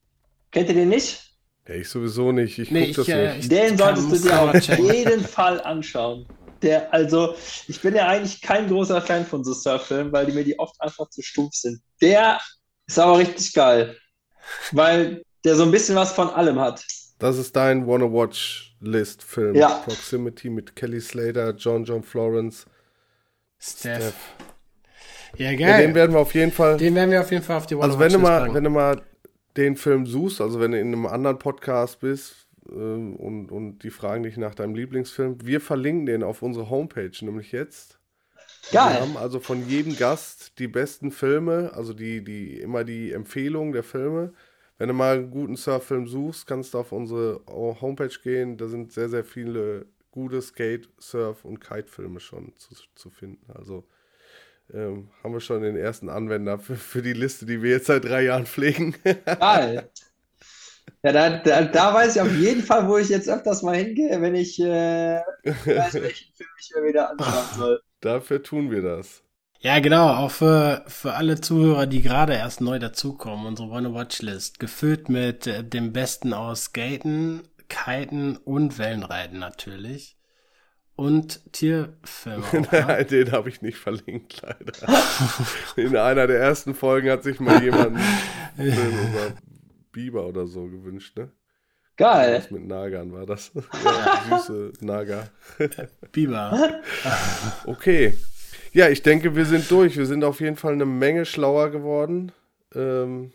Kennt 0.51 0.69
ihr 0.69 0.75
den 0.75 0.89
nicht? 0.89 1.30
Ja, 1.71 1.77
ich 1.77 1.89
sowieso 1.89 2.33
nicht. 2.33 2.59
Ich 2.59 2.73
nee, 2.73 2.81
guck 2.81 2.89
ich, 2.91 2.97
das 2.97 3.09
äh, 3.09 3.37
nicht. 3.37 3.53
Den 3.53 3.79
solltest 3.79 4.11
du 4.11 4.18
dir 4.18 4.41
auf 4.41 4.68
jeden 4.79 5.25
Fall 5.25 5.61
anschauen. 5.61 6.27
Der, 6.62 6.93
also, 6.93 7.37
ich 7.68 7.81
bin 7.81 7.95
ja 7.95 8.09
eigentlich 8.09 8.43
kein 8.43 8.66
großer 8.66 9.01
Fan 9.01 9.25
von 9.25 9.45
so 9.45 9.55
Surf-Filmen, 9.55 10.13
weil 10.13 10.26
die 10.26 10.33
mir 10.33 10.42
die 10.42 10.59
oft 10.59 10.75
einfach 10.80 11.09
zu 11.11 11.22
stumpf 11.22 11.55
sind. 11.55 11.80
Der 12.03 12.41
ist 12.88 12.99
aber 12.99 13.18
richtig 13.18 13.53
geil. 13.53 13.97
Weil 14.72 15.22
der 15.45 15.55
so 15.55 15.63
ein 15.63 15.71
bisschen 15.71 15.95
was 15.95 16.11
von 16.11 16.29
allem 16.30 16.59
hat. 16.59 16.84
Das 17.21 17.38
ist 17.38 17.55
dein 17.55 17.87
Wanna-Watch-List-Film. 17.87 19.55
Ja. 19.55 19.68
Proximity 19.84 20.51
mit 20.51 20.75
Kelly 20.75 21.01
Slater, 21.01 21.55
John 21.55 21.84
John 21.84 22.03
Florence, 22.03 22.67
Steph. 23.61 23.99
Steph. 23.99 24.14
Ja, 25.37 25.51
geil. 25.53 25.61
Ja, 25.61 25.79
den 25.79 25.95
werden 25.95 26.13
wir 26.14 26.21
auf 26.21 26.34
jeden 26.34 26.51
Fall. 26.51 26.79
Den 26.79 26.97
werden 26.97 27.13
wir 27.13 27.21
auf 27.21 27.30
jeden 27.30 27.45
Fall 27.45 27.59
auf 27.59 27.67
die 27.67 27.76
Wanna-Watch-List 27.76 28.03
Also, 28.03 28.14
wenn 28.17 28.21
du 28.21 28.29
mal, 28.29 28.55
wenn 28.55 28.64
du 28.64 28.71
mal 28.71 29.03
den 29.57 29.77
Film 29.77 30.07
suchst, 30.07 30.41
also 30.41 30.61
wenn 30.61 30.72
du 30.72 30.79
in 30.79 30.89
einem 30.89 31.07
anderen 31.07 31.39
Podcast 31.39 32.01
bist 32.01 32.49
äh, 32.68 32.72
und, 32.72 33.51
und 33.51 33.81
die 33.81 33.91
fragen 33.91 34.22
dich 34.22 34.37
nach 34.37 34.55
deinem 34.55 34.75
Lieblingsfilm, 34.75 35.39
wir 35.45 35.61
verlinken 35.61 36.07
den 36.07 36.22
auf 36.22 36.43
unsere 36.43 36.71
Homepage, 36.71 37.13
nämlich 37.22 37.53
jetzt. 37.53 37.99
Geil. 38.72 38.95
Wir 38.95 39.01
haben 39.01 39.17
also 39.17 39.41
von 39.41 39.67
jedem 39.67 39.97
Gast 39.97 40.59
die 40.59 40.68
besten 40.68 41.11
Filme, 41.11 41.72
also 41.75 41.93
die, 41.93 42.22
die, 42.22 42.61
immer 42.61 42.85
die 42.85 43.13
Empfehlungen 43.13 43.72
der 43.72 43.83
Filme. 43.83 44.33
Wenn 44.79 44.89
du 44.89 44.95
mal 44.95 45.17
einen 45.17 45.31
guten 45.31 45.57
Surffilm 45.57 46.07
suchst, 46.07 46.47
kannst 46.47 46.75
du 46.75 46.79
auf 46.79 46.93
unsere 46.93 47.43
Homepage 47.47 48.17
gehen. 48.22 48.57
Da 48.57 48.68
sind 48.68 48.93
sehr, 48.93 49.09
sehr 49.09 49.25
viele 49.25 49.87
gute 50.11 50.41
Skate-, 50.41 50.89
Surf- 50.99 51.45
und 51.45 51.61
Kite-Filme 51.61 52.21
schon 52.21 52.53
zu, 52.57 52.75
zu 52.95 53.11
finden. 53.11 53.51
Also 53.53 53.85
ähm, 54.75 55.09
haben 55.22 55.33
wir 55.33 55.41
schon 55.41 55.63
den 55.63 55.76
ersten 55.76 56.09
Anwender 56.09 56.59
für, 56.59 56.76
für 56.76 57.03
die 57.03 57.13
Liste, 57.13 57.47
die 57.47 57.63
wir 57.63 57.71
jetzt 57.71 57.87
seit 57.87 58.05
drei 58.05 58.22
Jahren 58.22 58.47
pflegen. 58.47 58.95
Geil. 59.25 59.91
Ja, 61.03 61.13
da, 61.13 61.30
da, 61.38 61.63
da, 61.63 61.95
weiß 61.95 62.17
ich 62.17 62.22
auf 62.22 62.34
jeden 62.34 62.63
Fall, 62.63 62.87
wo 62.87 62.99
ich 62.99 63.09
jetzt 63.09 63.29
öfters 63.29 63.63
mal 63.63 63.76
hingehe, 63.76 64.21
wenn 64.21 64.34
ich 64.34 64.61
äh, 64.61 65.21
weiß, 65.45 65.95
welchen 65.95 66.34
Film 66.34 66.51
ich 66.61 66.72
mir 66.76 66.88
wieder 66.88 67.11
anschauen 67.11 67.57
soll. 67.57 67.83
Dafür 68.01 68.42
tun 68.42 68.71
wir 68.71 68.83
das. 68.83 69.22
Ja, 69.61 69.79
genau, 69.79 70.09
auch 70.09 70.30
für, 70.30 70.84
für 70.87 71.14
alle 71.14 71.41
Zuhörer, 71.41 71.87
die 71.87 72.03
gerade 72.03 72.34
erst 72.34 72.61
neu 72.61 72.79
dazukommen, 72.79 73.47
unsere 73.47 73.68
One 73.68 73.95
Watchlist, 73.95 74.59
gefüllt 74.59 75.09
mit 75.09 75.47
äh, 75.47 75.63
dem 75.63 75.92
Besten 75.92 76.33
aus 76.33 76.64
Skaten, 76.64 77.42
Kiten 77.68 78.37
und 78.37 78.79
Wellenreiten 78.79 79.38
natürlich. 79.38 80.17
Und 81.01 81.41
Tierfilme. 81.53 82.45
Auch? 82.45 83.03
Den 83.05 83.33
habe 83.33 83.49
ich 83.49 83.63
nicht 83.63 83.79
verlinkt, 83.79 84.43
leider. 84.43 85.01
In 85.75 85.97
einer 85.97 86.27
der 86.27 86.39
ersten 86.41 86.75
Folgen 86.75 87.09
hat 87.09 87.22
sich 87.22 87.41
mal 87.41 87.63
jemand 87.63 87.97
einen 88.59 88.72
Film 88.75 89.09
über 89.09 89.33
Biber 89.93 90.27
oder 90.27 90.47
so 90.47 90.67
gewünscht, 90.67 91.17
ne? 91.17 91.31
Geil. 91.97 92.37
Was 92.37 92.51
mit 92.51 92.67
Nagern 92.67 93.14
war 93.14 93.25
das. 93.25 93.51
Ja, 93.83 94.25
süße 94.29 94.72
Nager. 94.83 95.31
Biber. 96.13 96.83
okay. 97.64 98.13
Ja, 98.75 98.91
ich 98.91 99.03
denke, 99.03 99.35
wir 99.35 99.47
sind 99.47 99.71
durch. 99.71 99.97
Wir 99.97 100.05
sind 100.05 100.22
auf 100.22 100.41
jeden 100.41 100.57
Fall 100.57 100.75
eine 100.75 100.85
Menge 100.85 101.25
schlauer 101.25 101.71
geworden. 101.71 102.31
Ähm, 102.75 103.33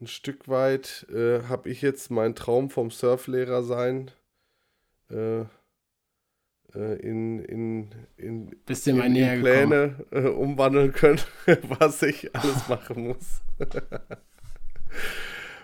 ein 0.00 0.06
Stück 0.06 0.48
weit 0.48 1.06
äh, 1.14 1.42
habe 1.42 1.68
ich 1.68 1.82
jetzt 1.82 2.10
meinen 2.10 2.34
Traum 2.34 2.70
vom 2.70 2.90
Surflehrer 2.90 3.62
sein 3.62 4.10
äh, 5.10 5.44
äh, 6.74 6.96
in, 6.96 7.38
in, 7.40 7.90
in, 8.16 8.56
in, 8.66 9.16
in 9.16 9.40
Pläne 9.40 9.94
äh, 10.10 10.28
umwandeln 10.28 10.92
können, 10.92 11.20
was 11.78 12.02
ich 12.02 12.34
alles 12.34 12.68
machen 12.68 13.08
muss. 13.08 13.40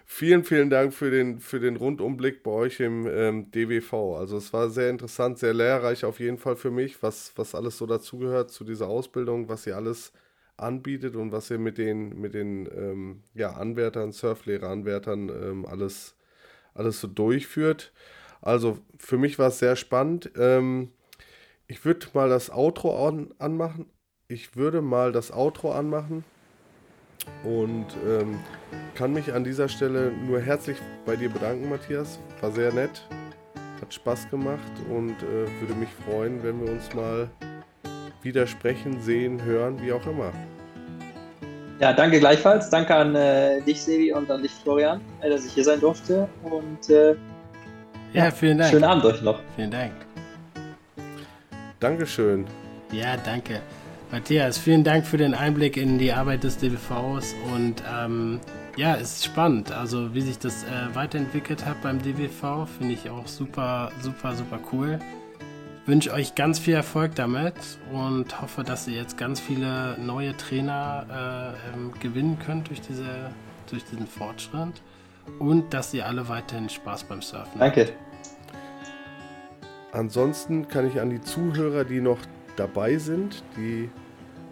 vielen, 0.04 0.44
vielen 0.44 0.70
Dank 0.70 0.92
für 0.92 1.10
den, 1.10 1.40
für 1.40 1.60
den 1.60 1.76
Rundumblick 1.76 2.42
bei 2.42 2.50
euch 2.50 2.80
im 2.80 3.06
ähm, 3.06 3.50
DWV. 3.50 4.18
Also 4.18 4.36
es 4.36 4.52
war 4.52 4.68
sehr 4.68 4.90
interessant, 4.90 5.38
sehr 5.38 5.54
lehrreich 5.54 6.04
auf 6.04 6.20
jeden 6.20 6.36
Fall 6.38 6.56
für 6.56 6.70
mich, 6.70 7.02
was, 7.02 7.32
was 7.36 7.54
alles 7.54 7.78
so 7.78 7.86
dazugehört 7.86 8.50
zu 8.50 8.64
dieser 8.64 8.88
Ausbildung, 8.88 9.48
was 9.48 9.66
ihr 9.66 9.76
alles 9.76 10.12
anbietet 10.58 11.16
und 11.16 11.32
was 11.32 11.50
ihr 11.50 11.58
mit 11.58 11.78
den, 11.78 12.20
mit 12.20 12.34
den 12.34 12.68
ähm, 12.76 13.22
ja, 13.34 13.52
Anwärtern, 13.52 14.12
Surflehrer-Anwärtern 14.12 15.28
ähm, 15.30 15.66
alles, 15.66 16.14
alles 16.74 17.00
so 17.00 17.08
durchführt. 17.08 17.92
Also 18.42 18.78
für 18.98 19.18
mich 19.18 19.38
war 19.38 19.48
es 19.48 19.58
sehr 19.58 19.76
spannend. 19.76 20.30
Ähm, 20.36 20.92
ich 21.70 21.84
würde 21.84 22.06
mal 22.14 22.28
das 22.28 22.51
Outro 22.51 23.06
an, 23.06 23.28
anmachen. 23.38 23.86
Ich 24.26 24.56
würde 24.56 24.82
mal 24.82 25.12
das 25.12 25.32
Outro 25.32 25.70
anmachen 25.70 26.24
und 27.44 27.86
ähm, 28.06 28.40
kann 28.97 29.12
mich 29.12 29.32
an 29.32 29.44
dieser 29.44 29.68
Stelle 29.68 30.10
nur 30.26 30.40
herzlich 30.40 30.78
bei 31.06 31.14
dir 31.14 31.30
bedanken, 31.30 31.70
Matthias. 31.70 32.18
War 32.40 32.51
sehr 32.51 32.72
nett, 32.72 33.06
hat 33.80 33.94
Spaß 33.94 34.30
gemacht 34.30 34.72
und 34.88 35.14
äh, 35.22 35.60
würde 35.60 35.74
mich 35.78 35.90
freuen, 36.05 36.42
wenn 36.42 36.60
wir 36.60 36.72
uns 36.72 36.92
mal 36.92 37.30
wieder 38.22 38.48
sprechen, 38.48 39.01
sehen, 39.01 39.42
hören, 39.44 39.80
wie 39.80 39.92
auch 39.92 40.06
immer. 40.06 40.32
Ja, 41.78 41.92
danke 41.92 42.18
gleichfalls. 42.18 42.68
Danke 42.68 42.94
an 42.97 43.14
äh, 43.14 43.62
dich, 43.62 43.80
Sevi, 43.80 44.12
und 44.12 44.28
an 44.28 44.42
dich, 44.42 44.52
Florian, 44.52 45.01
äh, 45.20 45.30
dass 45.30 45.47
ich 45.47 45.52
hier 45.52 45.64
sein 45.64 45.80
durfte. 45.80 46.28
Und 46.42 46.90
äh, 46.90 47.14
ja, 48.12 48.30
vielen 48.32 48.59
Dank. 48.59 48.70
Schönen 48.70 48.84
Abend 48.84 49.05
euch 49.05 49.22
noch. 49.22 49.40
Vielen 49.56 49.70
Dank. 49.70 49.92
Dankeschön. 51.81 52.44
Ja, 52.93 53.16
danke. 53.16 53.61
Matthias, 54.12 54.59
vielen 54.59 54.85
Dank 54.85 55.07
für 55.07 55.16
den 55.16 55.35
Einblick 55.35 55.77
in 55.77 55.98
die 55.98 56.12
Arbeit 56.12 56.44
des 56.44 56.59
DWVs 56.59 57.35
und 57.55 57.82
ähm, 57.90 58.40
ja, 58.77 58.97
es 58.97 59.15
ist 59.15 59.24
spannend. 59.24 59.73
Also 59.73 60.15
wie 60.15 60.20
sich 60.20 60.39
das 60.39 60.65
äh, 60.65 60.94
weiterentwickelt 60.94 61.65
hat 61.65 61.81
beim 61.82 62.01
DWV, 62.02 62.66
finde 62.66 62.94
ich 62.94 63.09
auch 63.09 63.27
super, 63.27 63.93
super, 64.01 64.35
super 64.35 64.59
cool. 64.73 64.98
Ich 65.82 65.89
wünsche 65.89 66.12
euch 66.12 66.35
ganz 66.35 66.59
viel 66.59 66.74
Erfolg 66.74 67.15
damit 67.15 67.55
und 67.93 68.40
hoffe, 68.43 68.62
dass 68.62 68.86
ihr 68.86 68.97
jetzt 68.97 69.16
ganz 69.16 69.40
viele 69.40 69.97
neue 69.98 70.36
Trainer 70.36 71.55
äh, 71.73 71.74
ähm, 71.74 71.93
gewinnen 72.01 72.39
könnt 72.44 72.69
durch, 72.69 72.81
diese, 72.81 73.31
durch 73.70 73.85
diesen 73.85 74.07
Fortschritt 74.07 74.82
und 75.39 75.73
dass 75.73 75.94
ihr 75.94 76.07
alle 76.07 76.28
weiterhin 76.28 76.69
Spaß 76.69 77.05
beim 77.05 77.23
Surfen 77.23 77.61
habt. 77.61 77.77
Danke. 77.77 77.93
Ansonsten 79.92 80.68
kann 80.68 80.86
ich 80.86 81.00
an 81.00 81.10
die 81.10 81.20
Zuhörer, 81.20 81.84
die 81.84 82.00
noch 82.00 82.18
dabei 82.56 82.98
sind, 82.98 83.42
die 83.56 83.88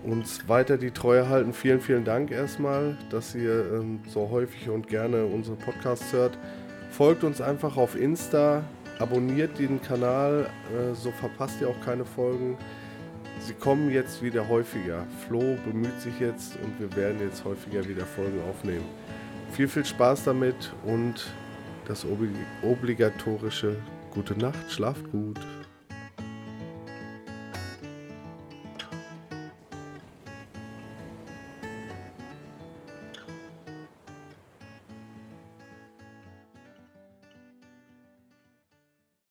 uns 0.05 0.48
weiter 0.48 0.78
die 0.78 0.90
Treue 0.90 1.28
halten. 1.28 1.52
Vielen, 1.52 1.81
vielen 1.81 2.05
Dank 2.05 2.31
erstmal, 2.31 2.97
dass 3.10 3.35
ihr 3.35 3.73
ähm, 3.73 4.01
so 4.09 4.31
häufig 4.31 4.69
und 4.69 4.89
gerne 4.89 5.24
unsere 5.24 5.56
Podcasts 5.56 6.12
hört. 6.12 6.39
Folgt 6.90 7.24
uns 7.24 7.40
einfach 7.40 7.77
auf 7.77 7.97
Insta, 7.97 8.62
abonniert 8.98 9.59
den 9.59 9.81
Kanal, 9.82 10.47
äh, 10.73 10.94
so 10.94 11.10
verpasst 11.10 11.60
ihr 11.60 11.69
auch 11.69 11.81
keine 11.85 12.05
Folgen. 12.05 12.56
Sie 13.40 13.55
kommen 13.55 13.90
jetzt 13.90 14.23
wieder 14.23 14.48
häufiger. 14.48 15.06
Flo 15.27 15.56
bemüht 15.65 16.01
sich 16.01 16.19
jetzt 16.19 16.56
und 16.65 16.81
wir 16.81 16.94
werden 16.97 17.20
jetzt 17.20 17.44
häufiger 17.44 17.86
wieder 17.89 18.05
Folgen 18.05 18.40
aufnehmen. 18.48 18.85
Viel, 19.52 19.69
viel 19.69 19.85
Spaß 19.85 20.24
damit 20.24 20.73
und 20.85 21.27
das 21.86 22.05
obligatorische 22.62 23.77
Gute 24.10 24.39
Nacht, 24.39 24.70
schlaft 24.70 25.10
gut. 25.12 25.39